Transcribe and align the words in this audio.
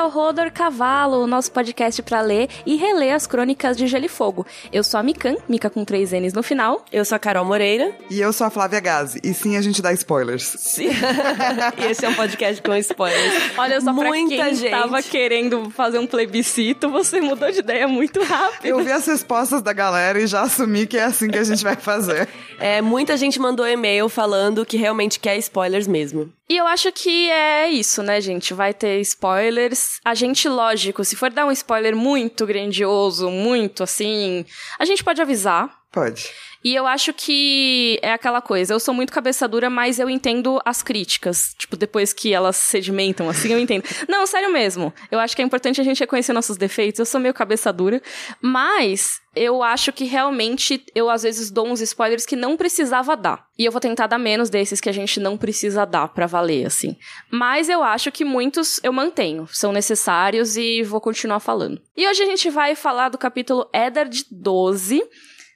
Ao 0.00 0.08
Rodor 0.08 0.50
Cavalo, 0.50 1.26
nosso 1.26 1.52
podcast 1.52 2.02
para 2.02 2.22
ler 2.22 2.48
e 2.64 2.74
reler 2.74 3.14
as 3.14 3.26
crônicas 3.26 3.76
de 3.76 3.86
Gelo 3.86 4.06
e 4.06 4.08
Fogo. 4.08 4.46
Eu 4.72 4.82
sou 4.82 4.98
a 4.98 5.02
Mikan, 5.02 5.36
Mika 5.46 5.68
com 5.68 5.84
três 5.84 6.12
N's 6.12 6.32
no 6.32 6.42
final. 6.42 6.82
Eu 6.90 7.04
sou 7.04 7.16
a 7.16 7.18
Carol 7.18 7.44
Moreira. 7.44 7.94
E 8.08 8.18
eu 8.18 8.32
sou 8.32 8.46
a 8.46 8.50
Flávia 8.50 8.80
Gazi. 8.80 9.20
E 9.22 9.34
sim, 9.34 9.58
a 9.58 9.60
gente 9.60 9.82
dá 9.82 9.92
spoilers. 9.92 10.42
Sim. 10.42 10.88
e 11.76 11.84
esse 11.84 12.06
é 12.06 12.08
um 12.08 12.14
podcast 12.14 12.62
com 12.62 12.74
spoilers. 12.76 13.58
Olha 13.58 13.78
só, 13.78 13.92
Muita 13.92 14.36
pra 14.36 14.46
quem 14.46 14.54
gente. 14.54 14.70
tava 14.70 15.02
querendo 15.02 15.68
fazer 15.68 15.98
um 15.98 16.06
plebiscito, 16.06 16.88
você 16.88 17.20
mudou 17.20 17.50
de 17.52 17.58
ideia 17.58 17.86
muito 17.86 18.22
rápido. 18.22 18.64
Eu 18.64 18.82
vi 18.82 18.90
as 18.90 19.06
respostas 19.06 19.60
da 19.60 19.74
galera 19.74 20.18
e 20.18 20.26
já 20.26 20.40
assumi 20.40 20.86
que 20.86 20.96
é 20.96 21.04
assim 21.04 21.28
que 21.28 21.36
a 21.38 21.44
gente 21.44 21.62
vai 21.62 21.76
fazer. 21.76 22.26
É, 22.58 22.80
muita 22.80 23.18
gente 23.18 23.38
mandou 23.38 23.68
e-mail 23.68 24.08
falando 24.08 24.64
que 24.64 24.78
realmente 24.78 25.20
quer 25.20 25.36
spoilers 25.36 25.86
mesmo. 25.86 26.32
E 26.50 26.56
eu 26.56 26.66
acho 26.66 26.90
que 26.90 27.30
é 27.30 27.68
isso, 27.68 28.02
né, 28.02 28.20
gente? 28.20 28.52
Vai 28.52 28.74
ter 28.74 29.00
spoilers. 29.02 30.00
A 30.04 30.16
gente, 30.16 30.48
lógico, 30.48 31.04
se 31.04 31.14
for 31.14 31.30
dar 31.30 31.46
um 31.46 31.52
spoiler 31.52 31.94
muito 31.94 32.44
grandioso, 32.44 33.30
muito 33.30 33.84
assim, 33.84 34.44
a 34.76 34.84
gente 34.84 35.04
pode 35.04 35.22
avisar. 35.22 35.70
Pode. 35.92 36.28
E 36.62 36.74
eu 36.74 36.86
acho 36.86 37.12
que 37.12 37.98
é 38.02 38.12
aquela 38.12 38.40
coisa, 38.40 38.74
eu 38.74 38.80
sou 38.80 38.92
muito 38.92 39.12
cabeça 39.12 39.48
dura, 39.48 39.70
mas 39.70 39.98
eu 39.98 40.10
entendo 40.10 40.60
as 40.64 40.82
críticas. 40.82 41.54
Tipo, 41.56 41.76
depois 41.76 42.12
que 42.12 42.32
elas 42.32 42.56
sedimentam, 42.56 43.28
assim, 43.28 43.52
eu 43.52 43.58
entendo. 43.58 43.84
Não, 44.08 44.26
sério 44.26 44.52
mesmo. 44.52 44.92
Eu 45.10 45.18
acho 45.18 45.34
que 45.34 45.42
é 45.42 45.44
importante 45.44 45.80
a 45.80 45.84
gente 45.84 46.00
reconhecer 46.00 46.32
nossos 46.32 46.56
defeitos. 46.56 46.98
Eu 46.98 47.06
sou 47.06 47.20
meio 47.20 47.32
cabeça 47.32 47.72
dura, 47.72 48.02
mas 48.42 49.20
eu 49.34 49.62
acho 49.62 49.92
que 49.92 50.04
realmente 50.04 50.84
eu 50.94 51.08
às 51.08 51.22
vezes 51.22 51.50
dou 51.50 51.66
uns 51.68 51.80
spoilers 51.80 52.26
que 52.26 52.36
não 52.36 52.56
precisava 52.56 53.16
dar. 53.16 53.46
E 53.58 53.64
eu 53.64 53.72
vou 53.72 53.80
tentar 53.80 54.06
dar 54.06 54.18
menos 54.18 54.50
desses 54.50 54.80
que 54.80 54.88
a 54.88 54.92
gente 54.92 55.20
não 55.20 55.38
precisa 55.38 55.84
dar 55.86 56.08
pra 56.08 56.26
valer, 56.26 56.66
assim. 56.66 56.96
Mas 57.30 57.68
eu 57.68 57.82
acho 57.82 58.10
que 58.10 58.24
muitos 58.24 58.80
eu 58.82 58.92
mantenho, 58.92 59.46
são 59.52 59.72
necessários 59.72 60.56
e 60.56 60.82
vou 60.82 61.00
continuar 61.00 61.40
falando. 61.40 61.80
E 61.96 62.08
hoje 62.08 62.22
a 62.22 62.26
gente 62.26 62.50
vai 62.50 62.74
falar 62.74 63.08
do 63.08 63.18
capítulo 63.18 63.68
Eddard 63.72 64.26
12. 64.30 65.02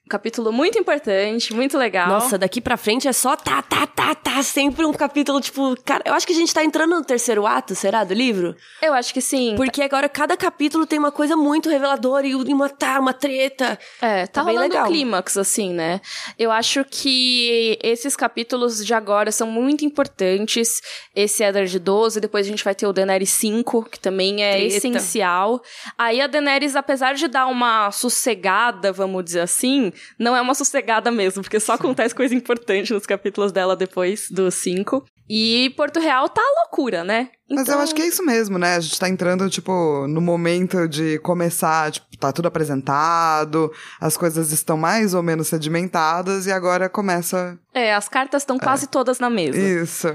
Um 0.06 0.08
capítulo 0.10 0.52
muito 0.52 0.78
importante, 0.78 1.54
muito 1.54 1.78
legal. 1.78 2.06
Nossa, 2.08 2.36
daqui 2.36 2.60
pra 2.60 2.76
frente 2.76 3.08
é 3.08 3.12
só 3.12 3.34
tá, 3.36 3.62
tá, 3.62 3.86
tá, 3.86 4.14
tá. 4.14 4.42
Sempre 4.42 4.84
um 4.84 4.92
capítulo, 4.92 5.40
tipo. 5.40 5.74
Cara, 5.82 6.02
eu 6.04 6.12
acho 6.12 6.26
que 6.26 6.34
a 6.34 6.36
gente 6.36 6.52
tá 6.52 6.62
entrando 6.62 6.94
no 6.94 7.02
terceiro 7.02 7.46
ato, 7.46 7.74
será? 7.74 8.04
Do 8.04 8.12
livro? 8.12 8.54
Eu 8.82 8.92
acho 8.92 9.14
que 9.14 9.22
sim. 9.22 9.54
Porque 9.56 9.80
agora 9.80 10.06
cada 10.06 10.36
capítulo 10.36 10.84
tem 10.86 10.98
uma 10.98 11.10
coisa 11.10 11.36
muito 11.38 11.70
reveladora 11.70 12.26
e 12.26 12.34
uma, 12.34 12.68
tá, 12.68 13.00
uma 13.00 13.14
treta. 13.14 13.78
É, 14.02 14.26
tá, 14.26 14.42
Tá 14.42 14.42
rolando 14.42 14.68
legal. 14.74 14.84
um 14.84 14.88
clímax, 14.88 15.38
assim, 15.38 15.72
né? 15.72 16.02
Eu 16.38 16.50
acho 16.50 16.84
que 16.84 17.78
esses 17.82 18.14
capítulos 18.14 18.84
de 18.84 18.92
agora 18.92 19.32
são 19.32 19.46
muito 19.46 19.86
importantes. 19.86 20.82
Esse 21.16 21.42
Eddard 21.42 21.78
12, 21.78 22.20
depois 22.20 22.46
a 22.46 22.50
gente 22.50 22.62
vai 22.62 22.74
ter 22.74 22.86
o 22.86 22.92
Daenerys 22.92 23.30
5, 23.30 23.84
que 23.90 23.98
também 23.98 24.44
é 24.44 24.52
Treta. 24.58 24.76
essencial. 24.76 25.62
Aí 25.96 26.20
a 26.20 26.26
Daenerys, 26.26 26.76
apesar 26.76 27.14
de 27.14 27.26
dar 27.26 27.46
uma 27.46 27.90
sossegada, 27.90 28.92
vamos 28.92 29.24
dizer 29.24 29.40
assim, 29.40 29.92
não 30.18 30.36
é 30.36 30.40
uma 30.40 30.54
sossegada 30.54 31.10
mesmo, 31.10 31.42
porque 31.42 31.60
só 31.60 31.74
acontece 31.74 32.14
coisa 32.14 32.34
importante 32.34 32.92
nos 32.92 33.06
capítulos 33.06 33.52
dela 33.52 33.74
depois 33.76 34.28
do 34.30 34.50
5. 34.50 35.04
E 35.28 35.72
Porto 35.74 36.00
Real 36.00 36.28
tá 36.28 36.42
loucura, 36.62 37.02
né? 37.02 37.30
Mas 37.48 37.66
eu 37.68 37.78
acho 37.78 37.94
que 37.94 38.02
é 38.02 38.06
isso 38.06 38.22
mesmo, 38.22 38.58
né? 38.58 38.76
A 38.76 38.80
gente 38.80 38.98
tá 38.98 39.08
entrando, 39.08 39.48
tipo, 39.48 40.06
no 40.06 40.20
momento 40.20 40.86
de 40.86 41.18
começar, 41.20 41.90
tipo, 41.90 42.06
tá 42.18 42.30
tudo 42.30 42.46
apresentado, 42.48 43.72
as 44.00 44.16
coisas 44.18 44.52
estão 44.52 44.76
mais 44.76 45.14
ou 45.14 45.22
menos 45.22 45.48
sedimentadas 45.48 46.46
e 46.46 46.52
agora 46.52 46.88
começa 46.90 47.58
É, 47.72 47.94
as 47.94 48.06
cartas 48.08 48.42
estão 48.42 48.58
quase 48.58 48.86
todas 48.86 49.18
na 49.18 49.30
mesa. 49.30 49.58
isso. 49.58 50.14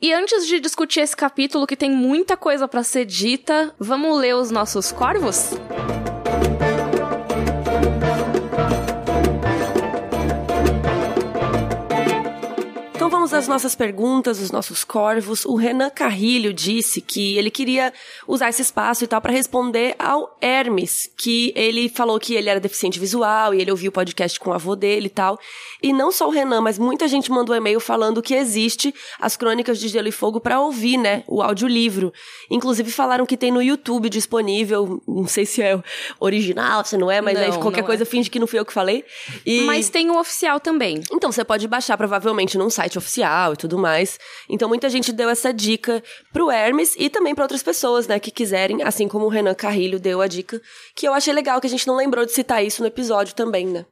E 0.00 0.12
antes 0.12 0.46
de 0.46 0.60
discutir 0.60 1.00
esse 1.00 1.16
capítulo 1.16 1.66
que 1.66 1.76
tem 1.76 1.90
muita 1.90 2.36
coisa 2.36 2.66
pra 2.68 2.82
ser 2.82 3.04
dita, 3.06 3.74
vamos 3.78 4.18
ler 4.18 4.36
os 4.36 4.50
nossos 4.50 4.92
corvos? 4.92 5.52
Então 5.52 5.95
às 13.46 13.48
nossas 13.48 13.74
perguntas, 13.76 14.40
os 14.40 14.50
nossos 14.50 14.82
corvos. 14.82 15.44
O 15.44 15.54
Renan 15.54 15.88
Carrilho 15.88 16.52
disse 16.52 17.00
que 17.00 17.38
ele 17.38 17.50
queria 17.50 17.92
usar 18.26 18.48
esse 18.48 18.60
espaço 18.60 19.04
e 19.04 19.06
tal 19.06 19.20
para 19.20 19.32
responder 19.32 19.94
ao 19.98 20.36
Hermes, 20.40 21.08
que 21.16 21.52
ele 21.54 21.88
falou 21.88 22.18
que 22.18 22.34
ele 22.34 22.48
era 22.48 22.58
deficiente 22.58 22.98
visual 22.98 23.54
e 23.54 23.60
ele 23.60 23.70
ouviu 23.70 23.90
o 23.90 23.92
podcast 23.92 24.38
com 24.40 24.50
o 24.50 24.52
avô 24.52 24.74
dele 24.74 25.06
e 25.06 25.10
tal. 25.10 25.38
E 25.80 25.92
não 25.92 26.10
só 26.10 26.26
o 26.26 26.30
Renan, 26.30 26.60
mas 26.60 26.78
muita 26.78 27.06
gente 27.06 27.30
mandou 27.30 27.54
e-mail 27.54 27.78
falando 27.78 28.20
que 28.20 28.34
existe 28.34 28.92
as 29.20 29.36
Crônicas 29.36 29.78
de 29.78 29.88
Gelo 29.88 30.08
e 30.08 30.12
Fogo 30.12 30.40
para 30.40 30.60
ouvir, 30.60 30.96
né? 30.96 31.22
O 31.28 31.40
audiolivro. 31.40 32.12
Inclusive 32.50 32.90
falaram 32.90 33.24
que 33.24 33.36
tem 33.36 33.52
no 33.52 33.62
YouTube 33.62 34.08
disponível, 34.08 35.00
não 35.06 35.28
sei 35.28 35.46
se 35.46 35.62
é 35.62 35.80
original, 36.18 36.84
se 36.84 36.96
não 36.96 37.10
é, 37.10 37.20
mas 37.20 37.38
aí 37.38 37.50
Não, 37.50 37.60
qualquer 37.60 37.82
não 37.82 37.86
coisa 37.86 38.02
é. 38.02 38.06
finge 38.06 38.28
que 38.28 38.40
não 38.40 38.46
fui 38.46 38.58
eu 38.58 38.64
que 38.64 38.72
falei. 38.72 39.04
E... 39.44 39.60
Mas 39.62 39.88
tem 39.88 40.10
o 40.10 40.18
oficial 40.18 40.58
também. 40.58 41.00
Então, 41.12 41.30
você 41.30 41.44
pode 41.44 41.68
baixar 41.68 41.96
provavelmente 41.96 42.58
num 42.58 42.70
site 42.70 42.98
oficial 42.98 43.35
e 43.52 43.56
tudo 43.56 43.78
mais. 43.78 44.18
Então, 44.48 44.68
muita 44.68 44.88
gente 44.88 45.12
deu 45.12 45.28
essa 45.28 45.52
dica 45.52 46.02
pro 46.32 46.50
Hermes 46.50 46.94
e 46.98 47.08
também 47.10 47.34
pra 47.34 47.44
outras 47.44 47.62
pessoas, 47.62 48.06
né, 48.06 48.18
que 48.18 48.30
quiserem, 48.30 48.82
assim 48.82 49.08
como 49.08 49.26
o 49.26 49.28
Renan 49.28 49.54
Carrilho 49.54 50.00
deu 50.00 50.20
a 50.20 50.26
dica, 50.26 50.60
que 50.94 51.06
eu 51.06 51.12
achei 51.12 51.32
legal 51.32 51.60
que 51.60 51.66
a 51.66 51.70
gente 51.70 51.86
não 51.86 51.96
lembrou 51.96 52.24
de 52.24 52.32
citar 52.32 52.64
isso 52.64 52.82
no 52.82 52.88
episódio 52.88 53.34
também, 53.34 53.66
né? 53.66 53.86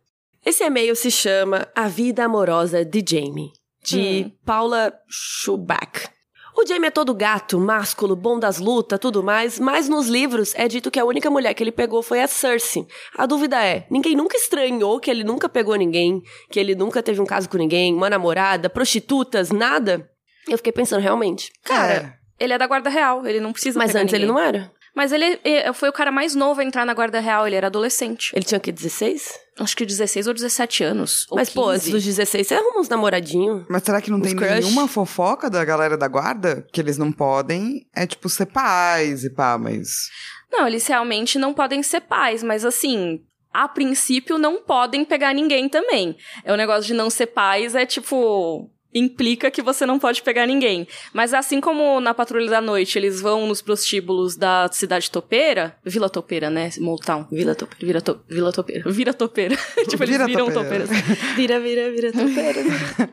Esse 0.45 0.63
e-mail 0.63 0.95
se 0.95 1.11
chama 1.11 1.67
A 1.75 1.89
Vida 1.89 2.25
Amorosa 2.25 2.85
de 2.85 3.03
Jamie, 3.07 3.53
de 3.83 4.31
Paula 4.45 4.93
Schuback. 5.09 6.14
O 6.57 6.65
Jamie 6.67 6.87
é 6.87 6.91
todo 6.91 7.13
gato, 7.13 7.59
másculo, 7.59 8.15
bom 8.15 8.39
das 8.39 8.59
lutas, 8.59 8.99
tudo 9.01 9.23
mais, 9.25 9.59
mas 9.59 9.89
nos 9.89 10.07
livros 10.07 10.55
é 10.55 10.69
dito 10.69 10.91
que 10.91 11.01
a 11.01 11.05
única 11.05 11.29
mulher 11.29 11.53
que 11.53 11.63
ele 11.63 11.73
pegou 11.73 12.01
foi 12.01 12.23
a 12.23 12.29
Cersei. 12.29 12.87
A 13.17 13.27
dúvida 13.27 13.63
é, 13.63 13.87
ninguém 13.91 14.15
nunca 14.15 14.37
estranhou 14.37 15.01
que 15.01 15.11
ele 15.11 15.25
nunca 15.25 15.49
pegou 15.49 15.75
ninguém, 15.75 16.23
que 16.51 16.61
ele 16.61 16.75
nunca 16.77 17.03
teve 17.03 17.21
um 17.21 17.27
caso 17.27 17.49
com 17.49 17.57
ninguém, 17.57 17.93
uma 17.93 18.09
namorada, 18.09 18.71
prostitutas, 18.71 19.51
nada? 19.51 20.09
Eu 20.49 20.57
fiquei 20.57 20.73
pensando, 20.73 21.01
realmente. 21.01 21.53
Cara, 21.65 22.17
ele 22.39 22.53
é 22.53 22.59
da 22.59 22.67
Guarda 22.67 22.89
Real, 22.89 23.27
ele 23.27 23.41
não 23.41 23.53
precisa 23.53 23.79
Mas 23.79 23.95
antes 23.95 24.15
ele 24.15 24.27
ninguém. 24.27 24.41
não 24.41 24.49
era. 24.49 24.71
Mas 24.95 25.11
ele 25.11 25.41
eh, 25.43 25.73
foi 25.73 25.89
o 25.89 25.93
cara 25.93 26.13
mais 26.13 26.37
novo 26.37 26.61
a 26.61 26.65
entrar 26.65 26.87
na 26.87 26.95
Guarda 26.95 27.19
Real, 27.19 27.47
ele 27.47 27.57
era 27.57 27.67
adolescente. 27.67 28.31
Ele 28.33 28.45
tinha 28.45 28.59
o 28.59 28.61
quê, 28.61 28.71
16? 28.71 29.44
Acho 29.59 29.77
que 29.77 29.87
16 29.87 30.27
ou 30.27 30.35
17 30.35 30.83
anos. 30.83 31.27
ou 31.31 31.37
Mas, 31.37 31.49
pô, 31.49 31.71
15. 31.71 31.75
antes 31.75 31.91
dos 31.91 32.05
16, 32.05 32.47
você 32.47 32.55
arruma 32.55 32.81
uns 32.81 32.89
namoradinhos. 32.89 33.65
Mas 33.69 33.83
será 33.85 34.01
que 34.01 34.11
não 34.11 34.21
tem 34.21 34.35
crush? 34.35 34.51
nenhuma 34.51 34.89
fofoca 34.89 35.49
da 35.49 35.65
galera 35.65 35.97
da 35.97 36.09
guarda? 36.09 36.67
Que 36.73 36.81
eles 36.81 36.99
não 36.99 37.13
podem, 37.13 37.87
é 37.95 38.07
tipo, 38.07 38.29
ser 38.29 38.47
pais 38.47 39.25
e 39.25 39.31
pá, 39.31 39.57
mas... 39.57 40.09
Não, 40.51 40.67
eles 40.67 40.87
realmente 40.87 41.39
não 41.39 41.55
podem 41.55 41.83
ser 41.83 42.01
pais, 42.01 42.43
mas 42.43 42.65
assim, 42.65 43.21
a 43.53 43.69
princípio 43.69 44.37
não 44.37 44.61
podem 44.61 45.05
pegar 45.05 45.33
ninguém 45.33 45.69
também. 45.69 46.17
É 46.45 46.53
o 46.53 46.57
negócio 46.57 46.85
de 46.85 46.95
não 46.95 47.09
ser 47.09 47.27
pais, 47.29 47.77
é 47.77 47.87
tipo. 47.87 48.69
Implica 48.95 49.51
que 49.51 49.61
você 49.61 49.85
não 49.85 49.99
pode 49.99 50.23
pegar 50.23 50.47
ninguém. 50.47 50.87
Mas 51.13 51.35
assim 51.35 51.61
como 51.61 52.01
na 52.01 52.15
Patrulha 52.15 52.49
da 52.49 52.61
Noite 52.61 52.97
eles 52.97 53.21
vão 53.21 53.47
nos 53.47 53.61
prostíbulos 53.61 54.37
da 54.37 54.69
cidade 54.73 55.11
topeira, 55.11 55.77
Vila 55.85 56.09
Topeira, 56.09 56.49
né? 56.49 56.71
Motown. 56.79 57.27
Vila 57.31 57.55
Topeira. 57.55 57.85
Vira, 57.87 58.01
to, 58.01 58.21
Vila 58.29 58.53
Topeira. 58.53 58.91
Vira 58.91 59.13
Topeira. 59.15 59.57
tipo, 59.89 60.03
eles 60.03 60.17
Vira 60.17 60.27
viram 60.27 60.53
topeira. 60.53 60.87
topeiras. 60.87 61.19
Vira, 61.35 61.59
vira, 61.61 61.91
vira, 61.91 62.13
topeira. 62.13 62.61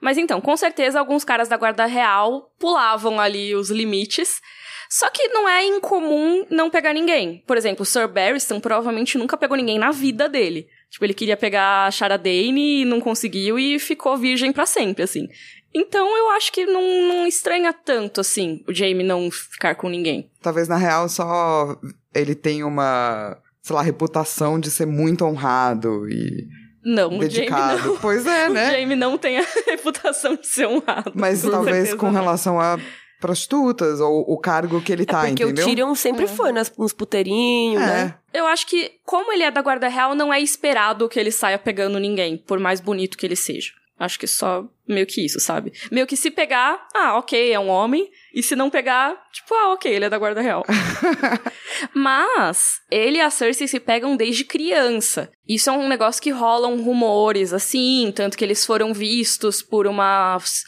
Mas 0.00 0.16
então, 0.16 0.40
com 0.40 0.56
certeza, 0.56 0.98
alguns 0.98 1.24
caras 1.24 1.48
da 1.48 1.56
Guarda 1.56 1.86
Real 1.86 2.50
pulavam 2.58 3.18
ali 3.18 3.54
os 3.54 3.70
limites. 3.70 4.40
Só 4.88 5.10
que 5.10 5.26
não 5.28 5.48
é 5.48 5.64
incomum 5.64 6.46
não 6.48 6.70
pegar 6.70 6.92
ninguém. 6.92 7.42
Por 7.46 7.56
exemplo, 7.56 7.82
o 7.82 7.86
Sir 7.86 8.06
Barristan 8.06 8.60
provavelmente 8.60 9.18
nunca 9.18 9.36
pegou 9.36 9.56
ninguém 9.56 9.78
na 9.78 9.90
vida 9.90 10.28
dele. 10.28 10.68
Tipo, 10.96 11.04
ele 11.04 11.12
queria 11.12 11.36
pegar 11.36 11.84
a 11.84 11.90
Shara 11.90 12.16
Dane 12.16 12.80
e 12.80 12.84
não 12.86 13.02
conseguiu 13.02 13.58
e 13.58 13.78
ficou 13.78 14.16
virgem 14.16 14.50
pra 14.50 14.64
sempre, 14.64 15.02
assim. 15.04 15.28
Então 15.74 16.16
eu 16.16 16.30
acho 16.30 16.50
que 16.50 16.64
não, 16.64 16.80
não 17.06 17.26
estranha 17.26 17.70
tanto, 17.70 18.22
assim, 18.22 18.64
o 18.66 18.72
Jaime 18.72 19.04
não 19.04 19.30
ficar 19.30 19.74
com 19.74 19.90
ninguém. 19.90 20.30
Talvez, 20.40 20.68
na 20.68 20.78
real, 20.78 21.06
só 21.06 21.76
ele 22.14 22.34
tem 22.34 22.64
uma, 22.64 23.36
sei 23.60 23.76
lá, 23.76 23.82
reputação 23.82 24.58
de 24.58 24.70
ser 24.70 24.86
muito 24.86 25.22
honrado 25.26 26.08
e 26.08 26.46
Não, 26.82 27.08
o 27.08 27.10
Jaime 27.10 27.28
dedicado. 27.28 27.88
não. 27.88 27.96
Pois 27.98 28.26
é, 28.26 28.48
O 28.48 28.52
né? 28.54 28.70
Jaime 28.70 28.96
não 28.96 29.18
tem 29.18 29.36
a 29.38 29.44
reputação 29.68 30.34
de 30.34 30.46
ser 30.46 30.66
honrado. 30.66 31.12
Mas 31.14 31.42
talvez 31.42 31.74
certeza 31.76 31.96
com 31.98 32.06
não. 32.06 32.12
relação 32.14 32.58
a 32.58 32.78
prostitutas 33.20 34.00
ou 34.00 34.20
o 34.28 34.38
cargo 34.38 34.80
que 34.80 34.92
ele 34.92 35.04
tá, 35.06 35.24
É 35.24 35.28
porque 35.28 35.44
entendeu? 35.44 35.64
o 35.64 35.68
Tyrion 35.68 35.94
sempre 35.94 36.26
foi 36.26 36.52
nas, 36.52 36.72
nos 36.76 36.92
puteirinhos, 36.92 37.80
né? 37.80 38.14
É, 38.32 38.38
Eu 38.40 38.46
acho 38.46 38.66
que, 38.66 38.92
como 39.04 39.32
ele 39.32 39.42
é 39.42 39.50
da 39.50 39.62
Guarda 39.62 39.88
Real, 39.88 40.14
não 40.14 40.32
é 40.32 40.40
esperado 40.40 41.08
que 41.08 41.18
ele 41.18 41.30
saia 41.30 41.58
pegando 41.58 41.98
ninguém, 41.98 42.36
por 42.36 42.58
mais 42.58 42.80
bonito 42.80 43.16
que 43.16 43.26
ele 43.26 43.36
seja. 43.36 43.72
Acho 43.98 44.18
que 44.18 44.26
só 44.26 44.62
meio 44.86 45.06
que 45.06 45.24
isso, 45.24 45.40
sabe? 45.40 45.72
Meio 45.90 46.06
que 46.06 46.18
se 46.18 46.30
pegar, 46.30 46.86
ah, 46.94 47.16
ok, 47.16 47.50
é 47.50 47.58
um 47.58 47.68
homem. 47.68 48.10
E 48.34 48.42
se 48.42 48.54
não 48.54 48.68
pegar, 48.68 49.16
tipo, 49.32 49.54
ah, 49.54 49.72
ok, 49.72 49.90
ele 49.90 50.04
é 50.04 50.10
da 50.10 50.18
Guarda 50.18 50.42
Real. 50.42 50.62
Mas 51.94 52.80
ele 52.90 53.16
e 53.16 53.20
a 53.20 53.30
Cersei 53.30 53.66
se 53.66 53.80
pegam 53.80 54.14
desde 54.14 54.44
criança. 54.44 55.30
Isso 55.48 55.70
é 55.70 55.72
um 55.72 55.88
negócio 55.88 56.22
que 56.22 56.30
rolam 56.30 56.82
rumores, 56.82 57.52
assim, 57.54 58.12
tanto 58.14 58.36
que 58.36 58.44
eles 58.44 58.66
foram 58.66 58.92
vistos 58.92 59.62
por 59.62 59.86
umas 59.86 60.64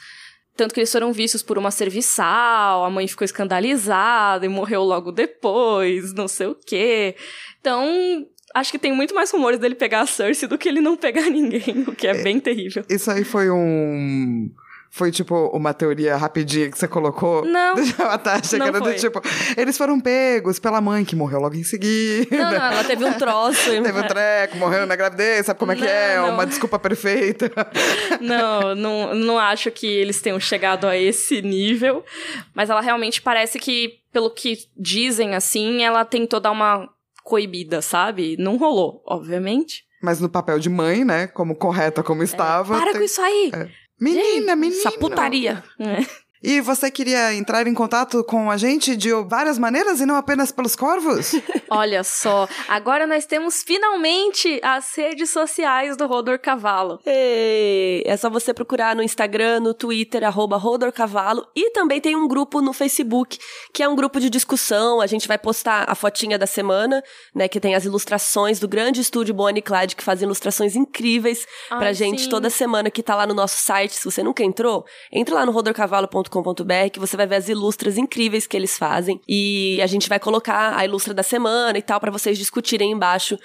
Tanto 0.59 0.75
que 0.75 0.81
eles 0.81 0.91
foram 0.91 1.13
vistos 1.13 1.41
por 1.41 1.57
uma 1.57 1.71
serviçal, 1.71 2.85
a 2.85 2.91
mãe 2.91 3.07
ficou 3.07 3.25
escandalizada 3.25 4.45
e 4.45 4.49
morreu 4.49 4.83
logo 4.83 5.13
depois, 5.13 6.13
não 6.13 6.27
sei 6.27 6.49
o 6.49 6.57
quê. 6.57 7.15
Então, 7.61 8.27
acho 8.53 8.73
que 8.73 8.79
tem 8.79 8.93
muito 8.93 9.15
mais 9.15 9.31
rumores 9.31 9.61
dele 9.61 9.77
pegar 9.77 10.01
a 10.01 10.07
Cersei 10.07 10.49
do 10.49 10.59
que 10.59 10.69
ele 10.69 10.81
não 10.81 10.97
pegar 10.97 11.23
ninguém, 11.31 11.85
o 11.87 11.95
que 11.95 12.09
é, 12.09 12.11
é 12.11 12.23
bem 12.25 12.41
terrível. 12.41 12.85
Isso 12.91 13.09
aí 13.09 13.23
foi 13.23 13.49
um 13.49 14.51
foi 14.91 15.11
tipo 15.11 15.35
uma 15.49 15.75
teoria 15.75 16.17
rapidinha 16.17 16.71
que 16.71 16.79
você 16.79 16.89
colocou? 16.89 17.45
Não. 17.45 17.75
a 18.09 18.19
Tasha, 18.19 18.57
que 18.59 18.63
era 18.63 18.81
do 18.81 18.95
tipo, 18.95 19.21
eles 19.57 19.77
foram 19.77 20.01
pegos 20.01 20.59
pela 20.59 20.81
mãe 20.81 21.05
que 21.05 21.15
morreu 21.15 21.41
logo 21.41 21.55
em 21.55 21.63
seguida. 21.63 22.37
Não, 22.37 22.51
não, 22.51 22.73
ela 22.73 22.85
teve 22.85 23.05
um 23.05 23.13
troço. 23.13 23.71
teve 23.83 23.99
um 23.99 24.07
treco, 24.07 24.57
morreu 24.57 24.87
na 24.87 24.97
gravidez, 24.97 25.47
sabe 25.47 25.59
como 25.59 25.73
é 25.73 25.75
não, 25.75 25.83
que 25.83 25.89
é? 25.89 26.17
Não. 26.17 26.35
Uma 26.35 26.47
desculpa 26.47 26.79
perfeita. 26.79 27.51
não, 28.21 28.75
não, 28.75 29.15
não 29.15 29.39
acho 29.39 29.71
que 29.71 29.87
eles 29.87 30.21
tenham 30.21 30.41
chegado 30.41 30.87
a 30.87 30.97
esse 30.97 31.43
nível, 31.43 32.05
mas 32.55 32.71
ela 32.71 32.81
realmente 32.81 33.21
parece 33.21 33.59
que, 33.59 34.01
pelo 34.13 34.31
que 34.31 34.59
dizem 34.77 35.35
assim, 35.35 35.85
ela 35.85 36.05
tentou 36.05 36.41
dar 36.41 36.51
uma 36.51 36.89
coibida, 37.23 37.83
sabe? 37.83 38.37
Não 38.39 38.57
rolou, 38.57 39.03
obviamente. 39.07 39.85
Mas 40.03 40.21
no 40.21 40.29
papel 40.29 40.59
de 40.59 40.71
mãe, 40.71 41.05
né? 41.05 41.27
Como 41.27 41.55
correta 41.55 42.03
como 42.03 42.23
é, 42.23 42.25
estava. 42.25 42.77
Para 42.77 42.93
tem... 42.93 43.01
com 43.01 43.05
isso 43.05 43.21
aí! 43.21 43.51
É. 43.53 43.69
Menina, 44.01 44.55
menina. 44.55 44.81
Essa 44.81 44.93
putaria. 44.93 45.63
É. 45.79 46.28
E 46.43 46.61
você 46.61 46.89
queria 46.89 47.35
entrar 47.35 47.67
em 47.67 47.75
contato 47.75 48.23
com 48.23 48.49
a 48.49 48.57
gente 48.57 48.95
de 48.95 49.11
várias 49.27 49.59
maneiras 49.59 50.01
e 50.01 50.07
não 50.07 50.15
apenas 50.15 50.53
pelos 50.53 50.77
corvos? 50.77 51.33
Olha 51.69 52.05
só, 52.05 52.49
agora 52.69 53.09
nós 53.09 53.27
temos 53.27 53.63
finalmente 53.65 54.61
as 54.63 54.95
redes 54.95 55.31
sociais 55.31 55.97
do 55.97 56.07
Rodor 56.07 56.39
Cavalo. 56.39 57.01
Ei, 57.05 58.05
é 58.07 58.17
só 58.17 58.31
você 58.31 58.55
procurar 58.55 58.95
no 58.95 59.03
Instagram, 59.03 59.61
no 59.61 59.75
Twitter, 59.75 60.23
arroba 60.23 60.57
Rodor 60.57 60.93
Cavalo. 60.93 61.45
E 61.57 61.73
também 61.73 62.01
tem 62.01 62.15
um 62.15 62.29
grupo 62.29 62.61
no 62.61 62.73
Facebook, 62.73 63.39
que 63.75 63.83
é 63.83 63.89
um 63.89 63.97
grupo 63.97 64.21
de 64.21 64.31
discussão. 64.31 65.01
A 65.01 65.09
gente 65.09 65.27
vai 65.27 65.39
postar 65.39 65.91
a 65.91 65.95
fotinha 65.97 66.39
da 66.39 66.47
semana, 66.47 67.03
né? 67.35 67.49
Que 67.49 67.59
tem 67.59 67.75
as 67.75 67.85
ilustrações 67.85 68.61
do 68.61 68.69
grande 68.69 69.01
estúdio 69.01 69.35
Bonnie 69.35 69.61
Clyde, 69.61 69.97
que 69.97 70.05
faz 70.05 70.23
ilustrações 70.23 70.77
incríveis 70.77 71.45
Ai, 71.69 71.79
pra 71.79 71.93
gente 71.93 72.23
sim. 72.23 72.29
toda 72.29 72.49
semana, 72.49 72.91
que 72.93 73.03
tá 73.03 73.17
lá 73.17 73.27
no 73.27 73.35
nosso 73.35 73.59
site. 73.59 73.97
Se 73.97 74.05
você 74.05 74.23
nunca 74.23 74.45
entrou, 74.45 74.87
entre 75.13 75.35
lá 75.35 75.45
no 75.45 75.51
rodorcavalo.com 75.51 76.28
com.br 76.29 76.91
que 76.93 77.01
você 77.01 77.17
vai 77.17 77.27
ver 77.27 77.37
as 77.37 77.49
ilustras 77.49 77.97
incríveis 77.97 78.47
que 78.47 78.57
eles 78.57 78.79
fazem. 78.79 79.21
E 79.27 79.81
a 79.83 79.87
gente 79.87 80.09
vai 80.09 80.19
colocar 80.19 80.77
a 80.77 80.85
ilustra 80.85 81.15
da 81.15 81.23
semana 81.23 81.79
e 81.79 81.83
tal 81.83 81.99
para 81.99 82.11
vocês 82.11 82.39
discutirem 82.39 82.93
embaixo 82.93 83.39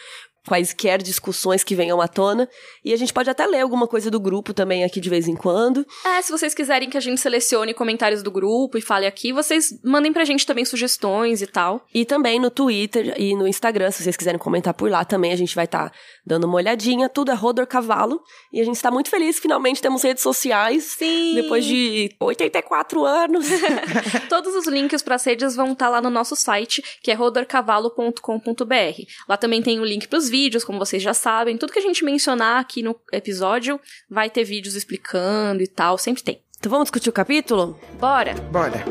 quaisquer 0.48 1.02
discussões 1.02 1.64
que 1.64 1.76
venham 1.76 2.02
à 2.02 2.08
tona. 2.08 2.50
E 2.84 2.94
a 2.94 2.98
gente 2.98 3.14
pode 3.14 3.30
até 3.30 3.46
ler 3.46 3.62
alguma 3.62 3.88
coisa 3.88 4.12
do 4.12 4.20
grupo 4.20 4.54
também 4.54 4.84
aqui 4.84 5.00
de 5.00 5.10
vez 5.10 5.28
em 5.28 5.36
quando. 5.36 5.86
É, 6.06 6.22
se 6.22 6.32
vocês 6.32 6.54
quiserem 6.54 6.90
que 6.90 6.98
a 6.98 7.02
gente 7.02 7.20
selecione 7.20 7.74
comentários 7.74 8.22
do 8.22 8.32
grupo 8.32 8.78
e 8.78 8.82
fale 8.82 9.06
aqui, 9.06 9.32
vocês 9.32 9.80
mandem 9.84 10.12
pra 10.12 10.26
gente 10.26 10.46
também 10.46 10.66
sugestões 10.66 11.42
e 11.42 11.48
tal. 11.48 11.86
E 11.94 12.06
também 12.06 12.40
no 12.40 12.50
Twitter 12.50 13.14
e 13.18 13.36
no 13.36 13.48
Instagram, 13.48 13.92
se 13.92 14.04
vocês 14.04 14.18
quiserem 14.18 14.40
comentar 14.40 14.74
por 14.74 14.90
lá 14.90 15.06
também, 15.06 15.32
a 15.32 15.38
gente 15.38 15.56
vai 15.56 15.66
estar 15.66 15.90
tá 15.90 15.96
dando 16.26 16.46
uma 16.46 16.56
olhadinha. 16.56 17.08
Tudo 17.08 17.32
é 17.32 17.34
Rodor 17.34 17.66
Cavalo. 17.66 18.22
E 18.52 18.60
a 18.60 18.66
gente 18.66 18.76
está 18.76 18.92
muito 18.92 19.10
feliz, 19.10 19.40
finalmente 19.40 19.82
temos 19.82 20.04
redes 20.04 20.22
sociais. 20.22 20.84
Sim! 20.98 21.36
Depois 21.36 21.66
de 21.66 22.16
84 22.20 23.06
anos. 23.06 23.48
Todos 24.30 24.54
os 24.56 24.68
links 24.68 25.02
para 25.02 25.16
as 25.16 25.24
redes 25.24 25.56
vão 25.56 25.72
estar 25.72 25.86
tá 25.86 25.92
lá 25.92 26.02
no 26.02 26.10
nosso 26.10 26.36
site, 26.36 26.84
que 27.02 27.12
é 27.12 27.14
rodorcavalo.com.br. 27.14 29.02
Lá 29.28 29.38
também 29.38 29.62
tem 29.62 29.80
o 29.80 29.86
link 29.86 30.08
pros 30.08 30.33
vídeos, 30.34 30.64
como 30.64 30.80
vocês 30.80 31.04
já 31.04 31.14
sabem. 31.14 31.60
Tudo 31.60 31.72
que 31.72 31.78
a 31.78 31.82
gente 31.84 32.04
mencionar 32.04 32.60
aqui 32.60 32.82
no 32.82 33.00
episódio 33.12 33.80
vai 34.10 34.32
ter 34.32 34.44
vídeos 34.44 34.74
explicando 34.74 35.62
e 35.62 35.68
tal, 35.68 35.96
sempre 35.96 36.24
tem. 36.24 36.42
Então 36.58 36.72
vamos 36.72 36.86
discutir 36.86 37.08
o 37.08 37.14
capítulo? 37.14 37.80
Bora! 38.00 38.34
Bora! 38.52 38.84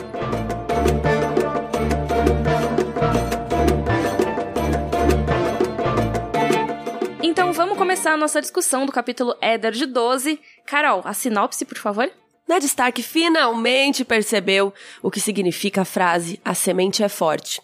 Então 7.20 7.52
vamos 7.52 7.76
começar 7.76 8.12
a 8.12 8.16
nossa 8.16 8.40
discussão 8.40 8.86
do 8.86 8.92
capítulo 8.92 9.34
Éder 9.40 9.72
de 9.72 9.86
12. 9.86 10.38
Carol, 10.64 11.02
a 11.04 11.12
sinopse, 11.12 11.64
por 11.64 11.76
favor? 11.76 12.08
Ned 12.48 12.64
Stark 12.66 13.02
finalmente 13.02 14.04
percebeu 14.04 14.72
o 15.02 15.10
que 15.10 15.20
significa 15.20 15.82
a 15.82 15.84
frase 15.84 16.40
A 16.44 16.54
semente 16.54 17.02
é 17.02 17.08
forte. 17.08 17.60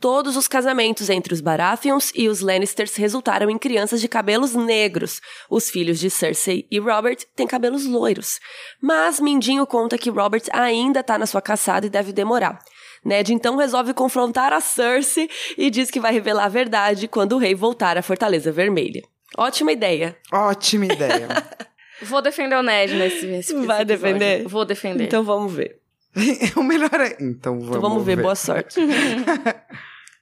Todos 0.00 0.36
os 0.36 0.46
casamentos 0.46 1.10
entre 1.10 1.34
os 1.34 1.40
Baratheons 1.40 2.12
e 2.14 2.28
os 2.28 2.40
Lannisters 2.40 2.94
resultaram 2.94 3.50
em 3.50 3.58
crianças 3.58 4.00
de 4.00 4.06
cabelos 4.06 4.54
negros. 4.54 5.20
Os 5.50 5.68
filhos 5.68 5.98
de 5.98 6.08
Cersei 6.08 6.68
e 6.70 6.78
Robert 6.78 7.18
têm 7.34 7.48
cabelos 7.48 7.84
loiros. 7.84 8.38
Mas 8.80 9.18
Mindinho 9.18 9.66
conta 9.66 9.98
que 9.98 10.08
Robert 10.08 10.44
ainda 10.52 11.02
tá 11.02 11.18
na 11.18 11.26
sua 11.26 11.42
caçada 11.42 11.86
e 11.86 11.90
deve 11.90 12.12
demorar. 12.12 12.60
Ned 13.04 13.34
então 13.34 13.56
resolve 13.56 13.92
confrontar 13.92 14.52
a 14.52 14.60
Cersei 14.60 15.28
e 15.56 15.68
diz 15.68 15.90
que 15.90 15.98
vai 15.98 16.12
revelar 16.12 16.44
a 16.44 16.48
verdade 16.48 17.08
quando 17.08 17.32
o 17.32 17.38
rei 17.38 17.56
voltar 17.56 17.98
à 17.98 18.02
Fortaleza 18.02 18.52
Vermelha. 18.52 19.02
Ótima 19.36 19.72
ideia. 19.72 20.16
Ótima 20.32 20.84
ideia. 20.86 21.26
Vou 22.02 22.22
defender 22.22 22.54
o 22.54 22.62
Ned 22.62 22.94
nesse, 22.94 23.26
nesse 23.26 23.54
Vai 23.66 23.84
defender? 23.84 24.46
Vou 24.46 24.64
defender. 24.64 25.04
Então 25.04 25.24
vamos 25.24 25.52
ver. 25.52 25.80
o 26.56 26.62
melhor 26.62 27.00
é. 27.00 27.16
Então 27.20 27.54
vamos, 27.54 27.68
então 27.68 27.80
vamos 27.80 28.04
ver. 28.04 28.16
ver. 28.16 28.22
Boa 28.22 28.36
sorte. 28.36 28.78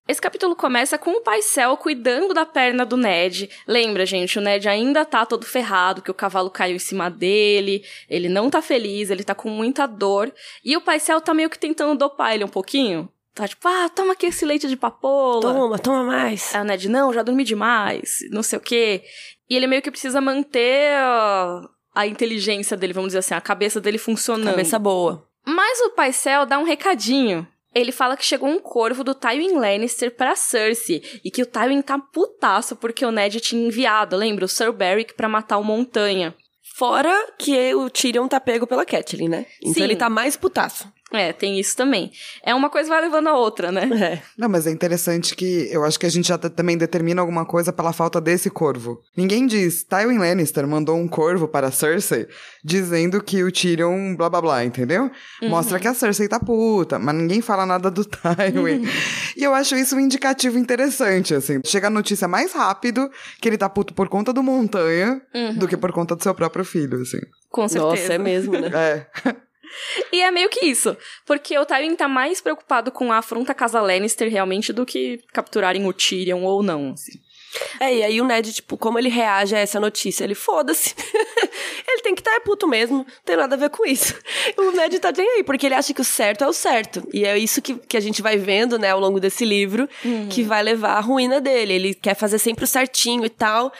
Esse 0.09 0.21
capítulo 0.21 0.55
começa 0.55 0.97
com 0.97 1.11
o 1.11 1.21
pai 1.21 1.43
Cel 1.43 1.77
cuidando 1.77 2.33
da 2.33 2.47
perna 2.47 2.87
do 2.87 2.97
Ned. 2.97 3.51
Lembra, 3.67 4.07
gente, 4.07 4.39
o 4.39 4.43
Ned 4.43 4.69
ainda 4.69 5.05
tá 5.05 5.27
todo 5.27 5.45
ferrado, 5.45 6.01
que 6.01 6.11
o 6.11 6.15
cavalo 6.15 6.49
caiu 6.49 6.77
em 6.77 6.79
cima 6.79 7.11
dele, 7.11 7.85
ele 8.09 8.29
não 8.29 8.49
tá 8.49 8.63
feliz, 8.63 9.11
ele 9.11 9.25
tá 9.25 9.35
com 9.35 9.51
muita 9.51 9.85
dor. 9.85 10.33
E 10.65 10.77
o 10.77 10.81
pai 10.81 11.01
Cel 11.01 11.21
tá 11.21 11.35
meio 11.35 11.51
que 11.51 11.59
tentando 11.59 11.99
dopar 11.99 12.35
ele 12.35 12.45
um 12.45 12.49
pouquinho. 12.49 13.09
Tá 13.35 13.49
tipo, 13.49 13.67
ah, 13.67 13.89
toma 13.89 14.13
aqui 14.13 14.27
esse 14.27 14.45
leite 14.45 14.69
de 14.69 14.77
papoula. 14.77 15.43
Toma, 15.43 15.79
toma 15.79 16.05
mais. 16.05 16.55
Aí 16.55 16.61
o 16.61 16.65
Ned, 16.65 16.89
não, 16.89 17.13
já 17.13 17.25
dormi 17.25 17.43
demais, 17.43 18.21
não 18.31 18.45
sei 18.45 18.59
o 18.59 18.63
quê. 18.63 19.03
E 19.51 19.57
ele 19.57 19.67
meio 19.67 19.83
que 19.83 19.91
precisa 19.91 20.21
manter 20.21 20.95
a, 21.95 22.07
inteligência 22.07 22.77
dele, 22.77 22.93
vamos 22.93 23.09
dizer 23.09 23.19
assim, 23.19 23.35
a 23.35 23.41
cabeça 23.41 23.81
dele 23.81 23.99
funcionando. 23.99 24.51
Cabeça 24.51 24.79
boa. 24.79 25.29
Mas 25.45 25.81
o 25.81 25.91
pai 25.91 26.13
Cel 26.13 26.47
dá 26.47 26.59
um 26.59 26.65
recadinho 26.65 27.47
ele 27.77 27.93
fala 27.93 28.17
que 28.17 28.25
chegou 28.25 28.49
um 28.49 28.59
corvo 28.59 29.05
do 29.05 29.15
Tywin 29.15 29.53
Lannister 29.59 30.11
pra 30.11 30.35
Cersei 30.35 31.03
e 31.23 31.31
que 31.31 31.43
o 31.43 31.47
Tywin 31.47 31.83
tá 31.83 31.99
putaço 31.99 32.75
porque 32.75 33.05
o 33.05 33.13
Ned 33.13 33.39
tinha 33.39 33.67
enviado, 33.67 34.17
lembra, 34.17 34.47
o 34.47 34.49
Sir 34.49 34.73
Beric 34.73 35.13
pra 35.13 35.29
matar 35.29 35.59
o 35.59 35.65
Montanha. 35.65 36.35
Fora 36.75 37.15
que 37.39 37.75
o 37.75 37.91
Tyrion 37.91 38.29
tá 38.29 38.41
pego 38.41 38.67
pela 38.67 38.87
Catelyn, 38.87 39.29
né? 39.29 39.47
Então 39.63 39.75
Sim. 39.75 39.83
ele 39.83 39.97
tá 39.97 40.09
mais 40.09 40.37
putaço. 40.37 40.91
É, 41.17 41.33
tem 41.33 41.59
isso 41.59 41.77
também. 41.77 42.11
É 42.43 42.55
uma 42.55 42.71
coisa 42.71 42.89
vai 42.89 43.01
levando 43.01 43.29
a 43.29 43.37
outra, 43.37 43.73
né? 43.73 43.89
É. 43.97 44.23
Não, 44.37 44.49
mas 44.49 44.67
é 44.67 44.71
interessante 44.71 45.35
que 45.35 45.69
eu 45.71 45.85
acho 45.85 45.99
que 45.99 46.07
a 46.07 46.11
gente 46.11 46.29
já 46.29 46.39
também 46.39 46.77
determina 46.77 47.21
alguma 47.21 47.45
coisa 47.45 47.73
pela 47.73 47.93
falta 47.93 48.21
desse 48.21 48.51
corvo. 48.51 49.01
Ninguém 49.17 49.47
diz, 49.47 49.83
Tywin 49.85 50.19
Lannister 50.19 50.67
mandou 50.67 50.97
um 50.97 51.09
corvo 51.09 51.49
para 51.49 51.71
Cersei 51.71 52.27
dizendo 52.65 53.23
que 53.23 53.43
o 53.43 53.51
Tyrion 53.51 54.17
blá 54.17 54.29
blá 54.29 54.41
blá, 54.41 54.65
entendeu? 54.65 55.11
Uhum. 55.43 55.49
Mostra 55.49 55.79
que 55.79 55.89
a 55.89 55.95
Cersei 55.95 56.29
tá 56.29 56.39
puta, 56.41 56.99
mas 56.99 57.15
ninguém 57.15 57.41
fala 57.41 57.65
nada 57.65 57.91
do 57.91 58.05
Tywin. 58.05 58.81
Uhum. 58.81 58.89
E 59.37 59.45
eu 59.45 59.55
acho 59.55 59.77
isso 59.77 59.97
um 59.97 60.01
indicativo 60.01 60.59
interessante, 60.59 61.35
assim. 61.35 61.61
Chega 61.65 61.87
a 61.87 61.91
notícia 61.91 62.27
mais 62.27 62.53
rápido 62.53 63.11
que 63.41 63.49
ele 63.49 63.59
tá 63.59 63.69
puto 63.69 63.95
por 63.95 64.09
conta 64.09 64.33
do 64.33 64.43
Montanha 64.43 65.21
uhum. 65.35 65.55
do 65.55 65.69
que 65.69 65.77
por 65.77 65.93
conta 65.93 66.17
do 66.17 66.23
seu 66.23 66.35
próprio 66.35 66.65
filho, 66.65 67.01
assim. 67.01 67.21
Com 67.51 67.69
certeza. 67.69 67.91
Nossa, 67.91 68.13
é 68.13 68.19
mesmo, 68.19 68.53
né? 68.53 68.71
É. 68.75 69.07
E 70.13 70.23
é 70.23 70.31
meio 70.31 70.49
que 70.49 70.65
isso. 70.65 70.97
Porque 71.25 71.59
o 71.59 71.67
Tywin 71.67 71.97
tá 71.97 72.09
mais 72.09 72.41
preocupado 72.41 72.91
com 72.91 73.13
a 73.13 73.19
afronta 73.19 73.55
casa 73.55 73.81
Lannister 73.81 74.31
realmente 74.31 74.73
do 74.73 74.87
que 74.87 75.21
capturarem 75.33 75.87
o 75.87 75.93
Tyrion 75.93 76.43
ou 76.43 76.63
não, 76.63 76.93
assim. 76.93 77.19
É, 77.81 77.95
e 77.95 78.03
aí 78.03 78.21
o 78.21 78.25
Ned, 78.25 78.53
tipo, 78.53 78.77
como 78.77 78.99
ele 78.99 79.09
reage 79.09 79.55
a 79.55 79.59
essa 79.59 79.81
notícia? 79.81 80.25
Ele, 80.25 80.35
foda-se. 80.35 80.95
ele 81.89 82.03
tem 82.03 82.15
que 82.15 82.21
estar 82.21 82.33
tá, 82.33 82.37
é 82.37 82.41
puto 82.41 82.67
mesmo, 82.67 82.99
não 82.99 83.07
tem 83.25 83.37
nada 83.37 83.55
a 83.55 83.59
ver 83.59 83.71
com 83.71 83.85
isso. 83.87 84.15
O 84.57 84.71
Ned 84.73 84.99
tá 84.99 85.13
nem 85.17 85.29
aí, 85.37 85.45
porque 85.45 85.67
ele 85.67 85.75
acha 85.75 85.93
que 85.93 86.01
o 86.01 86.05
certo 86.05 86.45
é 86.45 86.49
o 86.49 86.53
certo. 86.53 87.07
E 87.13 87.25
é 87.25 87.37
isso 87.39 87.61
que, 87.61 87.75
que 87.75 87.97
a 87.97 88.01
gente 88.01 88.23
vai 88.23 88.37
vendo, 88.37 88.79
né, 88.79 88.91
ao 88.91 89.01
longo 89.01 89.21
desse 89.21 89.45
livro, 89.45 89.89
uhum. 90.05 90.29
que 90.29 90.43
vai 90.43 90.63
levar 90.63 90.97
à 90.97 91.01
ruína 91.01 91.41
dele. 91.41 91.73
Ele 91.75 91.95
quer 91.95 92.15
fazer 92.15 92.39
sempre 92.39 92.65
o 92.65 92.69
certinho 92.69 93.25
e 93.25 93.31
tal, 93.31 93.73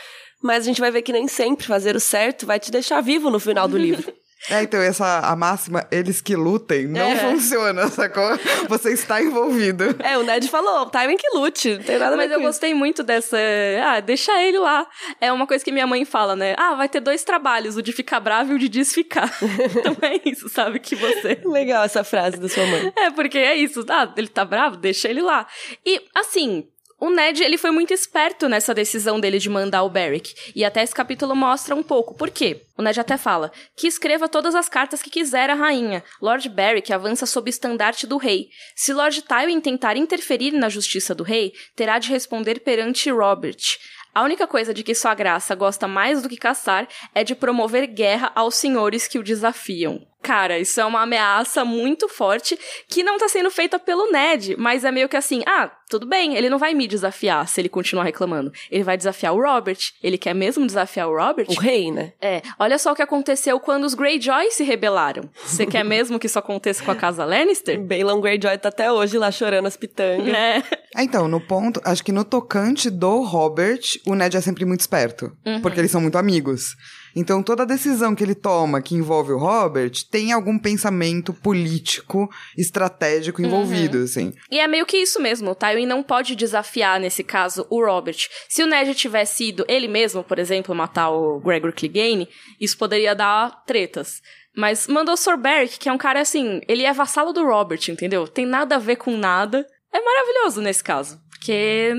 mas 0.43 0.65
a 0.65 0.67
gente 0.67 0.81
vai 0.81 0.91
ver 0.91 1.03
que 1.03 1.13
nem 1.13 1.29
sempre 1.29 1.67
fazer 1.67 1.97
o 1.97 2.01
certo 2.01 2.47
vai 2.47 2.59
te 2.59 2.71
deixar 2.71 3.01
vivo 3.01 3.31
no 3.31 3.39
final 3.39 3.69
do 3.69 3.79
livro. 3.79 4.13
É, 4.51 4.63
então 4.63 4.81
essa 4.81 5.21
a 5.21 5.35
máxima, 5.35 5.87
eles 5.91 6.21
que 6.21 6.37
lutem, 6.37 6.87
não 6.87 7.01
é. 7.01 7.17
funciona, 7.17 7.89
sacou? 7.89 8.29
Você 8.69 8.93
está 8.93 9.21
envolvido. 9.21 9.97
É, 9.99 10.17
o 10.17 10.23
Ned 10.23 10.49
falou, 10.49 10.87
Tywin 10.87 11.17
que 11.17 11.29
lute, 11.35 11.75
não 11.75 11.83
tem 11.83 11.99
nada 11.99 12.15
a 12.15 12.17
ver 12.17 12.25
Mas 12.25 12.31
eu 12.31 12.39
isso. 12.39 12.47
gostei 12.47 12.75
muito 12.75 13.03
dessa, 13.03 13.37
ah, 13.85 14.01
deixa 14.01 14.41
ele 14.43 14.59
lá. 14.59 14.87
É 15.21 15.33
uma 15.33 15.47
coisa 15.47 15.65
que 15.65 15.73
minha 15.73 15.87
mãe 15.87 16.05
fala, 16.05 16.37
né? 16.37 16.55
Ah, 16.59 16.75
vai 16.75 16.89
ter 16.89 17.01
dois 17.01 17.25
trabalhos, 17.25 17.77
o 17.77 17.83
de 17.83 17.93
ficar 17.93 18.21
bravo 18.21 18.53
e 18.53 18.55
o 18.57 18.59
de 18.59 18.69
desficar. 18.69 19.33
então 19.77 19.97
é 20.03 20.21
isso, 20.25 20.49
sabe, 20.49 20.79
que 20.79 20.95
você... 20.95 21.41
Legal 21.45 21.85
essa 21.85 22.05
frase 22.05 22.37
da 22.37 22.49
sua 22.49 22.67
mãe. 22.67 22.93
É, 22.97 23.11
porque 23.11 23.39
é 23.39 23.57
isso, 23.57 23.85
ah, 23.89 24.13
ele 24.17 24.29
tá 24.29 24.45
bravo, 24.45 24.77
deixa 24.77 25.09
ele 25.09 25.23
lá. 25.23 25.47
E, 25.85 26.03
assim, 26.15 26.69
o 26.99 27.11
Ned, 27.11 27.43
ele 27.43 27.59
foi 27.59 27.71
muito 27.71 27.93
esperto 27.93 28.49
nessa 28.49 28.73
decisão 28.73 29.21
dele 29.21 29.39
de 29.39 29.51
mandar 29.51 29.83
o 29.83 29.91
Beric. 29.91 30.35
E 30.55 30.65
até 30.65 30.83
esse 30.83 30.95
capítulo 30.95 31.37
mostra 31.37 31.75
um 31.75 31.83
pouco. 31.83 32.15
Por 32.15 32.31
quê? 32.31 32.63
O 32.77 32.83
Ned 32.83 32.99
até 32.99 33.19
fala 33.19 33.53
que 33.77 33.87
escreva 33.87 34.29
todas 34.29 34.55
as 34.55 34.67
cartas 34.67 35.03
que 35.03 35.11
quiser 35.11 35.51
a 35.51 35.55
rainha. 35.55 36.03
Lord 36.23 36.49
Beric 36.49 36.91
avança 36.93 37.27
sob 37.27 37.49
o 37.49 37.51
estandarte 37.51 38.07
do 38.07 38.17
rei. 38.17 38.49
Se 38.75 38.95
Lord 38.95 39.23
Tywin 39.23 39.61
tentar 39.61 39.97
interferir 39.97 40.53
na 40.53 40.71
justiça 40.71 41.15
do 41.15 41.23
rei, 41.23 41.53
terá 41.75 41.99
de 41.99 42.11
responder 42.11 42.61
perante 42.61 43.11
Robert. 43.11 43.79
A 44.15 44.23
única 44.23 44.47
coisa 44.47 44.73
de 44.73 44.83
que 44.83 44.95
sua 44.95 45.15
graça 45.15 45.55
gosta 45.55 45.87
mais 45.87 46.23
do 46.23 46.29
que 46.31 46.39
caçar 46.39 46.89
é 47.15 47.23
de 47.23 47.35
promover 47.35 47.87
guerra 47.87 48.33
aos 48.35 48.55
senhores 48.55 49.07
que 49.07 49.19
o 49.19 49.23
desafiam. 49.23 50.01
Cara, 50.27 50.59
isso 50.59 50.81
é 50.81 50.85
uma 50.85 51.03
ameaça 51.03 51.65
muito 51.65 52.09
forte 52.09 52.59
que 52.89 53.05
não 53.05 53.17
tá 53.17 53.29
sendo 53.29 53.49
feita 53.49 53.79
pelo 53.79 54.11
Ned, 54.11 54.57
mas 54.59 54.85
é 54.85 54.91
meio 54.91 55.09
que 55.09 55.17
assim, 55.17 55.45
ah, 55.47 55.71
tudo 55.89 56.05
bem, 56.05 56.35
ele 56.35 56.51
não 56.51 56.59
vai 56.59 56.75
me 56.75 56.89
desafiar 56.89 57.47
se 57.47 57.61
ele 57.61 57.69
continuar 57.69 58.03
reclamando. 58.03 58.53
Ele 58.69 58.83
vai 58.83 58.97
desafiar 58.97 59.33
o 59.33 59.41
Robert. 59.41 59.79
Ele 60.03 60.19
quer 60.19 60.35
mesmo 60.35 60.67
desafiar 60.67 61.09
o 61.09 61.17
Robert? 61.17 61.47
O 61.49 61.61
rei, 61.61 61.93
né? 61.93 62.13
É. 62.21 62.43
Olha 62.59 62.77
só 62.77 62.91
o 62.91 62.95
que 62.97 63.03
aconteceu 63.03 63.61
quando 63.61 63.85
os 63.85 63.95
Greyjoy 63.95 64.51
se 64.51 64.65
rebelaram. 64.65 65.31
Você 65.45 65.65
quer 65.65 65.85
mesmo 65.87 66.19
que 66.19 66.27
isso 66.27 66.41
aconteça 66.41 66.83
com 66.83 66.91
a 66.91 66.97
casa 66.97 67.25
Lannister? 67.25 67.81
Balon 67.81 68.21
Greyjoy 68.21 68.59
tá 68.59 68.69
até 68.69 68.91
hoje 68.91 69.17
lá 69.17 69.31
chorando 69.31 69.67
as 69.67 69.77
pitangas. 69.77 70.27
É. 70.27 70.63
É, 70.97 71.03
Então, 71.05 71.29
no 71.29 71.41
ponto, 71.41 71.81
acho 71.85 72.03
que 72.03 72.11
no 72.11 72.25
tocante 72.25 72.91
do 72.91 73.23
Robert, 73.23 73.83
o 74.07 74.17
Ned 74.17 74.37
é 74.37 74.41
sempre 74.41 74.65
muito 74.65 74.81
esperto. 74.81 75.31
Porque 75.63 75.79
eles 75.79 75.93
são 75.93 76.01
muito 76.01 76.19
amigos. 76.19 76.75
Então, 77.19 77.43
toda 77.43 77.65
decisão 77.65 78.15
que 78.15 78.23
ele 78.23 78.35
toma 78.35 78.83
que 78.83 78.95
envolve 78.95 79.33
o 79.33 79.39
Robert 79.39 79.91
tem 80.11 80.33
algum 80.33 80.59
pensamento 80.59 81.33
político, 81.33 82.29
estratégico 82.59 83.41
envolvido, 83.41 83.99
assim. 84.03 84.35
E 84.51 84.61
é 84.61 84.69
meio 84.69 84.85
que 84.85 84.99
isso 84.99 85.19
mesmo. 85.19 85.51
O 85.51 85.55
Tywin 85.55 85.87
não 85.87 86.03
pode 86.03 86.37
desafiar, 86.37 87.01
nesse 87.01 87.25
caso, 87.25 87.67
o 87.71 87.83
Robert. 87.83 88.19
Se 88.51 88.63
o 88.63 88.67
Ned 88.67 88.95
tivesse 88.95 89.49
ido 89.49 89.65
ele 89.67 89.89
mesmo, 89.89 90.23
por 90.23 90.39
exemplo, 90.39 90.75
matar 90.75 91.09
o 91.09 91.41
Gregor 91.41 91.73
Clegane, 91.73 92.29
isso 92.61 92.77
poderia 92.77 93.15
dar 93.15 93.65
tretas. 93.65 94.21
Mas 94.55 94.87
mandou 94.87 95.15
o 95.15 95.17
Sir 95.17 95.39
Beric, 95.39 95.79
que 95.79 95.89
é 95.89 95.93
um 95.93 95.99
cara 95.99 96.21
assim, 96.21 96.61
ele 96.69 96.85
é 96.85 96.93
vassalo 96.93 97.33
do 97.33 97.45
Robert, 97.45 97.81
entendeu? 97.89 98.29
Tem 98.29 98.45
nada 98.45 98.77
a 98.77 98.79
ver 98.79 98.97
com 98.97 99.17
nada. 99.17 99.67
É 99.91 100.01
maravilhoso 100.03 100.61
nesse 100.61 100.85
caso. 100.85 101.19
Porque 101.31 101.95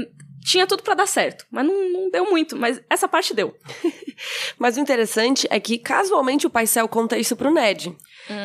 tinha 0.48 0.66
tudo 0.66 0.82
pra 0.82 0.94
dar 0.94 1.06
certo. 1.06 1.46
Mas 1.52 1.66
não, 1.66 1.90
não 1.92 2.10
deu 2.10 2.30
muito. 2.30 2.56
Mas 2.56 2.82
essa 2.90 3.08
parte 3.08 3.34
deu. 3.34 3.54
Mas 4.58 4.78
o 4.78 4.80
interessante 4.80 5.46
é 5.50 5.60
que, 5.60 5.78
casualmente, 5.78 6.48
o 6.48 6.50
Paisel 6.50 6.88
conta 6.88 7.18
isso 7.18 7.36
pro 7.36 7.54
Ned. 7.54 7.96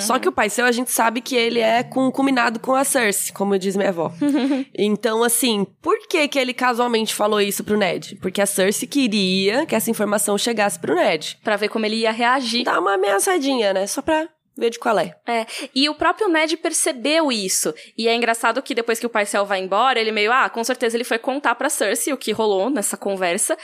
Só 0.00 0.18
que 0.18 0.28
o 0.28 0.32
Paisel, 0.32 0.66
a 0.66 0.73
gente 0.73 0.90
sabe 0.90 1.21
que 1.21 1.35
ele 1.35 1.61
é 1.61 1.82
com, 1.82 2.11
combinado 2.11 2.61
com 2.61 2.75
a 2.75 2.85
Cersei, 2.85 3.32
como 3.32 3.59
diz 3.59 3.76
minha 3.76 3.88
avó. 3.88 4.12
então, 4.76 5.25
assim, 5.25 5.66
por 5.80 5.99
que 6.06 6.28
que 6.28 6.38
ele 6.38 6.52
casualmente 6.52 7.14
falou 7.14 7.40
isso 7.40 7.64
pro 7.64 7.76
Ned? 7.76 8.16
Porque 8.21 8.40
a 8.40 8.47
Cersei 8.47 8.87
queria 8.87 9.64
que 9.66 9.75
essa 9.75 9.90
informação 9.90 10.37
chegasse 10.37 10.78
pro 10.78 10.94
Ned. 10.94 11.38
Pra 11.42 11.56
ver 11.56 11.68
como 11.68 11.87
ele 11.87 11.97
ia 11.97 12.12
reagir. 12.12 12.64
Dá 12.64 12.78
uma 12.78 12.94
ameaçadinha, 12.94 13.73
né? 13.73 13.87
Só 13.87 14.02
pra 14.02 14.28
ver 14.56 14.71
de 14.71 14.78
qual 14.78 14.99
é. 14.99 15.14
É, 15.26 15.47
e 15.75 15.88
o 15.88 15.94
próprio 15.94 16.28
Ned 16.28 16.56
percebeu 16.56 17.32
isso. 17.32 17.75
E 17.97 18.09
é 18.09 18.14
engraçado 18.14 18.62
que 18.62 18.75
depois 18.75 18.99
que 18.99 19.06
o 19.06 19.11
Paisel 19.11 19.47
vai 19.47 19.61
embora, 19.61 20.00
ele 20.00 20.12
meio, 20.12 20.32
ah, 20.32 20.49
com 20.49 20.62
certeza 20.62 20.97
ele 20.97 21.04
foi 21.04 21.18
contar 21.18 21.54
pra 21.54 21.68
Cersei 21.68 22.12
o 22.12 22.16
que 22.16 22.32
rolou 22.32 22.71
nessa 22.71 22.97
conversa. 22.97 23.56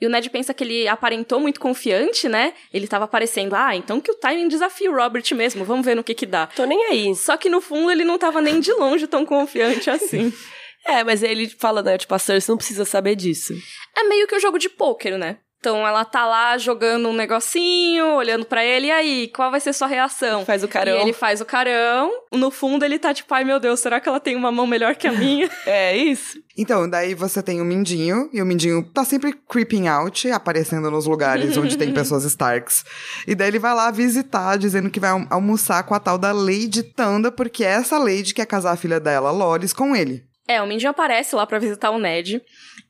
E 0.00 0.06
o 0.06 0.10
Ned 0.10 0.28
pensa 0.30 0.52
que 0.52 0.64
ele 0.64 0.88
aparentou 0.88 1.40
muito 1.40 1.60
confiante, 1.60 2.28
né? 2.28 2.52
Ele 2.72 2.86
tava 2.86 3.08
parecendo, 3.08 3.54
ah, 3.54 3.74
então 3.74 4.00
que 4.00 4.10
o 4.10 4.14
Tywin 4.14 4.48
desafia 4.48 4.90
o 4.90 4.94
Robert 4.94 5.24
mesmo, 5.34 5.64
vamos 5.64 5.84
ver 5.84 5.94
no 5.94 6.04
que 6.04 6.14
que 6.14 6.26
dá. 6.26 6.46
Tô 6.46 6.64
nem 6.64 6.84
aí. 6.86 7.14
Só 7.14 7.36
que 7.36 7.48
no 7.48 7.60
fundo 7.60 7.90
ele 7.90 8.04
não 8.04 8.18
tava 8.18 8.40
nem 8.40 8.60
de 8.60 8.72
longe 8.72 9.06
tão 9.06 9.24
confiante 9.24 9.90
assim. 9.90 10.32
É, 10.86 11.02
mas 11.02 11.22
ele 11.22 11.48
fala, 11.48 11.82
né? 11.82 11.96
Tipo, 11.96 12.14
a 12.14 12.18
Cersei 12.18 12.52
não 12.52 12.58
precisa 12.58 12.84
saber 12.84 13.16
disso. 13.16 13.54
É 13.96 14.02
meio 14.02 14.26
que 14.26 14.36
um 14.36 14.40
jogo 14.40 14.58
de 14.58 14.68
pôquer, 14.68 15.16
né? 15.16 15.38
Então 15.64 15.86
ela 15.88 16.04
tá 16.04 16.26
lá 16.26 16.58
jogando 16.58 17.08
um 17.08 17.14
negocinho, 17.14 18.16
olhando 18.16 18.44
pra 18.44 18.62
ele, 18.62 18.88
e 18.88 18.90
aí, 18.90 19.28
qual 19.34 19.50
vai 19.50 19.58
ser 19.60 19.72
sua 19.72 19.86
reação? 19.88 20.44
Faz 20.44 20.62
o 20.62 20.68
carão. 20.68 20.98
E 20.98 21.00
ele 21.00 21.14
faz 21.14 21.40
o 21.40 21.44
carão. 21.46 22.10
No 22.30 22.50
fundo 22.50 22.84
ele 22.84 22.98
tá 22.98 23.14
tipo, 23.14 23.32
ai 23.32 23.44
meu 23.44 23.58
Deus, 23.58 23.80
será 23.80 23.98
que 23.98 24.06
ela 24.06 24.20
tem 24.20 24.36
uma 24.36 24.52
mão 24.52 24.66
melhor 24.66 24.94
que 24.94 25.06
a 25.06 25.12
minha? 25.12 25.48
É 25.64 25.96
isso. 25.96 26.38
Então, 26.58 26.86
daí 26.88 27.14
você 27.14 27.42
tem 27.42 27.62
o 27.62 27.64
Mindinho, 27.64 28.28
e 28.32 28.42
o 28.42 28.46
Mindinho 28.46 28.82
tá 28.92 29.04
sempre 29.06 29.32
creeping 29.48 29.88
out, 29.88 30.30
aparecendo 30.30 30.90
nos 30.90 31.06
lugares 31.06 31.56
onde 31.58 31.78
tem 31.78 31.92
pessoas 31.94 32.24
Starks. 32.24 32.84
E 33.26 33.34
daí 33.34 33.48
ele 33.48 33.58
vai 33.58 33.74
lá 33.74 33.90
visitar, 33.90 34.58
dizendo 34.58 34.90
que 34.90 35.00
vai 35.00 35.10
alm- 35.10 35.26
almoçar 35.30 35.82
com 35.84 35.94
a 35.94 35.98
tal 36.00 36.18
da 36.18 36.30
Lady 36.30 36.82
Tanda, 36.82 37.32
porque 37.32 37.64
é 37.64 37.68
essa 37.68 37.96
Lady 37.96 38.34
quer 38.34 38.44
casar 38.46 38.72
a 38.72 38.76
filha 38.76 39.00
dela, 39.00 39.30
Loris, 39.30 39.72
com 39.72 39.96
ele. 39.96 40.22
É, 40.46 40.60
o 40.60 40.66
Mindinho 40.66 40.90
aparece 40.90 41.34
lá 41.34 41.46
pra 41.46 41.58
visitar 41.58 41.90
o 41.90 41.98
Ned. 41.98 42.42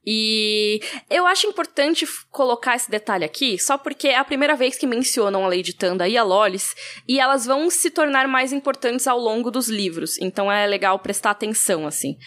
E 0.06 0.80
eu 1.08 1.26
acho 1.26 1.46
importante 1.46 2.06
colocar 2.30 2.76
esse 2.76 2.90
detalhe 2.90 3.24
aqui, 3.24 3.58
só 3.58 3.78
porque 3.78 4.08
é 4.08 4.16
a 4.18 4.24
primeira 4.24 4.54
vez 4.54 4.76
que 4.76 4.86
mencionam 4.86 5.44
a 5.44 5.48
Lady 5.48 5.72
Tanda 5.72 6.06
e 6.06 6.18
a 6.18 6.22
Lolis, 6.22 6.74
e 7.08 7.18
elas 7.18 7.46
vão 7.46 7.70
se 7.70 7.90
tornar 7.90 8.28
mais 8.28 8.52
importantes 8.52 9.06
ao 9.06 9.18
longo 9.18 9.50
dos 9.50 9.68
livros, 9.68 10.18
então 10.18 10.52
é 10.52 10.66
legal 10.66 10.98
prestar 10.98 11.30
atenção, 11.30 11.86
assim. 11.86 12.18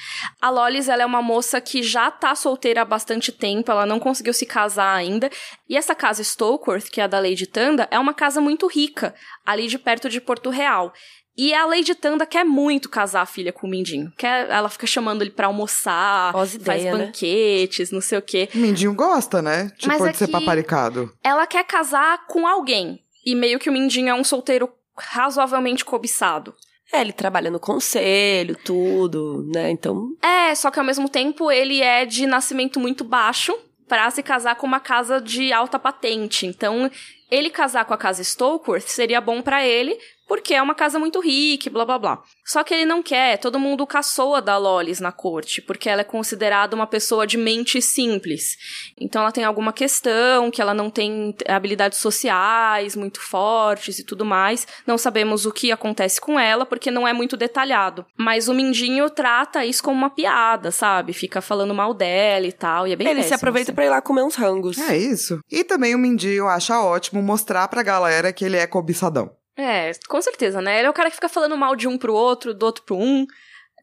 A 0.41 0.50
Lolis, 0.50 0.89
ela 0.89 1.03
é 1.03 1.05
uma 1.05 1.22
moça 1.22 1.62
que 1.62 1.84
já 1.84 2.10
tá 2.10 2.34
solteira 2.34 2.81
há 2.81 2.86
bastante 2.86 3.31
tempo, 3.31 3.69
ela 3.69 3.86
não 3.86 4.00
conseguiu 4.00 4.34
se 4.34 4.48
casar 4.48 4.96
ainda, 4.96 5.29
e 5.69 5.77
essa 5.77 5.93
casa 5.93 6.24
Stokeworth, 6.24 6.89
que 6.89 7.00
é 7.00 7.03
a 7.03 7.07
da 7.07 7.19
Lady 7.19 7.46
Tanda, 7.46 7.88
é 7.91 8.00
uma 8.00 8.13
casa 8.13 8.41
muito 8.41 8.65
rica, 8.65 9.13
ali 9.46 9.67
de 9.67 9.77
perto 9.77 10.10
de 10.10 10.19
Porto 10.19 10.50
Real. 10.50 10.91
E 11.38 11.53
a 11.53 11.65
Lady 11.65 11.94
Tanda 11.94 12.25
quer 12.25 12.44
muito 12.44 12.89
casar 12.89 13.22
a 13.22 13.25
filha 13.25 13.53
com 13.53 13.67
o 13.67 13.70
Mindinho. 13.70 14.12
Quer, 14.17 14.50
ela 14.50 14.70
fica 14.70 14.88
chamando 14.88 15.22
ele 15.22 15.29
pra 15.29 15.48
almoçar, 15.48 16.36
as 16.36 16.58
faz 16.58 16.84
né? 16.84 16.91
banquetes, 16.91 17.91
não 17.91 18.01
sei 18.01 18.17
o 18.17 18.22
quê. 18.22 18.50
O 18.56 18.58
Mindinho 18.58 18.94
gosta, 18.94 19.41
né? 19.41 19.72
Tipo, 19.77 19.88
Mas 19.88 20.01
é 20.01 20.12
de 20.12 20.17
ser 20.17 20.27
paparicado. 20.29 21.13
Ela 21.24 21.46
quer 21.46 21.63
casar 21.63 22.25
com 22.25 22.48
alguém. 22.48 23.00
E 23.24 23.36
meio 23.36 23.60
que 23.60 23.70
o 23.70 23.74
Mindinho 23.74 24.10
é 24.10 24.13
um 24.15 24.24
solteiro 24.24 24.70
razoavelmente 24.98 25.86
cobiçado. 25.86 26.56
É, 26.91 27.01
ele 27.01 27.12
trabalha 27.12 27.51
no 27.51 27.60
conselho, 27.60 28.58
tudo, 28.63 29.46
né? 29.53 29.70
Então, 29.70 30.15
É, 30.22 30.56
só 30.56 30.72
que 30.72 30.79
ao 30.79 30.86
mesmo 30.86 31.10
tempo 31.10 31.51
ele 31.51 31.82
é 31.82 32.06
de 32.06 32.25
nascimento 32.25 32.79
muito 32.79 33.03
baixo 33.03 33.56
pra 33.88 34.10
se 34.10 34.24
casar 34.24 34.56
com 34.56 34.65
uma 34.65 34.79
casa 34.79 35.20
de 35.20 35.51
alta 35.51 35.77
patente. 35.77 36.46
Então, 36.46 36.89
ele 37.29 37.50
casar 37.50 37.86
com 37.86 37.94
a 37.94 37.98
casa 37.98 38.24
Stokeworth 38.24 38.88
seria 38.88 39.20
bom 39.20 39.41
pra 39.41 39.65
ele, 39.65 39.98
porque 40.27 40.53
é 40.53 40.62
uma 40.62 40.75
casa 40.75 41.00
muito 41.00 41.19
rica, 41.19 41.69
blá 41.69 41.86
blá 41.86 41.98
blá. 41.98 42.22
Só 42.46 42.63
que 42.63 42.74
ele 42.74 42.86
não 42.86 43.01
quer, 43.01 43.38
todo 43.38 43.60
mundo 43.60 43.88
caçoa 43.88 44.41
da 44.41 44.57
Lolis 44.57 45.00
na 45.00 45.12
corte, 45.12 45.62
porque 45.62 45.89
ela 45.89 46.01
é 46.01 46.03
considerada 46.03 46.75
uma 46.75 46.88
pessoa 46.88 47.25
de 47.25 47.38
mente 47.38 47.81
simples. 47.81 48.57
Então 49.00 49.22
ela 49.22 49.31
tem 49.31 49.43
alguma 49.43 49.72
questão, 49.72 50.51
que 50.51 50.62
ela 50.62 50.74
não 50.74 50.89
tem 50.89 51.36
habilidades 51.48 52.00
sociais 52.00 52.96
muito 52.96 53.22
fortes 53.22 54.00
e 54.00 54.03
tudo 54.03 54.25
mais. 54.25 54.67
Não 54.86 54.98
sabemos 54.98 55.46
o 55.46 55.51
que 55.51 55.72
acontece 55.72 56.19
com 56.19 56.39
ela, 56.39 56.65
porque 56.65 56.91
não 56.91 57.07
é 57.07 57.13
muito 57.13 57.38
detalhado. 57.38 58.05
Mas 58.17 58.48
o 58.48 58.53
Mindinho 58.53 59.10
trata 59.10 59.65
isso 59.65 59.84
como 59.84 59.98
uma 59.98 60.10
piada, 60.10 60.72
sabe? 60.72 61.13
Fica 61.13 61.41
falando 61.41 61.74
mal 61.74 61.93
dela 61.93 62.46
e 62.46 62.51
tal, 62.51 62.88
e 62.88 62.91
é 62.91 62.96
bem 62.96 63.07
ele 63.07 63.24
se 63.24 63.29
péssimo, 63.29 63.38
aproveita 63.38 63.72
assim. 63.72 63.75
pra 63.75 63.86
ir 63.86 63.89
lá 63.89 64.01
comer 64.01 64.24
uns 64.24 64.36
rangos. 64.36 64.77
É 64.77 64.98
isso. 64.98 65.39
E 65.50 65.63
também 65.63 65.96
o 65.96 66.00
Mindinho 66.00 66.48
acha 66.48 66.81
ótimo 66.81 67.22
mostrar 67.22 67.67
pra 67.67 67.84
galera 67.84 68.34
que 68.34 68.43
ele 68.46 68.57
é 68.57 68.67
cobiçadão. 68.67 69.31
É, 69.58 69.92
com 70.08 70.22
certeza, 70.22 70.62
né? 70.62 70.78
Ele 70.78 70.88
é 70.88 70.90
o 70.90 70.94
cara 70.94 71.10
que 71.10 71.16
fica 71.16 71.28
falando 71.28 71.58
mal 71.58 71.76
de 71.76 71.88
um 71.88 71.98
pro 71.98 72.14
outro, 72.14 72.54
do 72.54 72.64
outro 72.64 72.84
pro 72.84 72.96
um. 72.96 73.26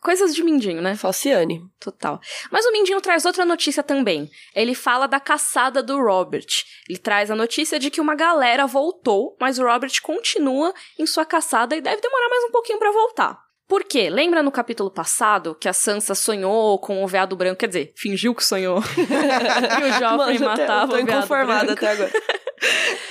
Coisas 0.00 0.34
de 0.34 0.44
Mindinho, 0.44 0.82
né? 0.82 0.94
Falciane. 0.96 1.62
Total. 1.80 2.20
Mas 2.50 2.66
o 2.66 2.72
Mindinho 2.72 3.00
traz 3.00 3.24
outra 3.24 3.44
notícia 3.44 3.82
também. 3.82 4.30
Ele 4.54 4.74
fala 4.74 5.06
da 5.06 5.18
caçada 5.18 5.82
do 5.82 5.98
Robert. 5.98 6.46
Ele 6.88 6.98
traz 6.98 7.30
a 7.30 7.34
notícia 7.34 7.78
de 7.78 7.90
que 7.90 8.02
uma 8.02 8.14
galera 8.14 8.66
voltou, 8.66 9.34
mas 9.40 9.58
o 9.58 9.64
Robert 9.64 9.90
continua 10.02 10.74
em 10.98 11.06
sua 11.06 11.24
caçada 11.24 11.74
e 11.74 11.80
deve 11.80 12.02
demorar 12.02 12.28
mais 12.28 12.44
um 12.44 12.50
pouquinho 12.50 12.78
pra 12.78 12.92
voltar. 12.92 13.42
Por 13.66 13.82
quê? 13.82 14.10
Lembra 14.10 14.42
no 14.42 14.52
capítulo 14.52 14.90
passado 14.90 15.54
que 15.54 15.68
a 15.68 15.72
Sansa 15.72 16.14
sonhou 16.14 16.78
com 16.78 17.02
o 17.02 17.08
veado 17.08 17.34
branco? 17.34 17.60
Quer 17.60 17.68
dizer, 17.68 17.92
fingiu 17.96 18.34
que 18.34 18.44
sonhou. 18.44 18.80
e 18.98 19.84
o 19.84 19.92
Joffrey 19.98 20.38
Mano, 20.38 20.44
matava 20.44 20.82
eu 20.82 20.98
tô 20.98 21.02
o 21.02 21.06
veado 21.06 21.18
inconformada 21.18 21.64
branco. 21.64 21.84
até 21.84 21.92
agora. 21.92 22.12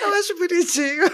Eu 0.02 0.14
acho 0.16 0.36
bonitinho. 0.36 1.06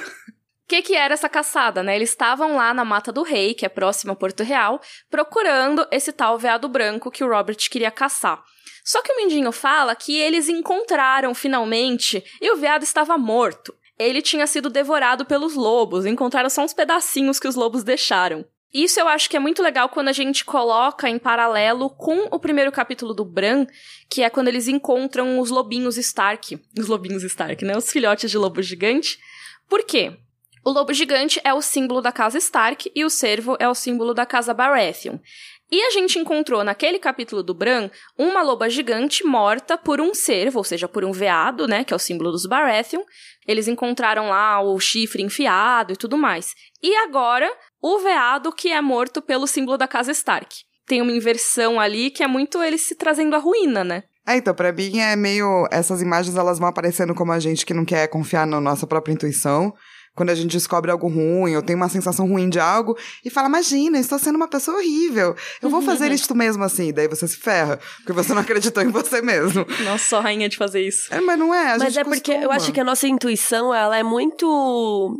O 0.69 0.75
que, 0.77 0.83
que 0.83 0.95
era 0.95 1.15
essa 1.15 1.27
caçada, 1.27 1.81
né? 1.81 1.95
Eles 1.95 2.09
estavam 2.09 2.55
lá 2.55 2.75
na 2.75 2.85
Mata 2.85 3.11
do 3.11 3.23
Rei, 3.23 3.55
que 3.55 3.65
é 3.65 3.69
próxima 3.69 4.13
a 4.13 4.15
Porto 4.15 4.43
Real, 4.43 4.79
procurando 5.09 5.83
esse 5.89 6.11
tal 6.11 6.37
veado 6.37 6.69
branco 6.69 7.09
que 7.09 7.23
o 7.23 7.27
Robert 7.27 7.57
queria 7.71 7.89
caçar. 7.89 8.39
Só 8.85 9.01
que 9.01 9.11
o 9.11 9.15
Mindinho 9.17 9.51
fala 9.51 9.95
que 9.95 10.15
eles 10.15 10.47
encontraram 10.47 11.33
finalmente 11.33 12.23
e 12.39 12.51
o 12.51 12.55
veado 12.55 12.83
estava 12.83 13.17
morto. 13.17 13.73
Ele 13.97 14.21
tinha 14.21 14.45
sido 14.45 14.69
devorado 14.69 15.25
pelos 15.25 15.55
lobos, 15.55 16.05
encontraram 16.05 16.51
só 16.51 16.63
uns 16.63 16.71
pedacinhos 16.71 17.39
que 17.39 17.47
os 17.47 17.55
lobos 17.55 17.83
deixaram. 17.83 18.45
Isso 18.71 18.99
eu 18.99 19.07
acho 19.07 19.27
que 19.27 19.35
é 19.35 19.39
muito 19.39 19.63
legal 19.63 19.89
quando 19.89 20.09
a 20.09 20.13
gente 20.13 20.45
coloca 20.45 21.09
em 21.09 21.17
paralelo 21.17 21.89
com 21.89 22.27
o 22.29 22.37
primeiro 22.37 22.71
capítulo 22.71 23.15
do 23.15 23.25
Bran, 23.25 23.65
que 24.07 24.21
é 24.21 24.29
quando 24.29 24.49
eles 24.49 24.67
encontram 24.67 25.39
os 25.39 25.49
lobinhos 25.49 25.97
Stark. 25.97 26.63
Os 26.77 26.85
lobinhos 26.85 27.23
Stark, 27.23 27.65
né? 27.65 27.75
Os 27.75 27.91
filhotes 27.91 28.29
de 28.29 28.37
lobo 28.37 28.61
gigante. 28.61 29.17
Por 29.67 29.83
quê? 29.83 30.15
O 30.63 30.71
lobo 30.71 30.93
gigante 30.93 31.39
é 31.43 31.53
o 31.53 31.61
símbolo 31.61 32.01
da 32.01 32.11
casa 32.11 32.37
Stark 32.37 32.91
e 32.93 33.05
o 33.05 33.09
cervo 33.09 33.55
é 33.59 33.69
o 33.69 33.73
símbolo 33.73 34.13
da 34.13 34.25
casa 34.25 34.53
Baratheon. 34.53 35.17
E 35.71 35.81
a 35.83 35.91
gente 35.91 36.17
encontrou 36.17 36.63
naquele 36.63 36.97
capítulo 36.97 37.43
do 37.43 37.53
Bran 37.53 37.89
uma 38.17 38.41
loba 38.41 38.69
gigante 38.69 39.23
morta 39.23 39.77
por 39.77 40.01
um 40.01 40.13
cervo, 40.13 40.57
ou 40.57 40.63
seja, 40.63 40.87
por 40.87 41.05
um 41.05 41.11
veado, 41.11 41.67
né, 41.67 41.83
que 41.83 41.93
é 41.93 41.95
o 41.95 41.99
símbolo 41.99 42.31
dos 42.31 42.45
Baratheon. 42.45 43.03
Eles 43.47 43.67
encontraram 43.67 44.29
lá 44.29 44.59
o 44.61 44.79
chifre 44.79 45.21
enfiado 45.21 45.93
e 45.93 45.95
tudo 45.95 46.17
mais. 46.17 46.53
E 46.81 46.95
agora, 46.95 47.49
o 47.81 47.99
veado 47.99 48.51
que 48.51 48.69
é 48.69 48.81
morto 48.81 49.21
pelo 49.21 49.47
símbolo 49.47 49.77
da 49.77 49.87
casa 49.87 50.11
Stark. 50.11 50.55
Tem 50.87 51.01
uma 51.01 51.11
inversão 51.11 51.79
ali 51.79 52.09
que 52.09 52.23
é 52.23 52.27
muito 52.27 52.61
eles 52.63 52.81
se 52.81 52.95
trazendo 52.95 53.35
a 53.35 53.39
ruína, 53.39 53.83
né? 53.83 54.03
É, 54.27 54.37
então, 54.37 54.53
pra 54.53 54.71
mim 54.71 54.99
é 54.99 55.15
meio. 55.15 55.67
Essas 55.71 56.01
imagens 56.01 56.35
elas 56.35 56.59
vão 56.59 56.67
aparecendo 56.67 57.15
como 57.15 57.31
a 57.31 57.39
gente 57.39 57.65
que 57.65 57.73
não 57.73 57.85
quer 57.85 58.07
confiar 58.07 58.45
na 58.45 58.59
nossa 58.59 58.85
própria 58.85 59.13
intuição 59.13 59.73
quando 60.19 60.31
a 60.31 60.35
gente 60.35 60.51
descobre 60.51 60.91
algo 60.91 61.07
ruim 61.07 61.55
ou 61.55 61.61
tem 61.61 61.77
uma 61.77 61.87
sensação 61.87 62.27
ruim 62.27 62.49
de 62.49 62.59
algo 62.59 62.97
e 63.23 63.29
fala: 63.29 63.47
Imagina, 63.47 63.97
estou 63.97 64.19
sendo 64.19 64.35
uma 64.35 64.49
pessoa 64.49 64.75
horrível. 64.75 65.33
Eu 65.61 65.69
vou 65.69 65.81
fazer 65.81 66.11
isto 66.11 66.35
mesmo 66.35 66.61
assim. 66.61 66.91
Daí 66.91 67.07
você 67.07 67.25
se 67.25 67.37
ferra, 67.37 67.79
porque 67.99 68.11
você 68.11 68.33
não 68.33 68.41
acreditou 68.41 68.83
em 68.83 68.89
você 68.89 69.21
mesmo. 69.21 69.65
Nossa, 69.85 70.03
sou 70.03 70.19
rainha 70.19 70.49
de 70.49 70.57
fazer 70.57 70.85
isso. 70.85 71.07
É, 71.13 71.21
mas 71.21 71.39
não 71.39 71.55
é. 71.55 71.71
A 71.71 71.77
Mas 71.77 71.93
gente 71.93 71.99
é 71.99 72.03
porque 72.03 72.33
costuma. 72.33 72.43
eu 72.43 72.51
acho 72.51 72.73
que 72.73 72.81
a 72.81 72.83
nossa 72.83 73.07
intuição, 73.07 73.73
ela 73.73 73.97
é 73.97 74.03
muito. 74.03 75.17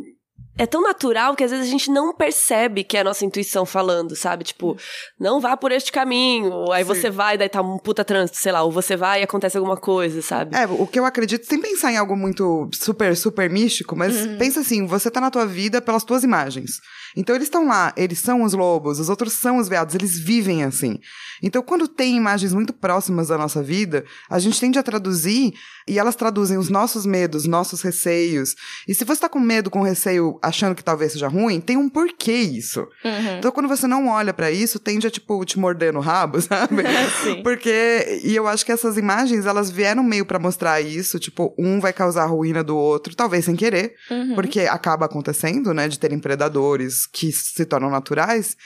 É 0.58 0.66
tão 0.66 0.82
natural 0.82 1.34
que 1.34 1.42
às 1.42 1.50
vezes 1.50 1.66
a 1.66 1.70
gente 1.70 1.90
não 1.90 2.12
percebe 2.12 2.84
que 2.84 2.96
é 2.96 3.00
a 3.00 3.04
nossa 3.04 3.24
intuição 3.24 3.64
falando, 3.64 4.14
sabe? 4.14 4.44
Tipo, 4.44 4.76
não 5.18 5.40
vá 5.40 5.56
por 5.56 5.72
este 5.72 5.90
caminho. 5.90 6.70
Aí 6.70 6.84
Sim. 6.84 6.88
você 6.88 7.10
vai, 7.10 7.38
daí 7.38 7.48
tá 7.48 7.62
um 7.62 7.78
puta 7.78 8.04
trânsito, 8.04 8.38
sei 8.38 8.52
lá. 8.52 8.62
Ou 8.62 8.70
você 8.70 8.96
vai 8.96 9.20
e 9.20 9.24
acontece 9.24 9.56
alguma 9.56 9.76
coisa, 9.76 10.20
sabe? 10.20 10.54
É, 10.54 10.66
o 10.66 10.86
que 10.86 10.98
eu 10.98 11.04
acredito, 11.04 11.46
sem 11.46 11.60
pensar 11.60 11.92
em 11.92 11.96
algo 11.96 12.16
muito 12.16 12.68
super, 12.74 13.16
super 13.16 13.48
místico, 13.48 13.96
mas 13.96 14.26
pensa 14.38 14.60
assim, 14.60 14.86
você 14.86 15.10
tá 15.10 15.20
na 15.20 15.30
tua 15.30 15.46
vida 15.46 15.80
pelas 15.80 16.04
tuas 16.04 16.24
imagens. 16.24 16.80
Então 17.16 17.34
eles 17.34 17.46
estão 17.46 17.66
lá, 17.66 17.92
eles 17.96 18.18
são 18.18 18.42
os 18.42 18.52
lobos, 18.52 18.98
os 19.00 19.08
outros 19.08 19.32
são 19.32 19.58
os 19.58 19.68
veados, 19.68 19.94
eles 19.94 20.18
vivem 20.18 20.62
assim. 20.64 20.98
Então 21.42 21.62
quando 21.62 21.88
tem 21.88 22.16
imagens 22.16 22.52
muito 22.52 22.72
próximas 22.72 23.28
da 23.28 23.38
nossa 23.38 23.62
vida, 23.62 24.04
a 24.28 24.38
gente 24.38 24.60
tende 24.60 24.78
a 24.78 24.82
traduzir 24.82 25.52
e 25.88 25.98
elas 25.98 26.14
traduzem 26.14 26.56
os 26.58 26.68
nossos 26.68 27.04
medos, 27.06 27.46
nossos 27.46 27.82
receios. 27.82 28.54
E 28.86 28.94
se 28.94 29.04
você 29.04 29.20
tá 29.22 29.28
com 29.28 29.40
medo, 29.40 29.70
com 29.70 29.82
receio, 29.82 30.38
achando 30.42 30.74
que 30.74 30.84
talvez 30.84 31.12
seja 31.12 31.28
ruim, 31.28 31.60
tem 31.60 31.76
um 31.76 31.88
porquê 31.88 32.32
isso. 32.34 32.80
Uhum. 33.04 33.38
Então 33.38 33.50
quando 33.50 33.68
você 33.68 33.86
não 33.86 34.08
olha 34.08 34.32
pra 34.32 34.50
isso, 34.50 34.78
tende 34.78 35.06
a 35.06 35.10
tipo 35.10 35.44
te 35.44 35.58
morder 35.58 35.92
no 35.92 36.00
rabo, 36.00 36.40
sabe? 36.42 36.82
Porque 37.42 38.20
e 38.24 38.34
eu 38.36 38.46
acho 38.46 38.64
que 38.64 38.72
essas 38.72 38.96
imagens 38.96 39.46
elas 39.46 39.70
vieram 39.70 40.02
meio 40.02 40.24
pra 40.26 40.38
mostrar 40.38 40.80
isso, 40.80 41.18
tipo, 41.18 41.54
um 41.58 41.80
vai 41.80 41.92
causar 41.92 42.24
a 42.24 42.26
ruína 42.26 42.62
do 42.62 42.76
outro, 42.76 43.14
talvez 43.14 43.44
sem 43.44 43.56
querer, 43.56 43.94
Uhum. 44.10 44.34
porque 44.34 44.60
acaba 44.60 45.06
acontecendo, 45.06 45.72
né, 45.74 45.88
de 45.88 45.98
terem 45.98 46.18
predadores 46.18 46.99
que 47.06 47.32
se 47.32 47.64
tornam 47.64 47.90
naturais. 47.90 48.56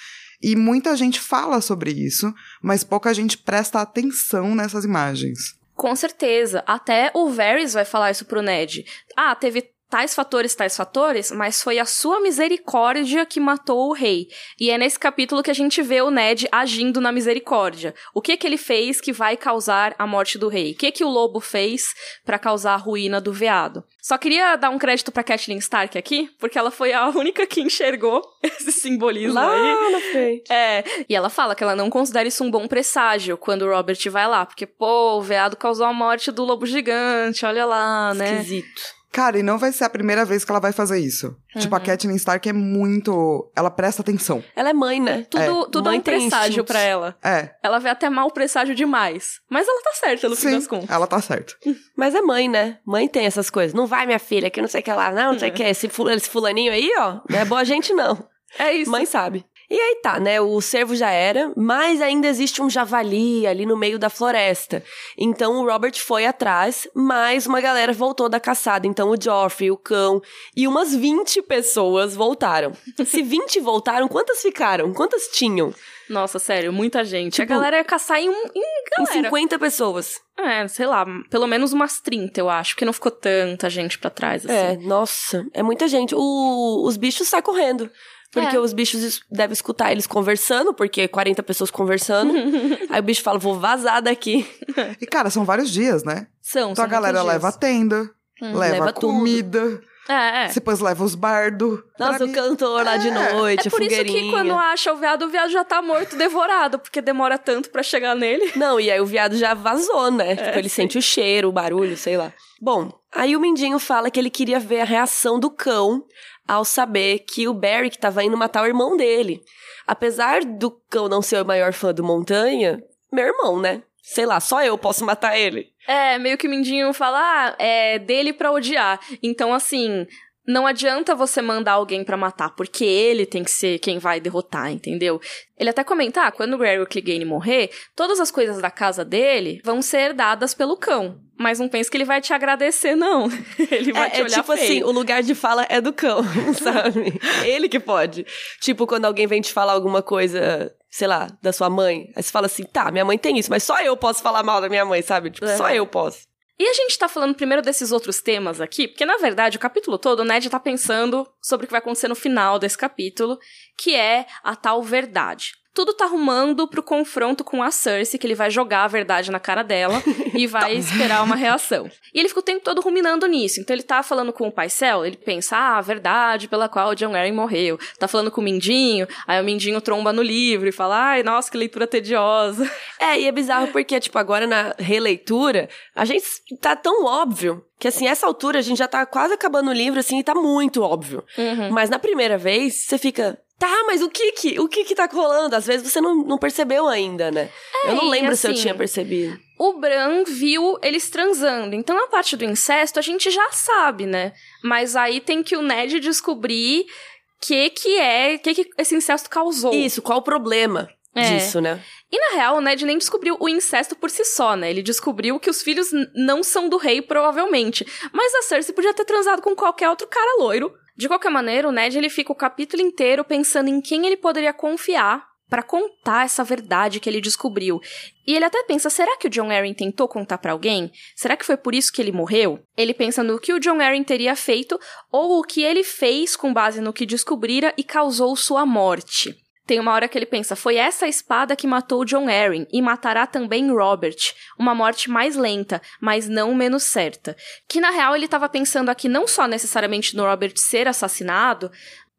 E 0.42 0.54
muita 0.54 0.96
gente 0.96 1.20
fala 1.20 1.60
sobre 1.60 1.90
isso, 1.90 2.32
mas 2.62 2.84
pouca 2.84 3.14
gente 3.14 3.38
presta 3.38 3.80
atenção 3.80 4.54
nessas 4.54 4.84
imagens. 4.84 5.58
Com 5.74 5.94
certeza. 5.96 6.62
Até 6.66 7.10
o 7.14 7.30
Varys 7.30 7.72
vai 7.74 7.84
falar 7.84 8.10
isso 8.10 8.24
pro 8.24 8.42
Ned. 8.42 8.84
Ah, 9.16 9.34
teve 9.34 9.73
tais 9.94 10.12
fatores, 10.12 10.56
tais 10.56 10.76
fatores, 10.76 11.30
mas 11.30 11.62
foi 11.62 11.78
a 11.78 11.84
sua 11.84 12.18
misericórdia 12.18 13.24
que 13.24 13.38
matou 13.38 13.90
o 13.90 13.92
rei. 13.92 14.26
E 14.58 14.68
é 14.68 14.76
nesse 14.76 14.98
capítulo 14.98 15.40
que 15.40 15.52
a 15.52 15.54
gente 15.54 15.80
vê 15.82 16.02
o 16.02 16.10
Ned 16.10 16.48
agindo 16.50 17.00
na 17.00 17.12
misericórdia. 17.12 17.94
O 18.12 18.20
que 18.20 18.36
que 18.36 18.44
ele 18.44 18.56
fez 18.56 19.00
que 19.00 19.12
vai 19.12 19.36
causar 19.36 19.94
a 19.96 20.04
morte 20.04 20.36
do 20.36 20.48
rei? 20.48 20.72
O 20.72 20.74
que 20.74 20.90
que 20.90 21.04
o 21.04 21.08
lobo 21.08 21.38
fez 21.38 21.84
pra 22.24 22.40
causar 22.40 22.74
a 22.74 22.76
ruína 22.76 23.20
do 23.20 23.32
veado? 23.32 23.84
Só 24.02 24.18
queria 24.18 24.56
dar 24.56 24.70
um 24.70 24.78
crédito 24.78 25.12
pra 25.12 25.22
Catelyn 25.22 25.58
Stark 25.58 25.96
aqui, 25.96 26.28
porque 26.40 26.58
ela 26.58 26.72
foi 26.72 26.92
a 26.92 27.08
única 27.16 27.46
que 27.46 27.60
enxergou 27.60 28.20
esse 28.42 28.72
simbolismo 28.72 29.38
aí. 29.38 29.74
Lá 29.74 29.90
na 29.90 30.00
frente. 30.00 30.52
É, 30.52 30.84
e 31.08 31.14
ela 31.14 31.30
fala 31.30 31.54
que 31.54 31.62
ela 31.62 31.76
não 31.76 31.88
considera 31.88 32.26
isso 32.26 32.42
um 32.42 32.50
bom 32.50 32.66
presságio 32.66 33.38
quando 33.38 33.62
o 33.62 33.70
Robert 33.70 34.10
vai 34.10 34.26
lá, 34.26 34.44
porque, 34.44 34.66
pô, 34.66 35.18
o 35.18 35.22
veado 35.22 35.56
causou 35.56 35.86
a 35.86 35.92
morte 35.92 36.32
do 36.32 36.44
lobo 36.44 36.66
gigante, 36.66 37.46
olha 37.46 37.64
lá, 37.64 38.12
né? 38.12 38.40
Esquisito. 38.40 38.93
Cara, 39.14 39.38
e 39.38 39.44
não 39.44 39.58
vai 39.58 39.70
ser 39.70 39.84
a 39.84 39.88
primeira 39.88 40.24
vez 40.24 40.44
que 40.44 40.50
ela 40.50 40.58
vai 40.58 40.72
fazer 40.72 40.98
isso. 40.98 41.36
Tipo, 41.56 41.76
a 41.76 41.78
Catelyn 41.78 42.16
Stark 42.16 42.48
é 42.48 42.52
muito. 42.52 43.48
Ela 43.54 43.70
presta 43.70 44.02
atenção. 44.02 44.42
Ela 44.56 44.70
é 44.70 44.72
mãe, 44.72 44.98
né? 45.00 45.24
Tudo, 45.30 45.66
tudo 45.70 45.88
é 45.88 45.92
Mãe 45.92 45.98
um 46.00 46.02
tem 46.02 46.18
presságio 46.28 46.64
pra 46.64 46.80
ela. 46.80 47.16
É. 47.22 47.50
Ela 47.62 47.78
vê 47.78 47.90
até 47.90 48.10
mal 48.10 48.28
presságio 48.32 48.74
demais. 48.74 49.34
Mas 49.48 49.68
ela 49.68 49.80
tá 49.82 49.92
certa, 49.92 50.28
no 50.28 50.34
fim 50.34 50.48
Sim, 50.48 50.54
das 50.56 50.66
contas. 50.66 50.90
ela 50.90 51.06
tá 51.06 51.20
certa. 51.20 51.54
Mas 51.96 52.12
é 52.12 52.20
mãe, 52.20 52.48
né? 52.48 52.78
Mãe 52.84 53.06
tem 53.06 53.24
essas 53.24 53.48
coisas. 53.50 53.72
Não 53.72 53.86
vai, 53.86 54.04
minha 54.04 54.18
filha, 54.18 54.50
que 54.50 54.60
não 54.60 54.66
sei 54.66 54.80
o 54.80 54.84
que 54.84 54.92
lá. 54.92 55.12
Não, 55.12 55.34
não 55.34 55.38
sei 55.38 55.50
o 55.50 55.52
que. 55.52 55.62
Esse, 55.62 55.88
fu- 55.88 56.10
esse 56.10 56.28
fulaninho 56.28 56.72
aí, 56.72 56.90
ó, 56.98 57.20
não 57.30 57.38
é 57.38 57.44
boa 57.44 57.64
gente, 57.64 57.92
não. 57.94 58.26
É 58.58 58.72
isso. 58.72 58.90
Mãe 58.90 59.06
sabe. 59.06 59.44
E 59.74 59.80
aí 59.80 59.96
tá, 60.02 60.20
né? 60.20 60.40
O 60.40 60.60
cervo 60.60 60.94
já 60.94 61.10
era, 61.10 61.50
mas 61.56 62.00
ainda 62.00 62.28
existe 62.28 62.62
um 62.62 62.70
javali 62.70 63.44
ali 63.44 63.66
no 63.66 63.76
meio 63.76 63.98
da 63.98 64.08
floresta. 64.08 64.84
Então 65.18 65.56
o 65.60 65.66
Robert 65.66 65.96
foi 65.98 66.26
atrás, 66.26 66.86
mas 66.94 67.44
uma 67.46 67.60
galera 67.60 67.92
voltou 67.92 68.28
da 68.28 68.38
caçada. 68.38 68.86
Então 68.86 69.10
o 69.10 69.20
Joffrey, 69.20 69.72
o 69.72 69.76
cão 69.76 70.22
e 70.56 70.68
umas 70.68 70.94
20 70.94 71.42
pessoas 71.42 72.14
voltaram. 72.14 72.72
Se 73.04 73.20
20 73.20 73.58
voltaram, 73.58 74.06
quantas 74.06 74.40
ficaram? 74.42 74.92
Quantas 74.94 75.26
tinham? 75.32 75.74
Nossa, 76.08 76.38
sério, 76.38 76.72
muita 76.72 77.02
gente. 77.02 77.40
a 77.40 77.44
Tipo, 77.44 77.54
galera 77.54 77.78
ia 77.78 77.84
caçar 77.84 78.18
em, 78.20 78.28
um- 78.28 78.32
em 78.54 78.60
Em 78.60 79.04
galera. 79.04 79.22
50 79.24 79.58
pessoas. 79.58 80.20
É, 80.38 80.68
sei 80.68 80.86
lá, 80.86 81.04
pelo 81.30 81.46
menos 81.46 81.72
umas 81.72 81.98
30, 82.00 82.38
eu 82.40 82.50
acho, 82.50 82.74
porque 82.74 82.84
não 82.84 82.92
ficou 82.92 83.10
tanta 83.10 83.70
gente 83.70 83.98
pra 83.98 84.10
trás, 84.10 84.44
assim. 84.44 84.54
É, 84.54 84.76
nossa, 84.86 85.46
é 85.54 85.62
muita 85.62 85.88
gente. 85.88 86.14
O- 86.14 86.84
os 86.86 86.96
bichos 86.96 87.26
saem 87.28 87.42
correndo. 87.42 87.90
Porque 88.34 88.56
É. 88.56 88.60
os 88.60 88.72
bichos 88.72 89.20
devem 89.30 89.52
escutar 89.54 89.92
eles 89.92 90.06
conversando, 90.06 90.74
porque 90.74 91.08
40 91.08 91.42
pessoas 91.42 91.70
conversando. 91.70 92.32
aí 92.90 93.00
o 93.00 93.02
bicho 93.02 93.22
fala, 93.22 93.38
vou 93.38 93.58
vazar 93.58 94.02
daqui. 94.02 94.46
E, 95.00 95.06
cara, 95.06 95.30
são 95.30 95.44
vários 95.44 95.70
dias, 95.70 96.02
né? 96.04 96.26
São, 96.42 96.72
Então 96.72 96.74
são 96.76 96.84
a 96.84 96.88
galera 96.88 97.22
leva 97.22 97.48
a 97.48 97.52
tenda, 97.52 98.10
leva, 98.42 98.58
leva 98.58 98.92
tudo. 98.92 99.06
comida, 99.12 99.80
É, 100.08 100.44
é. 100.46 100.48
depois 100.52 100.80
leva 100.80 101.04
os 101.04 101.14
bardos. 101.14 101.80
Nossa, 101.98 102.24
o 102.24 102.26
mim- 102.26 102.32
cantor 102.34 102.84
lá 102.84 102.96
de 102.96 103.10
noite, 103.10 103.68
É 103.68 103.70
por 103.70 103.80
isso 103.80 104.04
que 104.04 104.30
quando 104.30 104.52
acha 104.52 104.92
o 104.92 104.96
veado, 104.96 105.26
o 105.26 105.28
veado 105.28 105.50
já 105.52 105.64
tá 105.64 105.80
morto, 105.80 106.16
devorado, 106.16 106.78
porque 106.80 107.00
demora 107.00 107.38
tanto 107.38 107.70
pra 107.70 107.82
chegar 107.84 108.14
nele. 108.16 108.52
Não, 108.56 108.80
e 108.80 108.90
aí 108.90 109.00
o 109.00 109.06
viado 109.06 109.36
já 109.36 109.54
vazou, 109.54 110.10
né? 110.10 110.32
É, 110.32 110.36
tipo, 110.36 110.58
ele 110.58 110.68
sente 110.68 110.98
o 110.98 111.02
cheiro, 111.02 111.48
o 111.48 111.52
barulho, 111.52 111.96
sei 111.96 112.16
lá. 112.16 112.32
Bom, 112.60 112.90
aí 113.14 113.36
o 113.36 113.40
Mindinho 113.40 113.78
fala 113.78 114.10
que 114.10 114.18
ele 114.18 114.30
queria 114.30 114.58
ver 114.58 114.80
a 114.80 114.84
reação 114.84 115.38
do 115.38 115.50
cão 115.50 116.04
ao 116.46 116.64
saber 116.64 117.20
que 117.20 117.48
o 117.48 117.54
Barry 117.54 117.90
que 117.90 117.98
tava 117.98 118.22
indo 118.24 118.36
matar 118.36 118.62
o 118.62 118.66
irmão 118.66 118.96
dele. 118.96 119.42
Apesar 119.86 120.44
do 120.44 120.70
cão 120.90 121.08
não 121.08 121.22
ser 121.22 121.42
o 121.42 121.46
maior 121.46 121.72
fã 121.72 121.92
do 121.92 122.04
Montanha, 122.04 122.82
meu 123.12 123.26
irmão, 123.26 123.60
né? 123.60 123.82
Sei 124.02 124.26
lá, 124.26 124.38
só 124.38 124.62
eu 124.62 124.76
posso 124.76 125.04
matar 125.04 125.38
ele. 125.38 125.72
É, 125.86 126.18
meio 126.18 126.36
que 126.36 126.46
o 126.46 126.50
Mindinho 126.50 126.92
fala, 126.92 127.18
ah, 127.18 127.56
é 127.58 127.98
dele 127.98 128.32
pra 128.32 128.52
odiar. 128.52 129.00
Então, 129.22 129.52
assim, 129.52 130.06
não 130.46 130.66
adianta 130.66 131.14
você 131.14 131.40
mandar 131.40 131.72
alguém 131.72 132.04
pra 132.04 132.16
matar, 132.16 132.50
porque 132.54 132.84
ele 132.84 133.24
tem 133.26 133.42
que 133.42 133.50
ser 133.50 133.78
quem 133.78 133.98
vai 133.98 134.20
derrotar, 134.20 134.70
entendeu? 134.70 135.20
Ele 135.58 135.70
até 135.70 135.82
comenta, 135.84 136.22
ah, 136.22 136.32
quando 136.32 136.54
o 136.54 136.58
Gregor 136.58 136.86
Clegane 136.86 137.24
morrer, 137.24 137.70
todas 137.96 138.18
as 138.20 138.30
coisas 138.30 138.60
da 138.60 138.70
casa 138.70 139.04
dele 139.04 139.60
vão 139.64 139.80
ser 139.80 140.12
dadas 140.12 140.52
pelo 140.54 140.76
cão. 140.76 141.18
Mas 141.38 141.58
não 141.58 141.68
pense 141.68 141.90
que 141.90 141.96
ele 141.96 142.04
vai 142.04 142.20
te 142.20 142.32
agradecer, 142.32 142.94
não. 142.94 143.28
ele 143.70 143.92
vai 143.92 144.08
É, 144.08 144.10
te 144.10 144.20
é 144.20 144.24
olhar 144.24 144.36
tipo 144.42 144.52
feio. 144.52 144.64
assim, 144.64 144.82
o 144.84 144.90
lugar 144.92 145.22
de 145.22 145.34
fala 145.34 145.66
é 145.68 145.80
do 145.80 145.92
cão, 145.92 146.22
sabe? 146.54 147.18
ele 147.44 147.68
que 147.68 147.80
pode. 147.80 148.26
Tipo, 148.60 148.86
quando 148.86 149.04
alguém 149.06 149.26
vem 149.26 149.40
te 149.40 149.52
falar 149.52 149.72
alguma 149.72 150.02
coisa, 150.02 150.72
sei 150.90 151.08
lá, 151.08 151.28
da 151.42 151.52
sua 151.52 151.70
mãe, 151.70 152.06
aí 152.14 152.22
você 152.22 152.30
fala 152.30 152.46
assim, 152.46 152.64
tá, 152.64 152.90
minha 152.92 153.04
mãe 153.04 153.16
tem 153.18 153.38
isso, 153.38 153.50
mas 153.50 153.62
só 153.62 153.80
eu 153.80 153.96
posso 153.96 154.22
falar 154.22 154.42
mal 154.42 154.60
da 154.60 154.68
minha 154.68 154.84
mãe, 154.84 155.02
sabe? 155.02 155.30
Tipo, 155.30 155.46
só 155.56 155.64
Uhum. 155.64 155.70
eu 155.70 155.86
posso. 155.86 156.18
E 156.58 156.68
a 156.68 156.72
gente 156.72 156.98
tá 156.98 157.08
falando 157.08 157.34
primeiro 157.34 157.62
desses 157.62 157.90
outros 157.90 158.20
temas 158.20 158.60
aqui, 158.60 158.86
porque 158.86 159.04
na 159.04 159.16
verdade 159.16 159.56
o 159.56 159.60
capítulo 159.60 159.98
todo 159.98 160.20
o 160.20 160.24
Ned 160.24 160.48
tá 160.48 160.60
pensando 160.60 161.28
sobre 161.42 161.64
o 161.64 161.66
que 161.66 161.72
vai 161.72 161.80
acontecer 161.80 162.06
no 162.06 162.14
final 162.14 162.58
desse 162.58 162.78
capítulo, 162.78 163.38
que 163.76 163.94
é 163.94 164.26
a 164.42 164.54
tal 164.54 164.82
verdade. 164.82 165.54
Tudo 165.74 165.92
tá 165.92 166.04
arrumando 166.04 166.68
pro 166.68 166.82
confronto 166.82 167.42
com 167.42 167.62
a 167.62 167.70
Cersei, 167.70 168.18
que 168.18 168.26
ele 168.26 168.34
vai 168.34 168.50
jogar 168.50 168.84
a 168.84 168.88
verdade 168.88 169.30
na 169.30 169.40
cara 169.40 169.62
dela 169.62 170.00
e 170.32 170.46
vai 170.46 170.76
esperar 170.76 171.22
uma 171.24 171.34
reação. 171.34 171.90
E 172.14 172.20
ele 172.20 172.28
fica 172.28 172.40
o 172.40 172.44
tempo 172.44 172.64
todo 172.64 172.80
ruminando 172.80 173.26
nisso. 173.26 173.60
Então 173.60 173.74
ele 173.74 173.82
tá 173.82 174.02
falando 174.02 174.32
com 174.32 174.46
o 174.46 174.52
Paisel, 174.52 175.04
ele 175.04 175.16
pensa, 175.16 175.56
ah, 175.56 175.78
a 175.78 175.80
verdade 175.80 176.46
pela 176.48 176.68
qual 176.68 176.90
o 176.90 176.94
John 176.94 177.14
Arryn 177.14 177.32
morreu. 177.32 177.78
Tá 177.98 178.06
falando 178.06 178.30
com 178.30 178.40
o 178.40 178.44
Mindinho, 178.44 179.08
aí 179.26 179.40
o 179.40 179.44
Mindinho 179.44 179.80
tromba 179.80 180.12
no 180.12 180.22
livro 180.22 180.68
e 180.68 180.72
fala, 180.72 181.10
ai, 181.10 181.22
nossa, 181.22 181.50
que 181.50 181.58
leitura 181.58 181.86
tediosa. 181.86 182.70
É, 183.00 183.18
e 183.20 183.26
é 183.26 183.32
bizarro 183.32 183.68
porque, 183.68 183.98
tipo, 183.98 184.18
agora 184.18 184.46
na 184.46 184.74
releitura, 184.78 185.68
a 185.94 186.04
gente 186.04 186.24
tá 186.60 186.76
tão 186.76 187.04
óbvio 187.04 187.64
que, 187.78 187.88
assim, 187.88 188.06
essa 188.06 188.26
altura 188.26 188.60
a 188.60 188.62
gente 188.62 188.78
já 188.78 188.88
tá 188.88 189.04
quase 189.04 189.34
acabando 189.34 189.70
o 189.70 189.74
livro, 189.74 190.00
assim, 190.00 190.18
e 190.18 190.24
tá 190.24 190.34
muito 190.34 190.80
óbvio. 190.82 191.24
Uhum. 191.36 191.70
Mas 191.70 191.90
na 191.90 191.98
primeira 191.98 192.38
vez, 192.38 192.86
você 192.86 192.96
fica. 192.96 193.38
Tá, 193.58 193.84
mas 193.86 194.02
o 194.02 194.10
que 194.10 194.32
que, 194.32 194.60
o 194.60 194.68
que 194.68 194.84
que 194.84 194.94
tá 194.94 195.06
rolando? 195.06 195.54
Às 195.54 195.66
vezes 195.66 195.90
você 195.90 196.00
não, 196.00 196.16
não 196.24 196.38
percebeu 196.38 196.88
ainda, 196.88 197.30
né? 197.30 197.50
eu 197.86 197.94
não 197.94 198.08
lembro 198.08 198.34
se 198.36 198.46
eu 198.46 198.50
assim, 198.50 198.62
tinha 198.62 198.74
percebido. 198.74 199.38
O 199.58 199.74
Bran 199.74 200.24
viu 200.24 200.76
eles 200.82 201.08
transando. 201.08 201.74
Então, 201.74 201.96
a 202.02 202.08
parte 202.08 202.36
do 202.36 202.44
incesto, 202.44 202.98
a 202.98 203.02
gente 203.02 203.30
já 203.30 203.50
sabe, 203.52 204.06
né? 204.06 204.32
Mas 204.62 204.96
aí 204.96 205.20
tem 205.20 205.42
que 205.42 205.56
o 205.56 205.62
Ned 205.62 206.00
descobrir 206.00 206.80
o 206.80 207.46
que 207.46 207.70
que 207.70 207.96
é, 207.98 208.34
o 208.34 208.38
que 208.40 208.54
que 208.54 208.70
esse 208.76 208.96
incesto 208.96 209.30
causou. 209.30 209.72
Isso, 209.72 210.02
qual 210.02 210.18
o 210.18 210.22
problema? 210.22 210.88
É. 211.14 211.36
disso, 211.36 211.60
né? 211.60 211.80
E 212.10 212.18
na 212.18 212.36
real, 212.36 212.56
o 212.56 212.60
Ned 212.60 212.84
nem 212.84 212.98
descobriu 212.98 213.36
o 213.38 213.48
incesto 213.48 213.94
por 213.94 214.10
si 214.10 214.24
só, 214.24 214.56
né? 214.56 214.70
Ele 214.70 214.82
descobriu 214.82 215.38
que 215.38 215.48
os 215.48 215.62
filhos 215.62 215.90
não 216.14 216.42
são 216.42 216.68
do 216.68 216.76
rei, 216.76 217.00
provavelmente. 217.00 217.86
Mas 218.12 218.34
a 218.34 218.42
Cersei 218.42 218.74
podia 218.74 218.92
ter 218.92 219.04
transado 219.04 219.40
com 219.40 219.54
qualquer 219.54 219.88
outro 219.88 220.08
cara 220.08 220.38
loiro. 220.38 220.74
De 220.96 221.08
qualquer 221.08 221.30
maneira, 221.30 221.68
o 221.68 221.72
Ned 221.72 221.96
ele 221.96 222.08
fica 222.08 222.32
o 222.32 222.36
capítulo 222.36 222.82
inteiro 222.82 223.24
pensando 223.24 223.68
em 223.68 223.80
quem 223.80 224.06
ele 224.06 224.16
poderia 224.16 224.52
confiar 224.52 225.26
pra 225.48 225.62
contar 225.62 226.24
essa 226.24 226.42
verdade 226.42 226.98
que 226.98 227.08
ele 227.08 227.20
descobriu. 227.20 227.80
E 228.26 228.34
ele 228.34 228.44
até 228.44 228.62
pensa, 228.64 228.88
será 228.88 229.16
que 229.16 229.26
o 229.26 229.30
John 229.30 229.50
Arryn 229.50 229.74
tentou 229.74 230.08
contar 230.08 230.38
pra 230.38 230.52
alguém? 230.52 230.90
Será 231.14 231.36
que 231.36 231.44
foi 231.44 231.56
por 231.56 231.74
isso 231.74 231.92
que 231.92 232.00
ele 232.00 232.12
morreu? 232.12 232.60
Ele 232.76 232.94
pensa 232.94 233.22
no 233.22 233.38
que 233.38 233.52
o 233.52 233.60
John 233.60 233.80
Arryn 233.80 234.02
teria 234.02 234.34
feito 234.34 234.78
ou 235.12 235.38
o 235.38 235.42
que 235.42 235.62
ele 235.62 235.84
fez 235.84 236.34
com 236.34 236.52
base 236.52 236.80
no 236.80 236.92
que 236.92 237.04
descobrira 237.04 237.74
e 237.76 237.84
causou 237.84 238.34
sua 238.36 238.64
morte. 238.64 239.43
Tem 239.66 239.80
uma 239.80 239.92
hora 239.92 240.08
que 240.08 240.18
ele 240.18 240.26
pensa, 240.26 240.54
foi 240.54 240.76
essa 240.76 241.08
espada 241.08 241.56
que 241.56 241.66
matou 241.66 242.04
John 242.04 242.28
Arryn 242.28 242.66
e 242.70 242.82
matará 242.82 243.26
também 243.26 243.70
Robert. 243.70 244.16
Uma 244.58 244.74
morte 244.74 245.10
mais 245.10 245.36
lenta, 245.36 245.80
mas 246.00 246.28
não 246.28 246.54
menos 246.54 246.82
certa. 246.82 247.34
Que 247.66 247.80
na 247.80 247.90
real 247.90 248.14
ele 248.14 248.26
estava 248.26 248.48
pensando 248.48 248.90
aqui 248.90 249.08
não 249.08 249.26
só 249.26 249.48
necessariamente 249.48 250.14
no 250.16 250.24
Robert 250.24 250.52
ser 250.56 250.86
assassinado, 250.86 251.70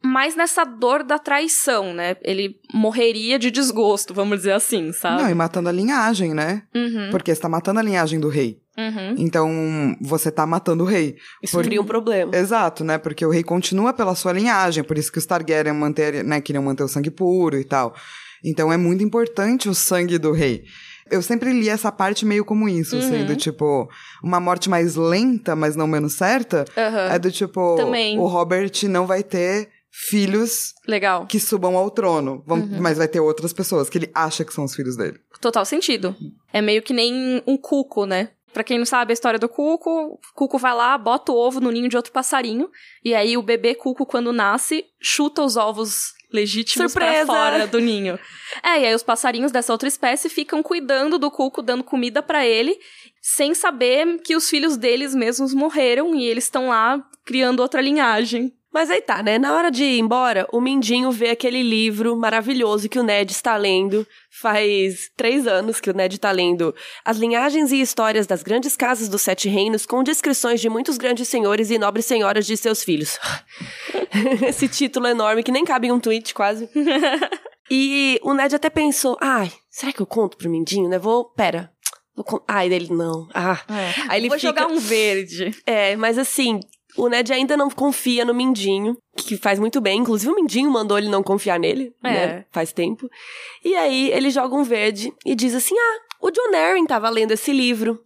mas 0.03 0.35
nessa 0.35 0.63
dor 0.63 1.03
da 1.03 1.17
traição, 1.17 1.93
né? 1.93 2.15
Ele 2.21 2.59
morreria 2.73 3.39
de 3.39 3.49
desgosto, 3.49 4.13
vamos 4.13 4.37
dizer 4.37 4.53
assim, 4.53 4.91
sabe? 4.91 5.21
Não, 5.23 5.29
e 5.29 5.33
matando 5.33 5.69
a 5.69 5.71
linhagem, 5.71 6.33
né? 6.33 6.63
Uhum, 6.73 7.09
Porque 7.11 7.33
você 7.33 7.41
tá 7.41 7.49
matando 7.49 7.79
a 7.79 7.83
linhagem 7.83 8.19
do 8.19 8.29
rei. 8.29 8.59
Uhum. 8.77 9.15
Então, 9.17 9.95
você 10.01 10.31
tá 10.31 10.45
matando 10.45 10.83
o 10.83 10.87
rei. 10.87 11.15
Isso 11.43 11.57
Por- 11.57 11.63
cria 11.65 11.81
um 11.81 11.85
problema. 11.85 12.35
Exato, 12.35 12.83
né? 12.83 12.97
Porque 12.97 13.25
o 13.25 13.29
rei 13.29 13.43
continua 13.43 13.93
pela 13.93 14.15
sua 14.15 14.31
linhagem, 14.33 14.83
por 14.83 14.97
isso 14.97 15.11
que 15.11 15.17
os 15.19 15.25
Targaryen 15.25 15.73
manter, 15.73 16.23
né, 16.23 16.39
queriam 16.41 16.63
manter 16.63 16.83
o 16.83 16.87
sangue 16.87 17.11
puro 17.11 17.57
e 17.57 17.63
tal. 17.63 17.93
Então 18.43 18.71
é 18.71 18.77
muito 18.77 19.03
importante 19.03 19.67
o 19.69 19.73
sangue 19.75 20.17
do 20.17 20.31
rei. 20.31 20.63
Eu 21.09 21.21
sempre 21.21 21.51
li 21.53 21.69
essa 21.69 21.91
parte 21.91 22.25
meio 22.25 22.43
como 22.43 22.67
isso, 22.67 22.95
assim, 22.97 23.19
Uhum. 23.21 23.25
do 23.27 23.35
tipo, 23.35 23.87
uma 24.23 24.39
morte 24.39 24.69
mais 24.69 24.95
lenta, 24.95 25.55
mas 25.55 25.75
não 25.75 25.85
menos 25.87 26.13
certa, 26.13 26.65
Aham. 26.75 27.13
é 27.13 27.19
do 27.19 27.31
tipo, 27.31 27.75
Também. 27.75 28.17
o 28.19 28.25
Robert 28.25 28.71
não 28.89 29.05
vai 29.05 29.21
ter 29.23 29.69
filhos 30.09 30.73
Legal. 30.87 31.25
que 31.25 31.39
subam 31.39 31.77
ao 31.77 31.89
trono, 31.89 32.43
vão- 32.45 32.59
Uhum. 32.59 32.81
mas 32.81 32.97
vai 32.97 33.07
ter 33.07 33.19
outras 33.19 33.53
pessoas 33.53 33.89
que 33.89 33.97
ele 33.97 34.11
acha 34.13 34.43
que 34.43 34.53
são 34.53 34.63
os 34.65 34.75
filhos 34.75 34.97
dele. 34.97 35.19
Total 35.39 35.63
sentido. 35.65 36.15
É 36.51 36.61
meio 36.61 36.81
que 36.81 36.93
nem 36.93 37.41
um 37.47 37.55
cuco, 37.57 38.05
né? 38.05 38.29
Pra 38.55 38.63
quem 38.63 38.77
não 38.77 38.85
sabe 38.85 39.11
a 39.11 39.13
história 39.13 39.37
do 39.37 39.49
cuco, 39.49 40.13
o 40.13 40.19
cuco 40.33 40.57
vai 40.57 40.73
lá, 40.73 40.97
bota 40.97 41.29
o 41.29 41.35
ovo 41.35 41.59
no 41.59 41.69
ninho 41.69 41.89
de 41.89 41.97
outro 41.97 42.13
passarinho, 42.13 42.69
e 43.03 43.13
aí 43.13 43.35
o 43.35 43.41
bebê 43.41 43.75
cuco, 43.75 44.05
quando 44.05 44.31
nasce, 44.31 44.85
chuta 44.97 45.41
os 45.41 45.57
ovos 45.57 46.13
legítimos 46.31 46.93
Surpresa! 46.93 47.25
pra 47.25 47.35
fora 47.35 47.67
do 47.67 47.79
ninho. 47.79 48.17
É, 48.63 48.79
e 48.79 48.85
aí 48.85 48.95
os 48.95 49.03
passarinhos 49.03 49.51
dessa 49.51 49.73
outra 49.73 49.89
espécie 49.89 50.29
ficam 50.29 50.63
cuidando 50.63 51.19
do 51.19 51.29
cuco, 51.29 51.61
dando 51.61 51.83
comida 51.83 52.23
pra 52.23 52.45
ele, 52.47 52.79
sem 53.21 53.53
saber 53.53 54.21
que 54.21 54.37
os 54.37 54.49
filhos 54.49 54.77
deles 54.77 55.13
mesmos 55.13 55.53
morreram 55.53 56.15
e 56.15 56.25
eles 56.25 56.45
estão 56.45 56.69
lá 56.69 57.05
criando 57.25 57.59
outra 57.59 57.81
linhagem. 57.81 58.53
Mas 58.75 58.91
aí 58.91 59.01
tá, 59.01 59.23
né? 59.23 59.39
Na 59.39 59.55
hora 59.55 59.71
de 59.71 59.85
ir 59.85 59.99
embora, 59.99 60.45
o 60.51 60.59
Mindinho 60.59 61.09
vê 61.09 61.29
aquele 61.29 61.63
livro 61.63 62.13
maravilhoso 62.17 62.89
que 62.89 62.99
o 62.99 63.03
Ned 63.03 63.31
está 63.31 63.55
lendo. 63.55 64.05
Faz 64.29 65.09
três 65.15 65.47
anos 65.47 65.79
que 65.79 65.89
o 65.89 65.93
Ned 65.93 66.13
está 66.13 66.29
lendo 66.29 66.75
As 67.05 67.15
Linhagens 67.15 67.71
e 67.71 67.79
Histórias 67.79 68.27
das 68.27 68.43
Grandes 68.43 68.75
Casas 68.75 69.07
dos 69.07 69.21
Sete 69.21 69.47
Reinos, 69.47 69.85
com 69.85 70.03
descrições 70.03 70.59
de 70.59 70.67
muitos 70.67 70.97
grandes 70.97 71.29
senhores 71.29 71.71
e 71.71 71.79
nobres 71.79 72.05
senhoras 72.05 72.45
de 72.45 72.57
seus 72.57 72.83
filhos. 72.83 73.17
Esse 74.45 74.67
título 74.67 75.07
enorme 75.07 75.41
que 75.41 75.53
nem 75.53 75.63
cabe 75.63 75.87
em 75.87 75.93
um 75.93 75.99
tweet, 75.99 76.33
quase. 76.33 76.69
E 77.71 78.19
o 78.23 78.33
Ned 78.33 78.57
até 78.57 78.69
pensou, 78.69 79.17
ai, 79.21 79.53
será 79.69 79.93
que 79.93 80.01
eu 80.01 80.05
conto 80.05 80.35
pro 80.35 80.49
Mindinho, 80.49 80.89
né? 80.89 80.99
Vou, 80.99 81.23
pera. 81.23 81.71
Ai, 82.45 82.69
dele 82.69 82.89
não. 82.91 83.27
Ah. 83.33 83.61
Aí 84.09 84.19
ele 84.19 84.27
Vou 84.27 84.37
fica... 84.37 84.49
jogar 84.49 84.67
um 84.67 84.77
verde. 84.77 85.51
É, 85.65 85.95
mas 85.95 86.17
assim, 86.17 86.59
o 86.97 87.07
Ned 87.09 87.31
ainda 87.33 87.55
não 87.57 87.69
confia 87.69 88.23
no 88.25 88.33
Mindinho, 88.33 88.97
que 89.17 89.37
faz 89.37 89.59
muito 89.59 89.79
bem. 89.81 89.99
Inclusive, 89.99 90.31
o 90.31 90.35
Mindinho 90.35 90.69
mandou 90.71 90.97
ele 90.97 91.09
não 91.09 91.23
confiar 91.23 91.59
nele, 91.59 91.93
É. 92.03 92.09
né? 92.09 92.45
Faz 92.51 92.71
tempo. 92.73 93.09
E 93.63 93.75
aí, 93.75 94.11
ele 94.11 94.29
joga 94.29 94.55
um 94.55 94.63
verde 94.63 95.13
e 95.25 95.35
diz 95.35 95.53
assim: 95.55 95.75
Ah, 95.77 95.97
o 96.21 96.31
John 96.31 96.55
Arryn 96.55 96.85
tava 96.85 97.09
lendo 97.09 97.31
esse 97.31 97.51
livro. 97.51 98.01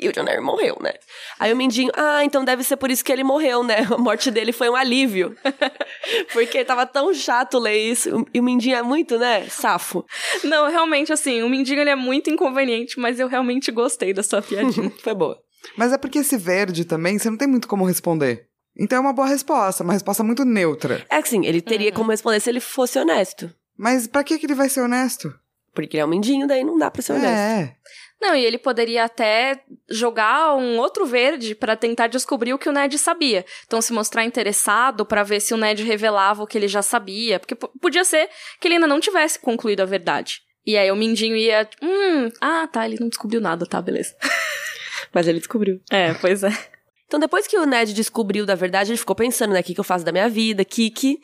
E 0.00 0.08
o 0.08 0.12
John 0.12 0.22
Arryn 0.22 0.40
morreu, 0.42 0.76
né? 0.80 0.92
Aí 1.38 1.52
o 1.52 1.56
Mindinho, 1.56 1.92
ah, 1.94 2.24
então 2.24 2.44
deve 2.44 2.64
ser 2.64 2.76
por 2.76 2.90
isso 2.90 3.04
que 3.04 3.12
ele 3.12 3.22
morreu, 3.22 3.62
né? 3.62 3.86
A 3.94 3.96
morte 3.96 4.28
dele 4.28 4.50
foi 4.50 4.68
um 4.68 4.74
alívio. 4.74 5.36
Porque 6.32 6.64
tava 6.64 6.84
tão 6.84 7.14
chato 7.14 7.60
ler 7.60 7.78
isso. 7.78 8.26
E 8.34 8.40
o 8.40 8.42
Mindinho 8.42 8.76
é 8.76 8.82
muito, 8.82 9.16
né? 9.18 9.46
Safo. 9.48 10.04
Não, 10.42 10.68
realmente, 10.68 11.12
assim, 11.12 11.42
o 11.42 11.48
mendigo 11.48 11.80
ele 11.80 11.90
é 11.90 11.94
muito 11.94 12.28
inconveniente, 12.28 12.98
mas 12.98 13.20
eu 13.20 13.28
realmente 13.28 13.70
gostei 13.70 14.12
da 14.12 14.24
sua 14.24 14.42
piadinha. 14.42 14.92
Foi 15.02 15.14
boa. 15.14 15.38
Mas 15.76 15.92
é 15.92 15.98
porque 15.98 16.18
esse 16.18 16.36
verde 16.36 16.84
também, 16.84 17.18
você 17.18 17.28
não 17.30 17.36
tem 17.36 17.48
muito 17.48 17.68
como 17.68 17.84
responder. 17.84 18.46
Então 18.78 18.98
é 18.98 19.00
uma 19.00 19.12
boa 19.12 19.28
resposta, 19.28 19.84
uma 19.84 19.92
resposta 19.92 20.22
muito 20.24 20.44
neutra. 20.44 21.04
É 21.08 21.22
que 21.22 21.28
sim, 21.28 21.44
ele 21.46 21.60
teria 21.60 21.90
Uhum. 21.90 21.96
como 21.96 22.10
responder 22.10 22.40
se 22.40 22.50
ele 22.50 22.60
fosse 22.60 22.98
honesto. 22.98 23.52
Mas 23.76 24.06
pra 24.06 24.24
que, 24.24 24.38
que 24.38 24.46
ele 24.46 24.54
vai 24.54 24.68
ser 24.68 24.80
honesto? 24.80 25.32
Porque 25.74 25.96
ele 25.96 26.02
é 26.02 26.04
um 26.04 26.08
Mindinho, 26.08 26.46
daí 26.46 26.62
não 26.64 26.78
dá 26.78 26.90
pra 26.90 27.02
ser 27.02 27.12
honesto. 27.14 27.28
É. 27.28 27.76
Não, 28.20 28.34
e 28.34 28.44
ele 28.44 28.56
poderia 28.58 29.04
até 29.04 29.60
jogar 29.90 30.54
um 30.56 30.78
outro 30.78 31.04
verde 31.04 31.54
pra 31.54 31.76
tentar 31.76 32.06
descobrir 32.06 32.54
o 32.54 32.58
que 32.58 32.68
o 32.68 32.72
Ned 32.72 32.96
sabia. 32.96 33.44
Então, 33.66 33.82
se 33.82 33.92
mostrar 33.92 34.24
interessado 34.24 35.04
pra 35.04 35.22
ver 35.24 35.40
se 35.40 35.52
o 35.52 35.56
Ned 35.56 35.82
revelava 35.82 36.42
o 36.42 36.46
que 36.46 36.56
ele 36.56 36.68
já 36.68 36.80
sabia. 36.80 37.38
Porque 37.40 37.54
podia 37.54 38.04
ser 38.04 38.28
que 38.60 38.66
ele 38.68 38.76
ainda 38.76 38.86
não 38.86 39.00
tivesse 39.00 39.38
concluído 39.38 39.80
a 39.80 39.84
verdade. 39.84 40.40
E 40.64 40.76
aí 40.78 40.90
o 40.90 40.96
Mindinho 40.96 41.36
ia. 41.36 41.68
Hum, 41.82 42.30
ah, 42.40 42.66
tá, 42.72 42.86
ele 42.86 42.96
não 42.98 43.08
descobriu 43.08 43.40
nada, 43.40 43.66
tá, 43.66 43.82
beleza. 43.82 44.14
Mas 45.14 45.28
ele 45.28 45.38
descobriu. 45.38 45.80
É, 45.90 46.12
pois 46.14 46.42
é. 46.42 46.50
Então, 47.06 47.20
depois 47.20 47.46
que 47.46 47.56
o 47.56 47.64
Ned 47.64 47.92
descobriu 47.92 48.44
da 48.44 48.54
verdade, 48.54 48.90
ele 48.90 48.98
ficou 48.98 49.14
pensando, 49.14 49.52
né, 49.52 49.60
o 49.60 49.62
que, 49.62 49.74
que 49.74 49.78
eu 49.78 49.84
faço 49.84 50.04
da 50.04 50.10
minha 50.10 50.28
vida, 50.28 50.64
Kiki. 50.64 51.20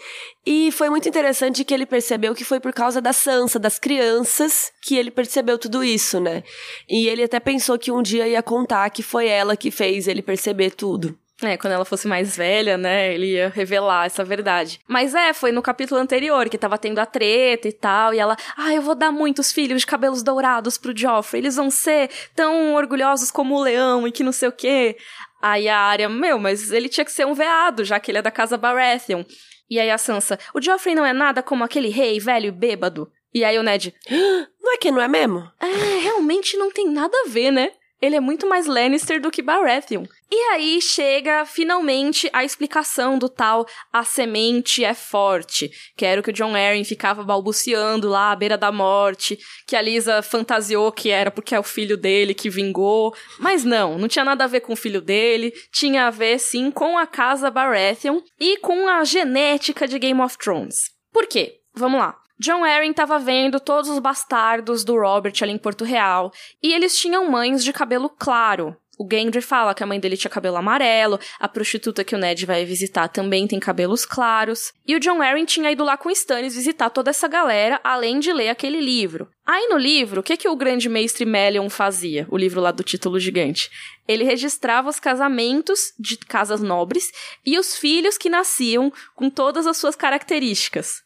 E 0.46 0.70
foi 0.70 0.88
muito 0.88 1.09
interessante 1.09 1.64
que 1.64 1.74
ele 1.74 1.85
percebeu 1.85 2.35
que 2.35 2.44
foi 2.44 2.61
por 2.61 2.72
causa 2.72 3.00
da 3.00 3.12
Sansa, 3.12 3.59
das 3.59 3.79
crianças, 3.79 4.70
que 4.83 4.94
ele 4.94 5.11
percebeu 5.11 5.59
tudo 5.59 5.83
isso, 5.83 6.20
né? 6.20 6.44
E 6.88 7.09
ele 7.09 7.24
até 7.24 7.40
pensou 7.40 7.76
que 7.79 7.90
um 7.90 8.03
dia 8.03 8.29
ia 8.29 8.42
contar 8.42 8.88
que 8.90 9.03
foi 9.03 9.26
ela 9.26 9.57
que 9.57 9.70
fez 9.70 10.07
ele 10.07 10.22
perceber 10.22 10.70
tudo. 10.70 11.18
É, 11.42 11.57
quando 11.57 11.72
ela 11.72 11.85
fosse 11.85 12.07
mais 12.07 12.37
velha, 12.37 12.76
né, 12.76 13.14
ele 13.14 13.33
ia 13.33 13.48
revelar 13.48 14.07
essa 14.07 14.22
verdade. 14.22 14.79
Mas 14.87 15.14
é, 15.14 15.33
foi 15.33 15.53
no 15.53 15.62
capítulo 15.62 16.00
anterior 16.00 16.48
que 16.48 16.59
tava 16.59 16.76
tendo 16.76 16.98
a 16.98 17.07
treta 17.07 17.66
e 17.66 17.72
tal, 17.72 18.12
e 18.12 18.18
ela, 18.18 18.37
ah, 18.57 18.74
eu 18.74 18.83
vou 18.83 18.94
dar 18.94 19.11
muitos 19.11 19.50
filhos 19.50 19.81
de 19.81 19.87
cabelos 19.87 20.22
dourados 20.22 20.76
pro 20.76 20.96
Joffrey, 20.96 21.40
eles 21.40 21.57
vão 21.57 21.70
ser 21.70 22.11
tão 22.35 22.74
orgulhosos 22.74 23.31
como 23.31 23.55
o 23.57 23.62
leão 23.62 24.07
e 24.07 24.12
que 24.12 24.22
não 24.22 24.33
sei 24.33 24.48
o 24.48 24.53
quê. 24.53 24.96
Aí 25.40 25.68
a 25.68 25.79
Arya, 25.79 26.09
meu, 26.09 26.38
mas 26.38 26.70
ele 26.70 26.88
tinha 26.88 27.05
que 27.05 27.12
ser 27.12 27.26
um 27.26 27.33
veado, 27.33 27.85
já 27.85 27.98
que 27.98 28.11
ele 28.11 28.18
é 28.18 28.22
da 28.22 28.31
casa 28.31 28.59
Baratheon. 28.59 29.24
E 29.70 29.81
aí 29.81 29.90
a 29.90 29.96
Sansa, 29.96 30.38
o 30.53 30.61
Joffrey 30.61 30.94
não 30.94 31.07
é 31.07 31.12
nada 31.12 31.42
como 31.42 31.64
aquele 31.64 31.88
rei 31.88 32.20
velho 32.20 32.48
e 32.48 32.50
bêbado. 32.50 33.11
E 33.33 33.44
aí 33.44 33.57
o 33.59 33.62
Ned, 33.62 33.94
Não 34.61 34.74
é 34.74 34.76
que 34.76 34.90
não 34.90 35.00
é 35.00 35.09
mesmo? 35.09 35.50
é, 35.61 35.98
realmente 36.03 36.57
não 36.57 36.70
tem 36.70 36.88
nada 36.88 37.16
a 37.24 37.29
ver, 37.29 37.50
né? 37.50 37.72
Ele 38.00 38.16
é 38.16 38.20
muito 38.20 38.48
mais 38.48 38.66
Lannister 38.66 39.20
do 39.20 39.30
que 39.30 39.42
Baratheon. 39.42 40.04
E 40.30 40.36
aí 40.52 40.80
chega 40.80 41.44
finalmente 41.44 42.30
a 42.32 42.44
explicação 42.44 43.18
do 43.18 43.28
tal 43.28 43.66
a 43.92 44.04
semente 44.04 44.84
é 44.84 44.94
forte, 44.94 45.70
que 45.96 46.06
era 46.06 46.20
o 46.20 46.24
que 46.24 46.30
o 46.30 46.32
John 46.32 46.54
Arryn 46.54 46.84
ficava 46.84 47.24
balbuciando 47.24 48.08
lá 48.08 48.30
à 48.30 48.36
beira 48.36 48.56
da 48.56 48.70
morte, 48.70 49.38
que 49.66 49.74
a 49.74 49.82
Lisa 49.82 50.22
fantasiou 50.22 50.92
que 50.92 51.10
era 51.10 51.30
porque 51.30 51.54
é 51.54 51.58
o 51.58 51.64
filho 51.64 51.96
dele 51.96 52.32
que 52.32 52.48
vingou, 52.48 53.12
mas 53.38 53.64
não, 53.64 53.98
não 53.98 54.06
tinha 54.06 54.24
nada 54.24 54.44
a 54.44 54.46
ver 54.46 54.60
com 54.60 54.72
o 54.72 54.76
filho 54.76 55.00
dele, 55.00 55.52
tinha 55.72 56.06
a 56.06 56.10
ver 56.10 56.38
sim 56.38 56.70
com 56.70 56.96
a 56.96 57.06
casa 57.06 57.50
Baratheon 57.50 58.20
e 58.38 58.56
com 58.58 58.88
a 58.88 59.02
genética 59.04 59.88
de 59.88 59.98
Game 59.98 60.20
of 60.20 60.38
Thrones. 60.38 60.90
Por 61.12 61.26
quê? 61.26 61.56
Vamos 61.74 62.00
lá. 62.00 62.16
John 62.40 62.64
Arryn 62.64 62.92
estava 62.92 63.18
vendo 63.18 63.61
todos 63.61 63.90
os 63.90 63.98
bastardos 63.98 64.83
do 64.83 64.98
Robert 64.98 65.35
ali 65.42 65.53
em 65.53 65.59
Porto 65.59 65.85
Real, 65.85 66.33
e 66.62 66.72
eles 66.72 66.98
tinham 66.98 67.31
mães 67.31 67.62
de 67.62 67.70
cabelo 67.70 68.09
claro. 68.09 68.74
O 68.98 69.07
Gendry 69.11 69.42
fala 69.42 69.74
que 69.74 69.83
a 69.83 69.87
mãe 69.87 70.00
dele 70.00 70.16
tinha 70.16 70.31
cabelo 70.31 70.57
amarelo, 70.57 71.20
a 71.38 71.46
prostituta 71.46 72.03
que 72.03 72.14
o 72.14 72.18
Ned 72.18 72.46
vai 72.46 72.64
visitar 72.64 73.09
também 73.09 73.46
tem 73.46 73.61
cabelos 73.61 74.07
claros. 74.07 74.72
E 74.87 74.96
o 74.96 75.00
John 75.00 75.20
Arryn 75.20 75.44
tinha 75.44 75.70
ido 75.70 75.85
lá 75.85 75.98
com 75.98 76.11
Stannis 76.11 76.55
visitar 76.55 76.88
toda 76.88 77.11
essa 77.11 77.29
galera, 77.29 77.79
além 77.85 78.18
de 78.18 78.33
ler 78.33 78.48
aquele 78.48 78.81
livro. 78.81 79.29
Aí 79.44 79.68
no 79.68 79.76
livro, 79.76 80.20
o 80.20 80.22
que, 80.22 80.38
que 80.38 80.48
o 80.48 80.57
grande 80.57 80.88
mestre 80.88 81.26
Melion 81.26 81.68
fazia? 81.68 82.26
O 82.31 82.38
livro 82.38 82.59
lá 82.59 82.70
do 82.70 82.83
título 82.83 83.20
gigante. 83.20 83.70
Ele 84.09 84.24
registrava 84.24 84.88
os 84.88 84.98
casamentos 84.98 85.92
de 85.98 86.16
casas 86.16 86.62
nobres 86.62 87.12
e 87.44 87.59
os 87.59 87.76
filhos 87.76 88.16
que 88.16 88.31
nasciam 88.31 88.90
com 89.14 89.29
todas 89.29 89.66
as 89.66 89.76
suas 89.76 89.94
características. 89.94 91.03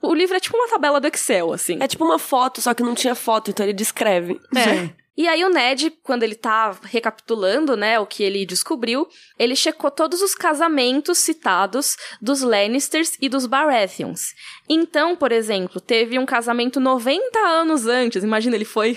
O 0.00 0.14
livro 0.14 0.36
é 0.36 0.40
tipo 0.40 0.56
uma 0.56 0.68
tabela 0.68 1.00
do 1.00 1.08
Excel, 1.08 1.52
assim. 1.52 1.78
É 1.80 1.88
tipo 1.88 2.04
uma 2.04 2.18
foto, 2.18 2.60
só 2.60 2.72
que 2.72 2.82
não 2.82 2.94
tinha 2.94 3.14
foto, 3.14 3.50
então 3.50 3.64
ele 3.64 3.72
descreve. 3.72 4.40
É. 4.54 4.90
E 5.18 5.26
aí 5.26 5.44
o 5.44 5.48
Ned, 5.48 5.90
quando 6.04 6.22
ele 6.22 6.36
tá 6.36 6.78
recapitulando, 6.84 7.76
né, 7.76 7.98
o 7.98 8.06
que 8.06 8.22
ele 8.22 8.46
descobriu, 8.46 9.08
ele 9.36 9.56
checou 9.56 9.90
todos 9.90 10.22
os 10.22 10.32
casamentos 10.32 11.18
citados 11.18 11.96
dos 12.22 12.40
Lannisters 12.40 13.16
e 13.20 13.28
dos 13.28 13.44
Baratheons. 13.44 14.32
Então, 14.68 15.16
por 15.16 15.32
exemplo, 15.32 15.80
teve 15.80 16.20
um 16.20 16.24
casamento 16.24 16.78
90 16.78 17.36
anos 17.36 17.88
antes. 17.88 18.22
Imagina, 18.22 18.54
ele 18.54 18.64
foi 18.64 18.96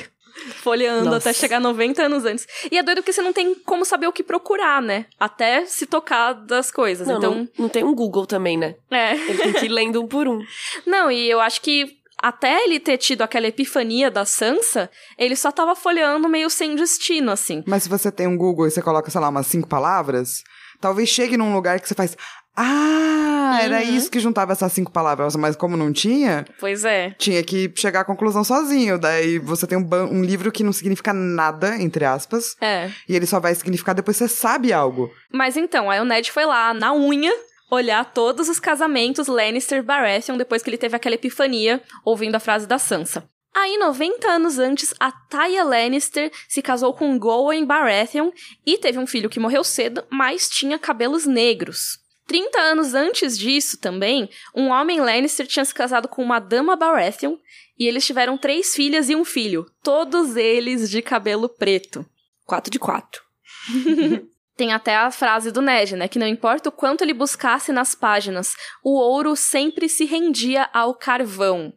folheando 0.61 1.05
Nossa. 1.05 1.29
até 1.29 1.33
chegar 1.33 1.59
90 1.59 2.03
anos 2.03 2.25
antes. 2.25 2.47
E 2.71 2.77
é 2.77 2.83
doido 2.83 2.97
porque 2.97 3.13
você 3.13 3.21
não 3.21 3.33
tem 3.33 3.55
como 3.65 3.85
saber 3.85 4.07
o 4.07 4.13
que 4.13 4.23
procurar, 4.23 4.81
né? 4.81 5.05
Até 5.19 5.65
se 5.65 5.85
tocar 5.85 6.33
das 6.33 6.71
coisas. 6.71 7.07
Não, 7.07 7.17
então, 7.17 7.35
não, 7.35 7.49
não 7.59 7.69
tem 7.69 7.83
um 7.83 7.93
Google 7.93 8.25
também, 8.25 8.57
né? 8.57 8.75
é. 8.89 9.15
Ele 9.15 9.37
tem 9.37 9.53
que 9.53 9.65
ir 9.65 9.69
lendo 9.69 10.01
um 10.01 10.07
por 10.07 10.27
um. 10.27 10.41
Não, 10.85 11.11
e 11.11 11.29
eu 11.29 11.39
acho 11.39 11.61
que 11.61 11.97
até 12.21 12.63
ele 12.63 12.79
ter 12.79 12.97
tido 12.97 13.23
aquela 13.23 13.47
epifania 13.47 14.11
da 14.11 14.25
Sansa, 14.25 14.89
ele 15.17 15.35
só 15.35 15.51
tava 15.51 15.75
folheando 15.75 16.29
meio 16.29 16.49
sem 16.49 16.75
destino, 16.75 17.31
assim. 17.31 17.63
Mas 17.65 17.83
se 17.83 17.89
você 17.89 18.11
tem 18.11 18.27
um 18.27 18.37
Google 18.37 18.67
e 18.67 18.71
você 18.71 18.81
coloca, 18.81 19.09
sei 19.09 19.19
lá, 19.19 19.29
umas 19.29 19.47
cinco 19.47 19.67
palavras, 19.67 20.43
talvez 20.79 21.09
chegue 21.09 21.35
num 21.35 21.53
lugar 21.53 21.79
que 21.79 21.87
você 21.87 21.95
faz. 21.95 22.15
Ah, 22.55 23.59
era 23.61 23.77
Uhum. 23.81 23.95
isso 23.95 24.09
que 24.11 24.19
juntava 24.19 24.51
essas 24.53 24.71
cinco 24.73 24.91
palavras. 24.91 25.35
Mas 25.35 25.55
como 25.55 25.75
não 25.77 25.91
tinha, 25.91 26.45
Pois 26.59 26.83
é. 26.85 27.11
tinha 27.17 27.41
que 27.43 27.71
chegar 27.75 28.01
à 28.01 28.05
conclusão 28.05 28.43
sozinho. 28.43 28.97
Daí 28.99 29.39
você 29.39 29.65
tem 29.67 29.77
um, 29.77 29.87
um 30.11 30.23
livro 30.23 30.51
que 30.51 30.63
não 30.63 30.73
significa 30.73 31.13
nada, 31.13 31.75
entre 31.81 32.05
aspas. 32.05 32.55
É. 32.61 32.89
E 33.07 33.15
ele 33.15 33.25
só 33.25 33.39
vai 33.39 33.53
significar 33.55 33.95
depois 33.95 34.17
que 34.17 34.27
você 34.27 34.33
sabe 34.33 34.71
algo. 34.73 35.11
Mas 35.31 35.55
então, 35.57 35.89
aí 35.89 35.99
o 35.99 36.05
Ned 36.05 36.31
foi 36.31 36.45
lá, 36.45 36.73
na 36.73 36.93
unha, 36.93 37.31
olhar 37.69 38.03
todos 38.13 38.49
os 38.49 38.59
casamentos 38.59 39.27
Lannister-Baratheon 39.27 40.37
depois 40.37 40.61
que 40.61 40.69
ele 40.69 40.77
teve 40.77 40.95
aquela 40.95 41.15
epifania, 41.15 41.81
ouvindo 42.03 42.35
a 42.35 42.39
frase 42.39 42.67
da 42.67 42.77
Sansa. 42.77 43.23
Aí, 43.53 43.77
90 43.77 44.29
anos 44.29 44.59
antes, 44.59 44.93
a 44.97 45.11
Taya 45.11 45.63
Lannister 45.65 46.31
se 46.47 46.61
casou 46.61 46.93
com 46.93 47.19
Gowen 47.19 47.65
Baratheon 47.65 48.31
e 48.65 48.77
teve 48.77 48.97
um 48.97 49.05
filho 49.05 49.29
que 49.29 49.41
morreu 49.41 49.61
cedo, 49.61 50.05
mas 50.09 50.47
tinha 50.49 50.79
cabelos 50.79 51.25
negros. 51.25 51.99
30 52.31 52.61
anos 52.61 52.93
antes 52.93 53.37
disso, 53.37 53.77
também, 53.77 54.29
um 54.55 54.69
homem 54.69 55.01
Lannister 55.01 55.45
tinha 55.45 55.65
se 55.65 55.73
casado 55.73 56.07
com 56.07 56.23
uma 56.23 56.39
dama 56.39 56.77
Baratheon 56.77 57.35
e 57.77 57.85
eles 57.85 58.05
tiveram 58.05 58.37
três 58.37 58.73
filhas 58.73 59.09
e 59.09 59.15
um 59.17 59.25
filho, 59.25 59.69
todos 59.83 60.37
eles 60.37 60.89
de 60.89 61.01
cabelo 61.01 61.49
preto. 61.49 62.05
Quatro 62.45 62.71
de 62.71 62.79
quatro. 62.79 63.21
Tem 64.55 64.71
até 64.71 64.95
a 64.95 65.11
frase 65.11 65.51
do 65.51 65.61
Ned, 65.61 65.97
né? 65.97 66.07
Que 66.07 66.17
não 66.17 66.25
importa 66.25 66.69
o 66.69 66.71
quanto 66.71 67.01
ele 67.01 67.13
buscasse 67.13 67.73
nas 67.73 67.95
páginas, 67.95 68.55
o 68.81 68.97
ouro 68.97 69.35
sempre 69.35 69.89
se 69.89 70.05
rendia 70.05 70.69
ao 70.71 70.95
carvão. 70.95 71.73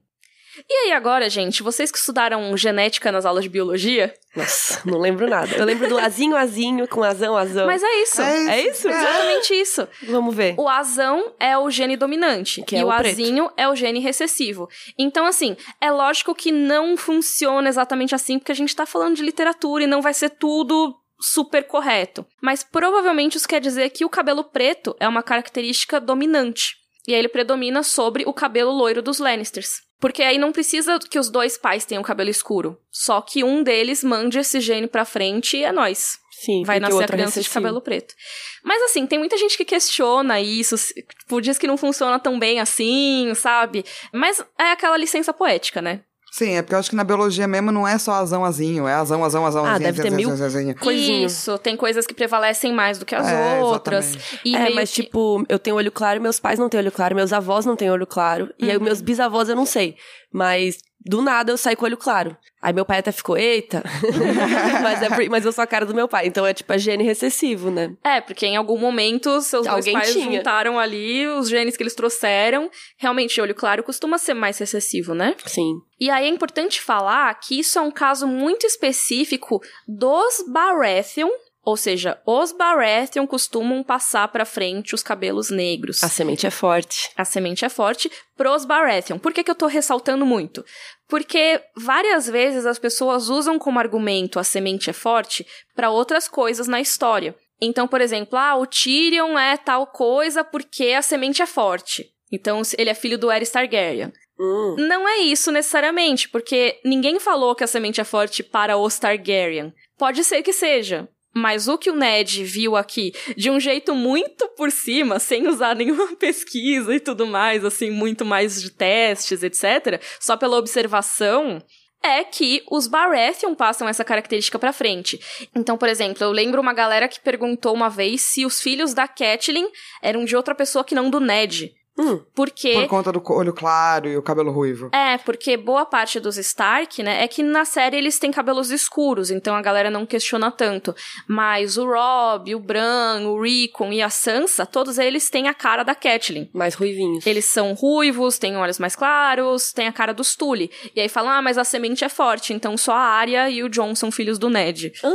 E 0.69 0.73
aí 0.87 0.93
agora, 0.93 1.29
gente, 1.29 1.63
vocês 1.63 1.91
que 1.91 1.99
estudaram 1.99 2.57
genética 2.57 3.11
nas 3.11 3.25
aulas 3.25 3.45
de 3.45 3.51
biologia, 3.51 4.15
Nossa, 4.35 4.81
não 4.85 4.99
lembro 4.99 5.29
nada. 5.29 5.55
Eu 5.57 5.65
lembro 5.65 5.89
do 5.89 5.99
azinho, 5.99 6.37
azinho, 6.37 6.89
com 6.89 7.03
azão, 7.03 7.37
azão. 7.37 7.67
mas 7.67 7.83
é 7.83 8.03
isso. 8.03 8.21
É 8.23 8.59
É 8.59 8.71
isso? 8.71 8.89
Exatamente 8.89 9.55
isso. 9.55 9.89
Vamos 10.05 10.35
ver. 10.35 10.55
O 10.59 10.69
azão 10.69 11.33
é 11.39 11.57
o 11.57 11.71
gene 11.71 11.97
dominante 11.97 12.63
Que 12.63 12.77
e 12.77 12.79
é 12.79 12.85
o, 12.85 12.89
o 12.89 12.97
preto. 12.97 13.13
azinho 13.13 13.51
é 13.57 13.69
o 13.69 13.75
gene 13.77 14.01
recessivo. 14.01 14.69
Então, 14.99 15.25
assim, 15.27 15.57
é 15.81 15.91
lógico 15.91 16.35
que 16.35 16.51
não 16.53 16.97
funciona 16.97 17.69
exatamente 17.69 18.15
assim, 18.15 18.39
porque 18.39 18.53
a 18.53 18.57
gente 18.57 18.75
tá 18.75 18.85
falando 18.87 19.17
de 19.17 19.23
literatura 19.23 19.85
e 19.85 19.89
não 19.89 20.03
vai 20.03 20.15
ser 20.15 20.31
tudo 20.31 20.95
super 21.21 21.65
correto. 21.67 22.27
Mas 22.43 22.63
provavelmente 22.63 23.37
isso 23.37 23.49
quer 23.49 23.61
dizer 23.61 23.91
que 23.91 24.05
o 24.05 24.11
cabelo 24.11 24.45
preto 24.45 24.95
é 25.01 25.09
uma 25.09 25.23
característica 25.23 26.01
dominante. 26.01 26.75
E 27.07 27.13
aí 27.13 27.19
ele 27.19 27.29
predomina 27.29 27.83
sobre 27.83 28.25
o 28.27 28.33
cabelo 28.33 28.73
loiro 28.73 29.01
dos 29.03 29.19
Lannisters. 29.19 29.84
Porque 30.01 30.23
aí 30.23 30.39
não 30.39 30.53
precisa 30.53 30.99
que 30.99 31.19
os 31.19 31.31
dois 31.31 31.57
pais 31.57 31.85
tenham 31.85 32.03
cabelo 32.03 32.31
escuro. 32.31 32.79
Só 32.91 33.21
que 33.21 33.43
um 33.43 33.63
deles 33.63 34.05
mande 34.05 34.39
esse 34.39 34.61
gene 34.61 34.87
pra 34.87 35.05
frente 35.05 35.57
e 35.57 35.65
é 35.65 35.73
nóis 35.73 36.19
Sim, 36.45 36.63
vai 36.65 36.79
nascer 36.79 37.05
a 37.05 37.07
criança 37.07 37.33
de 37.33 37.39
recessivo. 37.39 37.55
cabelo 37.55 37.81
preto. 37.81 38.15
Mas 38.63 38.83
assim, 38.83 39.07
tem 39.07 39.19
muita 39.19 39.37
gente 39.39 39.57
que 39.57 39.65
questiona 39.65 40.41
isso, 40.41 40.77
tipo, 41.19 41.41
diz 41.41 41.57
que 41.57 41.67
não 41.67 41.77
funciona 41.77 42.19
tão 42.19 42.39
bem 42.39 42.61
assim, 42.61 43.33
sabe? 43.35 43.85
Mas 44.13 44.45
é 44.59 44.73
aquela 44.73 44.97
licença 44.97 45.33
poética, 45.33 45.81
né? 45.81 46.03
Sim, 46.37 46.57
é 46.57 46.63
porque 46.63 46.75
eu 46.75 46.81
acho 46.81 46.91
que 46.91 46.97
na 46.97 47.05
biologia 47.05 47.47
mesmo 47.47 47.71
não 47.71 47.87
é 47.87 47.97
só 47.97 48.15
azão, 48.15 48.45
azinho. 48.45 48.89
É 48.89 48.95
azão, 48.95 49.23
azão, 49.25 49.47
azão, 49.47 49.65
Ah, 49.65 49.75
azinho, 49.75 49.87
deve 49.87 50.03
ter 50.03 50.09
azinho, 50.13 50.35
mil 50.35 50.45
azinho. 50.45 50.75
Coisinho. 50.75 51.27
Isso, 51.27 51.57
tem 51.59 51.77
coisas 51.77 52.09
que 52.09 52.13
prevalecem 52.13 52.73
mais 52.73 52.99
do 52.99 53.05
que 53.07 53.15
as 53.15 53.29
É, 53.29 53.61
outras. 53.63 54.07
exatamente. 54.17 54.41
E 54.45 54.57
é, 54.57 54.71
mas 54.71 54.91
que- 54.91 55.05
tipo, 55.05 55.45
eu 55.49 55.61
tenho 55.61 55.77
olho 55.77 55.93
claro, 55.93 56.21
meus 56.21 56.41
pais 56.41 56.59
não 56.59 56.69
têm 56.69 56.81
olho 56.81 56.91
claro, 56.91 57.15
meus 57.15 57.33
avós 57.33 57.65
não 57.65 57.77
têm 57.77 57.89
olho 57.89 58.05
claro. 58.05 58.53
E 58.59 58.65
Uhum. 58.65 58.71
aí, 58.73 58.79
meus 58.81 59.01
bisavós 59.01 59.49
eu 59.49 59.55
não 59.55 59.65
sei. 59.65 59.95
Mas 60.33 60.79
do 61.05 61.21
nada 61.21 61.53
eu 61.53 61.57
saí 61.59 61.77
com 61.77 61.85
olho 61.85 61.97
claro. 61.97 62.37
Aí 62.63 62.73
meu 62.73 62.85
pai 62.85 62.99
até 62.99 63.13
ficou, 63.13 63.37
eita. 63.37 63.83
mas, 64.83 65.03
é 65.03 65.29
mas 65.29 65.45
eu 65.45 65.53
sou 65.53 65.63
a 65.63 65.67
cara 65.67 65.85
do 65.85 65.95
meu 65.95 66.09
pai. 66.09 66.27
Então 66.27 66.47
é 66.47 66.55
tipo, 66.55 66.73
é 66.73 66.79
gene 66.79 67.05
recessivo, 67.05 67.71
né? 67.71 67.95
É, 68.03 68.23
porque 68.23 68.47
em 68.47 68.57
algum 68.57 68.79
momento 68.79 69.43
seus 69.43 69.67
dois 69.67 69.87
Alguém 69.87 69.93
pais 69.93 70.13
tinha. 70.13 70.39
juntaram 70.39 70.79
ali 70.79 71.27
os 71.27 71.49
genes 71.51 71.77
que 71.77 71.83
eles 71.83 71.95
trouxeram. 71.95 72.71
Realmente, 72.97 73.39
olho 73.39 73.55
claro 73.55 73.83
costuma 73.83 74.17
ser 74.17 74.33
mais 74.33 74.57
recessivo, 74.57 75.15
né? 75.15 75.37
Sim. 75.45 75.75
E 76.01 76.09
aí 76.09 76.25
é 76.25 76.29
importante 76.29 76.81
falar 76.81 77.35
que 77.35 77.59
isso 77.59 77.79
é 77.79 77.83
um 77.83 77.91
caso 77.91 78.27
muito 78.27 78.67
específico 78.67 79.61
dos 79.87 80.45
Baratheon, 80.51 81.31
ou 81.65 81.77
seja, 81.77 82.21
os 82.27 82.53
Baratheon 82.53 83.27
costumam 83.27 83.83
passar 83.83 84.29
pra 84.29 84.45
frente 84.45 84.95
os 84.95 85.03
cabelos 85.03 85.49
negros. 85.51 86.05
A 86.05 86.09
semente 86.09 86.47
é 86.47 86.51
forte. 86.51 87.11
A 87.17 87.25
semente 87.25 87.65
é 87.65 87.69
forte 87.69 88.11
pros 88.37 88.65
Baratheon. 88.65 89.19
Por 89.19 89.33
que, 89.33 89.43
que 89.43 89.51
eu 89.51 89.55
tô 89.55 89.67
ressaltando 89.67 90.27
muito? 90.27 90.65
Porque 91.09 91.61
várias 91.77 92.29
vezes 92.29 92.67
as 92.67 92.79
pessoas 92.79 93.29
usam 93.29 93.59
como 93.59 93.79
argumento 93.79 94.39
a 94.39 94.45
semente 94.45 94.91
é 94.91 94.93
forte 94.93 95.47
pra 95.75 95.91
outras 95.91 96.29
coisas 96.29 96.69
na 96.69 96.81
história. 96.81 97.35
Então, 97.61 97.89
por 97.89 98.01
exemplo, 98.01 98.39
ah, 98.39 98.57
o 98.57 98.67
Tyrion 98.67 99.39
é 99.39 99.57
tal 99.57 99.87
coisa 99.87 100.45
porque 100.45 100.89
a 100.89 101.01
semente 101.01 101.41
é 101.41 101.47
forte. 101.47 102.11
Então, 102.31 102.61
ele 102.77 102.91
é 102.91 102.95
filho 102.95 103.17
do 103.17 103.31
Aerys 103.31 103.51
Targaryen. 103.51 104.13
Hum. 104.39 104.77
Não 104.79 105.09
é 105.09 105.19
isso 105.19 105.53
necessariamente, 105.53 106.29
porque 106.29 106.81
ninguém 106.85 107.21
falou 107.21 107.55
que 107.55 107.63
a 107.63 107.69
semente 107.69 108.01
é 108.01 108.05
forte 108.05 108.43
para 108.43 108.77
os 108.77 108.99
Targaryen. 108.99 109.73
Pode 109.97 110.25
ser 110.25 110.43
que 110.43 110.53
seja. 110.53 111.09
Mas 111.35 111.67
o 111.67 111.77
que 111.77 111.91
o 111.91 111.97
Ned 111.97 112.45
viu 112.45 112.77
aqui, 112.77 113.13
de 113.37 113.51
um 113.51 113.59
jeito 113.59 113.95
muito 113.95 114.49
por 114.57 114.71
cima, 114.71 115.19
sem 115.19 115.49
usar 115.49 115.75
nenhuma 115.75 116.15
pesquisa 116.17 116.95
e 116.95 117.01
tudo 117.01 117.27
mais, 117.27 117.65
assim, 117.65 117.91
muito 117.91 118.25
mais 118.25 118.63
de 118.63 118.71
testes, 118.71 119.43
etc., 119.43 120.01
só 120.21 120.37
pela 120.37 120.57
observação, 120.57 121.61
é 122.05 122.23
que 122.23 122.63
os 122.71 122.87
Baratheon 122.87 123.55
passam 123.55 123.89
essa 123.89 124.05
característica 124.05 124.59
pra 124.59 124.75
frente. 124.75 125.19
Então, 125.55 125.79
por 125.79 125.89
exemplo, 125.89 126.23
eu 126.23 126.31
lembro 126.31 126.61
uma 126.61 126.75
galera 126.75 127.09
que 127.09 127.19
perguntou 127.19 127.73
uma 127.75 127.89
vez 127.89 128.21
se 128.21 128.45
os 128.45 128.61
filhos 128.61 128.93
da 128.93 129.09
Catelyn 129.09 129.67
eram 130.03 130.25
de 130.25 130.37
outra 130.37 130.55
pessoa 130.55 130.85
que 130.85 130.95
não 130.95 131.09
do 131.09 131.19
Ned. 131.19 131.73
Hum. 131.97 132.21
Porque 132.35 132.73
Por 132.75 132.89
conta 132.89 133.13
do 133.13 133.23
olho 133.33 133.53
claro 133.53 134.09
e 134.09 134.17
o 134.17 134.23
cabelo 134.23 134.51
ruivo. 134.51 134.91
é, 134.93 135.17
porque 135.19 135.57
boa 135.57 135.87
parte 135.87 136.19
dos 136.19 136.37
Stark, 136.37 137.03
né, 137.03 137.23
é 137.23 137.29
que 137.29 137.43
na 137.43 137.65
série 137.65 137.97
eles 137.97 138.19
têm 138.19 138.33
cabelos 138.33 138.71
escuros, 138.71 139.31
então 139.31 139.55
a 139.55 139.63
galera 139.63 139.91
não 139.91 140.05
questiona 140.05 140.51
tanto. 140.51 140.95
Mas 141.29 141.77
o 141.77 141.87
Robb, 141.87 142.55
o 142.55 142.59
Bran, 142.59 143.29
o 143.29 143.41
Rickon 143.41 143.93
e 143.93 144.03
a 144.03 144.11
Sansa, 144.11 144.67
todos 144.67 144.99
eles 144.99 145.31
têm 145.31 145.47
a 145.47 145.55
cara 145.55 145.85
da 145.85 145.95
Catelyn. 145.95 146.49
Mais 146.53 146.75
ruivinhos. 146.75 147.25
Eles 147.27 147.45
são 147.45 147.75
ruivos, 147.75 148.39
têm 148.39 148.57
olhos 148.57 148.79
mais 148.81 148.97
claros, 148.97 149.73
têm 149.73 149.87
a 149.87 149.93
cara 149.93 150.13
dos 150.13 150.35
Tully. 150.35 150.71
E 150.97 151.01
aí 151.01 151.09
falam, 151.09 151.31
ah, 151.31 151.43
mas 151.43 151.57
a 151.57 151.65
semente 151.65 152.05
é 152.05 152.09
forte, 152.09 152.53
então 152.53 152.77
só 152.77 152.93
a 152.93 152.99
Arya 152.99 153.49
e 153.51 153.63
o 153.63 153.69
Jon 153.69 153.95
são 153.95 154.11
filhos 154.11 154.39
do 154.39 154.51
Ned. 154.51 154.93
Hã? 155.03 155.15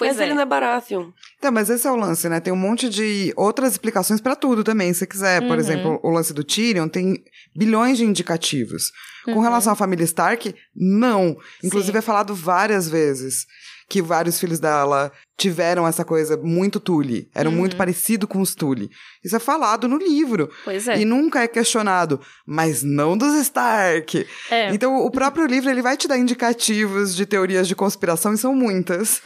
Pois 0.00 0.12
mas 0.16 0.20
é. 0.20 0.24
ele 0.24 0.34
não 0.34 0.42
é 0.42 0.46
Baratheon. 0.46 1.10
Então, 1.38 1.52
mas 1.52 1.70
esse 1.70 1.86
é 1.86 1.90
o 1.90 1.96
lance, 1.96 2.28
né? 2.28 2.40
Tem 2.40 2.52
um 2.52 2.56
monte 2.56 2.88
de 2.88 3.32
outras 3.36 3.72
explicações 3.72 4.20
pra 4.20 4.34
tudo 4.34 4.64
também, 4.64 4.92
se 4.92 5.06
quiser. 5.06 5.40
Por 5.42 5.50
Uhum. 5.52 5.54
exemplo, 5.58 6.00
o 6.02 6.10
lance 6.10 6.32
do 6.34 6.42
Tyrion 6.42 6.88
tem 6.88 7.22
bilhões 7.54 7.98
de 7.98 8.04
indicativos. 8.04 8.90
Com 9.24 9.32
Uhum. 9.34 9.40
relação 9.40 9.72
à 9.72 9.76
família 9.76 10.04
Stark, 10.04 10.54
não. 10.74 11.36
Inclusive 11.62 11.92
Sim. 11.92 11.98
é 11.98 12.02
falado 12.02 12.34
várias 12.34 12.88
vezes 12.88 13.46
que 13.90 14.00
vários 14.00 14.38
filhos 14.38 14.60
dela 14.60 15.10
tiveram 15.36 15.84
essa 15.86 16.04
coisa 16.04 16.36
muito 16.36 16.78
Tully. 16.78 17.28
Eram 17.34 17.50
Uhum. 17.50 17.56
muito 17.56 17.74
parecidos 17.76 18.28
com 18.28 18.40
os 18.40 18.54
Tully. 18.54 18.88
Isso 19.24 19.34
é 19.34 19.40
falado 19.40 19.88
no 19.88 19.96
livro. 19.98 20.48
Pois 20.64 20.86
é. 20.86 20.98
E 21.00 21.04
nunca 21.04 21.42
é 21.42 21.48
questionado. 21.48 22.20
Mas 22.46 22.84
não 22.84 23.18
dos 23.18 23.34
Stark. 23.34 24.24
É. 24.50 24.72
Então, 24.72 24.96
o 24.98 25.10
próprio 25.10 25.44
livro, 25.46 25.68
ele 25.68 25.82
vai 25.82 25.96
te 25.96 26.06
dar 26.06 26.16
indicativos 26.18 27.16
de 27.16 27.26
teorias 27.26 27.66
de 27.66 27.74
conspiração, 27.74 28.32
e 28.32 28.38
são 28.38 28.54
muitas. 28.54 29.20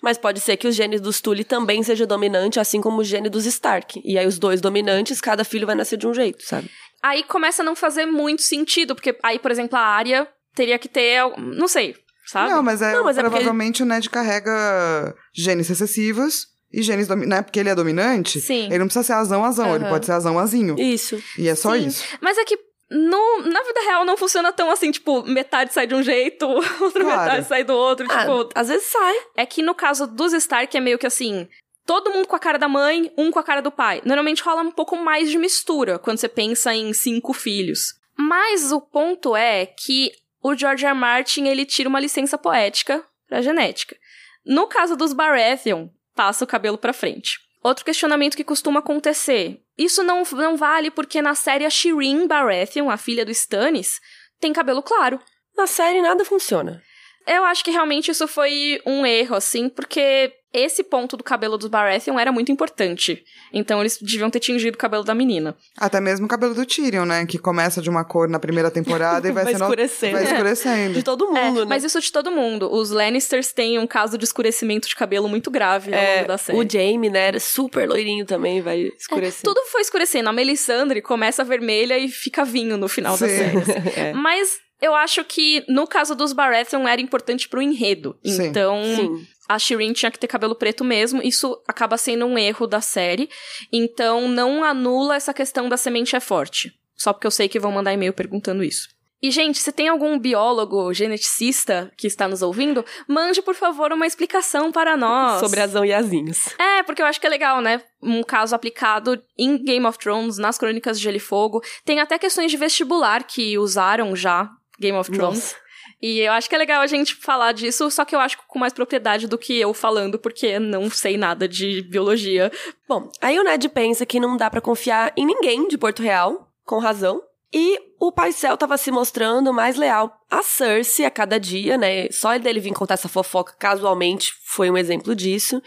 Mas 0.00 0.16
pode 0.16 0.40
ser 0.40 0.56
que 0.56 0.68
os 0.68 0.76
genes 0.76 1.00
dos 1.00 1.20
Tully 1.20 1.42
também 1.42 1.82
seja 1.82 2.06
dominante, 2.06 2.60
assim 2.60 2.80
como 2.80 3.00
o 3.00 3.04
gene 3.04 3.28
dos 3.28 3.44
Stark. 3.46 4.00
E 4.04 4.16
aí 4.16 4.26
os 4.26 4.38
dois 4.38 4.60
dominantes, 4.60 5.20
cada 5.20 5.42
filho 5.42 5.66
vai 5.66 5.74
nascer 5.74 5.96
de 5.96 6.06
um 6.06 6.14
jeito, 6.14 6.44
sabe? 6.46 6.70
Aí 7.02 7.24
começa 7.24 7.62
a 7.62 7.64
não 7.64 7.74
fazer 7.74 8.06
muito 8.06 8.42
sentido, 8.42 8.94
porque 8.94 9.16
aí, 9.22 9.38
por 9.38 9.50
exemplo, 9.50 9.76
a 9.76 9.82
Arya 9.82 10.28
teria 10.54 10.78
que 10.78 10.88
ter, 10.88 11.18
não 11.38 11.66
sei, 11.66 11.96
sabe? 12.26 12.50
Não, 12.50 12.62
mas 12.62 12.80
é, 12.82 12.92
Não, 12.92 13.04
mas 13.04 13.16
é 13.18 13.22
porque 13.22 13.30
provavelmente 13.36 13.82
o 13.82 13.86
Ned 13.86 14.08
carrega 14.10 15.14
genes 15.34 15.68
recessivos 15.68 16.46
e 16.72 16.82
genes 16.82 17.06
dominantes. 17.08 17.36
Né? 17.38 17.42
Porque 17.42 17.58
ele 17.60 17.68
é 17.68 17.74
dominante, 17.74 18.40
Sim. 18.40 18.66
ele 18.66 18.78
não 18.78 18.86
precisa 18.86 19.04
ser 19.04 19.12
azão, 19.14 19.44
azão. 19.44 19.74
Ele 19.74 19.84
Aham. 19.84 19.92
pode 19.92 20.06
ser 20.06 20.12
azão, 20.12 20.38
azinho. 20.38 20.76
Isso. 20.78 21.20
E 21.38 21.48
é 21.48 21.54
só 21.54 21.74
Sim. 21.74 21.86
isso. 21.86 22.04
Mas 22.20 22.38
é 22.38 22.44
que 22.44 22.58
no, 22.90 23.42
na 23.42 23.62
vida 23.62 23.80
real 23.86 24.04
não 24.04 24.16
funciona 24.16 24.52
tão 24.52 24.70
assim, 24.70 24.90
tipo, 24.90 25.22
metade 25.24 25.72
sai 25.72 25.86
de 25.86 25.94
um 25.94 26.02
jeito, 26.02 26.46
outra 26.80 27.04
Claro. 27.04 27.20
metade 27.22 27.46
sai 27.48 27.64
do 27.64 27.72
outro. 27.74 28.06
Ah, 28.10 28.20
Tipo, 28.20 28.48
às 28.54 28.68
vezes 28.68 28.86
sai. 28.88 29.14
é 29.36 29.46
que 29.46 29.62
no 29.62 29.74
caso 29.74 30.06
dos 30.06 30.32
Stark 30.32 30.76
é 30.76 30.80
meio 30.80 30.98
que 30.98 31.06
assim. 31.06 31.48
Todo 31.86 32.10
mundo 32.12 32.28
com 32.28 32.36
a 32.36 32.38
cara 32.38 32.58
da 32.58 32.68
mãe, 32.68 33.10
um 33.18 33.32
com 33.32 33.38
a 33.38 33.42
cara 33.42 33.60
do 33.60 33.70
pai. 33.72 34.00
Normalmente 34.04 34.42
rola 34.42 34.60
um 34.62 34.70
pouco 34.70 34.96
mais 34.96 35.28
de 35.28 35.38
mistura 35.38 35.98
quando 35.98 36.18
você 36.18 36.28
pensa 36.28 36.72
em 36.72 36.92
cinco 36.92 37.32
filhos. 37.32 37.94
Mas 38.16 38.70
o 38.70 38.80
ponto 38.80 39.34
é 39.34 39.66
que 39.66 40.12
o 40.42 40.54
George 40.54 40.84
R. 40.84 40.94
Martin 40.94 41.46
ele 41.46 41.64
tira 41.64 41.88
uma 41.88 42.00
licença 42.00 42.38
poética 42.38 43.04
pra 43.28 43.42
genética. 43.42 43.96
No 44.44 44.66
caso 44.66 44.96
dos 44.96 45.12
Baratheon, 45.12 45.88
passa 46.14 46.44
o 46.44 46.46
cabelo 46.46 46.78
pra 46.78 46.92
frente. 46.92 47.38
Outro 47.62 47.84
questionamento 47.84 48.36
que 48.36 48.44
costuma 48.44 48.80
acontecer. 48.80 49.62
Isso 49.76 50.02
não, 50.02 50.22
não 50.32 50.56
vale 50.56 50.90
porque 50.90 51.20
na 51.20 51.34
série 51.34 51.66
a 51.66 51.70
Shireen 51.70 52.26
Baratheon, 52.26 52.88
a 52.88 52.96
filha 52.96 53.24
do 53.24 53.30
Stannis, 53.30 54.00
tem 54.40 54.52
cabelo 54.52 54.82
claro. 54.82 55.20
Na 55.56 55.66
série 55.66 56.00
nada 56.00 56.24
funciona. 56.24 56.82
Eu 57.26 57.44
acho 57.44 57.62
que 57.64 57.70
realmente 57.70 58.10
isso 58.10 58.26
foi 58.26 58.80
um 58.86 59.04
erro, 59.06 59.36
assim, 59.36 59.68
porque 59.68 60.32
esse 60.52 60.82
ponto 60.82 61.16
do 61.16 61.22
cabelo 61.22 61.56
dos 61.56 61.68
Baratheon 61.68 62.18
era 62.18 62.32
muito 62.32 62.50
importante. 62.50 63.22
Então 63.52 63.78
eles 63.80 63.98
deviam 64.00 64.28
ter 64.28 64.40
tingido 64.40 64.74
o 64.74 64.78
cabelo 64.78 65.04
da 65.04 65.14
menina. 65.14 65.56
Até 65.78 66.00
mesmo 66.00 66.26
o 66.26 66.28
cabelo 66.28 66.54
do 66.54 66.66
Tyrion, 66.66 67.04
né? 67.04 67.24
Que 67.24 67.38
começa 67.38 67.80
de 67.80 67.88
uma 67.88 68.04
cor 68.04 68.28
na 68.28 68.40
primeira 68.40 68.68
temporada 68.68 69.28
e 69.28 69.30
vai, 69.32 69.44
Vai 69.44 69.52
sendo... 69.52 69.62
escurecendo. 69.64 70.12
Vai 70.14 70.24
De 70.24 70.30
escurecendo. 70.32 71.02
todo 71.04 71.26
mundo, 71.28 71.58
É, 71.60 71.62
né? 71.62 71.66
Mas 71.68 71.84
isso 71.84 72.00
de 72.00 72.10
todo 72.10 72.32
mundo. 72.32 72.68
Os 72.72 72.90
Lannisters 72.90 73.52
têm 73.52 73.78
um 73.78 73.86
caso 73.86 74.18
de 74.18 74.24
escurecimento 74.24 74.88
de 74.88 74.96
cabelo 74.96 75.28
muito 75.28 75.52
grave 75.52 75.94
ao 75.94 76.00
É, 76.00 76.16
longo 76.16 76.28
da 76.28 76.38
série. 76.38 76.58
o 76.58 76.68
Jaime, 76.68 77.10
né, 77.10 77.28
era 77.28 77.38
super 77.38 77.88
loirinho 77.88 78.26
também, 78.26 78.60
vai 78.60 78.90
escurecer. 78.98 79.42
Tudo 79.44 79.60
foi 79.66 79.82
escurecendo. 79.82 80.28
A 80.30 80.32
Melisandre 80.32 81.00
começa 81.00 81.44
vermelha 81.44 81.96
e 81.96 82.08
fica 82.08 82.44
vinho 82.44 82.76
no 82.76 82.88
final 82.88 83.16
da 83.16 83.28
Sim. 83.28 83.36
série. 83.36 83.58
é. 84.00 84.12
Mas 84.14 84.58
eu 84.80 84.94
acho 84.94 85.24
que 85.24 85.64
no 85.68 85.86
caso 85.86 86.14
dos 86.14 86.32
Baratheon 86.32 86.86
era 86.86 87.00
importante 87.00 87.48
pro 87.48 87.62
enredo. 87.62 88.18
Sim. 88.24 88.46
Então, 88.46 88.82
Sim. 88.96 89.26
a 89.48 89.58
Shireen 89.58 89.92
tinha 89.92 90.10
que 90.10 90.18
ter 90.18 90.26
cabelo 90.26 90.54
preto 90.54 90.84
mesmo. 90.84 91.20
Isso 91.22 91.60
acaba 91.68 91.96
sendo 91.96 92.26
um 92.26 92.38
erro 92.38 92.66
da 92.66 92.80
série. 92.80 93.28
Então, 93.72 94.28
não 94.28 94.64
anula 94.64 95.16
essa 95.16 95.34
questão 95.34 95.68
da 95.68 95.76
semente 95.76 96.16
é 96.16 96.20
forte. 96.20 96.72
Só 96.96 97.12
porque 97.12 97.26
eu 97.26 97.30
sei 97.30 97.48
que 97.48 97.58
vão 97.58 97.72
mandar 97.72 97.92
e-mail 97.92 98.12
perguntando 98.12 98.62
isso. 98.62 98.88
E, 99.22 99.30
gente, 99.30 99.58
se 99.58 99.70
tem 99.70 99.86
algum 99.86 100.18
biólogo, 100.18 100.94
geneticista 100.94 101.92
que 101.96 102.06
está 102.06 102.26
nos 102.26 102.40
ouvindo, 102.40 102.82
mande, 103.06 103.42
por 103.42 103.54
favor, 103.54 103.92
uma 103.92 104.06
explicação 104.06 104.72
para 104.72 104.96
nós. 104.96 105.40
Sobre 105.40 105.60
azão 105.60 105.84
e 105.84 105.92
azinhos. 105.92 106.48
É, 106.58 106.82
porque 106.82 107.02
eu 107.02 107.06
acho 107.06 107.20
que 107.20 107.26
é 107.26 107.30
legal, 107.30 107.60
né? 107.60 107.82
Um 108.02 108.22
caso 108.22 108.54
aplicado 108.54 109.22
em 109.38 109.62
Game 109.62 109.84
of 109.84 109.98
Thrones, 109.98 110.38
nas 110.38 110.56
Crônicas 110.56 110.98
de 110.98 111.04
Gelo 111.04 111.18
e 111.18 111.20
Fogo. 111.20 111.62
Tem 111.84 112.00
até 112.00 112.18
questões 112.18 112.50
de 112.50 112.56
vestibular 112.56 113.24
que 113.24 113.58
usaram 113.58 114.16
já 114.16 114.50
Game 114.80 114.96
of 114.96 115.10
Thrones. 115.10 115.38
Nossa. 115.38 115.56
E 116.02 116.20
eu 116.20 116.32
acho 116.32 116.48
que 116.48 116.54
é 116.54 116.58
legal 116.58 116.80
a 116.80 116.86
gente 116.86 117.14
falar 117.14 117.52
disso, 117.52 117.90
só 117.90 118.06
que 118.06 118.14
eu 118.14 118.20
acho 118.20 118.38
com 118.48 118.58
mais 118.58 118.72
propriedade 118.72 119.26
do 119.26 119.36
que 119.36 119.58
eu 119.60 119.74
falando, 119.74 120.18
porque 120.18 120.58
não 120.58 120.88
sei 120.90 121.18
nada 121.18 121.46
de 121.46 121.82
biologia. 121.82 122.50
Bom, 122.88 123.10
aí 123.20 123.38
o 123.38 123.44
Ned 123.44 123.68
pensa 123.68 124.06
que 124.06 124.18
não 124.18 124.36
dá 124.36 124.48
pra 124.48 124.62
confiar 124.62 125.12
em 125.14 125.26
ninguém 125.26 125.68
de 125.68 125.76
Porto 125.76 126.02
Real, 126.02 126.48
com 126.64 126.78
razão. 126.78 127.22
E 127.52 127.78
o 127.98 128.10
Paisel 128.12 128.56
tava 128.56 128.78
se 128.78 128.90
mostrando 128.90 129.52
mais 129.52 129.76
leal 129.76 130.16
a 130.30 130.42
Cersei 130.42 131.04
a 131.04 131.10
cada 131.10 131.38
dia, 131.38 131.76
né? 131.76 132.08
Só 132.10 132.38
dele 132.38 132.60
vir 132.60 132.72
contar 132.72 132.94
essa 132.94 133.08
fofoca 133.08 133.54
casualmente 133.58 134.32
foi 134.44 134.70
um 134.70 134.78
exemplo 134.78 135.14
disso. 135.14 135.60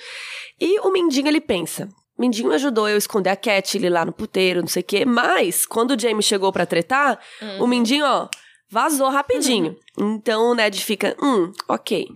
E 0.59 0.79
o 0.79 0.91
Mindinho, 0.91 1.27
ele 1.27 1.41
pensa... 1.41 1.87
Mindinho 2.15 2.51
ajudou 2.51 2.87
eu 2.87 2.93
a 2.93 2.97
esconder 2.97 3.31
a 3.31 3.35
Catelyn 3.35 3.89
lá 3.89 4.05
no 4.05 4.13
puteiro, 4.13 4.61
não 4.61 4.67
sei 4.67 4.81
o 4.83 4.85
quê. 4.85 5.03
Mas, 5.03 5.65
quando 5.65 5.91
o 5.91 5.99
Jaime 5.99 6.21
chegou 6.21 6.53
pra 6.53 6.63
tretar, 6.63 7.19
o 7.59 7.65
Mindinho, 7.65 8.05
ó, 8.05 8.29
vazou 8.73 9.09
rapidinho. 9.09 9.77
Então 9.95 10.49
o 10.49 10.55
Ned 10.55 10.83
fica, 10.83 11.15
hum, 11.21 11.53
ok. 11.69 12.07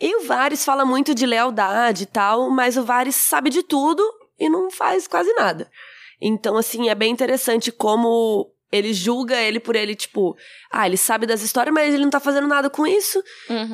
E 0.00 0.16
o 0.16 0.22
Varys 0.22 0.64
fala 0.64 0.86
muito 0.86 1.14
de 1.14 1.26
lealdade 1.26 2.04
e 2.04 2.06
tal, 2.06 2.48
mas 2.48 2.78
o 2.78 2.82
Varys 2.82 3.16
sabe 3.16 3.50
de 3.50 3.62
tudo 3.62 4.02
e 4.40 4.48
não 4.48 4.70
faz 4.70 5.06
quase 5.06 5.30
nada. 5.34 5.70
Então, 6.18 6.56
assim, 6.56 6.88
é 6.88 6.94
bem 6.94 7.12
interessante 7.12 7.70
como 7.70 8.50
ele 8.72 8.94
julga 8.94 9.36
ele 9.36 9.60
por 9.60 9.76
ele, 9.76 9.94
tipo, 9.94 10.34
ah, 10.72 10.86
ele 10.86 10.96
sabe 10.96 11.26
das 11.26 11.42
histórias, 11.42 11.74
mas 11.74 11.92
ele 11.92 12.04
não 12.04 12.10
tá 12.10 12.18
fazendo 12.18 12.48
nada 12.48 12.70
com 12.70 12.86
isso. 12.86 13.22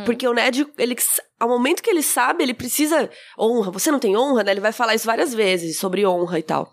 Porque 0.04 0.26
o 0.26 0.34
Ned, 0.34 0.66
ele, 0.76 0.96
ao 1.38 1.48
momento 1.48 1.80
que 1.80 1.90
ele 1.90 2.02
sabe, 2.02 2.42
ele 2.42 2.54
precisa 2.54 3.08
honra. 3.38 3.70
Você 3.70 3.92
não 3.92 4.00
tem 4.00 4.16
honra, 4.16 4.42
né? 4.42 4.50
Ele 4.50 4.60
vai 4.60 4.72
falar 4.72 4.96
isso 4.96 5.06
várias 5.06 5.32
vezes 5.32 5.78
sobre 5.78 6.04
honra 6.04 6.40
e 6.40 6.42
tal. 6.42 6.72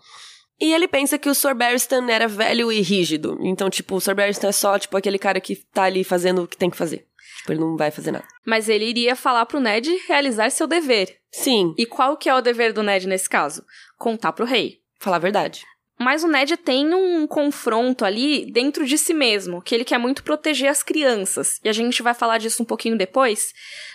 E 0.60 0.72
ele 0.74 0.86
pensa 0.86 1.18
que 1.18 1.28
o 1.28 1.34
Sir 1.34 1.54
Barristan 1.54 2.06
era 2.10 2.28
velho 2.28 2.70
e 2.70 2.80
rígido. 2.80 3.38
Então, 3.40 3.70
tipo, 3.70 3.94
o 3.96 4.00
Sir 4.00 4.14
Barristan 4.14 4.48
é 4.48 4.52
só, 4.52 4.78
tipo, 4.78 4.96
aquele 4.96 5.18
cara 5.18 5.40
que 5.40 5.56
tá 5.56 5.84
ali 5.84 6.04
fazendo 6.04 6.42
o 6.42 6.46
que 6.48 6.56
tem 6.56 6.68
que 6.68 6.76
fazer. 6.76 7.06
Tipo, 7.38 7.52
ele 7.52 7.60
não 7.60 7.76
vai 7.76 7.90
fazer 7.90 8.10
nada. 8.10 8.26
Mas 8.44 8.68
ele 8.68 8.84
iria 8.84 9.16
falar 9.16 9.46
pro 9.46 9.60
Ned 9.60 9.90
realizar 10.06 10.50
seu 10.50 10.66
dever. 10.66 11.16
Sim, 11.32 11.74
E 11.78 11.86
qual 11.86 12.16
que 12.16 12.28
é 12.28 12.34
o 12.34 12.40
dever 12.42 12.72
do 12.72 12.82
Ned 12.82 13.06
nesse 13.08 13.28
caso? 13.28 13.64
Contar 13.98 14.32
pro 14.32 14.44
rei. 14.44 14.80
falar 14.98 15.16
a 15.16 15.20
verdade. 15.20 15.64
Mas 15.98 16.24
o 16.24 16.28
Ned 16.28 16.56
tem 16.56 16.94
um 16.94 17.26
confronto 17.26 18.04
ali 18.06 18.50
dentro 18.50 18.86
de 18.86 18.96
si 18.98 19.12
mesmo, 19.14 19.60
que 19.62 19.74
ele 19.74 19.84
quer 19.84 19.98
muito 19.98 20.22
proteger 20.22 20.68
as 20.70 20.82
crianças. 20.82 21.60
E 21.62 21.68
a 21.68 21.72
gente 21.72 22.02
vai 22.02 22.14
falar 22.14 22.38
disso 22.38 22.62
um 22.62 22.66
pouquinho 22.66 22.96
depois. 22.96 23.52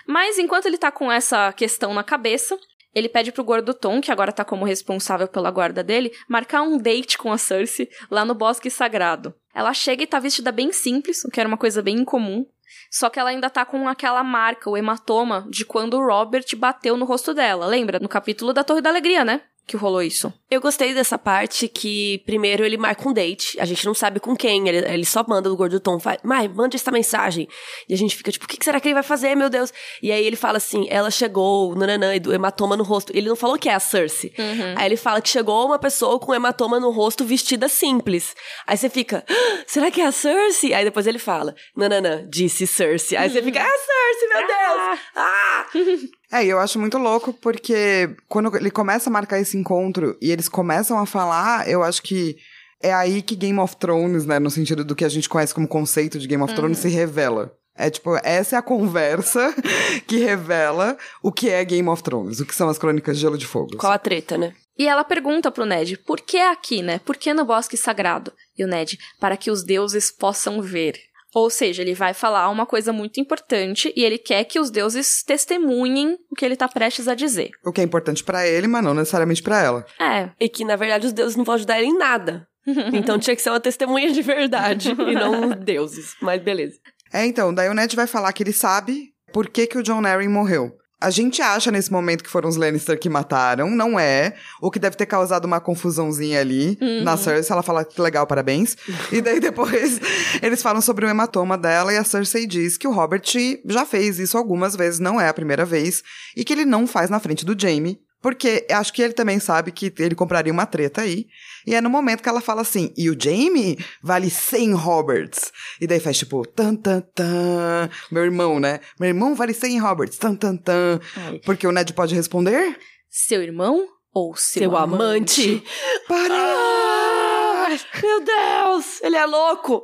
Mas 0.08 0.38
enquanto 0.38 0.68
ele 0.68 0.78
tá 0.78 0.92
com 0.92 1.12
essa 1.12 1.52
questão 1.54 1.94
na 1.96 2.04
cabeça, 2.04 2.58
ele 2.96 3.10
pede 3.10 3.32
pro 3.34 3.44
Gordo 3.44 3.74
Tom, 3.74 4.00
que 4.00 4.12
agora 4.12 4.32
tá 4.32 4.46
como 4.46 4.64
responsável 4.64 5.28
pela 5.28 5.52
guarda 5.52 5.84
dele, 5.84 6.14
marcar 6.30 6.62
um 6.62 6.78
date 6.78 7.18
com 7.18 7.32
a 7.32 7.38
Cersei 7.38 7.90
lá 8.10 8.24
no 8.24 8.34
Bosque 8.34 8.70
Sagrado. 8.70 9.36
Ela 9.54 9.74
chega 9.74 10.04
e 10.04 10.08
tá 10.08 10.18
vestida 10.18 10.52
bem 10.52 10.72
simples, 10.72 11.26
o 11.26 11.30
que 11.30 11.40
era 11.40 11.48
uma 11.48 11.58
coisa 11.58 11.82
bem 11.82 11.98
incomum. 11.98 12.46
Só 12.90 13.10
que 13.10 13.20
ela 13.20 13.30
ainda 13.30 13.50
tá 13.50 13.66
com 13.66 13.88
aquela 13.88 14.24
marca, 14.24 14.70
o 14.70 14.78
hematoma, 14.78 15.46
de 15.50 15.66
quando 15.66 15.96
o 15.96 16.06
Robert 16.06 16.46
bateu 16.58 16.96
no 16.96 17.06
rosto 17.06 17.34
dela. 17.34 17.66
Lembra? 17.66 18.00
No 18.00 18.08
capítulo 18.08 18.54
da 18.54 18.64
Torre 18.64 18.82
da 18.82 18.90
Alegria, 18.90 19.26
né? 19.26 19.42
Que 19.68 19.76
rolou 19.76 20.02
isso. 20.04 20.32
Eu 20.50 20.62
gostei 20.62 20.94
dessa 20.94 21.18
parte 21.18 21.68
que, 21.68 22.20
primeiro, 22.24 22.64
ele 22.64 22.78
marca 22.78 23.10
um 23.10 23.12
date. 23.12 23.60
A 23.60 23.66
gente 23.66 23.84
não 23.84 23.96
sabe 23.96 24.20
com 24.20 24.36
quem. 24.36 24.68
Ele, 24.70 24.78
ele 24.88 25.06
só 25.06 25.26
manda 25.28 25.52
o 25.52 25.56
Gordo 25.56 25.80
Tom. 25.80 25.98
Vai, 25.98 26.20
Mai, 26.24 26.48
mande 26.48 26.76
essa 26.76 26.92
mensagem. 26.92 27.48
E 27.90 27.94
a 27.94 27.98
gente 27.98 28.16
fica 28.16 28.32
tipo, 28.32 28.46
o 28.46 28.48
que 28.48 28.58
que 28.58 28.64
será 28.64 28.80
que 28.80 28.88
ele 28.88 28.94
vai 28.94 29.02
fazer, 29.02 29.34
meu 29.34 29.50
Deus? 29.50 29.74
E 30.04 30.12
aí 30.12 30.24
ele 30.24 30.36
fala 30.36 30.58
assim, 30.58 30.86
ela 30.90 31.10
chegou, 31.10 31.74
nananã, 31.76 32.16
e 32.16 32.20
do 32.20 32.32
hematoma 32.32 32.78
no 32.78 32.84
rosto. 32.84 33.12
Ele 33.16 33.28
não 33.28 33.36
falou 33.36 33.58
que 33.58 33.68
é 33.68 33.74
a 33.74 33.80
Cersei. 33.80 34.34
Aí 34.78 34.86
ele 34.86 34.98
fala 34.98 35.20
que 35.20 35.30
chegou 35.30 35.66
uma 35.66 35.80
pessoa 35.80 36.20
com 36.20 36.34
hematoma 36.34 36.80
no 36.80 36.92
rosto 36.92 37.26
vestida 37.26 37.68
simples. 37.68 38.36
Aí 38.68 38.78
você 38.78 38.88
fica, 38.90 39.26
"Ah, 39.28 39.64
será 39.66 39.90
que 39.90 40.00
é 40.00 40.06
a 40.06 40.12
Cersei? 40.12 40.74
Aí 40.76 40.86
depois 40.86 41.08
ele 41.08 41.18
fala, 41.20 41.56
nananã, 41.76 42.24
disse 42.30 42.68
Cersei. 42.68 43.18
Aí 43.18 43.32
você 43.32 43.42
fica, 43.42 43.58
é 43.60 43.64
a 43.64 43.66
Cersei, 43.66 44.28
meu 44.32 44.48
Deus! 44.48 45.00
Ah! 45.16 45.66
É, 46.32 46.46
eu 46.46 46.60
acho 46.60 46.80
muito 46.80 46.98
louco 46.98 47.34
porque 47.34 48.16
quando 48.28 48.56
ele 48.56 48.72
começa 48.72 49.10
a 49.10 49.14
marcar 49.14 49.40
esse 49.40 49.58
encontro 49.58 50.18
e 50.22 50.32
eles 50.32 50.50
começam 50.50 50.98
a 50.98 51.06
falar, 51.06 51.70
eu 51.70 51.84
acho 51.84 52.02
que 52.02 52.38
é 52.82 52.94
aí 52.94 53.22
que 53.22 53.36
Game 53.36 53.60
of 53.60 53.76
Thrones, 53.78 54.26
né, 54.26 54.40
no 54.40 54.52
sentido 54.52 54.84
do 54.84 54.96
que 54.96 55.06
a 55.06 55.10
gente 55.10 55.30
conhece 55.30 55.54
como 55.54 55.68
conceito 55.68 56.20
de 56.20 56.28
Game 56.28 56.44
of 56.44 56.54
Thrones, 56.54 56.80
se 56.80 56.90
revela. 56.90 57.56
É 57.78 57.90
tipo, 57.90 58.16
essa 58.24 58.56
é 58.56 58.60
a 58.60 58.62
conversa 58.62 59.54
que 60.08 60.18
revela 60.18 60.98
o 61.22 61.32
que 61.32 61.50
é 61.50 61.64
Game 61.66 61.90
of 61.90 62.02
Thrones, 62.02 62.40
o 62.40 62.46
que 62.46 62.56
são 62.56 62.70
as 62.70 62.78
crônicas 62.78 63.18
de 63.18 63.22
Gelo 63.22 63.38
de 63.38 63.46
Fogo. 63.46 63.78
Qual 63.78 63.92
a 63.92 63.98
treta, 63.98 64.38
né? 64.38 64.54
E 64.78 64.88
ela 64.88 65.04
pergunta 65.04 65.52
pro 65.52 65.66
Ned, 65.66 65.98
por 65.98 66.22
que 66.22 66.38
aqui, 66.38 66.82
né? 66.82 67.00
Por 67.00 67.18
que 67.18 67.34
no 67.34 67.46
bosque 67.46 67.76
sagrado? 67.78 68.32
E 68.58 68.64
o 68.64 68.68
Ned, 68.68 68.98
para 69.20 69.36
que 69.36 69.52
os 69.52 69.64
deuses 69.64 70.12
possam 70.12 70.62
ver. 70.62 70.98
Ou 71.36 71.50
seja, 71.50 71.82
ele 71.82 71.94
vai 71.94 72.14
falar 72.14 72.50
uma 72.50 72.66
coisa 72.66 72.94
muito 72.94 73.20
importante 73.20 73.92
e 73.94 74.06
ele 74.06 74.18
quer 74.18 74.46
que 74.46 74.58
os 74.58 74.72
deuses 74.72 75.22
testemunhem 75.22 76.18
o 76.32 76.36
que 76.36 76.46
ele 76.46 76.56
tá 76.56 76.66
prestes 76.66 77.10
a 77.10 77.14
dizer. 77.14 77.50
O 77.66 77.74
que 77.74 77.82
é 77.82 77.84
importante 77.84 78.24
pra 78.24 78.48
ele, 78.48 78.68
mas 78.68 78.82
não 78.82 78.94
necessariamente 78.94 79.44
pra 79.44 79.62
ela. 79.62 79.86
É, 80.00 80.30
E 80.40 80.48
que, 80.48 80.64
na 80.64 80.78
verdade, 80.78 81.08
os 81.08 81.12
deuses 81.12 81.36
não 81.36 81.44
vão 81.44 81.56
ajudar 81.56 81.78
ele 81.78 81.88
em 81.90 81.98
nada. 81.98 82.48
Então 82.94 83.20
tinha 83.20 83.36
que 83.36 83.42
ser 83.42 83.50
uma 83.52 83.60
testemunha 83.60 84.12
de 84.12 84.22
verdade 84.22 84.90
e 84.92 85.14
não 85.14 85.50
deuses. 85.60 86.16
Mas 86.22 86.42
beleza. 86.42 86.80
É, 87.14 87.26
então, 87.26 87.54
daí 87.54 87.70
o 87.70 87.74
Ned 87.74 87.96
vai 87.96 88.08
falar 88.08 88.32
que 88.34 88.42
ele 88.42 88.54
sabe 88.54 89.10
por 89.34 89.50
que, 89.50 89.68
que 89.68 89.78
o 89.78 89.84
John 89.84 90.04
Arryn 90.06 90.30
morreu. 90.30 90.72
A 91.00 91.10
gente 91.10 91.42
acha 91.42 91.72
nesse 91.72 91.92
momento 91.92 92.24
que 92.24 92.30
foram 92.30 92.48
os 92.48 92.56
Lannister 92.56 92.98
que 92.98 93.10
mataram, 93.10 93.70
não 93.70 94.00
é. 94.00 94.34
O 94.62 94.72
que 94.72 94.80
deve 94.80 94.96
ter 94.96 95.06
causado 95.06 95.46
uma 95.46 95.60
confusãozinha 95.60 96.40
ali 96.40 96.78
na 97.04 97.18
Cersei. 97.18 97.54
Ela 97.54 97.62
fala 97.62 97.84
que 97.84 98.02
legal, 98.02 98.26
parabéns. 98.26 98.78
e 99.12 99.22
daí 99.22 99.40
depois 99.40 100.00
eles 100.42 100.62
falam 100.62 100.82
sobre 100.82 101.06
o 101.06 101.10
hematoma 101.10 101.58
dela 101.58 101.94
e 101.94 101.98
a 101.98 102.04
Cersei 102.04 102.48
diz 102.48 102.78
que 102.78 102.88
o 102.88 102.92
Robert 102.92 103.24
já 103.66 103.86
fez 103.86 104.20
isso 104.20 104.38
algumas 104.38 104.76
vezes, 104.76 105.00
não 105.00 105.20
é 105.20 105.28
a 105.28 105.34
primeira 105.34 105.66
vez, 105.66 106.02
e 106.36 106.44
que 106.44 106.54
ele 106.54 106.66
não 106.66 106.88
faz 106.88 107.10
na 107.10 107.20
frente 107.20 107.46
do 107.46 107.60
Jaime. 107.60 108.00
Porque 108.26 108.66
acho 108.72 108.92
que 108.92 109.04
ele 109.04 109.14
também 109.14 109.40
sabe 109.40 109.72
que 109.72 109.94
ele 110.00 110.16
compraria 110.16 110.52
uma 110.52 110.66
treta 110.66 111.02
aí. 111.02 111.28
E 111.64 111.76
é 111.76 111.80
no 111.80 111.92
momento 111.92 112.24
que 112.24 112.30
ela 112.30 112.42
fala 112.42 112.62
assim, 112.62 112.92
e 112.98 113.08
o 113.08 113.16
Jamie 113.16 113.78
vale 114.02 114.32
100 114.32 114.74
Roberts. 114.74 115.54
E 115.80 115.86
daí 115.86 116.00
faz 116.00 116.18
tipo, 116.18 116.44
tan, 116.44 116.76
tan, 116.76 117.02
tan. 117.14 117.88
Meu 118.10 118.24
irmão, 118.24 118.60
né? 118.60 118.80
Meu 119.00 119.10
irmão 119.10 119.36
vale 119.36 119.54
100 119.54 119.78
Roberts, 119.78 120.18
tan, 120.18 120.34
tan, 120.34 120.58
tan. 120.58 121.00
Ai. 121.16 121.40
Porque 121.46 121.68
o 121.68 121.72
Ned 121.72 121.94
pode 121.94 122.16
responder? 122.16 122.76
seu 123.12 123.44
irmão 123.44 123.88
ou 124.12 124.36
seu, 124.36 124.62
Seu 124.64 124.76
amante. 124.76 125.64
Para! 126.08 126.34
Ah, 126.34 127.68
meu 128.02 128.22
Deus! 128.22 129.04
Ele 129.04 129.18
é 129.18 129.26
louco! 129.28 129.84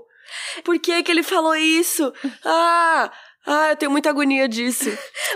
Por 0.63 0.79
que 0.79 1.03
que 1.03 1.11
ele 1.11 1.21
falou 1.21 1.55
isso? 1.55 2.11
Ah, 2.43 3.11
ah, 3.45 3.69
eu 3.71 3.75
tenho 3.75 3.91
muita 3.91 4.09
agonia 4.09 4.47
disso. 4.47 4.89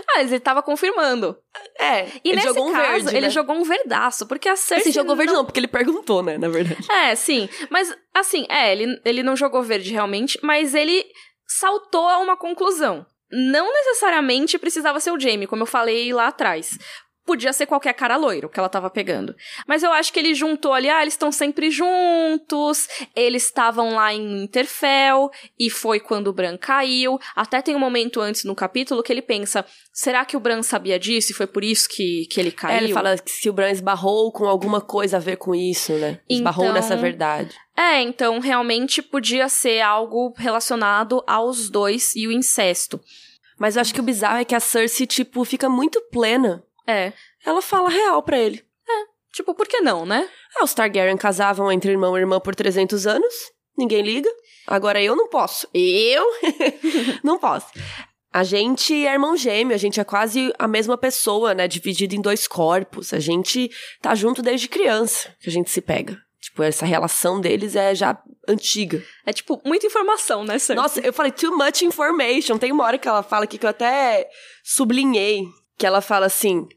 Mas 0.07 0.31
ele 0.31 0.39
tava 0.39 0.61
confirmando. 0.61 1.35
É, 1.79 2.05
E 2.23 2.29
ele 2.29 2.35
nesse 2.35 2.47
jogou 2.47 2.69
um 2.69 2.71
caso, 2.73 2.85
verde, 3.05 3.09
ele 3.17 3.25
né? 3.27 3.29
jogou 3.31 3.55
um 3.55 3.63
verdaço, 3.63 4.27
porque 4.27 4.47
a 4.47 4.55
Cersei 4.55 4.89
Assim, 4.89 4.91
jogou 4.91 5.15
verde 5.15 5.31
não... 5.31 5.39
não, 5.39 5.45
porque 5.45 5.59
ele 5.59 5.67
perguntou, 5.67 6.21
né, 6.21 6.37
na 6.37 6.47
verdade. 6.47 6.85
É, 6.91 7.15
sim. 7.15 7.49
Mas, 7.69 7.95
assim, 8.13 8.45
é, 8.49 8.71
ele, 8.71 8.99
ele 9.03 9.23
não 9.23 9.35
jogou 9.35 9.63
verde 9.63 9.91
realmente, 9.91 10.39
mas 10.43 10.75
ele 10.75 11.03
saltou 11.47 12.07
a 12.07 12.19
uma 12.19 12.37
conclusão. 12.37 13.05
Não 13.31 13.73
necessariamente 13.73 14.57
precisava 14.59 14.99
ser 14.99 15.11
o 15.11 15.19
Jamie, 15.19 15.47
como 15.47 15.63
eu 15.63 15.67
falei 15.67 16.13
lá 16.13 16.27
atrás. 16.27 16.77
Podia 17.25 17.51
ser 17.53 17.65
qualquer 17.65 17.93
cara 17.93 18.15
loiro 18.17 18.47
que 18.47 18.59
ela 18.59 18.69
tava 18.69 18.89
pegando. 18.89 19.35
Mas 19.67 19.81
eu 19.81 19.91
acho 19.91 20.13
que 20.13 20.19
ele 20.19 20.35
juntou 20.35 20.73
ali, 20.73 20.89
ah, 20.89 21.01
eles 21.01 21.15
estão 21.15 21.31
sempre 21.31 21.71
juntos, 21.71 22.87
eles 23.15 23.45
estavam 23.45 23.95
lá 23.95 24.13
em 24.13 24.43
Interfell, 24.43 25.29
e 25.59 25.69
foi 25.69 25.99
quando 25.99 26.27
o 26.27 26.33
Bran 26.33 26.57
caiu. 26.57 27.19
Até 27.35 27.61
tem 27.61 27.75
um 27.75 27.79
momento 27.79 28.21
antes 28.21 28.43
no 28.43 28.55
capítulo 28.55 29.01
que 29.01 29.11
ele 29.11 29.21
pensa, 29.21 29.65
será 29.91 30.23
que 30.23 30.37
o 30.37 30.39
Bran 30.39 30.61
sabia 30.61 30.99
disso 30.99 31.31
e 31.31 31.35
foi 31.35 31.47
por 31.47 31.63
isso 31.63 31.89
que, 31.89 32.27
que 32.29 32.39
ele 32.39 32.51
caiu? 32.51 32.75
É, 32.79 32.83
ele 32.83 32.93
fala 32.93 33.17
que 33.17 33.31
se 33.31 33.49
o 33.49 33.53
Bran 33.53 33.71
esbarrou 33.71 34.31
com 34.31 34.45
alguma 34.45 34.79
coisa 34.81 35.17
a 35.17 35.19
ver 35.19 35.37
com 35.37 35.55
isso, 35.55 35.93
né? 35.93 36.19
Esbarrou 36.29 36.65
Então- 36.65 36.75
nessa 36.75 36.95
verdade. 36.95 37.55
É, 37.77 38.01
então 38.01 38.39
realmente 38.39 39.01
podia 39.01 39.49
ser 39.49 39.81
algo 39.81 40.33
relacionado 40.37 41.21
aos 41.27 41.69
dois 41.69 42.15
e 42.15 42.25
o 42.27 42.31
incesto. 42.31 43.01
Mas 43.59 43.75
eu 43.75 43.81
acho 43.81 43.93
que 43.93 43.99
o 43.99 44.03
bizarro 44.03 44.37
é 44.37 44.45
que 44.45 44.55
a 44.55 44.59
Cersei, 44.59 45.05
tipo, 45.07 45.43
fica 45.43 45.67
muito 45.69 46.01
plena. 46.11 46.63
É. 46.87 47.13
Ela 47.45 47.61
fala 47.61 47.89
real 47.89 48.21
pra 48.23 48.37
ele. 48.37 48.65
Tipo, 49.35 49.53
por 49.53 49.67
que 49.67 49.81
não, 49.81 50.05
né? 50.05 50.29
Ah, 50.55 50.63
os 50.63 50.73
Targaryen 50.73 51.17
casavam 51.17 51.69
entre 51.69 51.91
irmão 51.91 52.17
e 52.17 52.21
irmã 52.21 52.39
por 52.39 52.55
300 52.55 53.05
anos. 53.05 53.33
Ninguém 53.77 54.01
liga. 54.01 54.29
Agora 54.65 55.01
eu 55.01 55.13
não 55.13 55.27
posso. 55.27 55.67
Eu 55.73 56.25
não 57.21 57.37
posso. 57.37 57.67
A 58.31 58.45
gente 58.45 58.93
é 59.05 59.11
irmão 59.11 59.35
gêmeo, 59.35 59.75
a 59.75 59.77
gente 59.77 59.99
é 59.99 60.05
quase 60.05 60.53
a 60.57 60.69
mesma 60.69 60.97
pessoa, 60.97 61.53
né? 61.53 61.67
Dividido 61.67 62.15
em 62.15 62.21
dois 62.21 62.47
corpos. 62.47 63.11
A 63.11 63.19
gente 63.19 63.69
tá 64.01 64.15
junto 64.15 64.41
desde 64.41 64.69
criança 64.69 65.35
que 65.41 65.49
a 65.49 65.51
gente 65.51 65.69
se 65.69 65.81
pega. 65.81 66.17
Tipo, 66.39 66.63
essa 66.63 66.85
relação 66.85 67.41
deles 67.41 67.75
é 67.75 67.93
já 67.93 68.17
antiga. 68.47 69.03
É 69.25 69.33
tipo, 69.33 69.61
muita 69.65 69.85
informação, 69.85 70.45
né, 70.45 70.57
Cersei? 70.59 70.75
Nossa, 70.75 71.01
eu 71.01 71.11
falei 71.11 71.33
too 71.33 71.57
much 71.57 71.81
information. 71.81 72.57
Tem 72.57 72.71
uma 72.71 72.85
hora 72.85 72.97
que 72.97 73.07
ela 73.07 73.21
fala 73.21 73.43
aqui 73.43 73.57
que 73.57 73.65
eu 73.65 73.69
até 73.69 74.29
sublinhei. 74.63 75.43
Que 75.77 75.85
ela 75.85 76.01
fala 76.01 76.25
assim: 76.25 76.67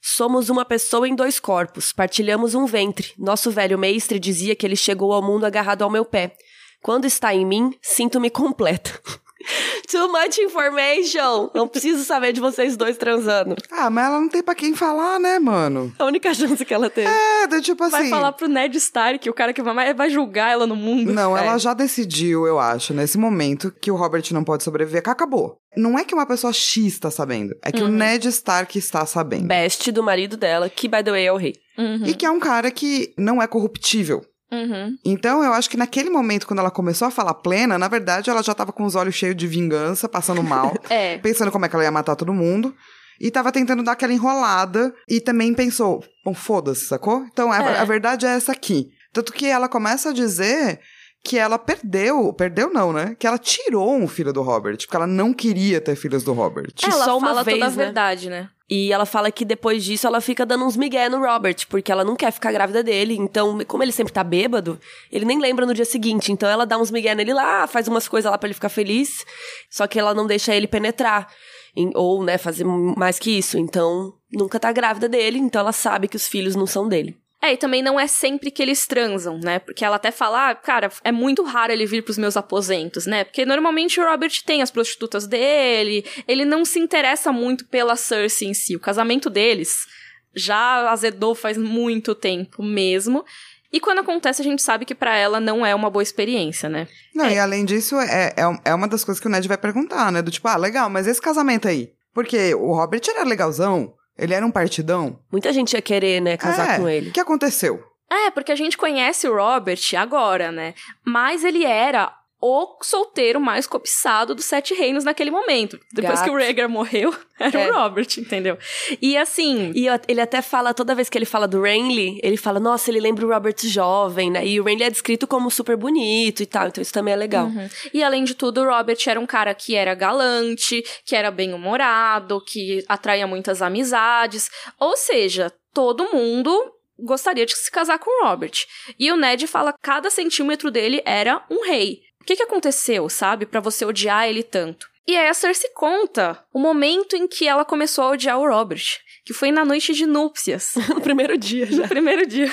Somos 0.00 0.48
uma 0.48 0.64
pessoa 0.64 1.08
em 1.08 1.14
dois 1.14 1.40
corpos, 1.40 1.92
partilhamos 1.92 2.54
um 2.54 2.64
ventre. 2.64 3.12
Nosso 3.18 3.50
velho 3.50 3.78
mestre 3.78 4.18
dizia 4.18 4.54
que 4.54 4.64
ele 4.64 4.76
chegou 4.76 5.12
ao 5.12 5.22
mundo 5.22 5.44
agarrado 5.44 5.82
ao 5.82 5.90
meu 5.90 6.04
pé. 6.04 6.36
Quando 6.82 7.06
está 7.06 7.34
em 7.34 7.44
mim, 7.44 7.74
sinto-me 7.82 8.30
completa. 8.30 9.00
Too 9.90 10.08
much 10.10 10.38
information! 10.38 11.50
Não 11.54 11.68
preciso 11.68 12.04
saber 12.04 12.32
de 12.32 12.40
vocês 12.40 12.76
dois 12.76 12.96
transando. 12.96 13.56
Ah, 13.70 13.88
mas 13.90 14.06
ela 14.06 14.20
não 14.20 14.28
tem 14.28 14.42
pra 14.42 14.54
quem 14.54 14.74
falar, 14.74 15.18
né, 15.20 15.38
mano? 15.38 15.92
A 15.98 16.04
única 16.04 16.32
chance 16.34 16.64
que 16.64 16.74
ela 16.74 16.90
teve. 16.90 17.08
É, 17.08 17.46
do 17.46 17.60
tipo 17.62 17.82
assim. 17.84 17.92
Vai 17.96 18.08
falar 18.10 18.32
pro 18.32 18.48
Ned 18.48 18.76
Stark, 18.78 19.28
o 19.28 19.34
cara 19.34 19.52
que 19.52 19.62
vai, 19.62 19.94
vai 19.94 20.10
julgar 20.10 20.52
ela 20.52 20.66
no 20.66 20.76
mundo. 20.76 21.12
Não, 21.12 21.36
É. 21.36 21.40
ela 21.46 21.58
já 21.58 21.74
decidiu, 21.74 22.46
eu 22.46 22.58
acho, 22.58 22.92
nesse 22.92 23.16
momento, 23.18 23.70
que 23.80 23.90
o 23.90 23.96
Robert 23.96 24.24
não 24.32 24.44
pode 24.44 24.62
sobreviver, 24.64 25.02
que 25.02 25.10
acabou. 25.10 25.56
Não 25.76 25.98
é 25.98 26.04
que 26.04 26.14
uma 26.14 26.26
pessoa 26.26 26.52
X 26.52 26.98
tá 26.98 27.10
sabendo, 27.10 27.54
é 27.62 27.70
que 27.70 27.82
o 27.82 27.88
Ned 27.88 28.26
Stark 28.28 28.78
está 28.78 29.04
sabendo. 29.04 29.46
Best 29.46 29.92
do 29.92 30.02
marido 30.02 30.36
dela, 30.36 30.70
que, 30.70 30.88
by 30.88 31.02
the 31.04 31.10
way, 31.10 31.26
é 31.26 31.32
o 31.32 31.36
rei. 31.36 31.54
Uhum, 31.78 32.06
E 32.06 32.14
que 32.14 32.24
é 32.24 32.30
um 32.30 32.40
cara 32.40 32.70
que 32.70 33.12
não 33.18 33.42
é 33.42 33.46
corruptível. 33.46 34.22
Uhum. 34.52 34.96
Então, 35.04 35.42
eu 35.42 35.52
acho 35.52 35.68
que 35.70 35.76
naquele 35.76 36.10
momento, 36.10 36.46
quando 36.46 36.58
ela 36.60 36.70
começou 36.70 37.08
a 37.08 37.10
falar 37.10 37.34
plena, 37.34 37.78
na 37.78 37.88
verdade, 37.88 38.30
ela 38.30 38.42
já 38.42 38.54
tava 38.54 38.72
com 38.72 38.84
os 38.84 38.94
olhos 38.94 39.14
cheios 39.14 39.36
de 39.36 39.46
vingança, 39.46 40.08
passando 40.08 40.42
mal, 40.42 40.74
É. 40.90 41.18
pensando 41.18 41.50
como 41.50 41.64
é 41.64 41.68
que 41.68 41.74
ela 41.74 41.84
ia 41.84 41.90
matar 41.90 42.16
todo 42.16 42.32
mundo. 42.32 42.74
E 43.20 43.30
tava 43.30 43.50
tentando 43.50 43.82
dar 43.82 43.92
aquela 43.92 44.12
enrolada. 44.12 44.94
E 45.08 45.20
também 45.20 45.54
pensou, 45.54 46.04
bom, 46.24 46.34
foda-se, 46.34 46.86
sacou? 46.86 47.24
Então, 47.32 47.50
a, 47.50 47.58
É. 47.62 47.78
a 47.78 47.84
verdade 47.84 48.26
é 48.26 48.30
essa 48.30 48.52
aqui. 48.52 48.88
Tanto 49.12 49.32
que 49.32 49.46
ela 49.46 49.68
começa 49.68 50.10
a 50.10 50.12
dizer 50.12 50.78
que 51.26 51.36
ela 51.36 51.58
perdeu, 51.58 52.32
perdeu 52.32 52.72
não, 52.72 52.92
né? 52.92 53.16
Que 53.18 53.26
ela 53.26 53.36
tirou 53.36 53.96
um 53.96 54.06
filho 54.06 54.32
do 54.32 54.42
Robert, 54.42 54.76
porque 54.78 54.94
ela 54.94 55.06
não 55.08 55.34
queria 55.34 55.80
ter 55.80 55.96
filhos 55.96 56.22
do 56.22 56.32
Robert. 56.32 56.72
Ela 56.84 57.04
só 57.04 57.18
uma 57.18 57.28
fala 57.28 57.42
vez, 57.42 57.58
toda 57.58 57.66
a 57.66 57.70
né? 57.76 57.84
verdade, 57.84 58.30
né? 58.30 58.48
E 58.70 58.92
ela 58.92 59.04
fala 59.04 59.30
que 59.32 59.44
depois 59.44 59.84
disso 59.84 60.06
ela 60.06 60.20
fica 60.20 60.46
dando 60.46 60.64
uns 60.64 60.76
migué 60.76 61.08
no 61.08 61.18
Robert, 61.18 61.56
porque 61.68 61.90
ela 61.90 62.04
não 62.04 62.14
quer 62.14 62.30
ficar 62.32 62.52
grávida 62.52 62.82
dele. 62.82 63.16
Então, 63.16 63.58
como 63.66 63.82
ele 63.82 63.92
sempre 63.92 64.12
tá 64.12 64.22
bêbado, 64.22 64.78
ele 65.10 65.24
nem 65.24 65.40
lembra 65.40 65.66
no 65.66 65.74
dia 65.74 65.84
seguinte. 65.84 66.30
Então 66.30 66.48
ela 66.48 66.64
dá 66.64 66.78
uns 66.78 66.90
migué 66.90 67.14
nele 67.14 67.34
lá, 67.34 67.66
faz 67.66 67.88
umas 67.88 68.06
coisas 68.06 68.30
lá 68.30 68.38
pra 68.38 68.46
ele 68.46 68.54
ficar 68.54 68.68
feliz. 68.68 69.24
Só 69.68 69.86
que 69.86 69.98
ela 69.98 70.14
não 70.14 70.26
deixa 70.26 70.54
ele 70.54 70.66
penetrar. 70.68 71.28
Em- 71.76 71.92
ou, 71.94 72.24
né, 72.24 72.38
fazer 72.38 72.64
mais 72.64 73.18
que 73.18 73.36
isso. 73.36 73.58
Então, 73.58 74.14
nunca 74.32 74.58
tá 74.58 74.72
grávida 74.72 75.08
dele, 75.08 75.38
então 75.38 75.60
ela 75.60 75.72
sabe 75.72 76.08
que 76.08 76.16
os 76.16 76.26
filhos 76.26 76.56
não 76.56 76.66
são 76.66 76.88
dele. 76.88 77.16
É, 77.46 77.52
e 77.52 77.56
também 77.56 77.80
não 77.80 77.98
é 77.98 78.08
sempre 78.08 78.50
que 78.50 78.60
eles 78.60 78.88
transam, 78.88 79.38
né? 79.38 79.60
Porque 79.60 79.84
ela 79.84 79.96
até 79.96 80.10
fala, 80.10 80.50
ah, 80.50 80.54
cara, 80.54 80.90
é 81.04 81.12
muito 81.12 81.44
raro 81.44 81.72
ele 81.72 81.86
vir 81.86 82.02
pros 82.02 82.18
meus 82.18 82.36
aposentos, 82.36 83.06
né? 83.06 83.22
Porque 83.22 83.46
normalmente 83.46 84.00
o 84.00 84.04
Robert 84.04 84.32
tem 84.44 84.62
as 84.62 84.70
prostitutas 84.70 85.28
dele, 85.28 86.04
ele 86.26 86.44
não 86.44 86.64
se 86.64 86.80
interessa 86.80 87.32
muito 87.32 87.64
pela 87.66 87.94
Cersei 87.94 88.48
em 88.48 88.54
si. 88.54 88.74
O 88.74 88.80
casamento 88.80 89.30
deles 89.30 89.86
já 90.34 90.90
azedou 90.90 91.36
faz 91.36 91.56
muito 91.56 92.16
tempo 92.16 92.64
mesmo. 92.64 93.24
E 93.72 93.78
quando 93.78 94.00
acontece, 94.00 94.42
a 94.42 94.44
gente 94.44 94.62
sabe 94.62 94.84
que 94.84 94.94
pra 94.94 95.16
ela 95.16 95.38
não 95.38 95.64
é 95.64 95.72
uma 95.72 95.88
boa 95.88 96.02
experiência, 96.02 96.68
né? 96.68 96.88
Não, 97.14 97.30
e 97.30 97.38
além 97.38 97.64
disso, 97.64 97.94
é, 97.96 98.34
é, 98.36 98.70
é 98.70 98.74
uma 98.74 98.88
das 98.88 99.04
coisas 99.04 99.20
que 99.20 99.28
o 99.28 99.30
Ned 99.30 99.46
vai 99.46 99.58
perguntar, 99.58 100.10
né? 100.10 100.20
Do 100.20 100.32
tipo, 100.32 100.48
ah, 100.48 100.56
legal, 100.56 100.90
mas 100.90 101.06
esse 101.06 101.22
casamento 101.22 101.68
aí? 101.68 101.92
Porque 102.12 102.54
o 102.54 102.72
Robert 102.74 103.02
era 103.08 103.22
legalzão, 103.22 103.92
ele 104.18 104.34
era 104.34 104.44
um 104.46 104.50
partidão. 104.50 105.18
Muita 105.30 105.52
gente 105.52 105.72
ia 105.74 105.82
querer, 105.82 106.20
né, 106.20 106.36
casar 106.36 106.74
É, 106.74 106.78
com 106.78 106.88
ele. 106.88 107.10
O 107.10 107.12
que 107.12 107.20
aconteceu? 107.20 107.82
É, 108.10 108.30
porque 108.30 108.52
a 108.52 108.56
gente 108.56 108.78
conhece 108.78 109.28
o 109.28 109.34
Robert 109.34 109.80
agora, 109.98 110.52
né? 110.52 110.74
Mas 111.04 111.42
ele 111.42 111.64
era 111.64 112.12
o 112.40 112.76
solteiro 112.82 113.40
mais 113.40 113.66
cobiçado 113.66 114.34
dos 114.34 114.44
Sete 114.44 114.74
Reinos 114.74 115.04
naquele 115.04 115.30
momento. 115.30 115.80
Depois 115.92 116.18
Gato. 116.20 116.24
que 116.24 116.30
o 116.30 116.38
Rhaegar 116.38 116.68
morreu, 116.68 117.14
era 117.40 117.58
É. 117.60 117.70
o 117.70 117.74
Robert, 117.74 118.08
entendeu? 118.18 118.58
E 119.00 119.16
assim, 119.16 119.72
E 119.74 119.86
ele 120.06 120.20
até 120.20 120.42
fala, 120.42 120.74
toda 120.74 120.94
vez 120.94 121.08
que 121.08 121.16
ele 121.16 121.24
fala 121.24 121.48
do 121.48 121.62
Renly, 121.62 122.20
ele 122.22 122.36
fala, 122.36 122.60
nossa, 122.60 122.90
ele 122.90 123.00
lembra 123.00 123.26
o 123.26 123.30
Robert 123.30 123.56
jovem, 123.64 124.30
né? 124.30 124.46
E 124.46 124.60
o 124.60 124.64
Renly 124.64 124.84
é 124.84 124.90
descrito 124.90 125.26
como 125.26 125.50
super 125.50 125.76
bonito 125.76 126.42
e 126.42 126.46
tal, 126.46 126.68
então 126.68 126.82
isso 126.82 126.92
também 126.92 127.14
é 127.14 127.16
legal. 127.16 127.46
Uhum. 127.46 127.68
E 127.92 128.02
além 128.02 128.22
de 128.24 128.34
tudo, 128.34 128.60
o 128.60 128.64
Robert 128.68 128.98
era 129.06 129.18
um 129.18 129.26
cara 129.26 129.54
que 129.54 129.74
era 129.74 129.94
galante, 129.94 130.84
que 131.04 131.16
era 131.16 131.30
bem-humorado, 131.30 132.40
que 132.46 132.84
atraía 132.88 133.26
muitas 133.26 133.62
amizades. 133.62 134.50
Ou 134.78 134.96
seja, 134.96 135.52
todo 135.72 136.12
mundo 136.12 136.72
gostaria 136.98 137.44
de 137.44 137.54
se 137.56 137.70
casar 137.70 137.98
com 137.98 138.10
o 138.24 138.26
Robert. 138.28 138.64
E 138.98 139.10
o 139.12 139.16
Ned 139.16 139.46
fala 139.46 139.72
que 139.72 139.78
cada 139.82 140.08
centímetro 140.10 140.70
dele 140.70 141.02
era 141.04 141.44
um 141.50 141.66
rei. 141.66 142.00
O 142.26 142.28
que, 142.34 142.34
que 142.34 142.42
aconteceu, 142.42 143.08
sabe, 143.08 143.46
pra 143.46 143.60
você 143.60 143.84
odiar 143.84 144.28
ele 144.28 144.42
tanto? 144.42 144.88
E 145.06 145.16
aí 145.16 145.28
a 145.28 145.32
Cersei 145.32 145.70
conta 145.72 146.36
o 146.52 146.58
momento 146.58 147.14
em 147.14 147.28
que 147.28 147.46
ela 147.46 147.64
começou 147.64 148.02
a 148.02 148.10
odiar 148.10 148.36
o 148.36 148.48
Robert, 148.48 148.82
que 149.24 149.32
foi 149.32 149.52
na 149.52 149.64
noite 149.64 149.94
de 149.94 150.04
núpcias. 150.06 150.74
No 150.92 151.00
primeiro 151.00 151.38
dia 151.38 151.66
já. 151.66 151.82
No 151.82 151.88
primeiro 151.88 152.26
dia. 152.26 152.52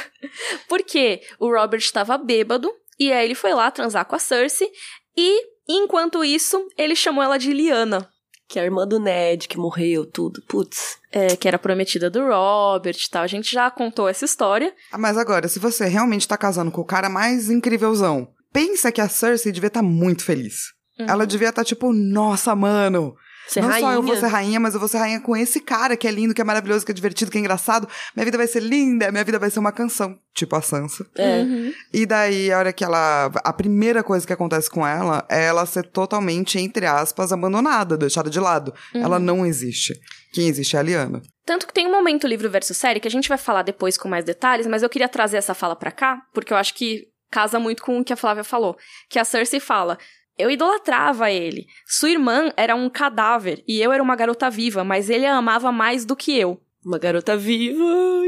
Porque 0.69 1.21
o 1.39 1.47
Robert 1.51 1.79
estava 1.79 2.19
bêbado 2.19 2.71
e 2.99 3.11
aí 3.11 3.25
ele 3.25 3.33
foi 3.33 3.51
lá 3.55 3.71
transar 3.71 4.05
com 4.05 4.15
a 4.15 4.19
Cersei 4.19 4.69
e 5.17 5.41
enquanto 5.67 6.23
isso 6.23 6.67
ele 6.77 6.95
chamou 6.95 7.23
ela 7.23 7.39
de 7.39 7.51
Liana, 7.51 8.07
Que 8.47 8.59
é 8.59 8.61
a 8.61 8.65
irmã 8.65 8.87
do 8.87 8.99
Ned, 8.99 9.47
que 9.47 9.57
morreu, 9.57 10.05
tudo. 10.05 10.39
Putz. 10.47 10.99
é, 11.11 11.35
que 11.35 11.47
era 11.47 11.57
prometida 11.57 12.11
do 12.11 12.27
Robert 12.27 12.95
e 12.95 13.09
tal. 13.09 13.23
A 13.23 13.27
gente 13.27 13.51
já 13.51 13.71
contou 13.71 14.07
essa 14.07 14.23
história. 14.25 14.71
Ah, 14.91 14.99
mas 14.99 15.17
agora, 15.17 15.47
se 15.47 15.57
você 15.57 15.87
realmente 15.87 16.27
tá 16.27 16.37
casando 16.37 16.69
com 16.71 16.81
o 16.81 16.85
cara 16.85 17.09
mais 17.09 17.49
incrívelzão, 17.49 18.27
pensa 18.53 18.91
que 18.91 19.01
a 19.01 19.09
Cersei 19.09 19.51
devia 19.51 19.67
estar 19.67 19.81
muito 19.81 20.23
feliz. 20.23 20.71
Ela 20.97 21.25
devia 21.25 21.49
estar 21.49 21.65
tipo, 21.65 21.91
nossa, 21.91 22.55
mano. 22.55 23.15
Ser 23.47 23.61
não 23.61 23.67
rainha. 23.67 23.87
só 23.87 23.93
eu 23.93 24.01
vou 24.01 24.15
ser 24.15 24.27
rainha, 24.27 24.59
mas 24.59 24.73
eu 24.73 24.79
vou 24.79 24.87
ser 24.87 24.99
rainha 24.99 25.19
com 25.19 25.35
esse 25.35 25.59
cara 25.59 25.97
que 25.97 26.07
é 26.07 26.11
lindo, 26.11 26.33
que 26.33 26.39
é 26.39 26.43
maravilhoso, 26.45 26.85
que 26.85 26.91
é 26.91 26.95
divertido, 26.95 27.29
que 27.29 27.37
é 27.37 27.41
engraçado. 27.41 27.87
Minha 28.15 28.23
vida 28.23 28.37
vai 28.37 28.47
ser 28.47 28.61
linda, 28.61 29.11
minha 29.11 29.23
vida 29.23 29.37
vai 29.37 29.49
ser 29.49 29.59
uma 29.59 29.71
canção. 29.71 30.17
Tipo 30.33 30.55
a 30.55 30.61
Sansa. 30.61 31.05
É. 31.15 31.41
Uhum. 31.41 31.73
E 31.93 32.05
daí, 32.05 32.51
a 32.51 32.57
hora 32.57 32.73
que 32.73 32.83
ela. 32.83 33.25
A 33.43 33.51
primeira 33.51 34.01
coisa 34.01 34.25
que 34.25 34.31
acontece 34.31 34.69
com 34.69 34.87
ela 34.87 35.25
é 35.29 35.45
ela 35.45 35.65
ser 35.65 35.83
totalmente, 35.83 36.57
entre 36.57 36.85
aspas, 36.85 37.33
abandonada, 37.33 37.97
deixada 37.97 38.29
de 38.29 38.39
lado. 38.39 38.73
Ela 38.93 39.19
não 39.19 39.45
existe. 39.45 39.93
Quem 40.31 40.47
existe 40.47 40.75
é 40.75 40.79
a 40.79 40.83
Liana. 40.83 41.21
Tanto 41.45 41.67
que 41.67 41.73
tem 41.73 41.85
um 41.85 41.91
momento 41.91 42.25
livro 42.25 42.49
versus 42.49 42.77
série 42.77 43.01
que 43.01 43.07
a 43.07 43.11
gente 43.11 43.27
vai 43.27 43.37
falar 43.37 43.63
depois 43.63 43.97
com 43.97 44.07
mais 44.07 44.23
detalhes, 44.23 44.65
mas 44.65 44.81
eu 44.81 44.89
queria 44.89 45.09
trazer 45.09 45.37
essa 45.37 45.53
fala 45.53 45.75
pra 45.75 45.91
cá, 45.91 46.21
porque 46.33 46.53
eu 46.53 46.57
acho 46.57 46.73
que 46.73 47.12
casa 47.33 47.59
muito 47.59 47.81
com 47.81 47.99
o 47.99 48.03
que 48.03 48.13
a 48.13 48.15
Flávia 48.15 48.43
falou. 48.43 48.77
Que 49.09 49.17
a 49.17 49.25
Cersei 49.25 49.59
fala: 49.59 49.97
Eu 50.37 50.51
idolatrava 50.51 51.31
ele. 51.31 51.65
Sua 51.87 52.11
irmã 52.11 52.53
era 52.55 52.75
um 52.75 52.89
cadáver 52.89 53.63
e 53.67 53.81
eu 53.81 53.91
era 53.91 54.03
uma 54.03 54.15
garota 54.15 54.49
viva, 54.49 54.83
mas 54.83 55.09
ele 55.09 55.25
a 55.25 55.35
amava 55.35 55.71
mais 55.71 56.05
do 56.05 56.15
que 56.15 56.37
eu. 56.37 56.61
Uma 56.85 56.99
garota 56.99 57.35
viva, 57.35 57.83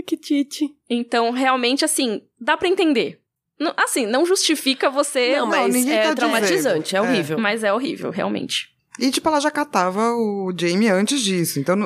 que 0.08 0.18
tite. 0.18 0.74
Então, 0.90 1.30
realmente, 1.32 1.84
assim, 1.86 2.22
dá 2.40 2.56
pra 2.58 2.68
entender. 2.70 3.20
Não- 3.60 3.74
assim, 3.78 4.06
não 4.06 4.26
justifica 4.26 4.90
você. 4.90 5.36
Não, 5.36 5.42
não, 5.42 5.48
mas 5.48 5.74
ninguém 5.74 5.94
é 5.98 6.08
tá 6.08 6.16
traumatizante, 6.16 6.96
é 6.96 7.00
dizendo. 7.00 7.06
É. 7.06 7.10
horrível. 7.12 7.38
Mas 7.38 7.64
é 7.64 7.74
horrível, 7.74 8.12
realmente. 8.12 8.70
E, 9.00 9.12
tipo, 9.12 9.28
ela 9.28 9.42
já 9.42 9.52
catava 9.52 10.02
o 10.14 10.54
Jamie 10.58 10.88
antes 10.90 11.22
disso. 11.22 11.60
Então, 11.60 11.78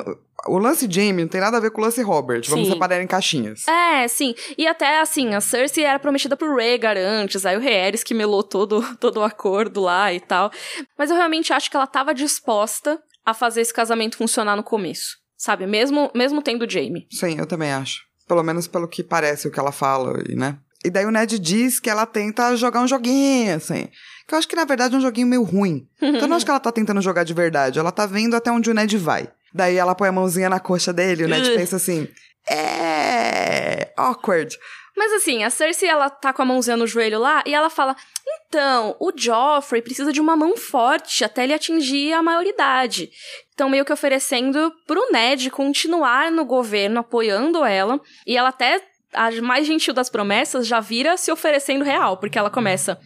o 0.47 0.57
lance 0.57 0.87
Jamie 0.89 1.23
não 1.23 1.27
tem 1.27 1.41
nada 1.41 1.57
a 1.57 1.59
ver 1.59 1.71
com 1.71 1.81
o 1.81 1.83
lance 1.83 2.01
Robert. 2.01 2.43
Vamos 2.47 2.67
Sim. 2.67 2.73
separar 2.73 3.01
em 3.01 3.07
caixinhas. 3.07 3.67
É, 3.67 4.07
sim. 4.07 4.33
E 4.57 4.67
até, 4.67 4.99
assim, 5.01 5.33
a 5.33 5.41
Cersei 5.41 5.83
era 5.83 5.99
prometida 5.99 6.37
pro 6.37 6.55
Rhaegar 6.55 6.97
antes, 6.97 7.45
aí 7.45 7.57
o 7.57 7.59
Rhaeris 7.59 8.03
que 8.03 8.13
melou 8.13 8.43
todo, 8.43 8.81
todo 8.99 9.17
o 9.17 9.23
acordo 9.23 9.81
lá 9.81 10.13
e 10.13 10.19
tal. 10.19 10.51
Mas 10.97 11.09
eu 11.09 11.15
realmente 11.15 11.53
acho 11.53 11.69
que 11.69 11.75
ela 11.75 11.87
tava 11.87 12.13
disposta 12.13 13.01
a 13.25 13.33
fazer 13.33 13.61
esse 13.61 13.73
casamento 13.73 14.17
funcionar 14.17 14.55
no 14.55 14.63
começo. 14.63 15.17
Sabe? 15.37 15.65
Mesmo, 15.65 16.11
mesmo 16.13 16.41
tendo 16.41 16.69
Jamie. 16.69 17.07
Sim, 17.11 17.37
eu 17.37 17.45
também 17.45 17.71
acho. 17.71 18.01
Pelo 18.27 18.43
menos 18.43 18.67
pelo 18.67 18.87
que 18.87 19.03
parece 19.03 19.47
o 19.47 19.51
que 19.51 19.59
ela 19.59 19.71
fala, 19.71 20.21
e, 20.27 20.35
né? 20.35 20.57
E 20.83 20.89
daí 20.89 21.05
o 21.05 21.11
Ned 21.11 21.37
diz 21.39 21.79
que 21.79 21.89
ela 21.89 22.05
tenta 22.05 22.55
jogar 22.55 22.81
um 22.81 22.87
joguinho, 22.87 23.55
assim. 23.55 23.87
Que 24.27 24.33
eu 24.33 24.37
acho 24.37 24.47
que, 24.47 24.55
na 24.55 24.65
verdade, 24.65 24.95
é 24.95 24.97
um 24.97 25.01
joguinho 25.01 25.27
meio 25.27 25.43
ruim. 25.43 25.87
Então 26.01 26.21
eu 26.21 26.27
não 26.27 26.37
acho 26.37 26.45
que 26.45 26.51
ela 26.51 26.59
tá 26.59 26.71
tentando 26.71 27.01
jogar 27.01 27.23
de 27.23 27.33
verdade. 27.33 27.79
Ela 27.79 27.91
tá 27.91 28.05
vendo 28.05 28.35
até 28.35 28.51
onde 28.51 28.69
o 28.69 28.73
Ned 28.73 28.97
vai. 28.97 29.29
Daí 29.53 29.77
ela 29.77 29.95
põe 29.95 30.09
a 30.09 30.11
mãozinha 30.11 30.49
na 30.49 30.59
coxa 30.59 30.93
dele 30.93 31.25
o 31.25 31.27
Ned 31.27 31.49
Ugh. 31.49 31.55
pensa 31.55 31.75
assim... 31.75 32.07
É... 32.49 33.91
Awkward. 33.97 34.57
Mas 34.99 35.13
assim, 35.13 35.45
a 35.45 35.49
Cersei, 35.49 35.87
ela 35.87 36.09
tá 36.09 36.33
com 36.33 36.41
a 36.41 36.45
mãozinha 36.45 36.75
no 36.75 36.85
joelho 36.85 37.19
lá 37.19 37.41
e 37.45 37.53
ela 37.53 37.69
fala: 37.69 37.95
Então, 38.27 38.97
o 38.99 39.13
Joffrey 39.15 39.81
precisa 39.81 40.11
de 40.11 40.19
uma 40.19 40.35
mão 40.35 40.57
forte 40.57 41.23
até 41.23 41.43
ele 41.43 41.53
atingir 41.53 42.11
a 42.11 42.21
maioridade. 42.21 43.09
Então, 43.53 43.69
meio 43.69 43.85
que 43.85 43.93
oferecendo 43.93 44.73
pro 44.85 45.09
Ned 45.11 45.49
continuar 45.51 46.29
no 46.29 46.43
governo, 46.43 46.99
apoiando 46.99 47.63
ela. 47.63 47.99
E 48.27 48.35
ela 48.35 48.49
até, 48.49 48.81
a 49.13 49.31
mais 49.41 49.65
gentil 49.65 49.93
das 49.93 50.09
promessas, 50.09 50.67
já 50.67 50.81
vira 50.81 51.15
se 51.15 51.31
oferecendo 51.31 51.85
real, 51.85 52.17
porque 52.17 52.37
ela 52.37 52.49
começa. 52.49 52.99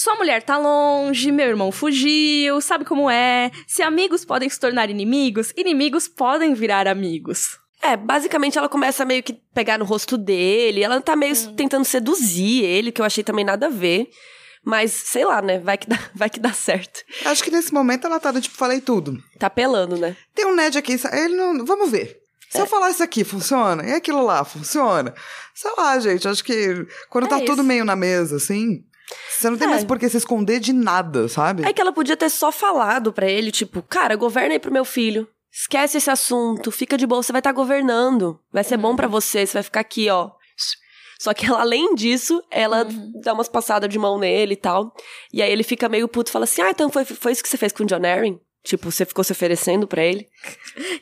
Sua 0.00 0.14
mulher 0.14 0.44
tá 0.44 0.56
longe, 0.56 1.32
meu 1.32 1.48
irmão 1.48 1.72
fugiu, 1.72 2.60
sabe 2.60 2.84
como 2.84 3.10
é? 3.10 3.50
Se 3.66 3.82
amigos 3.82 4.24
podem 4.24 4.48
se 4.48 4.60
tornar 4.60 4.88
inimigos, 4.88 5.52
inimigos 5.56 6.06
podem 6.06 6.54
virar 6.54 6.86
amigos. 6.86 7.58
É, 7.82 7.96
basicamente 7.96 8.56
ela 8.56 8.68
começa 8.68 9.02
a 9.02 9.06
meio 9.06 9.24
que 9.24 9.32
pegar 9.52 9.76
no 9.76 9.84
rosto 9.84 10.16
dele, 10.16 10.84
ela 10.84 11.00
tá 11.00 11.16
meio 11.16 11.34
tentando 11.56 11.84
seduzir 11.84 12.62
ele, 12.62 12.92
que 12.92 13.00
eu 13.00 13.04
achei 13.04 13.24
também 13.24 13.44
nada 13.44 13.66
a 13.66 13.70
ver. 13.70 14.08
Mas, 14.64 14.92
sei 14.92 15.24
lá, 15.24 15.42
né? 15.42 15.58
Vai 15.58 15.76
que 15.76 15.88
dá, 15.88 15.98
vai 16.14 16.30
que 16.30 16.38
dá 16.38 16.52
certo. 16.52 17.00
Acho 17.24 17.42
que 17.42 17.50
nesse 17.50 17.74
momento 17.74 18.06
ela 18.06 18.20
tá 18.20 18.30
do 18.30 18.40
tipo, 18.40 18.56
falei 18.56 18.80
tudo. 18.80 19.20
Tá 19.36 19.50
pelando, 19.50 19.96
né? 19.96 20.16
Tem 20.32 20.46
um 20.46 20.54
Ned 20.54 20.78
aqui, 20.78 20.92
ele 21.12 21.34
não... 21.34 21.64
Vamos 21.64 21.90
ver. 21.90 22.20
Se 22.48 22.60
eu 22.60 22.66
falar 22.66 22.90
isso 22.90 23.02
aqui, 23.02 23.24
funciona? 23.24 23.84
E 23.84 23.94
aquilo 23.94 24.24
lá, 24.24 24.44
funciona? 24.44 25.12
Sei 25.52 25.72
lá, 25.76 25.98
gente, 25.98 26.28
acho 26.28 26.44
que 26.44 26.86
quando 27.10 27.26
É 27.26 27.30
tá 27.30 27.36
isso. 27.38 27.46
tudo 27.46 27.64
meio 27.64 27.84
na 27.84 27.96
mesa, 27.96 28.36
assim... 28.36 28.84
Você 29.30 29.48
não 29.50 29.56
tem 29.56 29.66
É. 29.66 29.70
mais 29.70 29.84
por 29.84 29.98
que 29.98 30.08
se 30.08 30.16
esconder 30.16 30.60
de 30.60 30.72
nada, 30.72 31.28
sabe? 31.28 31.64
É 31.64 31.72
que 31.72 31.80
ela 31.80 31.92
podia 31.92 32.16
ter 32.16 32.28
só 32.28 32.50
falado 32.52 33.12
pra 33.12 33.28
ele, 33.28 33.50
tipo, 33.50 33.82
cara, 33.82 34.16
governa 34.16 34.54
aí 34.54 34.58
pro 34.58 34.72
meu 34.72 34.84
filho. 34.84 35.28
Esquece 35.52 35.98
esse 35.98 36.10
assunto, 36.10 36.70
fica 36.70 36.96
de 36.98 37.06
boa, 37.06 37.22
você 37.22 37.32
vai 37.32 37.40
estar 37.40 37.52
governando. 37.52 38.38
Vai 38.52 38.62
ser 38.64 38.76
bom 38.76 38.94
pra 38.94 39.06
você, 39.08 39.46
você 39.46 39.54
vai 39.54 39.62
ficar 39.62 39.80
aqui, 39.80 40.08
ó. 40.10 40.30
Só 41.18 41.34
que 41.34 41.46
ela, 41.46 41.60
além 41.60 41.94
disso, 41.96 42.40
ela 42.50 42.86
dá 43.24 43.32
umas 43.32 43.48
passadas 43.48 43.88
de 43.90 43.98
mão 43.98 44.18
nele 44.18 44.52
e 44.52 44.56
tal. 44.56 44.94
E 45.32 45.42
aí 45.42 45.50
ele 45.50 45.64
fica 45.64 45.88
meio 45.88 46.06
puto 46.06 46.30
e 46.30 46.32
fala 46.32 46.44
assim: 46.44 46.62
Ah, 46.62 46.70
então 46.70 46.88
foi, 46.90 47.04
foi 47.04 47.32
isso 47.32 47.42
que 47.42 47.48
você 47.48 47.56
fez 47.56 47.72
com 47.72 47.82
o 47.82 47.86
John 47.86 48.06
Arryn? 48.06 48.38
Tipo, 48.62 48.90
você 48.92 49.04
ficou 49.04 49.24
se 49.24 49.32
oferecendo 49.32 49.86
pra 49.88 50.02
ele. 50.04 50.28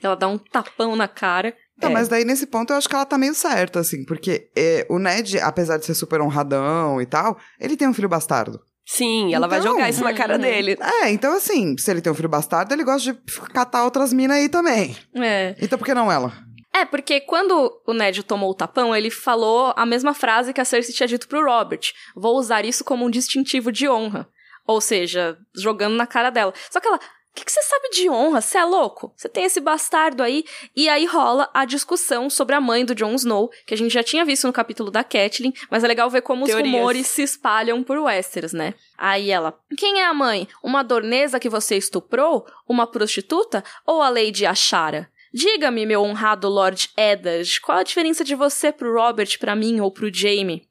Ela 0.03 0.15
dá 0.15 0.27
um 0.29 0.39
tapão 0.39 0.97
na 0.97 1.07
cara. 1.09 1.55
Tá, 1.81 1.89
É. 1.89 1.91
mas 1.91 2.09
daí 2.09 2.25
nesse 2.25 2.47
ponto 2.47 2.73
eu 2.73 2.77
acho 2.77 2.89
que 2.89 2.95
ela 2.95 3.05
tá 3.05 3.19
meio 3.19 3.35
certa, 3.35 3.81
assim, 3.81 4.05
porque 4.05 4.49
é, 4.57 4.87
o 4.89 4.99
Ned, 4.99 5.39
apesar 5.41 5.77
de 5.77 5.85
ser 5.85 5.95
super 5.95 6.21
honradão 6.21 7.01
e 7.03 7.07
tal, 7.07 7.37
ele 7.61 7.77
tem 7.77 7.87
um 7.89 7.95
filho 7.95 8.09
bastardo. 8.09 8.61
Sim, 8.89 9.35
ela 9.35 9.49
vai 9.49 9.59
Então, 9.59 9.73
jogar 9.73 9.91
isso 9.91 10.05
na 10.05 10.15
cara 10.15 10.35
uhum. 10.37 10.41
dele. 10.41 10.79
É, 10.81 11.11
então 11.11 11.37
assim, 11.37 11.77
se 11.77 11.91
ele 11.91 12.01
tem 12.01 12.11
um 12.11 12.15
filho 12.15 12.29
bastardo, 12.29 12.73
ele 12.73 12.85
gosta 12.85 13.13
de 13.13 13.19
catar 13.53 13.85
outras 13.85 14.13
minas 14.13 14.37
aí 14.37 14.49
também. 14.49 14.97
É. 15.15 15.55
Então 15.61 15.77
por 15.79 15.85
que 15.85 15.93
não 15.93 16.11
ela? 16.11 16.33
É, 16.73 16.85
porque 16.85 17.21
quando 17.21 17.73
o 17.87 17.93
Ned 17.95 18.23
tomou 18.23 18.51
o 18.51 18.55
tapão, 18.55 18.95
ele 18.95 19.11
falou 19.11 19.73
a 19.77 19.85
mesma 19.87 20.13
frase 20.15 20.53
que 20.53 20.61
a 20.61 20.65
Cersei 20.65 20.95
tinha 20.95 21.07
dito 21.07 21.27
pro 21.27 21.45
Robert. 21.45 21.81
Vou 22.15 22.37
usar 22.37 22.65
isso 22.65 22.85
como 22.85 23.05
um 23.05 23.11
distintivo 23.11 23.73
de 23.73 23.89
honra. 23.89 24.29
Ou 24.67 24.81
seja, 24.81 25.39
jogando 25.57 25.95
na 25.97 26.07
cara 26.07 26.29
dela. 26.29 26.53
Só 26.71 26.79
que 26.81 26.87
ela. 26.89 27.01
O 27.37 27.39
que, 27.39 27.45
que 27.45 27.53
você 27.53 27.61
sabe 27.61 27.91
de 27.91 28.09
honra? 28.09 28.41
Você 28.41 28.57
é 28.57 28.65
louco? 28.65 29.13
Você 29.15 29.29
tem 29.29 29.45
esse 29.45 29.61
bastardo 29.61 30.23
aí? 30.23 30.43
E 30.75 30.89
aí 30.89 31.05
rola 31.05 31.51
a 31.53 31.67
discussão 31.67 32.31
sobre 32.31 32.55
a 32.55 32.63
mãe 32.63 32.83
do 32.83 32.95
Jon 32.95 33.15
Snow, 33.15 33.51
que 33.67 33.75
a 33.75 33.77
gente 33.77 33.93
já 33.93 34.03
tinha 34.03 34.25
visto 34.25 34.47
no 34.47 34.55
capítulo 34.55 34.91
da 34.91 35.05
Catelyn, 35.05 35.53
mas 35.71 35.85
é 35.85 35.87
legal 35.87 36.09
ver 36.09 36.23
como 36.23 36.47
Teorias. 36.47 36.67
os 36.67 36.73
rumores 36.73 37.07
se 37.09 37.23
espalham 37.23 37.83
por 37.83 37.99
Westeros, 37.99 38.55
né? 38.55 38.73
Aí 38.97 39.31
ela, 39.31 39.55
quem 39.77 40.01
é 40.01 40.07
a 40.07 40.15
mãe? 40.15 40.49
Uma 40.63 40.83
dorneza 40.83 41.39
que 41.39 41.51
você 41.51 41.77
estuprou? 41.77 42.47
Uma 42.67 42.87
prostituta? 42.87 43.63
Ou 43.85 44.01
a 44.01 44.09
Lady 44.09 44.47
Ashara? 44.47 45.11
Diga-me, 45.31 45.85
meu 45.85 46.01
honrado 46.01 46.49
Lord 46.49 46.89
Eddard, 46.97 47.61
qual 47.61 47.77
a 47.77 47.83
diferença 47.83 48.25
de 48.25 48.35
você 48.35 48.73
pro 48.73 48.95
Robert, 48.95 49.39
pra 49.39 49.55
mim 49.55 49.79
ou 49.79 49.91
pro 49.91 50.11
Jaime? 50.13 50.67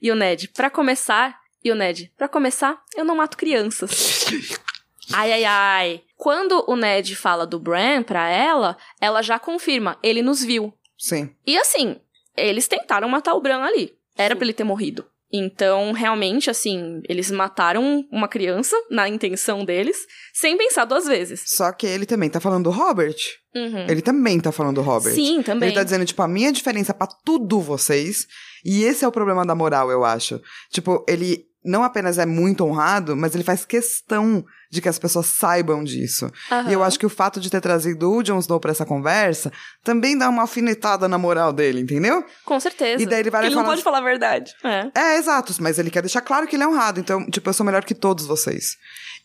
E 0.00 0.10
o 0.10 0.14
Ned, 0.14 0.48
pra 0.48 0.70
começar... 0.70 1.38
E 1.62 1.70
o 1.70 1.74
Ned, 1.74 2.10
pra 2.16 2.26
começar, 2.26 2.80
eu 2.96 3.04
não 3.04 3.16
mato 3.16 3.36
crianças. 3.36 4.24
Ai, 5.12 5.32
ai, 5.32 5.44
ai. 5.44 6.02
Quando 6.16 6.64
o 6.66 6.76
Ned 6.76 7.14
fala 7.14 7.46
do 7.46 7.58
Bran 7.58 8.02
pra 8.02 8.28
ela, 8.28 8.76
ela 9.00 9.22
já 9.22 9.38
confirma, 9.38 9.98
ele 10.02 10.22
nos 10.22 10.42
viu. 10.42 10.72
Sim. 10.98 11.30
E 11.46 11.56
assim, 11.58 11.96
eles 12.36 12.66
tentaram 12.66 13.08
matar 13.08 13.34
o 13.34 13.40
Bran 13.40 13.62
ali. 13.62 13.94
Era 14.16 14.34
pra 14.34 14.44
ele 14.44 14.54
ter 14.54 14.64
morrido. 14.64 15.04
Então, 15.32 15.92
realmente, 15.92 16.48
assim, 16.48 17.02
eles 17.08 17.30
mataram 17.30 18.06
uma 18.10 18.28
criança 18.28 18.76
na 18.88 19.08
intenção 19.08 19.64
deles, 19.64 20.06
sem 20.32 20.56
pensar 20.56 20.84
duas 20.84 21.04
vezes. 21.04 21.42
Só 21.46 21.72
que 21.72 21.86
ele 21.86 22.06
também 22.06 22.30
tá 22.30 22.40
falando 22.40 22.64
do 22.64 22.70
Robert. 22.70 23.16
Uhum. 23.54 23.86
Ele 23.88 24.00
também 24.00 24.38
tá 24.38 24.52
falando 24.52 24.76
do 24.76 24.82
Robert. 24.82 25.14
Sim, 25.14 25.42
também. 25.42 25.68
Ele 25.68 25.76
tá 25.76 25.82
dizendo, 25.82 26.04
tipo, 26.06 26.22
a 26.22 26.28
minha 26.28 26.52
diferença 26.52 26.94
pra 26.94 27.08
tudo 27.24 27.60
vocês. 27.60 28.26
E 28.64 28.84
esse 28.84 29.04
é 29.04 29.08
o 29.08 29.12
problema 29.12 29.44
da 29.44 29.54
moral, 29.54 29.90
eu 29.90 30.04
acho. 30.04 30.40
Tipo, 30.70 31.04
ele 31.08 31.44
não 31.66 31.82
apenas 31.84 32.18
é 32.18 32.24
muito 32.24 32.64
honrado, 32.64 33.16
mas 33.16 33.34
ele 33.34 33.44
faz 33.44 33.64
questão 33.64 34.44
de 34.70 34.80
que 34.80 34.88
as 34.88 34.98
pessoas 34.98 35.26
saibam 35.26 35.82
disso. 35.84 36.30
Aham. 36.50 36.70
E 36.70 36.72
eu 36.72 36.82
acho 36.82 36.98
que 36.98 37.06
o 37.06 37.10
fato 37.10 37.38
de 37.40 37.50
ter 37.50 37.60
trazido 37.60 38.10
o 38.10 38.22
Jon 38.22 38.38
Snow 38.38 38.58
pra 38.60 38.70
essa 38.70 38.84
conversa 38.86 39.52
também 39.84 40.16
dá 40.16 40.28
uma 40.28 40.42
alfinetada 40.42 41.06
na 41.08 41.18
moral 41.18 41.52
dele, 41.52 41.80
entendeu? 41.80 42.24
Com 42.44 42.58
certeza. 42.58 43.02
E 43.02 43.06
daí 43.06 43.20
ele 43.20 43.30
vai 43.30 43.44
Ele 43.46 43.54
não 43.54 43.62
fala. 43.62 43.72
pode 43.74 43.82
falar 43.82 43.98
a 43.98 44.02
verdade. 44.02 44.54
É. 44.64 44.90
É, 44.94 45.16
exato, 45.18 45.54
mas 45.60 45.78
ele 45.78 45.90
quer 45.90 46.02
deixar 46.02 46.20
claro 46.20 46.46
que 46.46 46.56
ele 46.56 46.62
é 46.62 46.68
honrado. 46.68 47.00
Então, 47.00 47.24
tipo, 47.30 47.48
eu 47.48 47.54
sou 47.54 47.66
melhor 47.66 47.84
que 47.84 47.94
todos 47.94 48.26
vocês. 48.26 48.76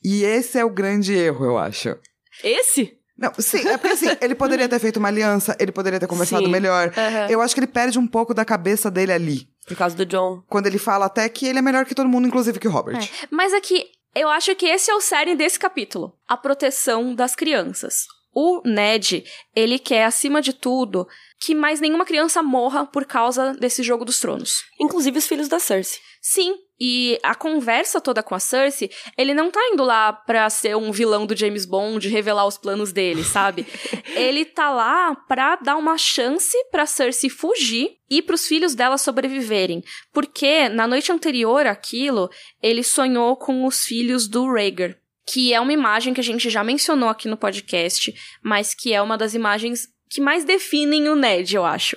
E 0.04 0.24
esse 0.24 0.58
é 0.58 0.66
o 0.66 0.70
grande 0.70 1.14
erro, 1.14 1.46
eu 1.46 1.58
acho. 1.58 1.96
Esse? 2.44 2.98
Não, 3.18 3.32
sim, 3.38 3.68
é 3.68 3.78
porque 3.78 3.94
assim, 3.94 4.08
ele 4.20 4.34
poderia 4.34 4.68
ter 4.70 4.80
feito 4.80 4.98
uma 4.98 5.08
aliança, 5.10 5.56
ele 5.60 5.72
poderia 5.72 6.00
ter 6.00 6.08
conversado 6.08 6.46
Sim. 6.46 6.52
melhor. 6.52 6.92
Aham. 6.98 7.28
Eu 7.30 7.39
acho 7.42 7.54
que 7.54 7.60
ele 7.60 7.68
perde 7.68 8.00
um 8.00 8.08
pouco 8.08 8.34
da 8.34 8.44
cabeça 8.44 8.89
dele 8.89 9.12
ali. 9.12 9.48
Por 9.72 9.78
causa 9.78 9.95
do 9.95 10.05
John. 10.05 10.43
Quando 10.47 10.67
ele 10.67 10.78
fala 10.78 11.05
até 11.05 11.28
que 11.30 11.45
ele 11.45 11.59
é 11.59 11.61
melhor 11.61 11.86
que 11.86 11.95
todo 11.95 12.09
mundo, 12.09 12.28
inclusive 12.28 12.59
que 12.59 12.67
o 12.67 12.72
Robert. 12.72 12.97
É. 12.97 13.28
Mas 13.30 13.53
aqui, 13.53 13.86
eu 14.13 14.30
acho 14.30 14.55
que 14.55 14.65
esse 14.65 14.91
é 14.91 14.95
o 14.95 15.01
cerne 15.01 15.36
desse 15.36 15.57
capítulo. 15.57 16.13
A 16.28 16.36
proteção 16.36 17.15
das 17.15 17.36
crianças. 17.36 18.05
O 18.34 18.61
Ned, 18.65 19.26
ele 19.53 19.78
quer, 19.78 20.05
acima 20.05 20.41
de 20.41 20.53
tudo, 20.53 21.07
que 21.39 21.53
mais 21.53 21.82
nenhuma 21.82 22.05
criança 22.05 22.41
morra 22.41 22.86
por 22.86 23.05
causa 23.05 23.53
desse 23.53 23.84
jogo 23.84 24.05
dos 24.05 24.19
tronos. 24.19 24.63
Inclusive 24.80 25.17
os 25.17 25.28
filhos 25.28 25.49
da 25.49 25.59
Cersei. 25.59 25.99
Sim, 26.22 26.55
e 26.84 27.19
a 27.21 27.36
conversa 27.36 28.01
toda 28.01 28.23
com 28.23 28.34
a 28.34 28.39
Cersei, 28.39 28.89
ele 29.15 29.36
não 29.36 29.51
tá 29.51 29.59
indo 29.71 29.84
lá 29.84 30.11
pra 30.11 30.49
ser 30.49 30.75
um 30.75 30.91
vilão 30.91 31.27
do 31.27 31.38
James 31.38 31.63
Bond, 31.63 32.09
revelar 32.09 32.47
os 32.47 32.57
planos 32.57 32.91
dele, 32.91 33.23
sabe? 33.23 33.67
ele 34.17 34.45
tá 34.45 34.71
lá 34.71 35.13
pra 35.27 35.57
dar 35.57 35.77
uma 35.77 35.95
chance 35.95 36.57
pra 36.71 36.88
Cersei 36.88 37.29
fugir 37.29 37.97
e 38.09 38.19
pros 38.19 38.47
filhos 38.47 38.73
dela 38.73 38.97
sobreviverem. 38.97 39.84
Porque 40.11 40.69
na 40.69 40.88
noite 40.88 41.11
anterior 41.11 41.67
àquilo, 41.67 42.32
ele 42.63 42.82
sonhou 42.82 43.38
com 43.38 43.63
os 43.67 43.84
filhos 43.84 44.27
do 44.27 44.51
Rhaegar. 44.51 44.97
Que 45.23 45.53
é 45.53 45.61
uma 45.61 45.71
imagem 45.71 46.15
que 46.15 46.19
a 46.19 46.23
gente 46.23 46.49
já 46.49 46.63
mencionou 46.63 47.09
aqui 47.09 47.27
no 47.27 47.38
podcast, 47.38 48.11
mas 48.41 48.73
que 48.73 48.91
é 48.91 48.99
uma 48.99 49.19
das 49.19 49.36
imagens 49.36 49.88
que 50.09 50.19
mais 50.19 50.43
definem 50.43 51.09
o 51.09 51.15
Ned, 51.15 51.55
eu 51.55 51.63
acho. 51.63 51.95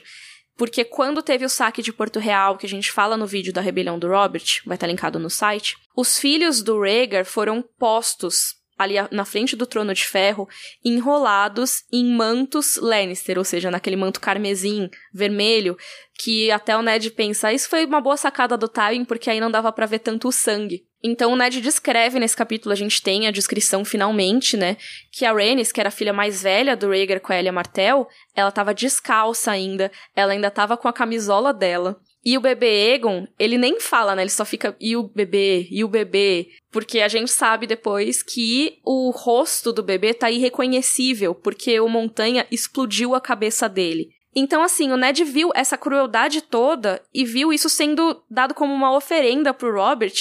Porque 0.57 0.85
quando 0.85 1.23
teve 1.23 1.45
o 1.45 1.49
saque 1.49 1.83
de 1.83 1.93
Porto 1.93 2.19
Real, 2.19 2.57
que 2.57 2.67
a 2.67 2.69
gente 2.69 2.93
fala 2.93 3.17
no 3.17 3.27
vídeo 3.27 3.53
da 3.53 3.61
rebelião 3.61 3.99
do 3.99 4.09
Robert, 4.09 4.63
vai 4.65 4.77
estar 4.77 4.87
linkado 4.87 5.19
no 5.19 5.29
site, 5.29 5.77
os 5.97 6.19
filhos 6.19 6.63
do 6.63 6.81
Rhaegar 6.81 7.25
foram 7.25 7.63
postos 7.79 8.55
ali 8.79 8.95
na 9.11 9.25
frente 9.25 9.55
do 9.55 9.67
trono 9.67 9.95
de 9.95 10.05
ferro, 10.05 10.49
enrolados 10.85 11.85
em 11.93 12.05
mantos 12.05 12.77
Lannister, 12.77 13.39
ou 13.39 13.45
seja, 13.45 13.71
naquele 13.71 13.97
manto 13.97 14.21
carmesim, 14.21 14.91
vermelho, 15.13 15.77
que 16.19 16.51
até 16.51 16.77
o 16.77 16.83
Ned 16.83 17.11
pensa, 17.13 17.53
isso 17.53 17.69
foi 17.69 17.85
uma 17.85 18.01
boa 18.01 18.17
sacada 18.17 18.57
do 18.57 18.69
Tywin, 18.69 19.05
porque 19.05 19.31
aí 19.31 19.41
não 19.41 19.51
dava 19.51 19.73
pra 19.73 19.87
ver 19.87 20.01
tanto 20.01 20.29
o 20.29 20.33
sangue. 20.33 20.85
Então 21.07 21.33
o 21.33 21.37
Ned 21.37 21.61
descreve 21.61 22.19
nesse 22.19 22.35
capítulo, 22.35 22.73
a 22.73 22.77
gente 22.77 23.03
tem 23.03 23.27
a 23.27 23.31
descrição 23.31 23.85
finalmente, 23.85 24.57
né, 24.57 24.79
que 25.13 25.27
a 25.27 25.35
Rhaenys, 25.35 25.71
que 25.71 25.79
era 25.79 25.89
a 25.89 25.93
filha 25.93 26.15
mais 26.15 26.43
velha 26.43 26.75
do 26.75 26.89
Rhaegar 26.89 27.21
com 27.21 27.31
a 27.31 27.39
Elia 27.39 27.53
Martell, 27.53 28.09
ela 28.35 28.51
tava 28.51 28.73
descalça 28.73 29.51
ainda, 29.51 29.93
ela 30.17 30.33
ainda 30.33 30.51
tava 30.51 30.79
com 30.79 30.89
a 30.89 30.93
camisola 30.95 31.53
dela. 31.53 32.01
E 32.25 32.39
o 32.39 32.41
bebê 32.41 32.95
Egon, 32.95 33.27
ele 33.39 33.59
nem 33.59 33.79
fala, 33.79 34.17
né? 34.17 34.23
Ele 34.23 34.31
só 34.31 34.47
fica, 34.47 34.75
e 34.81 34.97
o 34.97 35.03
bebê, 35.03 35.69
e 35.71 35.85
o 35.85 35.89
bebê. 35.89 36.49
Porque 36.73 37.01
a 37.01 37.09
gente 37.09 37.31
sabe 37.31 37.67
depois 37.67 38.23
que 38.23 38.79
o 38.83 39.11
rosto 39.11 39.75
do 39.75 39.83
bebê 39.83 40.15
tá 40.15 40.31
irreconhecível, 40.31 41.35
porque 41.35 41.79
o 41.81 41.87
Montanha 41.87 42.47
explodiu 42.51 43.15
a 43.15 43.21
cabeça 43.21 43.69
dele. 43.69 44.09
Então, 44.35 44.63
assim, 44.63 44.91
o 44.91 44.97
Ned 44.97 45.23
viu 45.23 45.51
essa 45.55 45.77
crueldade 45.77 46.41
toda 46.41 47.03
e 47.13 47.27
viu 47.27 47.53
isso 47.53 47.69
sendo 47.69 48.23
dado 48.31 48.55
como 48.55 48.73
uma 48.73 48.97
oferenda 48.97 49.53
pro 49.53 49.75
Robert, 49.75 50.15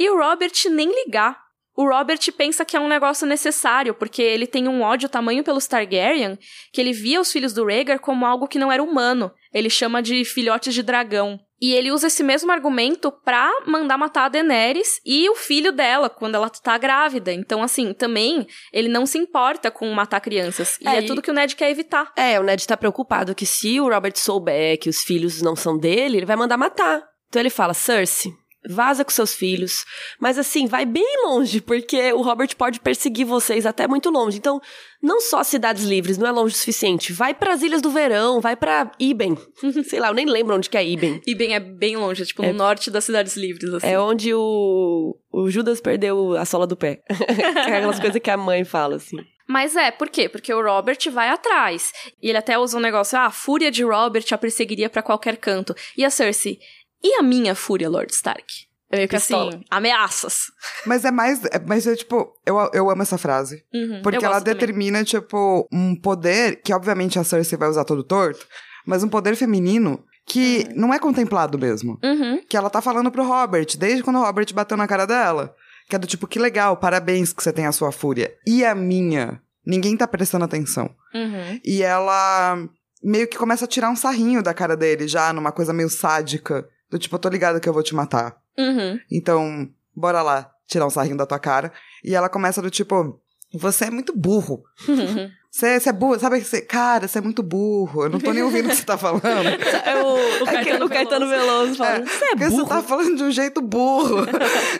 e 0.00 0.08
o 0.08 0.16
Robert 0.16 0.52
nem 0.70 0.88
ligar. 1.04 1.38
O 1.76 1.86
Robert 1.86 2.20
pensa 2.36 2.64
que 2.64 2.74
é 2.74 2.80
um 2.80 2.88
negócio 2.88 3.26
necessário, 3.26 3.94
porque 3.94 4.22
ele 4.22 4.46
tem 4.46 4.66
um 4.66 4.82
ódio 4.82 5.10
tamanho 5.10 5.44
pelos 5.44 5.66
Targaryen, 5.66 6.38
que 6.72 6.80
ele 6.80 6.92
via 6.92 7.20
os 7.20 7.30
filhos 7.30 7.52
do 7.52 7.66
Rhaegar 7.66 8.00
como 8.00 8.24
algo 8.24 8.48
que 8.48 8.58
não 8.58 8.72
era 8.72 8.82
humano. 8.82 9.30
Ele 9.52 9.68
chama 9.68 10.02
de 10.02 10.24
filhotes 10.24 10.72
de 10.72 10.82
dragão. 10.82 11.38
E 11.60 11.74
ele 11.74 11.90
usa 11.90 12.06
esse 12.06 12.22
mesmo 12.22 12.50
argumento 12.50 13.12
pra 13.12 13.50
mandar 13.66 13.98
matar 13.98 14.24
a 14.24 14.28
Daenerys 14.30 15.00
e 15.04 15.28
o 15.28 15.34
filho 15.34 15.70
dela, 15.70 16.08
quando 16.08 16.34
ela 16.34 16.48
tá 16.48 16.78
grávida. 16.78 17.30
Então, 17.32 17.62
assim, 17.62 17.92
também 17.92 18.46
ele 18.72 18.88
não 18.88 19.04
se 19.04 19.18
importa 19.18 19.70
com 19.70 19.90
matar 19.92 20.20
crianças. 20.20 20.78
E 20.80 20.88
é, 20.88 20.98
é 20.98 21.02
tudo 21.02 21.20
que 21.20 21.30
o 21.30 21.34
Ned 21.34 21.54
quer 21.54 21.70
evitar. 21.70 22.10
É, 22.16 22.40
o 22.40 22.42
Ned 22.42 22.66
tá 22.66 22.76
preocupado 22.78 23.34
que 23.34 23.44
se 23.44 23.78
o 23.78 23.88
Robert 23.90 24.16
souber 24.16 24.78
que 24.78 24.88
os 24.88 25.02
filhos 25.02 25.42
não 25.42 25.54
são 25.54 25.76
dele, 25.76 26.16
ele 26.16 26.26
vai 26.26 26.36
mandar 26.36 26.56
matar. 26.56 27.02
Então 27.28 27.40
ele 27.40 27.50
fala, 27.50 27.74
Cersei, 27.74 28.32
vaza 28.68 29.04
com 29.04 29.10
seus 29.10 29.34
filhos. 29.34 29.84
Mas 30.18 30.38
assim, 30.38 30.66
vai 30.66 30.84
bem 30.84 31.24
longe, 31.24 31.60
porque 31.60 32.12
o 32.12 32.22
Robert 32.22 32.54
pode 32.56 32.80
perseguir 32.80 33.26
vocês 33.26 33.64
até 33.66 33.86
muito 33.86 34.10
longe. 34.10 34.38
Então, 34.38 34.60
não 35.02 35.20
só 35.20 35.42
cidades 35.42 35.84
livres, 35.84 36.18
não 36.18 36.26
é 36.26 36.30
longe 36.30 36.54
o 36.54 36.58
suficiente. 36.58 37.12
Vai 37.12 37.32
para 37.34 37.52
as 37.52 37.62
Ilhas 37.62 37.80
do 37.80 37.90
Verão, 37.90 38.40
vai 38.40 38.56
para 38.56 38.90
Iben. 38.98 39.36
Sei 39.88 40.00
lá, 40.00 40.08
eu 40.08 40.14
nem 40.14 40.26
lembro 40.26 40.56
onde 40.56 40.68
que 40.68 40.76
é 40.76 40.86
Iben. 40.86 41.20
Iben 41.26 41.54
é 41.54 41.60
bem 41.60 41.96
longe, 41.96 42.22
é 42.22 42.26
tipo 42.26 42.44
é, 42.44 42.48
no 42.48 42.58
norte 42.58 42.90
das 42.90 43.04
cidades 43.04 43.36
livres, 43.36 43.72
assim. 43.72 43.86
É 43.86 43.98
onde 43.98 44.34
o, 44.34 45.16
o 45.32 45.50
Judas 45.50 45.80
perdeu 45.80 46.36
a 46.36 46.44
sola 46.44 46.66
do 46.66 46.76
pé. 46.76 47.02
é 47.08 47.76
aquelas 47.76 47.98
coisas 47.98 48.20
que 48.20 48.30
a 48.30 48.36
mãe 48.36 48.64
fala, 48.64 48.96
assim. 48.96 49.16
Mas 49.50 49.74
é, 49.74 49.90
por 49.90 50.08
quê? 50.08 50.28
Porque 50.28 50.54
o 50.54 50.62
Robert 50.62 50.98
vai 51.10 51.28
atrás. 51.28 51.90
E 52.22 52.28
ele 52.28 52.38
até 52.38 52.56
usa 52.56 52.78
um 52.78 52.80
negócio, 52.80 53.18
ah, 53.18 53.26
a 53.26 53.30
fúria 53.32 53.68
de 53.68 53.82
Robert 53.82 54.24
a 54.30 54.38
perseguiria 54.38 54.88
para 54.88 55.02
qualquer 55.02 55.36
canto. 55.38 55.74
E 55.96 56.04
a 56.04 56.10
Cersei, 56.10 56.60
e 57.02 57.14
a 57.14 57.22
minha 57.22 57.54
fúria, 57.54 57.88
Lord 57.88 58.12
Stark? 58.12 58.70
Eu 58.90 58.96
meio 58.98 59.08
que 59.08 59.16
assim, 59.16 59.64
ameaças. 59.70 60.50
Mas 60.84 61.04
é 61.04 61.12
mais. 61.12 61.44
É, 61.44 61.60
mas 61.64 61.86
é 61.86 61.94
tipo, 61.94 62.32
eu, 62.44 62.56
eu 62.74 62.90
amo 62.90 63.02
essa 63.02 63.16
frase. 63.16 63.64
Uhum, 63.72 64.02
porque 64.02 64.24
ela 64.24 64.40
determina, 64.40 64.98
também. 64.98 65.04
tipo, 65.04 65.68
um 65.72 65.94
poder 65.94 66.60
que, 66.60 66.72
obviamente, 66.72 67.18
a 67.18 67.22
Cersei 67.24 67.56
vai 67.56 67.68
usar 67.68 67.84
todo 67.84 68.02
torto, 68.02 68.44
mas 68.84 69.04
um 69.04 69.08
poder 69.08 69.36
feminino 69.36 70.04
que 70.26 70.66
uhum. 70.68 70.74
não 70.76 70.94
é 70.94 70.98
contemplado 70.98 71.56
mesmo. 71.56 71.98
Uhum. 72.02 72.42
Que 72.48 72.56
ela 72.56 72.68
tá 72.68 72.80
falando 72.80 73.12
pro 73.12 73.26
Robert, 73.26 73.68
desde 73.78 74.02
quando 74.02 74.16
o 74.16 74.24
Robert 74.24 74.52
bateu 74.52 74.76
na 74.76 74.88
cara 74.88 75.06
dela. 75.06 75.54
Que 75.88 75.94
é 75.96 75.98
do 75.98 76.06
tipo, 76.06 76.26
que 76.26 76.38
legal, 76.38 76.76
parabéns 76.76 77.32
que 77.32 77.42
você 77.42 77.52
tem 77.52 77.66
a 77.66 77.72
sua 77.72 77.92
fúria. 77.92 78.32
E 78.46 78.64
a 78.64 78.74
minha? 78.74 79.40
Ninguém 79.64 79.96
tá 79.96 80.06
prestando 80.06 80.44
atenção. 80.44 80.90
Uhum. 81.14 81.60
E 81.64 81.82
ela 81.82 82.58
meio 83.02 83.26
que 83.28 83.38
começa 83.38 83.64
a 83.64 83.68
tirar 83.68 83.90
um 83.90 83.96
sarrinho 83.96 84.42
da 84.42 84.54
cara 84.54 84.76
dele, 84.76 85.08
já 85.08 85.32
numa 85.32 85.52
coisa 85.52 85.72
meio 85.72 85.88
sádica. 85.88 86.68
Do 86.90 86.98
tipo, 86.98 87.14
eu 87.14 87.20
tô 87.20 87.28
ligada 87.28 87.60
que 87.60 87.68
eu 87.68 87.72
vou 87.72 87.82
te 87.82 87.94
matar. 87.94 88.36
Uhum. 88.58 88.98
Então, 89.10 89.68
bora 89.94 90.22
lá 90.22 90.50
tirar 90.66 90.86
um 90.86 90.90
sarrinho 90.90 91.16
da 91.16 91.26
tua 91.26 91.38
cara. 91.38 91.72
E 92.04 92.14
ela 92.14 92.28
começa 92.28 92.62
do 92.62 92.70
tipo, 92.70 93.20
você 93.52 93.86
é 93.86 93.90
muito 93.90 94.16
burro. 94.16 94.62
Você, 95.52 95.80
é 95.84 95.92
burro, 95.92 96.16
sabe? 96.16 96.40
Você, 96.40 96.60
cara, 96.60 97.08
você 97.08 97.18
é 97.18 97.20
muito 97.20 97.42
burro. 97.42 98.04
Eu 98.04 98.08
não 98.08 98.20
tô 98.20 98.32
nem 98.32 98.40
ouvindo 98.40 98.66
o 98.66 98.68
que 98.68 98.76
você 98.76 98.84
tá 98.84 98.96
falando. 98.96 99.20
É 99.84 100.00
o, 100.00 100.42
o, 100.42 100.46
Caetano, 100.46 100.86
o 100.86 100.88
Caetano 100.88 101.28
Veloso 101.28 101.74
falando, 101.74 102.08
você 102.08 102.24
é, 102.24 102.30
é 102.30 102.36
burro. 102.36 102.50
Você 102.50 102.68
tá 102.68 102.82
falando 102.82 103.16
de 103.16 103.24
um 103.24 103.30
jeito 103.32 103.60
burro. 103.60 104.26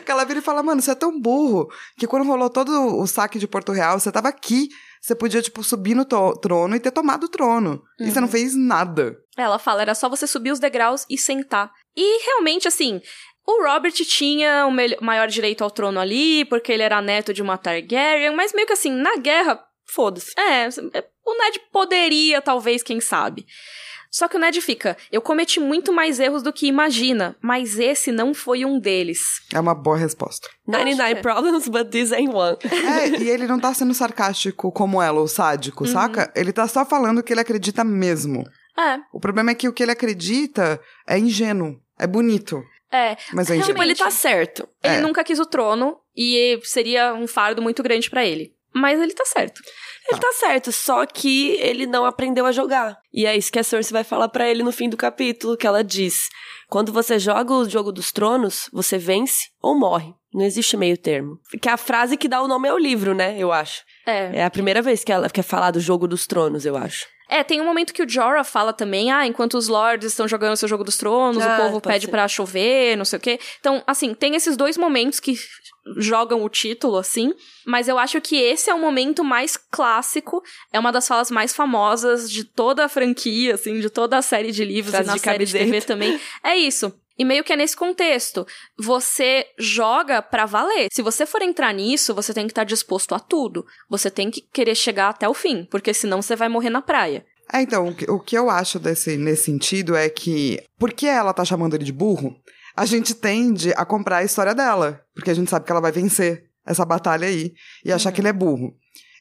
que 0.05 0.09
ela 0.09 0.23
vira 0.23 0.39
e 0.39 0.41
fala, 0.41 0.63
mano, 0.63 0.81
você 0.81 0.91
é 0.91 0.95
tão 0.95 1.19
burro 1.19 1.69
que 1.97 2.07
quando 2.07 2.25
rolou 2.25 2.49
todo 2.49 2.71
o 2.71 3.05
saque 3.05 3.37
de 3.37 3.49
Porto 3.49 3.73
Real, 3.73 3.99
você 3.99 4.09
tava 4.13 4.29
aqui. 4.29 4.69
Você 5.01 5.13
podia, 5.13 5.41
tipo, 5.41 5.61
subir 5.61 5.93
no 5.93 6.05
trono 6.05 6.73
e 6.73 6.79
ter 6.79 6.91
tomado 6.91 7.25
o 7.25 7.29
trono. 7.29 7.83
Uhum. 7.99 8.07
E 8.07 8.11
você 8.11 8.21
não 8.21 8.27
uhum. 8.27 8.31
fez 8.31 8.55
nada. 8.55 9.17
Ela 9.35 9.59
fala, 9.59 9.81
era 9.81 9.95
só 9.95 10.07
você 10.07 10.25
subir 10.25 10.51
os 10.51 10.59
degraus 10.59 11.05
e 11.09 11.17
sentar. 11.17 11.71
E 11.95 12.25
realmente, 12.25 12.67
assim, 12.67 13.01
o 13.45 13.63
Robert 13.63 13.93
tinha 13.93 14.65
o 14.67 15.03
maior 15.03 15.27
direito 15.27 15.63
ao 15.63 15.71
trono 15.71 15.99
ali, 15.99 16.45
porque 16.45 16.71
ele 16.71 16.83
era 16.83 17.01
neto 17.01 17.33
de 17.33 17.41
uma 17.41 17.57
Targaryen, 17.57 18.35
mas 18.35 18.53
meio 18.53 18.67
que 18.67 18.73
assim, 18.73 18.91
na 18.91 19.17
guerra, 19.17 19.63
foda-se. 19.85 20.31
É, 20.39 20.69
o 21.25 21.37
Ned 21.37 21.59
poderia, 21.71 22.41
talvez, 22.41 22.83
quem 22.83 22.99
sabe. 22.99 23.45
Só 24.11 24.27
que 24.27 24.35
o 24.35 24.39
Ned 24.39 24.59
fica, 24.59 24.97
eu 25.09 25.21
cometi 25.21 25.57
muito 25.57 25.93
mais 25.93 26.19
erros 26.19 26.43
do 26.43 26.51
que 26.51 26.67
imagina, 26.67 27.33
mas 27.41 27.79
esse 27.79 28.11
não 28.11 28.33
foi 28.33 28.65
um 28.65 28.77
deles. 28.77 29.21
É 29.53 29.59
uma 29.59 29.73
boa 29.73 29.95
resposta. 29.95 30.49
99 30.67 31.11
é. 31.11 31.15
problems, 31.21 31.67
but 31.69 31.89
this 31.89 32.11
ain't 32.11 32.33
one. 32.33 32.57
É, 32.61 33.07
e 33.07 33.29
ele 33.29 33.47
não 33.47 33.57
tá 33.57 33.73
sendo 33.73 33.93
sarcástico 33.93 34.69
como 34.69 35.01
ela, 35.01 35.21
o 35.21 35.29
sádico, 35.29 35.85
uhum. 35.85 35.91
saca? 35.91 36.31
Ele 36.35 36.51
tá 36.51 36.67
só 36.67 36.85
falando 36.85 37.23
que 37.23 37.31
ele 37.31 37.39
acredita 37.39 37.85
mesmo. 37.85 38.43
É. 38.77 38.99
O 39.11 39.19
problema 39.19 39.51
é 39.51 39.55
que 39.55 39.67
o 39.67 39.73
que 39.73 39.83
ele 39.83 39.91
acredita 39.91 40.79
é 41.07 41.17
ingênuo, 41.17 41.79
é 41.99 42.07
bonito. 42.07 42.63
É. 42.91 43.15
Mas 43.33 43.49
é 43.49 43.59
Tipo, 43.61 43.81
ele 43.81 43.95
tá 43.95 44.11
certo. 44.11 44.67
Ele 44.83 44.95
é. 44.95 45.01
nunca 45.01 45.23
quis 45.23 45.39
o 45.39 45.45
trono 45.45 45.97
e 46.15 46.59
seria 46.63 47.13
um 47.13 47.25
fardo 47.25 47.61
muito 47.61 47.81
grande 47.81 48.09
para 48.09 48.25
ele. 48.25 48.53
Mas 48.73 48.99
ele 48.99 49.13
tá 49.13 49.25
certo. 49.25 49.61
Ele 50.09 50.19
tá. 50.19 50.27
tá 50.27 50.33
certo, 50.33 50.71
só 50.71 51.05
que 51.05 51.51
ele 51.59 51.85
não 51.85 52.05
aprendeu 52.05 52.45
a 52.45 52.51
jogar. 52.51 52.97
E 53.13 53.25
é 53.25 53.35
isso 53.35 53.51
que 53.51 53.59
a 53.59 53.63
Cersei 53.63 53.91
vai 53.93 54.03
falar 54.03 54.29
para 54.29 54.49
ele 54.49 54.63
no 54.63 54.71
fim 54.71 54.89
do 54.89 54.97
capítulo, 54.97 55.57
que 55.57 55.67
ela 55.67 55.83
diz: 55.83 56.29
"Quando 56.69 56.91
você 56.91 57.19
joga 57.19 57.53
o 57.53 57.69
jogo 57.69 57.91
dos 57.91 58.11
tronos, 58.11 58.69
você 58.71 58.97
vence 58.97 59.49
ou 59.61 59.77
morre. 59.77 60.13
Não 60.33 60.45
existe 60.45 60.77
meio 60.77 60.97
termo." 60.97 61.37
Que 61.61 61.67
é 61.67 61.71
a 61.73 61.77
frase 61.77 62.15
que 62.15 62.29
dá 62.29 62.41
o 62.41 62.47
nome 62.47 62.69
ao 62.69 62.77
livro, 62.77 63.13
né? 63.13 63.35
Eu 63.37 63.51
acho. 63.51 63.83
É. 64.05 64.39
É 64.39 64.43
a 64.45 64.49
primeira 64.49 64.81
vez 64.81 65.03
que 65.03 65.11
ela 65.11 65.29
quer 65.29 65.43
falar 65.43 65.71
do 65.71 65.79
jogo 65.79 66.07
dos 66.07 66.25
tronos, 66.25 66.65
eu 66.65 66.77
acho. 66.77 67.05
É, 67.31 67.45
tem 67.45 67.61
um 67.61 67.65
momento 67.65 67.93
que 67.93 68.03
o 68.03 68.09
Jorah 68.09 68.43
fala 68.43 68.73
também, 68.73 69.09
ah, 69.09 69.25
enquanto 69.25 69.57
os 69.57 69.69
lords 69.69 70.11
estão 70.11 70.27
jogando 70.27 70.57
seu 70.57 70.67
jogo 70.67 70.83
dos 70.83 70.97
tronos, 70.97 71.41
ah, 71.41 71.55
o 71.55 71.63
povo 71.63 71.79
pede 71.79 72.09
para 72.09 72.27
chover, 72.27 72.97
não 72.97 73.05
sei 73.05 73.17
o 73.17 73.21
quê. 73.21 73.39
Então, 73.57 73.81
assim, 73.87 74.13
tem 74.13 74.35
esses 74.35 74.57
dois 74.57 74.77
momentos 74.77 75.17
que 75.21 75.39
jogam 75.95 76.43
o 76.43 76.49
título, 76.49 76.97
assim, 76.97 77.33
mas 77.65 77.87
eu 77.87 77.97
acho 77.97 78.19
que 78.19 78.35
esse 78.35 78.69
é 78.69 78.73
o 78.73 78.79
momento 78.79 79.23
mais 79.23 79.55
clássico, 79.55 80.43
é 80.73 80.79
uma 80.79 80.91
das 80.91 81.07
falas 81.07 81.31
mais 81.31 81.55
famosas 81.55 82.29
de 82.29 82.43
toda 82.43 82.83
a 82.83 82.89
franquia, 82.89 83.55
assim, 83.55 83.79
de 83.79 83.89
toda 83.89 84.17
a 84.17 84.21
série 84.21 84.51
de 84.51 84.65
livros 84.65 84.93
Frase 84.93 85.07
e 85.07 85.11
na 85.11 85.15
de 85.15 85.21
série 85.21 85.45
de 85.45 85.53
TV 85.53 85.81
também. 85.81 86.19
É 86.43 86.57
isso. 86.57 86.93
E 87.17 87.25
meio 87.25 87.43
que 87.43 87.53
é 87.53 87.55
nesse 87.55 87.75
contexto. 87.75 88.45
Você 88.79 89.45
joga 89.57 90.21
para 90.21 90.45
valer. 90.45 90.87
Se 90.91 91.01
você 91.01 91.25
for 91.25 91.41
entrar 91.41 91.73
nisso, 91.73 92.15
você 92.15 92.33
tem 92.33 92.45
que 92.45 92.51
estar 92.51 92.61
tá 92.61 92.65
disposto 92.67 93.13
a 93.13 93.19
tudo. 93.19 93.65
Você 93.89 94.09
tem 94.09 94.31
que 94.31 94.41
querer 94.41 94.75
chegar 94.75 95.09
até 95.09 95.27
o 95.27 95.33
fim, 95.33 95.65
porque 95.69 95.93
senão 95.93 96.21
você 96.21 96.35
vai 96.35 96.49
morrer 96.49 96.69
na 96.69 96.81
praia. 96.81 97.25
É, 97.53 97.61
então, 97.61 97.89
o 97.89 97.93
que, 97.93 98.05
que 98.25 98.37
eu 98.37 98.49
acho 98.49 98.79
desse, 98.79 99.17
nesse 99.17 99.43
sentido 99.43 99.95
é 99.95 100.09
que, 100.09 100.63
porque 100.79 101.05
ela 101.05 101.33
tá 101.33 101.43
chamando 101.43 101.73
ele 101.73 101.83
de 101.83 101.91
burro, 101.91 102.33
a 102.75 102.85
gente 102.85 103.13
tende 103.13 103.73
a 103.75 103.85
comprar 103.85 104.17
a 104.17 104.23
história 104.23 104.55
dela, 104.55 105.01
porque 105.13 105.29
a 105.29 105.33
gente 105.33 105.49
sabe 105.49 105.65
que 105.65 105.71
ela 105.71 105.81
vai 105.81 105.91
vencer 105.91 106.45
essa 106.65 106.85
batalha 106.85 107.27
aí 107.27 107.51
e 107.83 107.91
achar 107.91 108.09
uhum. 108.09 108.15
que 108.15 108.21
ele 108.21 108.29
é 108.29 108.33
burro. 108.33 108.73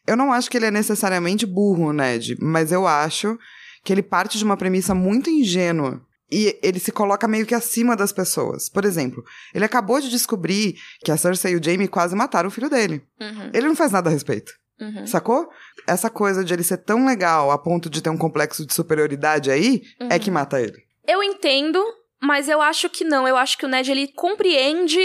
Eu 0.06 0.16
não 0.16 0.32
acho 0.32 0.50
que 0.50 0.56
ele 0.56 0.66
é 0.66 0.70
necessariamente 0.70 1.44
burro, 1.44 1.92
Ned, 1.92 2.36
mas 2.40 2.70
eu 2.70 2.86
acho 2.86 3.36
que 3.84 3.92
ele 3.92 4.02
parte 4.02 4.38
de 4.38 4.44
uma 4.44 4.56
premissa 4.56 4.94
muito 4.94 5.28
ingênua 5.28 6.00
e 6.30 6.58
ele 6.62 6.78
se 6.78 6.92
coloca 6.92 7.26
meio 7.26 7.46
que 7.46 7.54
acima 7.54 7.96
das 7.96 8.12
pessoas. 8.12 8.68
Por 8.68 8.84
exemplo, 8.84 9.24
ele 9.54 9.64
acabou 9.64 10.00
de 10.00 10.08
descobrir 10.08 10.76
que 11.04 11.10
a 11.10 11.16
Cersei 11.16 11.52
e 11.52 11.56
o 11.56 11.62
Jaime 11.62 11.88
quase 11.88 12.14
mataram 12.14 12.48
o 12.48 12.52
filho 12.52 12.70
dele. 12.70 13.02
Uhum. 13.20 13.50
Ele 13.52 13.68
não 13.68 13.76
faz 13.76 13.92
nada 13.92 14.08
a 14.08 14.12
respeito. 14.12 14.52
Uhum. 14.80 15.06
Sacou? 15.06 15.48
Essa 15.86 16.08
coisa 16.08 16.44
de 16.44 16.54
ele 16.54 16.62
ser 16.62 16.78
tão 16.78 17.04
legal 17.04 17.50
a 17.50 17.58
ponto 17.58 17.90
de 17.90 18.02
ter 18.02 18.10
um 18.10 18.16
complexo 18.16 18.64
de 18.64 18.72
superioridade 18.72 19.50
aí 19.50 19.82
uhum. 20.00 20.08
é 20.10 20.18
que 20.18 20.30
mata 20.30 20.60
ele. 20.60 20.82
Eu 21.06 21.22
entendo, 21.22 21.84
mas 22.22 22.48
eu 22.48 22.62
acho 22.62 22.88
que 22.88 23.04
não. 23.04 23.26
Eu 23.26 23.36
acho 23.36 23.58
que 23.58 23.66
o 23.66 23.68
Ned 23.68 23.90
ele 23.90 24.08
compreende 24.08 25.00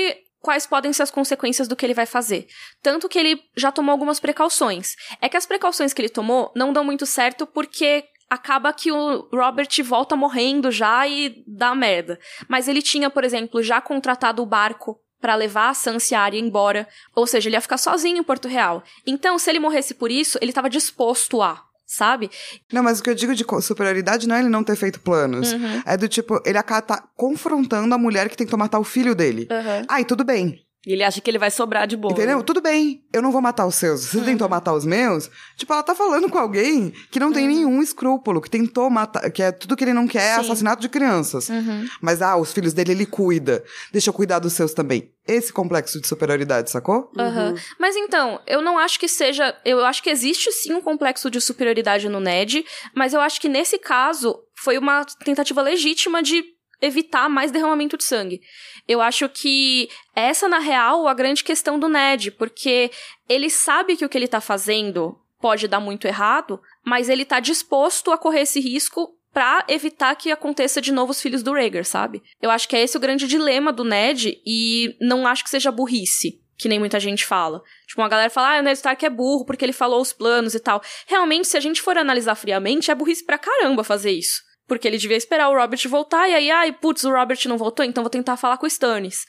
quais 0.45 0.67
podem 0.67 0.93
ser 0.93 1.01
as 1.01 1.09
consequências 1.09 1.67
do 1.67 1.75
que 1.75 1.83
ele 1.83 1.95
vai 1.95 2.05
fazer. 2.05 2.45
Tanto 2.81 3.09
que 3.09 3.17
ele 3.17 3.41
já 3.57 3.71
tomou 3.71 3.91
algumas 3.91 4.19
precauções. 4.19 4.95
É 5.19 5.27
que 5.27 5.35
as 5.35 5.45
precauções 5.45 5.91
que 5.91 6.01
ele 6.01 6.09
tomou 6.09 6.51
não 6.55 6.71
dão 6.71 6.83
muito 6.83 7.05
certo 7.05 7.47
porque 7.47 8.05
acaba 8.29 8.73
que 8.73 8.91
o 8.91 9.27
Robert 9.31 9.69
volta 9.83 10.15
morrendo 10.15 10.71
já 10.71 11.07
e 11.07 11.43
dá 11.47 11.75
merda. 11.75 12.19
Mas 12.47 12.67
ele 12.67 12.81
tinha, 12.81 13.09
por 13.09 13.23
exemplo, 13.23 13.61
já 13.61 13.79
contratado 13.81 14.41
o 14.41 14.45
barco 14.45 14.99
para 15.19 15.35
levar 15.35 15.69
a 15.69 15.73
Sansa 15.73 16.13
e 16.13 16.15
a 16.15 16.21
Arya 16.21 16.39
embora, 16.39 16.87
ou 17.15 17.25
seja, 17.25 17.49
ele 17.49 17.55
ia 17.55 17.61
ficar 17.61 17.77
sozinho 17.77 18.17
em 18.17 18.23
Porto 18.23 18.47
Real. 18.47 18.83
Então, 19.07 19.39
se 19.39 19.49
ele 19.49 19.59
morresse 19.59 19.95
por 19.95 20.11
isso, 20.11 20.37
ele 20.41 20.51
estava 20.51 20.69
disposto 20.69 21.41
a, 21.41 21.63
sabe? 21.85 22.29
Não, 22.71 22.83
mas 22.83 22.99
o 22.99 23.03
que 23.03 23.09
eu 23.09 23.15
digo 23.15 23.33
de 23.33 23.45
superioridade 23.61 24.27
não 24.27 24.35
é 24.35 24.39
ele 24.39 24.49
não 24.49 24.63
ter 24.63 24.75
feito 24.75 24.99
planos. 24.99 25.53
Uhum. 25.53 25.81
É 25.85 25.97
do 25.97 26.07
tipo, 26.07 26.39
ele 26.45 26.57
acaba 26.57 26.81
tá 26.81 27.07
confrontando 27.15 27.95
a 27.95 27.97
mulher 27.97 28.29
que 28.29 28.37
tentou 28.37 28.59
matar 28.59 28.79
o 28.79 28.83
filho 28.83 29.15
dele. 29.15 29.47
Uhum. 29.49 29.85
Aí, 29.87 30.05
tudo 30.05 30.23
bem. 30.23 30.64
E 30.85 30.93
ele 30.93 31.03
acha 31.03 31.19
que 31.19 31.29
ele 31.29 31.39
vai 31.39 31.49
sobrar 31.49 31.87
de 31.87 31.97
boa. 31.97 32.13
Entendeu? 32.13 32.43
Tudo 32.43 32.61
bem, 32.61 33.03
eu 33.11 33.21
não 33.21 33.31
vou 33.31 33.41
matar 33.41 33.65
os 33.65 33.75
seus. 33.75 34.01
Você 34.05 34.21
tentou 34.21 34.47
matar 34.47 34.73
os 34.73 34.85
meus? 34.85 35.29
Tipo, 35.57 35.73
ela 35.73 35.83
tá 35.83 35.95
falando 35.95 36.29
com 36.29 36.37
alguém 36.37 36.91
que 37.09 37.19
não 37.19 37.31
tem 37.31 37.47
nenhum 37.47 37.81
escrúpulo, 37.81 38.39
que 38.41 38.49
tentou 38.49 38.89
matar, 38.89 39.29
que 39.31 39.41
é 39.41 39.51
tudo 39.51 39.75
que 39.75 39.83
ele 39.83 39.93
não 39.93 40.07
quer 40.07 40.25
é 40.25 40.35
assassinato 40.35 40.81
de 40.81 40.89
crianças. 40.89 41.49
Uhum. 41.49 41.87
Mas, 42.01 42.21
ah, 42.21 42.37
os 42.37 42.53
filhos 42.53 42.73
dele 42.73 42.91
ele 42.91 43.05
cuida. 43.05 43.63
Deixa 43.91 44.09
eu 44.09 44.13
cuidar 44.13 44.39
dos 44.39 44.53
seus 44.53 44.73
também. 44.73 45.11
Esse 45.27 45.51
complexo 45.51 45.99
de 45.99 46.07
superioridade, 46.07 46.69
sacou? 46.69 47.11
Aham. 47.17 47.55
Mas 47.79 47.95
então, 47.95 48.39
eu 48.45 48.61
não 48.61 48.77
acho 48.77 48.99
que 48.99 49.07
seja. 49.07 49.55
Eu 49.65 49.83
acho 49.83 50.03
que 50.03 50.09
existe 50.09 50.51
sim 50.51 50.73
um 50.73 50.81
complexo 50.81 51.31
de 51.31 51.41
superioridade 51.41 52.07
no 52.07 52.19
Ned, 52.19 52.63
mas 52.93 53.13
eu 53.13 53.19
acho 53.19 53.41
que 53.41 53.49
nesse 53.49 53.79
caso 53.79 54.39
foi 54.55 54.77
uma 54.77 55.03
tentativa 55.23 55.61
legítima 55.61 56.21
de 56.21 56.43
evitar 56.85 57.29
mais 57.29 57.51
derramamento 57.51 57.97
de 57.97 58.03
sangue. 58.03 58.41
Eu 58.87 59.01
acho 59.01 59.27
que 59.29 59.89
essa, 60.15 60.47
na 60.47 60.59
real, 60.59 61.07
a 61.07 61.13
grande 61.13 61.43
questão 61.43 61.79
do 61.79 61.89
Ned, 61.89 62.31
porque 62.31 62.91
ele 63.27 63.49
sabe 63.49 63.97
que 63.97 64.05
o 64.05 64.09
que 64.09 64.17
ele 64.17 64.27
tá 64.27 64.39
fazendo 64.39 65.19
pode 65.39 65.67
dar 65.67 65.79
muito 65.79 66.07
errado, 66.07 66.61
mas 66.83 67.09
ele 67.09 67.25
tá 67.25 67.39
disposto 67.39 68.11
a 68.11 68.17
correr 68.17 68.41
esse 68.41 68.59
risco 68.59 69.15
pra 69.33 69.65
evitar 69.67 70.15
que 70.15 70.31
aconteça 70.31 70.79
de 70.79 70.93
novo 70.93 71.11
os 71.11 71.21
filhos 71.21 71.43
do 71.43 71.51
Rhaegar, 71.51 71.83
sabe? 71.83 72.23
Eu 72.41 72.49
acho 72.49 72.69
que 72.69 72.75
é 72.75 72.81
esse 72.81 72.95
o 72.95 72.99
grande 73.01 73.27
dilema 73.27 73.73
do 73.73 73.83
Ned 73.83 74.41
e 74.45 74.95
não 75.01 75.27
acho 75.27 75.43
que 75.43 75.49
seja 75.49 75.71
burrice, 75.71 76.41
que 76.57 76.69
nem 76.69 76.79
muita 76.79 77.01
gente 77.01 77.25
fala. 77.25 77.61
Tipo, 77.85 78.01
uma 78.01 78.07
galera 78.07 78.29
fala, 78.29 78.55
ah, 78.55 78.59
o 78.61 78.63
Ned 78.63 78.77
Stark 78.77 79.05
é 79.05 79.09
burro 79.09 79.45
porque 79.45 79.65
ele 79.65 79.73
falou 79.73 79.99
os 79.99 80.13
planos 80.13 80.55
e 80.55 80.59
tal. 80.59 80.81
Realmente, 81.05 81.49
se 81.49 81.57
a 81.57 81.59
gente 81.59 81.81
for 81.81 81.97
analisar 81.97 82.35
friamente, 82.35 82.89
é 82.89 82.95
burrice 82.95 83.25
pra 83.25 83.37
caramba 83.37 83.83
fazer 83.83 84.11
isso. 84.11 84.41
Porque 84.67 84.87
ele 84.87 84.97
devia 84.97 85.17
esperar 85.17 85.49
o 85.49 85.55
Robert 85.55 85.87
voltar 85.87 86.27
e 86.27 86.33
aí, 86.33 86.49
ai, 86.49 86.71
putz, 86.71 87.03
o 87.03 87.11
Robert 87.11 87.39
não 87.45 87.57
voltou, 87.57 87.85
então 87.85 88.03
vou 88.03 88.09
tentar 88.09 88.37
falar 88.37 88.57
com 88.57 88.65
o 88.65 88.67
Stannis. 88.67 89.25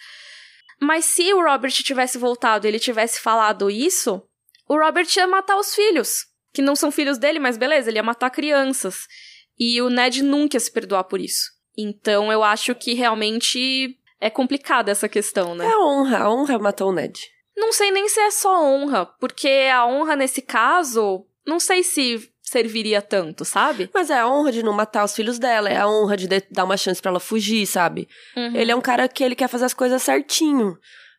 Mas 0.81 1.05
se 1.05 1.33
o 1.33 1.43
Robert 1.43 1.73
tivesse 1.73 2.19
voltado 2.19 2.67
e 2.67 2.69
ele 2.69 2.79
tivesse 2.79 3.21
falado 3.21 3.71
isso, 3.71 4.23
o 4.69 4.79
Robert 4.79 5.07
ia 5.17 5.27
matar 5.27 5.57
os 5.57 5.75
filhos, 5.75 6.27
que 6.53 6.63
não 6.63 6.75
são 6.75 6.91
filhos 6.91 7.19
dele, 7.19 7.39
mas 7.39 7.57
beleza, 7.57 7.91
ele 7.91 7.99
ia 7.99 8.03
matar 8.03 8.31
crianças. 8.31 9.07
E 9.59 9.81
o 9.81 9.89
Ned 9.89 10.23
nunca 10.23 10.57
ia 10.57 10.61
se 10.61 10.71
perdoar 10.71 11.05
por 11.05 11.21
isso. 11.21 11.51
Então 11.77 12.33
eu 12.33 12.43
acho 12.43 12.75
que 12.75 12.95
realmente 12.95 13.99
é 14.21 14.31
complicada 14.31 14.91
essa 14.91 15.09
questão, 15.09 15.55
né? 15.55 15.67
É 15.67 15.79
honra. 15.79 16.19
A 16.19 16.31
honra 16.31 16.59
matou 16.59 16.91
o 16.91 16.93
Ned. 16.93 17.21
Não 17.57 17.73
sei 17.73 17.91
nem 17.91 18.09
se 18.09 18.21
é 18.21 18.31
só 18.31 18.63
honra, 18.63 19.07
porque 19.19 19.49
a 19.73 19.87
honra 19.87 20.15
nesse 20.15 20.43
caso, 20.43 21.27
não 21.47 21.59
sei 21.59 21.83
se 21.83 22.31
serviria 22.49 23.03
tanto, 23.03 23.45
sabe? 23.45 23.91
Mas 23.93 24.09
é 24.09 24.19
a 24.21 24.29
honra 24.29 24.53
de 24.53 24.63
não 24.63 24.73
matar 24.73 25.05
os 25.05 25.15
filhos 25.15 25.39
dela, 25.39 25.69
é 25.69 25.77
a 25.77 25.89
honra 25.89 26.17
de 26.17 26.29
dar 26.51 26.65
uma 26.65 26.77
chance 26.77 27.03
pra 27.03 27.11
ela 27.11 27.21
fugir, 27.21 27.67
sabe? 27.67 28.09
Uhum. 28.37 28.55
Ele 28.57 28.71
é 28.73 28.77
um 28.77 28.81
cara 28.81 29.09
que 29.09 29.23
ele 29.25 29.35
quer 29.35 29.49
fazer 29.49 29.65
as 29.65 29.75
coisas 29.75 30.03
certinho. 30.03 30.77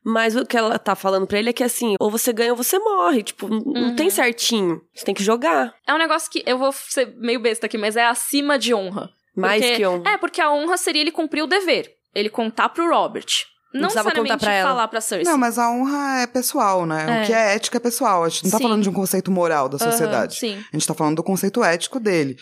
Mas 0.10 0.38
o 0.38 0.46
que 0.46 0.56
ela 0.56 0.80
tá 0.80 0.96
falando 0.96 1.28
pra 1.28 1.38
ele 1.38 1.50
é 1.50 1.54
que 1.54 1.64
assim, 1.64 1.96
ou 2.00 2.10
você 2.10 2.32
ganha 2.32 2.52
ou 2.52 2.56
você 2.56 2.80
morre. 2.80 3.24
Tipo, 3.24 3.48
n- 3.48 3.62
não 3.66 3.90
Uhum. 3.90 3.96
tem 3.96 4.10
certinho. 4.10 4.82
Você 4.96 5.04
tem 5.04 5.14
que 5.14 5.24
jogar. 5.24 5.74
É 5.86 5.94
um 5.94 5.98
negócio 5.98 6.32
que 6.32 6.42
eu 6.46 6.58
vou 6.58 6.72
ser 6.72 7.14
meio 7.18 7.42
besta 7.42 7.66
aqui, 7.66 7.78
mas 7.78 7.98
é 7.98 8.06
acima 8.06 8.58
de 8.58 8.74
honra. 8.74 9.10
Mais 9.36 9.62
Porque- 9.62 9.76
que 9.76 9.86
honra. 9.86 10.12
É, 10.14 10.18
porque 10.18 10.40
a 10.40 10.50
honra 10.50 10.78
seria 10.78 11.02
ele 11.02 11.12
cumprir 11.12 11.42
o 11.44 11.48
dever. 11.48 11.92
Ele 12.16 12.30
contar 12.30 12.70
pro 12.70 12.90
Robert. 12.90 13.26
Não, 13.74 13.82
precisava 13.82 14.10
necessariamente 14.10 14.32
contar 14.34 14.38
pra 14.46 14.54
ela. 14.54 14.70
falar 14.70 14.88
pra 14.88 15.02
Cersei. 15.02 15.32
Não, 15.32 15.38
mas 15.38 15.58
a 15.60 15.70
honra 15.70 16.22
é 16.22 16.28
pessoal, 16.28 16.86
né? 16.86 17.20
É. 17.20 17.24
O 17.24 17.26
que 17.28 17.34
é 17.34 17.56
ética 17.56 17.78
é 17.78 17.80
pessoal. 17.80 18.24
A 18.24 18.30
gente 18.30 18.46
não 18.46 18.52
tá 18.52 18.58
Sim. 18.58 18.64
falando 18.64 18.84
de 18.84 18.90
um 18.90 18.94
conceito 18.94 19.30
moral 19.32 19.68
da 19.70 19.78
sociedade. 19.78 20.36
sim. 20.40 20.58
A 20.72 20.76
gente 20.78 20.88
tá 20.88 20.94
falando 20.94 21.16
do 21.18 21.24
conceito 21.24 21.64
ético 21.64 22.00
dele. 22.00 22.38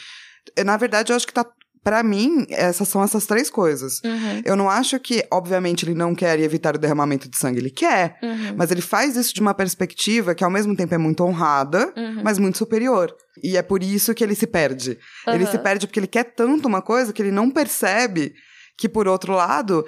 Eh, 0.56 0.64
Na 0.64 0.78
verdade, 0.78 1.12
eu 1.12 1.16
acho 1.16 1.26
que 1.28 1.34
tá. 1.34 1.46
Pra 1.84 2.02
mim, 2.02 2.48
essas 2.50 2.88
são 2.88 3.04
essas 3.04 3.28
três 3.28 3.48
coisas. 3.48 4.02
Uhum, 4.04 4.42
Eu 4.44 4.56
não 4.56 4.68
acho 4.68 5.00
que, 5.00 5.24
obviamente, 5.32 5.86
ele 5.86 5.94
não 5.94 6.16
quer 6.16 6.40
evitar 6.40 6.74
o 6.76 6.80
derramamento 6.80 7.30
de 7.30 7.38
sangue. 7.38 7.60
Ele 7.60 7.70
quer. 7.70 8.18
uhum, 8.24 8.56
Mas 8.58 8.72
ele 8.72 8.82
faz 8.82 9.16
isso 9.16 9.32
de 9.36 9.40
uma 9.40 9.54
perspectiva 9.54 10.34
que, 10.34 10.44
ao 10.44 10.50
mesmo 10.50 10.76
tempo, 10.76 10.96
é 10.96 10.98
muito 10.98 11.24
honrada, 11.24 11.94
uhum. 11.96 12.22
mas 12.24 12.40
muito 12.40 12.58
superior. 12.58 13.16
E 13.44 13.56
é 13.56 13.62
por 13.62 13.84
isso 13.84 14.16
que 14.16 14.24
ele 14.24 14.34
se 14.34 14.48
perde. 14.48 14.98
Ele 15.28 15.46
se 15.46 15.60
perde 15.60 15.86
porque 15.86 16.00
ele 16.00 16.08
quer 16.08 16.24
tanto 16.24 16.68
uma 16.68 16.82
coisa 16.82 17.14
que 17.14 17.22
ele 17.22 17.30
não 17.32 17.52
percebe 17.52 18.34
que, 18.78 18.90
por 18.90 19.08
outro 19.08 19.34
lado, 19.34 19.86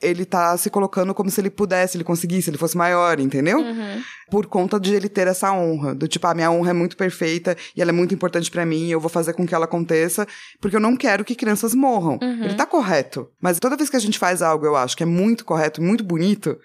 ele 0.00 0.24
tá 0.24 0.56
se 0.56 0.70
colocando 0.70 1.14
como 1.14 1.30
se 1.30 1.40
ele 1.40 1.50
pudesse, 1.50 1.96
ele 1.96 2.04
conseguisse, 2.04 2.50
ele 2.50 2.58
fosse 2.58 2.76
maior, 2.76 3.18
entendeu? 3.18 3.58
Uhum. 3.58 4.02
Por 4.30 4.46
conta 4.46 4.78
de 4.78 4.94
ele 4.94 5.08
ter 5.08 5.26
essa 5.26 5.52
honra. 5.52 5.94
Do 5.94 6.06
tipo, 6.06 6.26
a 6.26 6.34
minha 6.34 6.50
honra 6.50 6.70
é 6.70 6.72
muito 6.72 6.96
perfeita 6.96 7.56
e 7.76 7.82
ela 7.82 7.90
é 7.90 7.92
muito 7.92 8.14
importante 8.14 8.50
pra 8.50 8.64
mim, 8.64 8.88
eu 8.88 9.00
vou 9.00 9.10
fazer 9.10 9.32
com 9.32 9.46
que 9.46 9.54
ela 9.54 9.64
aconteça, 9.64 10.26
porque 10.60 10.76
eu 10.76 10.80
não 10.80 10.96
quero 10.96 11.24
que 11.24 11.34
crianças 11.34 11.74
morram. 11.74 12.18
Uhum. 12.22 12.44
Ele 12.44 12.54
tá 12.54 12.66
correto. 12.66 13.28
Mas 13.40 13.58
toda 13.58 13.76
vez 13.76 13.90
que 13.90 13.96
a 13.96 14.00
gente 14.00 14.18
faz 14.18 14.42
algo, 14.42 14.64
eu 14.64 14.76
acho 14.76 14.96
que 14.96 15.02
é 15.02 15.06
muito 15.06 15.44
correto, 15.44 15.82
muito 15.82 16.04
bonito, 16.04 16.58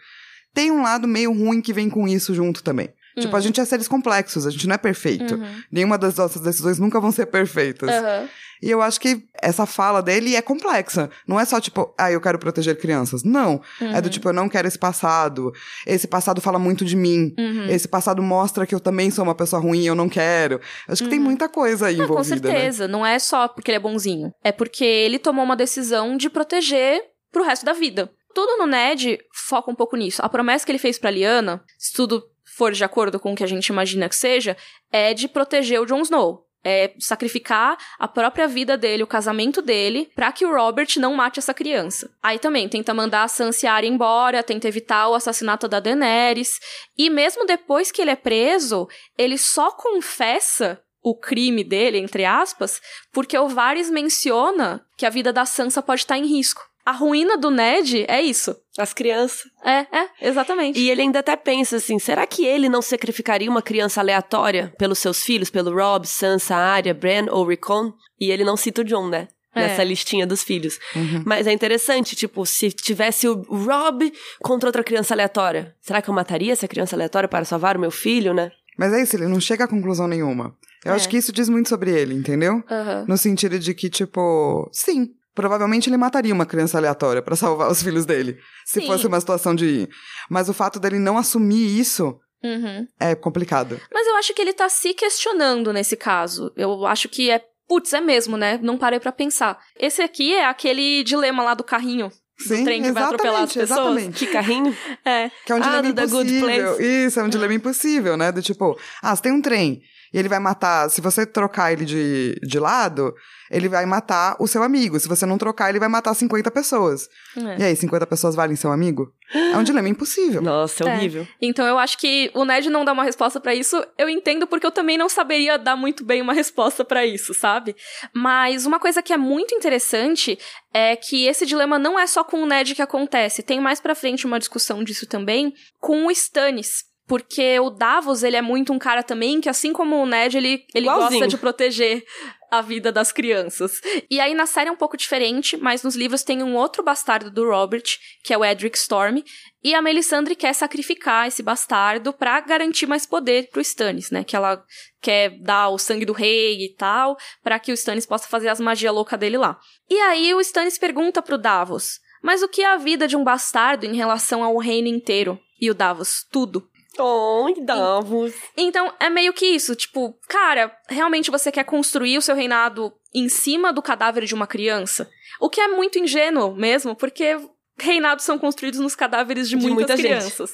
tem 0.54 0.72
um 0.72 0.84
lado 0.84 1.08
meio 1.08 1.34
ruim 1.34 1.62
que 1.62 1.74
vem 1.74 1.90
com 1.90 2.08
isso 2.08 2.34
junto 2.34 2.64
também. 2.64 2.90
Tipo, 3.20 3.36
a 3.36 3.40
gente 3.40 3.60
é 3.60 3.66
seres 3.66 3.88
complexos, 3.88 4.48
a 4.48 4.50
gente 4.50 4.68
não 4.68 4.76
é 4.76 4.78
perfeito. 4.78 5.36
Uhum. 5.36 5.62
Nenhuma 5.72 5.98
das 5.98 6.16
nossas 6.16 6.42
decisões 6.42 6.80
nunca 6.80 7.00
vão 7.00 7.12
ser 7.12 7.28
perfeitas. 7.28 7.90
Aham. 7.90 8.28
E 8.64 8.72
eu 8.72 8.82
acho 8.82 8.98
que 9.02 9.26
essa 9.42 9.66
fala 9.66 10.02
dele 10.02 10.38
é 10.38 10.42
complexa. 10.42 11.10
Não 11.28 11.38
é 11.38 11.44
só 11.44 11.60
tipo, 11.60 11.94
ah, 11.98 12.10
eu 12.10 12.22
quero 12.22 12.40
proteger 12.40 12.80
crianças. 12.80 13.22
Não. 13.22 13.62
É 13.82 14.00
do 14.00 14.10
tipo, 14.10 14.30
eu 14.30 14.34
não 14.34 14.48
quero 14.48 14.66
esse 14.66 14.80
passado. 14.80 15.52
Esse 15.86 16.08
passado 16.08 16.40
fala 16.40 16.58
muito 16.58 16.86
de 16.86 16.96
mim. 16.96 17.36
Uhum. 17.38 17.66
Esse 17.66 17.90
passado 17.90 18.24
mostra 18.24 18.66
que 18.66 18.74
eu 18.74 18.80
também 18.80 19.12
sou 19.12 19.26
uma 19.26 19.36
pessoa 19.36 19.62
ruim 19.62 19.82
e 19.82 19.88
eu 19.88 19.96
não 19.96 20.08
quero. 20.08 20.62
Acho 20.88 21.04
que 21.04 21.10
tem 21.10 21.20
muita 21.20 21.50
coisa 21.50 21.88
aí 21.88 21.98
Não, 21.98 22.08
com 22.08 22.16
né? 22.16 22.24
certeza. 22.24 22.88
Não 22.88 23.06
é 23.06 23.20
só 23.20 23.50
porque 23.50 23.70
ele 23.70 23.76
é 23.76 23.82
bonzinho. 23.82 24.32
É 24.42 24.54
porque 24.54 24.86
ele 24.86 25.20
tomou 25.20 25.44
uma 25.44 25.58
decisão 25.58 26.16
de 26.16 26.30
proteger 26.30 27.02
pro 27.34 27.44
resto 27.44 27.66
da 27.66 27.74
vida. 27.74 28.10
Tudo 28.34 28.58
no 28.58 28.66
Ned 28.66 29.20
foca 29.34 29.70
um 29.70 29.76
pouco 29.76 29.98
nisso. 29.98 30.22
A 30.24 30.30
promessa 30.30 30.66
que 30.66 30.72
ele 30.72 30.80
fez 30.80 30.98
pra 30.98 31.12
Liana, 31.12 31.62
se 31.78 31.92
tudo 31.92 32.24
for 32.56 32.72
de 32.72 32.84
acordo 32.84 33.20
com 33.20 33.34
o 33.34 33.36
que 33.36 33.44
a 33.44 33.48
gente 33.48 33.68
imagina 33.68 34.10
que 34.10 34.16
seja, 34.16 34.56
é 34.92 35.14
de 35.14 35.28
proteger 35.28 35.82
o 35.82 35.86
Jon 35.86 36.02
Snow. 36.02 36.48
É 36.66 36.94
sacrificar 36.98 37.78
a 38.00 38.08
própria 38.08 38.48
vida 38.48 38.78
dele, 38.78 39.04
o 39.04 39.08
casamento 39.08 39.62
dele, 39.62 40.10
pra 40.16 40.32
que 40.32 40.46
o 40.46 40.56
Robert 40.56 40.88
não 40.98 41.14
mate 41.14 41.38
essa 41.38 41.54
criança. 41.54 42.10
Aí 42.24 42.40
também 42.40 42.70
tenta 42.70 42.94
mandar 42.94 43.24
a 43.24 43.28
Sansa 43.28 43.66
e 43.66 43.70
a 43.70 43.84
embora, 43.84 44.42
tenta 44.42 44.70
evitar 44.70 45.10
o 45.10 45.14
assassinato 45.14 45.68
da 45.68 45.82
Daenerys. 45.82 46.62
E 46.98 47.10
mesmo 47.10 47.46
depois 47.46 47.92
que 47.92 48.02
ele 48.02 48.12
é 48.12 48.16
preso, 48.16 48.88
ele 49.18 49.38
só 49.38 49.72
confessa 49.72 50.82
o 51.04 51.14
crime 51.14 51.66
dele, 51.66 51.98
entre 51.98 52.24
aspas, 52.24 52.82
porque 53.12 53.38
o 53.38 53.50
Varys 53.50 53.90
menciona 53.90 54.86
que 54.98 55.06
a 55.06 55.10
vida 55.10 55.34
da 55.34 55.46
Sansa 55.46 55.82
pode 55.82 56.02
estar 56.02 56.18
em 56.18 56.26
risco. 56.26 56.62
A 56.86 56.92
ruína 56.92 57.38
do 57.38 57.50
Ned 57.50 58.06
é 58.08 58.22
isso. 58.22 58.56
As 58.78 58.94
crianças. 58.94 59.44
É, 59.64 59.86
é, 59.98 60.10
exatamente. 60.22 60.80
E 60.80 60.90
ele 60.90 61.02
ainda 61.02 61.20
até 61.20 61.36
pensa 61.36 61.78
assim: 61.78 61.98
será 62.00 62.26
que 62.28 62.46
ele 62.46 62.68
não 62.68 62.82
sacrificaria 62.82 63.50
uma 63.50 63.62
criança 63.62 64.02
aleatória 64.02 64.74
pelos 64.78 65.00
seus 65.00 65.22
filhos, 65.24 65.50
pelo 65.50 65.74
Rob, 65.74 66.06
Sansa, 66.08 66.56
Arya, 66.56 66.94
Bran 66.94 67.28
ou 67.32 67.46
Rickon? 67.48 67.94
E 68.20 68.32
ele 68.32 68.44
não 68.44 68.58
cita 68.58 68.82
o 68.82 68.84
John, 68.84 69.08
né? 69.08 69.28
É. 69.56 69.62
Nessa 69.68 69.84
listinha 69.84 70.26
dos 70.26 70.44
filhos. 70.44 70.80
Uhum. 70.96 71.24
Mas 71.26 71.46
é 71.46 71.54
interessante, 71.54 72.16
tipo, 72.16 72.44
se 72.46 72.72
tivesse 72.72 73.28
o 73.28 73.36
Rob 73.44 74.12
contra 74.42 74.68
outra 74.68 74.84
criança 74.84 75.14
aleatória, 75.14 75.76
será 75.80 76.02
que 76.02 76.10
eu 76.10 76.14
mataria 76.14 76.52
essa 76.52 76.68
criança 76.68 76.96
aleatória 76.96 77.30
para 77.30 77.46
salvar 77.46 77.78
o 77.78 77.80
meu 77.80 77.92
filho, 77.92 78.34
né? 78.34 78.52
Mas 78.78 78.92
é 78.92 79.04
isso, 79.04 79.16
ele 79.16 79.28
não 79.28 79.40
chega 79.40 79.66
a 79.66 79.68
conclusão 79.68 80.08
nenhuma. 80.08 80.56
Eu 80.84 80.94
É. 80.94 80.96
acho 80.96 81.08
que 81.08 81.18
isso 81.18 81.32
diz 81.32 81.48
muito 81.48 81.70
sobre 81.70 81.92
ele, 81.92 82.16
entendeu? 82.16 82.64
Aham. 82.70 83.06
No 83.08 83.16
sentido 83.16 83.60
de 83.60 83.76
que, 83.76 83.92
tipo, 83.92 84.68
sim, 84.74 85.12
provavelmente 85.34 85.90
ele 85.90 85.98
mataria 85.98 86.34
uma 86.34 86.46
criança 86.46 86.78
aleatória 86.78 87.22
pra 87.22 87.36
salvar 87.36 87.70
os 87.72 87.82
filhos 87.84 88.06
dele. 88.06 88.38
Se 88.66 88.82
Sim. 88.82 88.88
fosse 88.88 89.08
uma 89.08 89.20
situação 89.20 89.54
de. 89.56 89.88
Mas 90.30 90.50
o 90.50 90.54
fato 90.54 90.80
dele 90.80 91.00
não 91.00 91.18
assumir 91.18 91.80
isso 91.80 92.18
Uhum. 92.44 92.86
é 93.00 93.16
complicado. 93.16 93.80
Mas 93.94 94.06
eu 94.06 94.16
acho 94.18 94.34
que 94.34 94.42
ele 94.42 94.52
tá 94.54 94.68
se 94.68 94.94
questionando 94.94 95.72
nesse 95.72 95.96
caso. 95.96 96.52
Eu 96.58 96.86
acho 96.86 97.08
que 97.08 97.30
é. 97.30 97.42
Putz, 97.68 97.94
é 97.94 98.02
mesmo, 98.02 98.36
né? 98.36 98.60
Não 98.62 98.78
parei 98.78 99.00
pra 99.00 99.12
pensar. 99.14 99.58
Esse 99.80 100.02
aqui 100.02 100.34
é 100.34 100.46
aquele 100.46 101.02
dilema 101.04 101.42
lá 101.42 101.54
do 101.54 101.64
carrinho. 101.64 102.12
Sim, 102.38 102.64
trem 102.66 102.82
que 102.82 102.92
vai 102.92 103.04
atropelar 103.04 103.44
as 103.44 103.56
exatamente, 103.56 103.60
pessoas. 103.60 103.98
exatamente. 103.98 104.20
Que 104.26 104.28
carrinho? 104.32 104.78
É. 105.06 105.32
Que 105.46 105.52
é 105.52 105.56
um 105.56 105.60
Ah, 105.60 105.82
dilema 105.82 105.94
do 105.94 106.02
impossível. 106.22 106.82
Isso, 106.82 107.20
é 107.20 107.24
um 107.24 107.30
dilema 107.30 107.54
impossível, 107.54 108.18
né? 108.18 108.32
Do 108.34 108.42
tipo, 108.42 108.78
ah, 109.02 109.16
você 109.16 109.22
tem 109.22 109.32
um 109.32 109.42
trem 109.42 109.82
e 110.14 110.20
ele 110.20 110.30
vai 110.30 110.40
matar. 110.40 110.90
Se 110.90 111.02
você 111.02 111.26
trocar 111.26 111.72
ele 111.74 111.86
de, 111.86 112.40
de 112.44 112.60
lado, 112.60 113.14
ele 113.50 113.68
vai 113.68 113.86
matar 113.86 114.36
o 114.40 114.48
seu 114.48 114.62
amigo. 114.64 115.00
Se 115.00 115.08
você 115.08 115.26
não 115.26 115.38
trocar, 115.38 115.70
ele 115.70 115.80
vai 115.80 115.88
matar 115.90 116.14
50 116.14 116.52
pessoas. 116.52 117.10
É. 117.36 117.62
E 117.62 117.64
aí, 117.64 117.76
50 117.76 118.06
pessoas 118.08 118.36
valem 118.36 118.56
seu 118.56 118.72
amigo? 118.72 119.12
É 119.34 119.58
um 119.58 119.64
dilema 119.64 119.90
impossível. 119.90 120.42
Nossa, 120.42 120.84
é 120.84 120.88
É. 120.88 120.96
horrível. 120.96 121.28
Então 121.42 121.66
eu 121.66 121.80
acho 121.80 121.98
que 121.98 122.30
o 122.36 122.46
Ned 122.46 122.70
não 122.70 122.86
dá 122.86 122.94
uma 122.94 123.04
resposta 123.04 123.40
pra 123.40 123.56
isso, 123.56 123.84
eu 123.98 124.08
entendo 124.08 124.46
porque 124.46 124.66
eu 124.66 124.72
também 124.72 124.98
não 124.98 125.10
saberia 125.10 125.58
dar 125.58 125.76
muito 125.76 126.04
bem 126.06 126.22
uma 126.22 126.34
resposta 126.34 126.86
pra 126.86 127.06
isso, 127.06 127.34
sabe? 127.34 127.76
Mas 128.14 128.66
uma 128.66 128.80
coisa 128.80 129.02
que 129.02 129.12
é 129.14 129.18
muito 129.18 129.56
interessante 129.56 130.38
é 130.74 130.96
que 130.96 131.26
esse 131.26 131.46
dilema 131.46 131.80
não 131.80 131.98
é 132.00 132.06
só 132.06 132.24
com 132.24 132.44
o 132.44 132.46
Ned 132.46 132.76
que 132.76 132.82
acontece, 132.82 133.42
tem 133.42 133.60
mais 133.60 133.80
pra 133.80 133.96
frente 133.96 134.26
uma 134.28 134.40
discussão 134.40 134.84
disso 134.84 135.08
também 135.08 135.54
com 135.80 136.06
o 136.06 136.12
Stannis. 136.12 136.84
Porque 137.08 137.60
o 137.60 137.70
Davos, 137.70 138.24
ele 138.24 138.38
é 138.38 138.42
muito 138.42 138.72
um 138.72 138.80
cara 138.80 139.04
também 139.04 139.42
que, 139.42 139.50
assim 139.50 139.74
como 139.74 139.98
o 139.98 140.06
Ned, 140.06 140.38
ele, 140.38 140.66
ele 140.74 140.86
Igualzinho. 140.86 141.20
gosta 141.20 141.28
de 141.28 141.38
proteger 141.38 142.04
a 142.50 142.62
vida 142.62 142.92
das 142.92 143.12
crianças. 143.12 143.82
E 144.10 144.20
aí 144.20 144.36
na 144.36 144.46
série 144.46 144.70
é 144.70 144.72
um 144.72 144.78
pouco 144.78 144.96
diferente, 144.96 145.58
mas 145.58 145.82
nos 145.82 145.96
livros 145.96 146.24
tem 146.24 146.44
um 146.44 146.56
outro 146.56 146.84
bastardo 146.84 147.32
do 147.32 147.50
Robert, 147.50 147.84
que 148.24 148.32
é 148.32 148.38
o 148.38 148.46
Edric 148.46 148.78
Storm, 148.78 149.24
e 149.64 149.74
a 149.74 149.82
Melisandre 149.82 150.36
quer 150.36 150.54
sacrificar 150.54 151.28
esse 151.28 151.42
bastardo 151.42 152.14
pra 152.14 152.40
garantir 152.42 152.86
mais 152.86 153.06
poder 153.08 153.50
pro 153.50 153.62
Stannis, 153.62 154.12
né? 154.12 154.24
Que 154.24 154.36
ela 154.36 154.64
quer 155.02 155.32
dar 155.42 155.70
o 155.70 155.80
sangue 155.80 156.06
do 156.06 156.14
rei 156.14 156.64
e 156.64 156.76
tal, 156.76 157.18
pra 157.42 157.58
que 157.58 157.72
o 157.72 157.74
Stannis 157.74 158.06
possa 158.06 158.28
fazer 158.28 158.50
as 158.50 158.60
magias 158.60 158.94
loucas 158.94 159.20
dele 159.20 159.38
lá. 159.38 159.58
E 159.90 159.98
aí 160.00 160.34
o 160.34 160.40
Stannis 160.40 160.78
pergunta 160.78 161.22
pro 161.22 161.40
Davos: 161.40 162.00
"Mas 162.22 162.44
o 162.44 162.48
que 162.48 162.62
é 162.62 162.68
a 162.68 162.78
vida 162.78 163.08
de 163.08 163.18
um 163.18 163.24
bastardo 163.24 163.86
em 163.86 163.96
relação 163.96 164.44
ao 164.44 164.58
reino 164.58 164.88
inteiro?" 164.88 165.40
E 165.60 165.72
o 165.72 165.74
Davos: 165.74 166.26
"Tudo." 166.32 166.70
Oi, 167.00 167.62
Davos. 167.62 168.34
Então, 168.56 168.94
é 169.00 169.10
meio 169.10 169.34
que 169.34 169.46
isso, 169.46 169.76
tipo, 169.76 170.18
cara, 170.28 170.76
realmente 170.88 171.32
você 171.32 171.52
quer 171.52 171.64
construir 171.64 172.18
o 172.18 172.22
seu 172.22 172.36
reinado 172.36 172.94
em 173.14 173.28
cima 173.30 173.74
do 173.74 173.82
cadáver 173.82 174.26
de 174.26 174.36
uma 174.36 174.48
criança? 174.48 175.10
O 175.40 175.50
que 175.50 175.60
é 175.60 175.68
muito 175.68 175.98
ingênuo 175.98 176.56
mesmo, 176.56 176.96
porque 176.96 177.38
reinados 177.80 178.26
são 178.26 178.38
construídos 178.38 178.80
nos 178.80 178.96
cadáveres 178.96 179.50
de, 179.50 179.56
De 179.56 179.62
muitas 179.62 179.76
muita 179.76 179.98
gente. 179.98 180.08
crianças. 180.08 180.54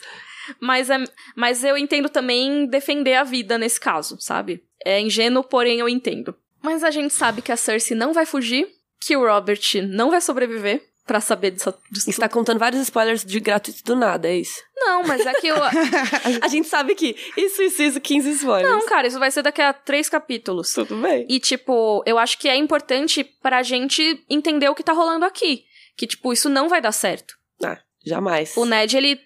Mas, 0.60 0.90
é, 0.90 1.04
mas 1.36 1.64
eu 1.64 1.78
entendo 1.78 2.10
também 2.10 2.66
defender 2.66 3.16
a 3.16 3.24
vida 3.24 3.58
nesse 3.58 3.80
caso, 3.80 4.18
sabe? 4.20 4.64
É 4.84 5.00
ingênuo, 5.00 5.44
porém 5.44 5.80
eu 5.80 5.90
entendo. 5.90 6.36
Mas 6.62 6.84
a 6.84 6.92
gente 6.92 7.14
sabe 7.14 7.42
que 7.42 7.52
a 7.52 7.58
Cersei 7.58 7.96
não 7.96 8.14
vai 8.14 8.26
fugir, 8.26 8.68
que 9.02 9.16
o 9.16 9.26
Robert 9.26 9.62
não 9.88 10.10
vai 10.10 10.22
sobreviver 10.22 10.89
pra 11.10 11.20
saber 11.20 11.50
disso, 11.50 11.74
Você 11.92 12.22
tá 12.22 12.30
contando 12.30 12.60
vários 12.60 12.84
spoilers 12.84 13.26
de 13.26 13.40
gratuito 13.40 13.84
do 13.84 13.96
nada, 13.96 14.28
é 14.28 14.38
isso? 14.38 14.62
Não, 14.76 15.02
mas 15.02 15.26
é 15.26 15.34
que 15.34 15.48
eu... 15.48 15.56
A 16.40 16.48
gente 16.48 16.68
sabe 16.68 16.94
que 16.94 17.16
isso, 17.36 17.64
isso, 17.64 17.82
isso, 17.82 18.00
15 18.00 18.30
spoilers. 18.30 18.72
não, 18.72 18.86
cara, 18.86 19.08
isso 19.08 19.18
vai 19.18 19.32
ser 19.32 19.42
daqui 19.42 19.60
a 19.60 19.74
três 19.74 20.08
capítulos. 20.08 20.72
Tudo 20.72 20.96
bem. 21.02 21.26
E, 21.28 21.40
tipo, 21.40 22.04
eu 22.06 22.20
acho 22.20 22.38
que 22.38 22.48
é 22.48 22.56
importante 22.56 23.24
pra 23.24 23.64
gente 23.64 24.24
entender 24.30 24.70
o 24.70 24.76
que 24.76 24.84
tá 24.84 24.94
rolando 24.94 25.26
aqui. 25.26 25.64
Que, 25.98 26.06
tipo, 26.06 26.32
isso 26.32 26.48
não 26.48 26.70
vai 26.70 26.80
dar 26.80 26.92
certo. 26.92 27.34
Ah, 27.64 27.80
jamais. 28.06 28.56
O 28.56 28.64
Ned, 28.64 28.96
ele 28.96 29.20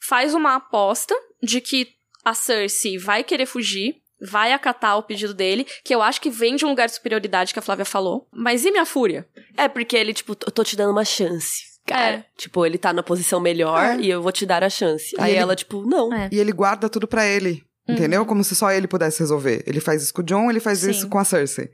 faz 0.00 0.32
uma 0.32 0.54
aposta 0.54 1.14
de 1.42 1.60
que 1.60 1.88
a 2.24 2.32
Cersei 2.32 2.96
vai 2.96 3.22
querer 3.22 3.44
fugir, 3.44 3.96
vai 4.20 4.52
acatar 4.52 4.96
o 4.98 5.02
pedido 5.02 5.34
dele, 5.34 5.66
que 5.84 5.94
eu 5.94 6.00
acho 6.02 6.20
que 6.20 6.30
vem 6.30 6.56
de 6.56 6.64
um 6.64 6.68
lugar 6.70 6.86
de 6.86 6.94
superioridade 6.94 7.52
que 7.52 7.58
a 7.58 7.62
Flávia 7.62 7.84
falou. 7.84 8.26
Mas 8.32 8.64
e 8.64 8.70
minha 8.70 8.86
fúria? 8.86 9.26
É 9.56 9.68
porque 9.68 9.96
ele, 9.96 10.12
tipo, 10.14 10.32
eu 10.46 10.50
tô 10.52 10.64
te 10.64 10.76
dando 10.76 10.90
uma 10.92 11.04
chance. 11.04 11.62
Cara, 11.86 12.16
É. 12.16 12.24
tipo, 12.36 12.66
ele 12.66 12.78
tá 12.78 12.92
na 12.92 13.02
posição 13.02 13.38
melhor 13.40 13.80
É. 13.80 13.96
e 14.00 14.10
eu 14.10 14.20
vou 14.22 14.32
te 14.32 14.44
dar 14.44 14.64
a 14.64 14.70
chance. 14.70 15.14
Aí 15.18 15.32
ele- 15.32 15.38
ela, 15.40 15.54
tipo, 15.54 15.82
não. 15.86 16.12
É. 16.12 16.28
E 16.32 16.38
ele 16.40 16.50
guarda 16.52 16.88
tudo 16.88 17.06
pra 17.06 17.24
ele. 17.26 17.62
Entendeu? 17.88 18.26
Como 18.26 18.42
se 18.42 18.56
só 18.56 18.72
ele 18.72 18.88
pudesse 18.88 19.20
resolver. 19.20 19.62
Ele 19.64 19.78
faz 19.80 20.02
isso 20.02 20.12
com 20.12 20.20
o 20.20 20.24
John, 20.24 20.50
ele 20.50 20.58
faz 20.58 20.80
Sim. 20.80 20.90
isso 20.90 21.08
com 21.08 21.18
a 21.18 21.24
Cersei. 21.24 21.68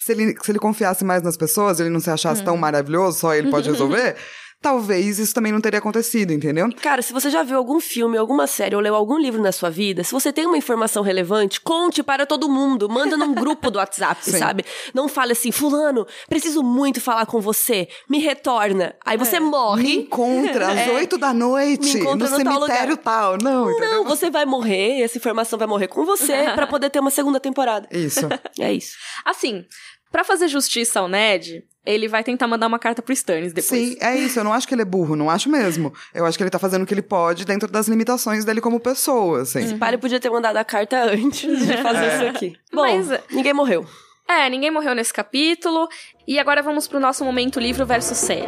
Se 0.00 0.10
ele, 0.10 0.34
se 0.42 0.50
ele 0.50 0.58
confiasse 0.58 1.04
mais 1.04 1.22
nas 1.22 1.36
pessoas, 1.36 1.78
ele 1.78 1.88
não 1.88 2.00
se 2.00 2.10
achasse 2.10 2.42
tão 2.42 2.56
maravilhoso, 2.56 3.20
só 3.20 3.32
ele 3.32 3.48
pode 3.48 3.68
resolver, 3.70 4.16
talvez 4.62 5.18
isso 5.18 5.34
também 5.34 5.50
não 5.52 5.60
teria 5.60 5.78
acontecido, 5.80 6.32
entendeu? 6.32 6.68
Cara, 6.80 7.02
se 7.02 7.12
você 7.12 7.28
já 7.28 7.42
viu 7.42 7.58
algum 7.58 7.80
filme, 7.80 8.16
alguma 8.16 8.46
série 8.46 8.74
ou 8.76 8.80
leu 8.80 8.94
algum 8.94 9.18
livro 9.18 9.42
na 9.42 9.50
sua 9.52 9.68
vida, 9.68 10.04
se 10.04 10.12
você 10.12 10.32
tem 10.32 10.46
uma 10.46 10.56
informação 10.56 11.02
relevante, 11.02 11.60
conte 11.60 12.02
para 12.02 12.24
todo 12.24 12.48
mundo. 12.48 12.88
Manda 12.88 13.16
num 13.16 13.34
grupo 13.34 13.70
do 13.70 13.78
WhatsApp, 13.78 14.22
Sim. 14.24 14.38
sabe? 14.38 14.64
Não 14.94 15.08
fale 15.08 15.32
assim, 15.32 15.50
fulano, 15.50 16.06
preciso 16.28 16.62
muito 16.62 17.00
falar 17.00 17.26
com 17.26 17.40
você. 17.40 17.88
Me 18.08 18.18
retorna. 18.18 18.94
Aí 19.04 19.16
você 19.18 19.40
Me 19.40 19.46
morre. 19.46 19.92
encontra 19.96 20.68
às 20.72 20.78
É. 20.88 20.90
oito 20.92 21.18
da 21.18 21.32
noite 21.34 21.94
Me 21.94 22.00
encontra 22.00 22.28
no 22.30 22.38
no 22.38 22.44
tal 22.44 22.54
cemitério 22.62 22.96
tal. 22.96 23.38
Não, 23.42 23.70
entendeu? 23.70 23.90
Não, 23.92 24.04
você 24.04 24.30
vai 24.30 24.44
morrer, 24.46 25.02
essa 25.02 25.18
informação 25.18 25.58
vai 25.58 25.66
morrer 25.66 25.88
com 25.88 26.04
você 26.04 26.44
pra 26.54 26.66
poder 26.66 26.88
ter 26.90 27.00
uma 27.00 27.10
segunda 27.10 27.40
temporada. 27.40 27.88
Isso. 27.90 28.28
É 28.60 28.72
isso. 28.72 28.96
Assim, 29.24 29.64
pra 30.12 30.22
fazer 30.22 30.46
justiça 30.46 31.00
ao 31.00 31.08
Ned, 31.08 31.64
ele 31.84 32.06
vai 32.06 32.22
tentar 32.22 32.46
mandar 32.46 32.66
uma 32.68 32.78
carta 32.78 33.02
pro 33.02 33.12
Stannis 33.12 33.52
depois. 33.52 33.80
Sim, 33.90 33.96
é 34.00 34.14
isso. 34.16 34.38
Eu 34.38 34.44
não 34.44 34.52
acho 34.52 34.68
que 34.68 34.74
ele 34.74 34.82
é 34.82 34.84
burro, 34.84 35.16
não 35.16 35.28
acho 35.30 35.48
mesmo. 35.48 35.92
Eu 36.14 36.24
acho 36.26 36.36
que 36.38 36.44
ele 36.44 36.50
tá 36.50 36.58
fazendo 36.58 36.82
o 36.82 36.86
que 36.86 36.94
ele 36.94 37.02
pode 37.02 37.44
dentro 37.44 37.68
das 37.68 37.88
limitações 37.88 38.44
dele 38.44 38.60
como 38.60 38.78
pessoa, 38.78 39.42
assim. 39.42 39.60
Esse 39.60 39.74
Pare 39.74 39.98
podia 39.98 40.20
ter 40.20 40.30
mandado 40.30 40.56
a 40.58 40.64
carta 40.64 41.02
antes 41.10 41.66
de 41.66 41.76
fazer 41.82 42.14
isso 42.14 42.24
aqui. 42.26 42.56
Bom, 42.72 42.82
Mas- 42.82 43.20
ninguém 43.32 43.52
morreu. 43.54 43.84
É, 44.28 44.48
ninguém 44.48 44.70
morreu 44.70 44.94
nesse 44.94 45.12
capítulo. 45.12 45.88
E 46.28 46.38
agora 46.38 46.62
vamos 46.62 46.86
pro 46.86 47.00
nosso 47.00 47.24
momento 47.24 47.58
livro 47.58 47.84
versus 47.84 48.16
série. 48.18 48.46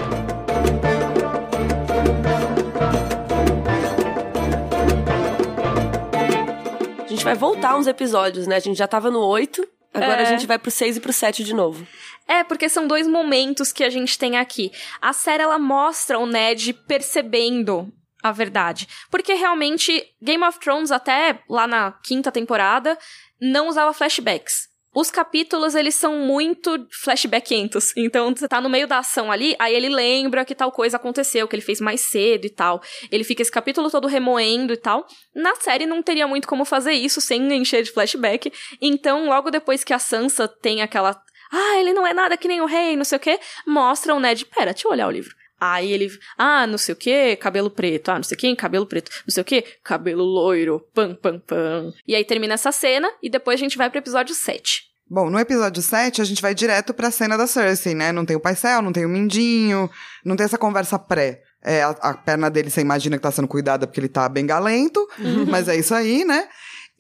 A 7.05 7.07
gente 7.09 7.25
vai 7.25 7.35
voltar 7.35 7.77
uns 7.77 7.87
episódios, 7.87 8.47
né? 8.47 8.57
A 8.57 8.61
gente 8.61 8.77
já 8.77 8.87
tava 8.89 9.11
no 9.11 9.21
8, 9.21 9.67
agora 9.95 10.23
É. 10.23 10.27
a 10.27 10.31
gente 10.31 10.47
vai 10.47 10.59
pro 10.59 10.71
6 10.71 10.97
e 10.97 11.01
pro 11.01 11.13
7 11.13 11.45
de 11.45 11.55
novo. 11.55 11.87
É, 12.27 12.43
porque 12.43 12.69
são 12.69 12.87
dois 12.87 13.07
momentos 13.07 13.73
que 13.73 13.85
a 13.85 13.91
gente 13.91 14.19
tem 14.19 14.37
aqui. 14.37 14.73
A 15.01 15.13
série 15.13 15.43
ela 15.43 15.59
mostra 15.59 16.19
o 16.19 16.27
Ned 16.27 16.73
percebendo 16.87 17.93
a 18.23 18.33
verdade. 18.33 18.89
Porque 19.11 19.35
realmente 19.35 20.03
Game 20.23 20.43
of 20.45 20.59
Thrones 20.59 20.91
até 20.91 21.41
lá 21.49 21.67
na 21.67 21.93
quinta 22.03 22.33
temporada 22.33 22.99
não 23.41 23.69
usava 23.69 23.93
flashbacks. 23.93 24.69
Os 24.95 25.11
capítulos, 25.11 25.75
eles 25.75 25.95
são 25.97 26.19
muito 26.19 26.87
flashbackentos. 27.03 27.93
Então, 27.97 28.35
você 28.35 28.47
tá 28.47 28.61
no 28.61 28.69
meio 28.69 28.87
da 28.87 28.99
ação 28.99 29.33
ali, 29.33 29.57
aí 29.59 29.75
ele 29.75 29.89
lembra 29.89 30.45
que 30.45 30.55
tal 30.55 30.71
coisa 30.71 30.97
aconteceu, 30.97 31.49
que 31.49 31.57
ele 31.57 31.63
fez 31.63 31.81
mais 31.81 32.01
cedo 32.03 32.45
e 32.45 32.51
tal. 32.51 32.81
Ele 33.11 33.25
fica 33.25 33.43
esse 33.43 33.51
capítulo 33.51 33.91
todo 33.91 34.07
remoendo 34.07 34.73
e 34.73 34.77
tal. 34.77 35.05
Na 35.35 35.57
série 35.57 35.85
não 35.85 36.01
teria 36.01 36.29
muito 36.29 36.47
como 36.47 36.65
fazer 36.65 36.93
isso 36.93 37.21
sem 37.21 37.53
encher 37.55 37.83
de 37.83 37.91
flashback. 37.91 38.53
Então, 38.81 39.27
logo 39.27 39.51
depois 39.51 39.83
que 39.83 39.93
a 39.93 39.99
Sansa 39.99 40.47
tem 40.47 40.81
aquela 40.81 41.21
ah, 41.53 41.79
ele 41.79 41.93
não 41.93 42.05
é 42.05 42.13
nada 42.13 42.37
que 42.37 42.49
nem 42.49 42.61
o 42.61 42.67
rei, 42.67 42.97
não 42.97 43.05
sei 43.05 43.17
o 43.17 43.21
quê. 43.21 43.39
Mostra 43.65 44.15
o 44.15 44.19
Ned, 44.19 44.45
pera, 44.47 44.73
deixa 44.73 44.89
eu 44.89 44.93
olhar 44.93 45.07
o 45.07 45.11
livro. 45.11 45.35
Aí 45.73 45.91
ele, 45.93 46.11
ah, 46.37 46.67
não 46.67 46.77
sei 46.77 46.93
o 46.93 46.97
que, 46.97 47.37
cabelo 47.37 47.71
preto, 47.71 48.11
ah, 48.11 48.17
não 48.17 48.23
sei 48.23 48.37
quem, 48.37 48.55
cabelo 48.55 48.85
preto, 48.85 49.11
não 49.27 49.33
sei 49.33 49.41
o 49.41 49.45
que, 49.45 49.65
cabelo 49.83 50.23
loiro, 50.23 50.87
pam, 50.93 51.15
pam, 51.15 51.39
pam. 51.39 51.91
E 52.07 52.15
aí 52.15 52.23
termina 52.23 52.53
essa 52.53 52.71
cena 52.71 53.11
e 53.23 53.31
depois 53.31 53.59
a 53.59 53.63
gente 53.63 53.79
vai 53.79 53.89
pro 53.89 53.99
episódio 53.99 54.35
7. 54.35 54.83
Bom, 55.09 55.31
no 55.31 55.39
episódio 55.39 55.83
7, 55.83 56.21
a 56.21 56.25
gente 56.25 56.43
vai 56.43 56.55
direto 56.55 56.93
pra 56.93 57.11
cena 57.11 57.39
da 57.39 57.47
Cersei, 57.47 57.95
né? 57.95 58.13
Não 58.13 58.27
tem 58.27 58.37
o 58.37 58.41
Paisel, 58.41 58.83
não 58.83 58.93
tem 58.93 59.07
o 59.07 59.09
Mindinho, 59.09 59.89
não 60.23 60.37
tem 60.37 60.45
essa 60.45 60.59
conversa 60.59 60.99
pré. 60.99 61.41
É, 61.63 61.83
a, 61.83 61.91
a 61.91 62.15
perna 62.15 62.51
dele, 62.51 62.69
você 62.69 62.83
imagina 62.83 63.17
que 63.17 63.23
tá 63.23 63.31
sendo 63.31 63.49
cuidada 63.49 63.87
porque 63.87 64.01
ele 64.01 64.09
tá 64.09 64.29
bem 64.29 64.45
galento, 64.45 65.07
mas 65.49 65.67
é 65.67 65.77
isso 65.77 65.95
aí, 65.95 66.27
né? 66.27 66.47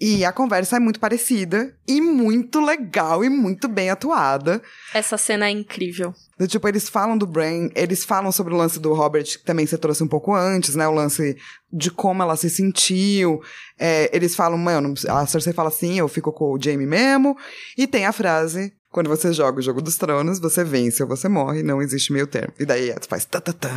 E 0.01 0.24
a 0.24 0.32
conversa 0.32 0.76
é 0.76 0.80
muito 0.80 0.99
parecida 0.99 1.74
e 1.86 2.01
muito 2.01 2.61
legal 2.61 3.24
e 3.24 3.28
muito 3.28 3.68
bem 3.68 3.90
atuada. 3.90 4.61
Essa 4.92 5.16
cena 5.16 5.47
é 5.47 5.51
incrível. 5.51 6.12
Do 6.36 6.49
tipo, 6.49 6.66
eles 6.66 6.88
falam 6.88 7.16
do 7.16 7.26
Brain, 7.26 7.70
eles 7.76 8.05
falam 8.05 8.32
sobre 8.32 8.53
o 8.53 8.57
lance 8.57 8.80
do 8.80 8.92
Robert, 8.92 9.24
que 9.24 9.45
também 9.45 9.66
você 9.66 9.78
trouxe 9.78 10.03
um 10.03 10.09
pouco 10.09 10.34
antes, 10.34 10.74
né? 10.74 10.86
O 10.88 10.92
lance 10.92 11.36
de 11.72 11.90
como 11.92 12.22
ela 12.22 12.36
se 12.36 12.51
sentiu. 12.51 13.40
É, 13.78 14.11
eles 14.14 14.34
falam, 14.34 14.59
mano, 14.59 14.95
a 15.09 15.26
Cersei 15.26 15.53
fala 15.53 15.68
assim, 15.68 15.99
eu 15.99 16.09
fico 16.09 16.32
com 16.32 16.53
o 16.53 16.61
Jaime 16.61 16.86
mesmo. 16.86 17.36
E 17.78 17.86
tem 17.86 18.05
a 18.05 18.12
frase, 18.12 18.72
quando 18.90 19.09
você 19.09 19.32
joga 19.32 19.59
o 19.59 19.62
Jogo 19.62 19.80
dos 19.80 19.97
Tronos, 19.97 20.40
você 20.40 20.62
vence 20.62 21.03
ou 21.03 21.09
você 21.09 21.28
morre, 21.28 21.62
não 21.62 21.80
existe 21.82 22.12
meio 22.12 22.26
termo. 22.26 22.53
E 22.59 22.64
daí 22.64 22.90
ela 22.90 23.01
faz 23.09 23.24
tá, 23.24 23.40
tá, 23.40 23.53
tá. 23.53 23.70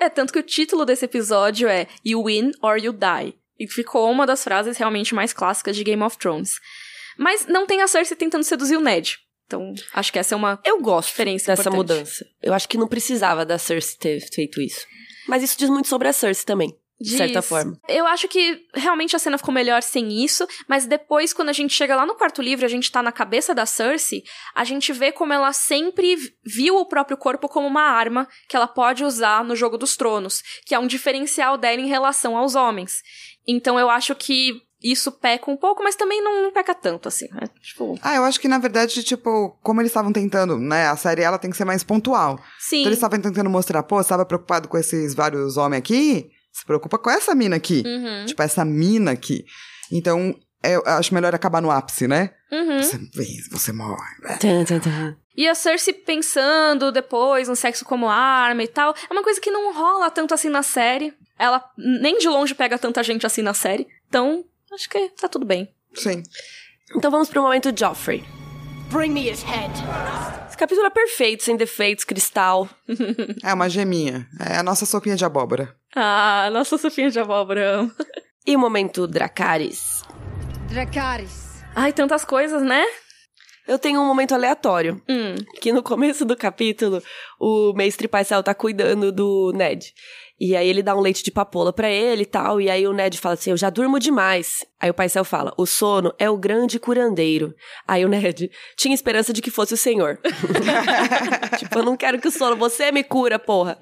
É, 0.00 0.08
tanto 0.08 0.32
que 0.32 0.38
o 0.38 0.44
título 0.44 0.84
desse 0.84 1.04
episódio 1.04 1.68
é 1.68 1.86
You 2.04 2.24
Win 2.24 2.52
or 2.60 2.76
You 2.76 2.92
Die. 2.92 3.34
E 3.58 3.68
ficou 3.68 4.10
uma 4.10 4.26
das 4.26 4.42
frases 4.42 4.76
realmente 4.76 5.14
mais 5.14 5.32
clássicas 5.32 5.76
de 5.76 5.84
Game 5.84 6.02
of 6.02 6.18
Thrones. 6.18 6.60
Mas 7.16 7.46
não 7.46 7.66
tem 7.66 7.80
a 7.82 7.86
Cersei 7.86 8.16
tentando 8.16 8.42
seduzir 8.44 8.76
o 8.76 8.80
Ned. 8.80 9.18
Então, 9.46 9.72
acho 9.92 10.12
que 10.12 10.18
essa 10.18 10.34
é 10.34 10.36
uma 10.36 10.58
Eu 10.64 10.80
gosto 10.80 11.08
diferença 11.10 11.54
dessa 11.54 11.68
importante. 11.68 11.96
mudança. 11.98 12.26
Eu 12.42 12.52
acho 12.54 12.68
que 12.68 12.78
não 12.78 12.88
precisava 12.88 13.44
da 13.44 13.58
Cersei 13.58 13.96
ter 13.98 14.20
feito 14.32 14.60
isso. 14.60 14.86
Mas 15.28 15.42
isso 15.42 15.56
diz 15.58 15.68
muito 15.70 15.86
sobre 15.88 16.08
a 16.08 16.12
Cersei 16.12 16.44
também, 16.44 16.74
de 17.00 17.16
certa 17.16 17.40
Diz. 17.40 17.48
forma. 17.48 17.78
Eu 17.88 18.06
acho 18.06 18.28
que 18.28 18.60
realmente 18.74 19.16
a 19.16 19.18
cena 19.18 19.36
ficou 19.36 19.52
melhor 19.52 19.82
sem 19.82 20.24
isso, 20.24 20.46
mas 20.68 20.86
depois, 20.86 21.32
quando 21.32 21.48
a 21.48 21.52
gente 21.52 21.74
chega 21.74 21.96
lá 21.96 22.06
no 22.06 22.14
quarto 22.14 22.40
livro, 22.40 22.64
a 22.64 22.68
gente 22.68 22.90
tá 22.90 23.02
na 23.02 23.12
cabeça 23.12 23.54
da 23.54 23.66
Cersei, 23.66 24.22
a 24.54 24.64
gente 24.64 24.92
vê 24.92 25.10
como 25.12 25.32
ela 25.32 25.52
sempre 25.52 26.16
viu 26.44 26.76
o 26.76 26.86
próprio 26.86 27.16
corpo 27.16 27.48
como 27.48 27.66
uma 27.66 27.82
arma 27.82 28.28
que 28.48 28.56
ela 28.56 28.68
pode 28.68 29.04
usar 29.04 29.44
no 29.44 29.56
jogo 29.56 29.76
dos 29.76 29.96
tronos, 29.96 30.42
que 30.64 30.74
é 30.74 30.78
um 30.78 30.86
diferencial 30.86 31.58
dela 31.58 31.80
em 31.80 31.88
relação 31.88 32.36
aos 32.36 32.54
homens. 32.54 33.02
Então 33.46 33.78
eu 33.78 33.90
acho 33.90 34.14
que 34.14 34.62
isso 34.82 35.10
peca 35.10 35.50
um 35.50 35.56
pouco, 35.56 35.82
mas 35.82 35.96
também 35.96 36.22
não 36.22 36.52
peca 36.52 36.74
tanto, 36.74 37.08
assim. 37.08 37.26
né? 37.32 37.48
Tipo, 37.62 37.98
Ah, 38.02 38.16
eu 38.16 38.24
acho 38.24 38.38
que 38.38 38.46
na 38.46 38.58
verdade, 38.58 39.02
tipo, 39.02 39.58
como 39.62 39.80
eles 39.80 39.90
estavam 39.90 40.12
tentando, 40.12 40.58
né? 40.58 40.88
A 40.88 40.96
série 40.96 41.22
ela 41.22 41.38
tem 41.38 41.50
que 41.50 41.56
ser 41.56 41.64
mais 41.64 41.82
pontual. 41.82 42.38
sim. 42.60 42.80
Então 42.80 42.88
eles 42.88 42.98
estavam 42.98 43.18
tentando 43.18 43.48
mostrar, 43.48 43.82
pô, 43.82 43.96
você 43.96 44.10
tava 44.10 44.26
preocupado 44.26 44.68
com 44.68 44.76
esses 44.76 45.14
vários 45.14 45.56
homens 45.56 45.78
aqui? 45.78 46.30
Se 46.54 46.64
preocupa 46.64 46.96
com 46.96 47.10
essa 47.10 47.34
mina 47.34 47.56
aqui. 47.56 47.82
Uhum. 47.84 48.26
Tipo, 48.26 48.40
essa 48.40 48.64
mina 48.64 49.10
aqui. 49.10 49.44
Então, 49.90 50.34
eu 50.62 50.82
acho 50.86 51.12
melhor 51.12 51.34
acabar 51.34 51.60
no 51.60 51.68
ápice, 51.68 52.06
né? 52.06 52.30
Uhum. 52.50 52.80
Você 52.80 52.96
vence, 53.12 53.50
você 53.50 53.72
morre. 53.72 54.38
Tan, 54.38 54.64
tan, 54.64 54.78
tan. 54.78 55.16
E 55.36 55.48
a 55.48 55.54
Cersei 55.54 55.92
pensando 55.92 56.92
depois 56.92 57.48
no 57.48 57.56
sexo 57.56 57.84
como 57.84 58.08
arma 58.08 58.62
e 58.62 58.68
tal, 58.68 58.94
é 59.10 59.12
uma 59.12 59.24
coisa 59.24 59.40
que 59.40 59.50
não 59.50 59.74
rola 59.74 60.08
tanto 60.12 60.32
assim 60.32 60.48
na 60.48 60.62
série. 60.62 61.12
Ela 61.36 61.62
nem 61.76 62.18
de 62.18 62.28
longe 62.28 62.54
pega 62.54 62.78
tanta 62.78 63.02
gente 63.02 63.26
assim 63.26 63.42
na 63.42 63.52
série. 63.52 63.88
Então, 64.08 64.44
acho 64.72 64.88
que 64.88 65.08
tá 65.20 65.28
tudo 65.28 65.44
bem. 65.44 65.74
Sim. 65.92 66.22
Então 66.94 67.10
vamos 67.10 67.28
pro 67.28 67.42
momento 67.42 67.76
Joffrey. 67.76 68.24
Bring 68.92 69.10
me 69.10 69.28
his 69.28 69.42
head. 69.42 69.72
Esse 70.46 70.56
capítulo 70.56 70.86
é 70.86 70.90
perfeito, 70.90 71.42
sem 71.42 71.56
defeitos, 71.56 72.04
cristal. 72.04 72.68
É 73.42 73.52
uma 73.52 73.68
geminha. 73.68 74.28
É 74.38 74.58
a 74.58 74.62
nossa 74.62 74.86
sopinha 74.86 75.16
de 75.16 75.24
abóbora. 75.24 75.74
Ah, 75.94 76.48
nossa 76.52 76.76
sopinha 76.76 77.10
de 77.10 77.20
abóbora. 77.20 77.80
amo. 77.80 77.92
E 78.46 78.54
o 78.56 78.58
momento 78.58 79.06
Dracarys. 79.06 80.02
Dracarys. 80.68 81.62
Ai, 81.74 81.92
tantas 81.92 82.24
coisas, 82.24 82.62
né? 82.62 82.84
Eu 83.66 83.78
tenho 83.78 84.00
um 84.00 84.06
momento 84.06 84.34
aleatório. 84.34 85.00
Hum. 85.08 85.34
Que 85.60 85.72
no 85.72 85.82
começo 85.82 86.24
do 86.24 86.36
capítulo, 86.36 87.02
o 87.40 87.72
mestre 87.72 88.06
Paisel 88.06 88.42
tá 88.42 88.54
cuidando 88.54 89.10
do 89.10 89.52
Ned. 89.54 89.92
E 90.38 90.56
aí 90.56 90.68
ele 90.68 90.82
dá 90.82 90.96
um 90.96 91.00
leite 91.00 91.22
de 91.22 91.30
papoula 91.30 91.72
pra 91.72 91.88
ele 91.88 92.22
e 92.22 92.26
tal. 92.26 92.60
E 92.60 92.68
aí 92.68 92.86
o 92.86 92.92
Ned 92.92 93.18
fala 93.18 93.34
assim: 93.34 93.50
Eu 93.50 93.56
já 93.56 93.70
durmo 93.70 93.98
demais. 93.98 94.64
Aí 94.80 94.90
o 94.90 94.94
Paisel 94.94 95.24
fala: 95.24 95.52
O 95.56 95.64
sono 95.64 96.12
é 96.18 96.28
o 96.28 96.36
grande 96.36 96.78
curandeiro. 96.78 97.54
Aí 97.86 98.04
o 98.04 98.08
Ned 98.08 98.50
tinha 98.76 98.94
esperança 98.94 99.32
de 99.32 99.40
que 99.40 99.50
fosse 99.50 99.74
o 99.74 99.76
senhor. 99.76 100.18
tipo, 101.58 101.78
eu 101.78 101.84
não 101.84 101.96
quero 101.96 102.20
que 102.20 102.28
o 102.28 102.32
sono, 102.32 102.56
você 102.56 102.90
me 102.90 103.04
cura, 103.04 103.38
porra. 103.38 103.78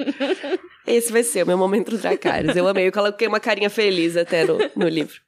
Esse 0.86 1.12
vai 1.12 1.22
ser 1.22 1.44
o 1.44 1.46
meu 1.46 1.56
momento 1.56 1.96
Dracarys. 1.96 2.56
Eu 2.56 2.68
amei, 2.68 2.88
eu 2.88 2.92
coloquei 2.92 3.26
uma 3.26 3.40
carinha 3.40 3.70
feliz 3.70 4.16
até 4.16 4.44
no, 4.44 4.58
no 4.76 4.88
livro. 4.88 5.20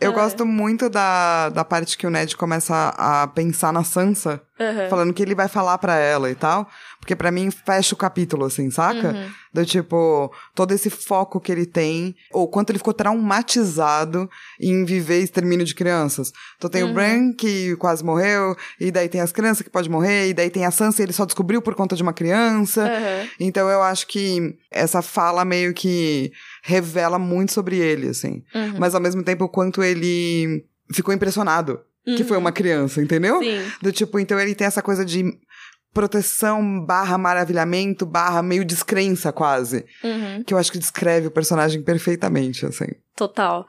Eu 0.00 0.12
gosto 0.12 0.44
muito 0.46 0.88
da, 0.88 1.48
da 1.48 1.64
parte 1.64 1.96
que 1.96 2.06
o 2.06 2.10
Ned 2.10 2.36
começa 2.36 2.94
a 2.96 3.26
pensar 3.26 3.72
na 3.72 3.82
Sansa, 3.84 4.40
Aham. 4.60 4.88
falando 4.88 5.12
que 5.12 5.22
ele 5.22 5.34
vai 5.34 5.48
falar 5.48 5.78
pra 5.78 5.96
ela 5.96 6.30
e 6.30 6.34
tal. 6.34 6.68
Porque 7.00 7.16
pra 7.16 7.30
mim 7.30 7.50
fecha 7.50 7.94
o 7.94 7.98
capítulo, 7.98 8.44
assim, 8.44 8.70
saca? 8.70 9.30
Do 9.54 9.64
tipo, 9.64 10.30
todo 10.54 10.72
esse 10.72 10.90
foco 10.90 11.40
que 11.40 11.50
ele 11.50 11.64
tem, 11.64 12.14
ou 12.32 12.46
quanto 12.48 12.70
ele 12.70 12.78
ficou 12.78 12.92
traumatizado 12.92 14.28
em 14.60 14.84
viver 14.84 15.22
extermínio 15.22 15.64
de 15.64 15.74
crianças. 15.74 16.32
Então 16.56 16.68
tem 16.68 16.82
o 16.82 16.92
Bran, 16.92 17.32
que 17.32 17.74
quase 17.76 18.04
morreu, 18.04 18.54
e 18.78 18.90
daí 18.90 19.08
tem 19.08 19.20
as 19.22 19.32
crianças 19.32 19.62
que 19.62 19.70
pode 19.70 19.88
morrer, 19.88 20.28
e 20.28 20.34
daí 20.34 20.50
tem 20.50 20.66
a 20.66 20.70
Sansa, 20.70 21.00
e 21.00 21.04
ele 21.06 21.12
só 21.12 21.24
descobriu 21.24 21.62
por 21.62 21.74
conta 21.74 21.96
de 21.96 22.02
uma 22.02 22.12
criança. 22.12 22.90
Então 23.40 23.70
eu 23.70 23.82
acho 23.82 24.06
que 24.06 24.58
essa 24.70 25.00
fala 25.00 25.44
meio 25.46 25.72
que 25.72 26.30
revela 26.68 27.18
muito 27.18 27.52
sobre 27.52 27.78
ele, 27.78 28.08
assim. 28.08 28.44
Uhum. 28.54 28.74
Mas 28.78 28.94
ao 28.94 29.00
mesmo 29.00 29.22
tempo 29.22 29.44
o 29.44 29.48
quanto 29.48 29.82
ele 29.82 30.66
ficou 30.92 31.14
impressionado 31.14 31.80
que 32.16 32.24
foi 32.24 32.38
uma 32.38 32.52
criança, 32.52 33.02
entendeu? 33.02 33.36
Uhum. 33.36 33.42
Sim. 33.42 33.72
Do 33.82 33.92
tipo, 33.92 34.18
então 34.18 34.40
ele 34.40 34.54
tem 34.54 34.66
essa 34.66 34.80
coisa 34.80 35.04
de 35.04 35.24
proteção 35.92 36.84
barra 36.84 37.18
maravilhamento 37.18 38.06
barra 38.06 38.42
meio 38.42 38.64
descrença 38.64 39.30
quase. 39.32 39.84
Uhum. 40.02 40.42
Que 40.42 40.54
eu 40.54 40.58
acho 40.58 40.72
que 40.72 40.78
descreve 40.78 41.26
o 41.26 41.30
personagem 41.30 41.82
perfeitamente, 41.82 42.64
assim. 42.64 42.86
Total. 43.14 43.66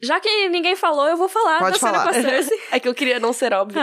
Já 0.00 0.20
que 0.20 0.48
ninguém 0.48 0.76
falou, 0.76 1.08
eu 1.08 1.16
vou 1.16 1.28
falar 1.28 1.58
Pode 1.58 1.72
da 1.72 1.78
cena 1.78 1.92
falar. 1.98 2.12
com 2.12 2.18
a 2.18 2.22
Cersei. 2.22 2.58
É 2.70 2.78
que 2.78 2.88
eu 2.88 2.94
queria 2.94 3.18
não 3.18 3.32
ser 3.32 3.52
óbvio. 3.52 3.80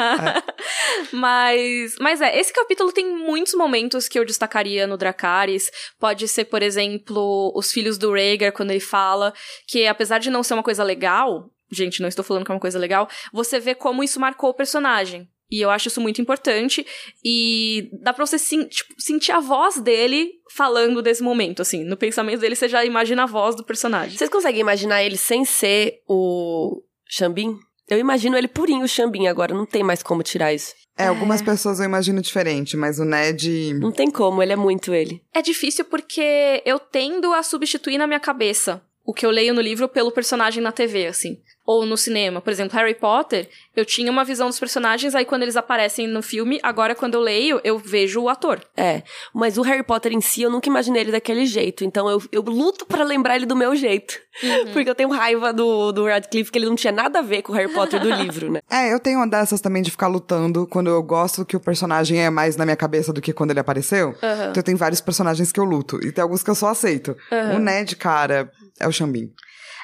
mas, 1.12 1.96
mas 2.00 2.22
é, 2.22 2.40
esse 2.40 2.54
capítulo 2.54 2.92
tem 2.92 3.16
muitos 3.16 3.54
momentos 3.54 4.08
que 4.08 4.18
eu 4.18 4.26
destacaria 4.26 4.88
no 4.88 4.98
Dracarys. 4.98 5.70
Pode 6.00 6.28
ser, 6.28 6.46
por 6.46 6.62
exemplo, 6.62 7.52
os 7.56 7.72
filhos 7.72 7.98
do 7.98 8.14
Rhaegar, 8.14 8.54
quando 8.54 8.72
ele 8.72 8.80
fala 8.80 9.34
que 9.68 9.86
apesar 9.88 10.20
de 10.20 10.30
não 10.30 10.44
ser 10.44 10.54
uma 10.54 10.64
coisa 10.64 10.84
legal, 10.84 11.50
gente, 11.72 12.02
não 12.02 12.08
estou 12.08 12.24
falando 12.24 12.46
que 12.46 12.52
é 12.52 12.56
uma 12.56 12.62
coisa 12.62 12.80
legal, 12.80 13.10
você 13.34 13.60
vê 13.60 13.76
como 13.76 14.04
isso 14.04 14.20
marcou 14.20 14.52
o 14.52 14.54
personagem. 14.54 15.28
E 15.52 15.62
eu 15.62 15.70
acho 15.70 15.88
isso 15.90 16.02
muito 16.02 16.22
importante. 16.22 16.86
E 17.24 17.90
dá 18.02 18.12
pra 18.14 18.26
você 18.26 18.38
sen- 18.40 18.68
tipo, 18.68 18.94
sentir 18.98 19.32
a 19.32 19.40
voz 19.40 19.80
dele 19.80 20.32
falando 20.52 21.02
desse 21.02 21.22
momento, 21.22 21.62
assim. 21.62 21.84
No 21.84 21.96
pensamento 21.98 22.40
dele, 22.40 22.56
você 22.56 22.68
já 22.68 22.84
imagina 22.84 23.24
a 23.24 23.28
voz 23.28 23.56
do 23.56 23.64
personagem. 23.64 24.18
Vocês 24.18 24.30
conseguem 24.30 24.62
imaginar 24.62 25.04
ele 25.04 25.18
sem 25.18 25.46
ser 25.46 26.02
o 26.08 26.82
Xambin? 27.08 27.58
Eu 27.88 28.00
imagino 28.00 28.36
ele 28.36 28.48
purinho 28.48 28.84
o 28.84 28.88
Xambin 28.88 29.28
agora, 29.28 29.54
não 29.54 29.66
tem 29.66 29.84
mais 29.84 30.02
como 30.02 30.24
tirar 30.24 30.52
isso. 30.54 30.74
É, 30.98 31.08
algumas 31.08 31.42
pessoas 31.42 31.78
eu 31.80 31.86
imagino 31.86 32.22
diferente, 32.22 32.76
mas 32.78 32.98
o 33.00 33.06
Ned. 33.06 33.74
Não 33.76 33.92
tem 33.92 34.10
como, 34.10 34.42
ele 34.42 34.54
é 34.54 34.56
muito 34.56 34.94
ele. 34.94 35.22
É 35.34 35.42
difícil 35.42 35.86
porque 35.86 36.64
eu 36.66 36.80
tendo 36.80 37.32
a 37.34 37.44
substituir 37.44 37.98
na 37.98 38.08
minha 38.08 38.20
cabeça 38.20 38.82
o 39.06 39.14
que 39.14 39.26
eu 39.26 39.30
leio 39.30 39.54
no 39.54 39.62
livro 39.62 39.88
pelo 39.88 40.12
personagem 40.12 40.64
na 40.64 40.72
TV, 40.72 41.06
assim. 41.06 41.38
Ou 41.64 41.86
no 41.86 41.98
cinema. 41.98 42.42
Por 42.42 42.52
exemplo, 42.52 42.78
Harry 42.78 42.94
Potter, 42.94 43.50
eu 43.76 43.84
tinha 43.84 44.12
uma 44.12 44.24
visão 44.24 44.48
dos 44.48 44.60
personagens, 44.60 45.16
aí 45.16 45.26
quando 45.26 45.44
eles 45.44 45.56
aparecem 45.56 46.08
no 46.08 46.22
filme, 46.22 46.60
agora 46.62 46.94
quando 46.94 47.16
eu 47.16 47.22
leio, 47.22 47.60
eu 47.64 47.78
vejo 47.78 48.22
o 48.22 48.30
ator. 48.30 48.62
É, 48.78 49.02
mas 49.34 49.58
o 49.58 49.64
Harry 49.64 49.82
Potter 49.82 50.12
em 50.12 50.22
si, 50.22 50.44
eu 50.44 50.50
nunca 50.52 50.70
imaginei 50.70 51.02
ele 51.02 51.12
daquele 51.12 51.46
jeito. 51.46 51.84
Então 51.84 52.08
eu, 52.08 52.22
eu 52.32 52.42
luto 52.42 52.86
pra 52.86 53.04
lembrar 53.04 53.36
ele 53.36 53.48
do 53.48 53.56
meu 53.56 53.76
jeito. 53.76 54.16
Porque 54.74 54.90
eu 54.90 54.94
tenho 54.94 55.10
raiva 55.10 55.52
do, 55.52 55.92
do 55.92 56.06
Radcliffe, 56.06 56.52
que 56.52 56.60
ele 56.60 56.68
não 56.68 56.76
tinha 56.76 56.94
nada 56.94 57.20
a 57.20 57.22
ver 57.24 57.42
com 57.42 57.52
o 57.52 57.56
Harry 57.56 57.72
Potter 57.72 58.00
do 58.00 58.10
livro, 58.14 58.52
né? 58.52 58.60
É, 58.70 58.94
eu 58.94 59.00
tenho 59.00 59.18
uma 59.18 59.28
dessas 59.28 59.60
também 59.60 59.82
de 59.82 59.90
ficar 59.90 60.08
lutando 60.08 60.68
quando 60.68 60.90
eu 60.90 61.02
gosto 61.02 61.46
que 61.46 61.56
o 61.56 61.60
personagem 61.60 62.24
é 62.24 62.30
mais 62.30 62.56
na 62.58 62.66
minha 62.66 62.78
cabeça 62.78 63.12
do 63.12 63.22
que 63.22 63.34
quando 63.34 63.52
ele 63.52 63.60
apareceu. 63.60 64.16
Aham. 64.22 64.50
Então 64.50 64.58
eu 64.58 64.64
tenho 64.64 64.78
vários 64.78 65.02
personagens 65.02 65.52
que 65.52 65.60
eu 65.60 65.64
luto. 65.64 66.00
E 66.06 66.12
tem 66.12 66.22
alguns 66.22 66.44
que 66.44 66.50
eu 66.50 66.56
só 66.56 66.68
aceito. 66.68 67.16
O 67.56 67.60
Ned, 67.60 67.96
cara, 67.96 68.52
é 68.80 68.88
o 68.88 68.92
Xambin. 68.92 69.32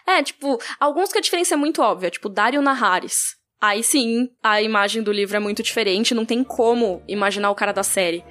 É, 0.07 0.21
tipo, 0.23 0.59
alguns 0.79 1.11
que 1.11 1.17
a 1.17 1.21
diferença 1.21 1.53
é 1.53 1.57
muito 1.57 1.81
óbvia, 1.81 2.09
tipo 2.09 2.29
Dario 2.29 2.61
Naharis. 2.61 3.35
Aí 3.61 3.83
sim, 3.83 4.29
a 4.41 4.61
imagem 4.61 5.03
do 5.03 5.11
livro 5.11 5.37
é 5.37 5.39
muito 5.39 5.61
diferente, 5.61 6.15
não 6.15 6.25
tem 6.25 6.43
como 6.43 7.03
imaginar 7.07 7.51
o 7.51 7.55
cara 7.55 7.71
da 7.71 7.83
série. 7.83 8.23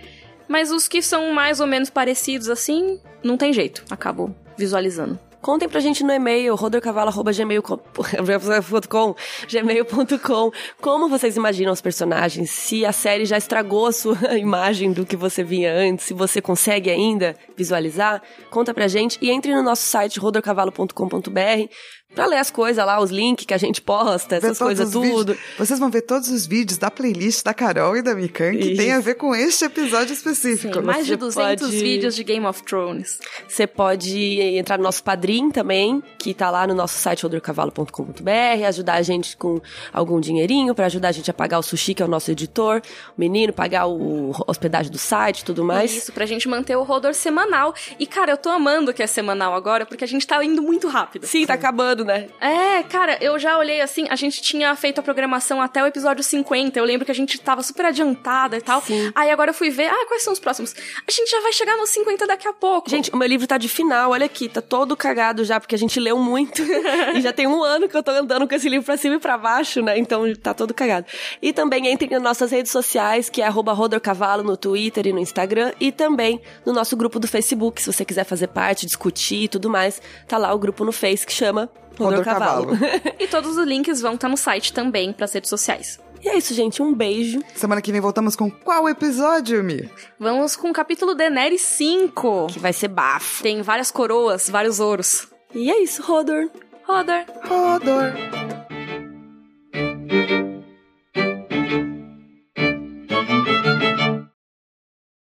Mas 0.49 0.73
os 0.73 0.89
que 0.89 1.01
são 1.01 1.33
mais 1.33 1.61
ou 1.61 1.67
menos 1.67 1.89
parecidos 1.89 2.49
assim, 2.49 3.01
não 3.23 3.37
tem 3.37 3.53
jeito, 3.53 3.85
acabo 3.89 4.35
visualizando. 4.59 5.30
Contem 5.41 5.69
pra 5.69 5.81
gente 5.81 6.05
no 6.05 6.13
e-mail, 6.13 6.55
rodorcavalo.gmail.com, 6.55 9.15
gmail.com, 9.49 10.53
como 10.83 11.09
vocês 11.09 11.35
imaginam 11.35 11.73
os 11.73 11.81
personagens, 11.81 12.51
se 12.51 12.85
a 12.85 12.93
série 12.93 13.25
já 13.25 13.39
estragou 13.39 13.87
a 13.87 13.93
sua 13.93 14.19
imagem 14.37 14.93
do 14.93 15.07
que 15.07 15.17
você 15.17 15.43
via 15.43 15.75
antes, 15.75 16.05
se 16.05 16.13
você 16.13 16.43
consegue 16.43 16.91
ainda 16.91 17.35
visualizar, 17.57 18.23
conta 18.51 18.75
pra 18.75 18.87
gente 18.87 19.19
e 19.23 19.31
entre 19.31 19.55
no 19.55 19.63
nosso 19.63 19.85
site 19.85 20.21
rodorcavalo.com.br 20.21 21.71
pra 22.15 22.27
ler 22.27 22.39
as 22.39 22.51
coisas 22.51 22.85
lá, 22.85 23.01
os 23.01 23.11
links 23.11 23.45
que 23.47 23.55
a 23.55 23.59
gente 23.59 23.81
posta, 23.81 24.37
essas 24.37 24.59
coisas 24.59 24.89
os 24.95 25.03
vídeos- 25.03 25.17
tudo. 25.19 25.39
Vocês 25.59 25.79
vão 25.79 25.91
ver 25.91 26.03
todos 26.03 26.29
os 26.29 26.47
vídeos 26.47 26.79
da 26.79 26.91
playlist 26.91 27.45
da 27.45 27.55
Carol 27.55 27.97
e 27.97 28.03
da 28.03 28.15
Mikan 28.15 28.53
que 28.53 28.71
Isso. 28.73 28.77
tem 28.77 28.93
a 28.93 29.01
ver 29.01 29.15
com 29.15 29.35
este 29.35 29.65
episódio 29.65 30.09
Sim, 30.09 30.15
específico. 30.15 30.83
mais 30.83 31.07
de 31.07 31.13
você 31.13 31.17
200 31.19 31.67
pode- 31.69 31.81
vídeos 31.83 32.15
de 32.15 32.25
Game 32.25 32.45
of 32.47 32.63
Thrones. 32.63 33.19
Você 33.49 33.67
pode 33.67 34.41
entrar 34.41 34.77
no 34.79 34.85
nosso 34.85 35.03
Padrim 35.03 35.51
também, 35.51 36.03
que 36.19 36.35
tá 36.35 36.51
lá 36.51 36.67
no 36.67 36.75
nosso 36.75 36.99
site 36.99 37.25
odorcavalo.com.br, 37.27 38.65
ajudar 38.67 38.95
a 38.95 39.03
gente 39.03 39.37
com 39.37 39.61
algum 39.93 40.21
dinheirinho 40.21 40.75
pra 40.75 40.87
ajudar 40.87 41.09
a 41.09 41.13
gente 41.13 41.31
a 41.31 41.35
pagar 41.35 41.59
o 41.59 41.63
Sushi, 41.63 41.95
que 41.95 42.03
é 42.03 42.07
o 42.07 42.09
nosso 42.09 42.31
editor, 42.31 42.81
o 43.17 43.21
menino, 43.21 43.53
pagar 43.53 43.87
o 43.87 44.33
hospedagem 44.47 44.91
do 44.91 44.99
site 44.99 45.41
e 45.41 45.45
tudo 45.45 45.65
mais. 45.65 45.93
Isso, 45.95 46.13
pra 46.13 46.27
gente 46.27 46.49
manter 46.49 46.77
o 46.77 46.83
Rodor 46.83 47.15
semanal. 47.15 47.75
E, 47.99 48.07
cara, 48.07 48.33
eu 48.33 48.37
tô 48.37 48.49
amando 48.51 48.93
que 48.93 49.03
é 49.03 49.07
semanal 49.07 49.55
agora, 49.55 49.87
porque 49.87 50.05
a 50.05 50.09
gente 50.09 50.27
tá 50.27 50.43
indo 50.45 50.63
muito 50.63 50.89
rápido. 50.89 51.27
Sim, 51.27 51.47
tá 51.47 51.55
acabando, 51.55 52.00
né? 52.05 52.29
É, 52.41 52.83
cara, 52.83 53.19
eu 53.21 53.39
já 53.39 53.59
olhei 53.59 53.81
assim, 53.81 54.07
a 54.09 54.17
gente 54.17 54.41
tinha 54.43 54.75
feito 54.75 54.99
a 54.99 55.03
programação 55.03 55.61
até 55.61 55.83
o 55.83 55.87
episódio 55.87 56.23
50. 56.23 56.79
Eu 56.79 56.85
lembro 56.85 57.05
que 57.05 57.13
a 57.13 57.15
gente 57.15 57.39
tava 57.41 57.63
super 57.63 57.87
adiantada 57.87 58.57
e 58.57 58.61
tal. 58.61 58.81
Sim. 58.83 59.11
Aí 59.15 59.31
agora 59.31 59.51
eu 59.51 59.55
fui 59.55 59.71
ver, 59.71 59.89
ah, 59.89 60.07
quais 60.07 60.23
são 60.23 60.33
os 60.33 60.39
próximos? 60.39 60.75
A 61.07 61.11
gente 61.11 61.31
já 61.31 61.41
vai 61.41 61.53
chegar 61.53 61.77
nos 61.77 61.91
50 61.91 62.27
daqui 62.27 62.49
a 62.49 62.53
pouco. 62.53 62.89
Gente, 62.91 63.11
o 63.11 63.17
meu 63.17 63.29
livro 63.29 63.47
tá 63.47 63.59
de 63.59 63.69
final, 63.69 64.11
olha 64.11 64.27
aqui, 64.27 64.49
tá 64.49 64.61
todo 64.61 64.97
cagado 64.97 65.45
já, 65.45 65.59
porque 65.61 65.75
a 65.75 65.79
gente 65.79 65.99
leu 65.99 66.19
muito. 66.19 66.63
e 67.15 67.21
já 67.21 67.33
tem 67.33 67.47
um 67.47 67.63
ano 67.63 67.89
que 67.89 67.97
eu 67.97 68.03
tô 68.03 68.11
andando 68.11 68.49
com 68.49 68.55
esse 68.55 68.69
livro 68.69 68.85
pra 68.85 68.97
cima 68.97 69.17
e 69.17 69.19
pra 69.19 69.37
baixo, 69.37 69.83
né? 69.83 69.99
Então 69.99 70.23
tá 70.37 70.55
todo 70.55 70.75
cagado. 70.75 71.07
E 71.41 71.53
também 71.53 71.91
entrem 71.91 72.11
nas 72.11 72.23
nossas 72.23 72.51
redes 72.51 72.73
sociais, 72.73 73.29
que 73.29 73.43
é 73.43 73.47
arroba 73.47 73.73
rodorcavalo 73.73 74.43
no 74.43 74.57
Twitter 74.57 75.07
e 75.07 75.13
no 75.13 75.19
Instagram, 75.19 75.73
e 75.81 75.93
também 75.93 76.41
no 76.65 76.73
nosso 76.73 76.97
grupo 76.97 77.19
do 77.19 77.29
Facebook, 77.29 77.81
se 77.81 77.93
você 77.93 78.05
quiser 78.05 78.25
fazer 78.25 78.49
parte, 78.49 78.87
discutir 78.87 79.45
e 79.45 79.49
tudo 79.49 79.69
mais, 79.69 80.01
tá 80.27 80.39
lá 80.39 80.53
o 80.53 80.59
grupo 80.59 80.85
no 80.85 80.93
Face 80.93 81.27
que 81.27 81.33
chama 81.33 81.71
Rodor 82.05 82.25
Cavalo. 82.25 82.67
Cavalo. 82.69 82.91
E 83.19 83.27
todos 83.27 83.57
os 83.57 83.67
links 83.67 84.01
vão 84.01 84.15
estar 84.15 84.29
no 84.29 84.37
site 84.37 84.73
também, 84.73 85.13
pras 85.13 85.33
redes 85.33 85.51
sociais. 85.51 85.99
e 86.23 86.29
é 86.29 86.37
isso, 86.37 86.55
gente. 86.55 86.83
Um 86.83 86.95
beijo. 86.95 87.41
Semana 87.55 87.81
que 87.83 87.93
vem 87.93 88.01
voltamos 88.01 88.35
com 88.37 88.51
qual 88.51 88.89
episódio, 88.89 89.63
Mi? 89.63 89.89
Vamos 90.19 90.57
com 90.57 90.71
o 90.71 90.73
capítulo 90.73 91.15
Daenerys 91.15 91.63
5. 91.63 92.47
Que 92.51 92.59
vai 92.59 92.73
ser 92.73 92.89
bafo. 92.89 93.43
Tem 93.43 93.63
várias 93.63 93.91
coroas, 93.91 94.49
vários 94.49 94.81
ouros. 94.81 95.29
E 95.55 95.71
é 95.71 95.83
isso, 95.83 96.03
Rodor. 96.03 96.49
Rodor. 96.87 97.25
Rodor. 97.45 98.80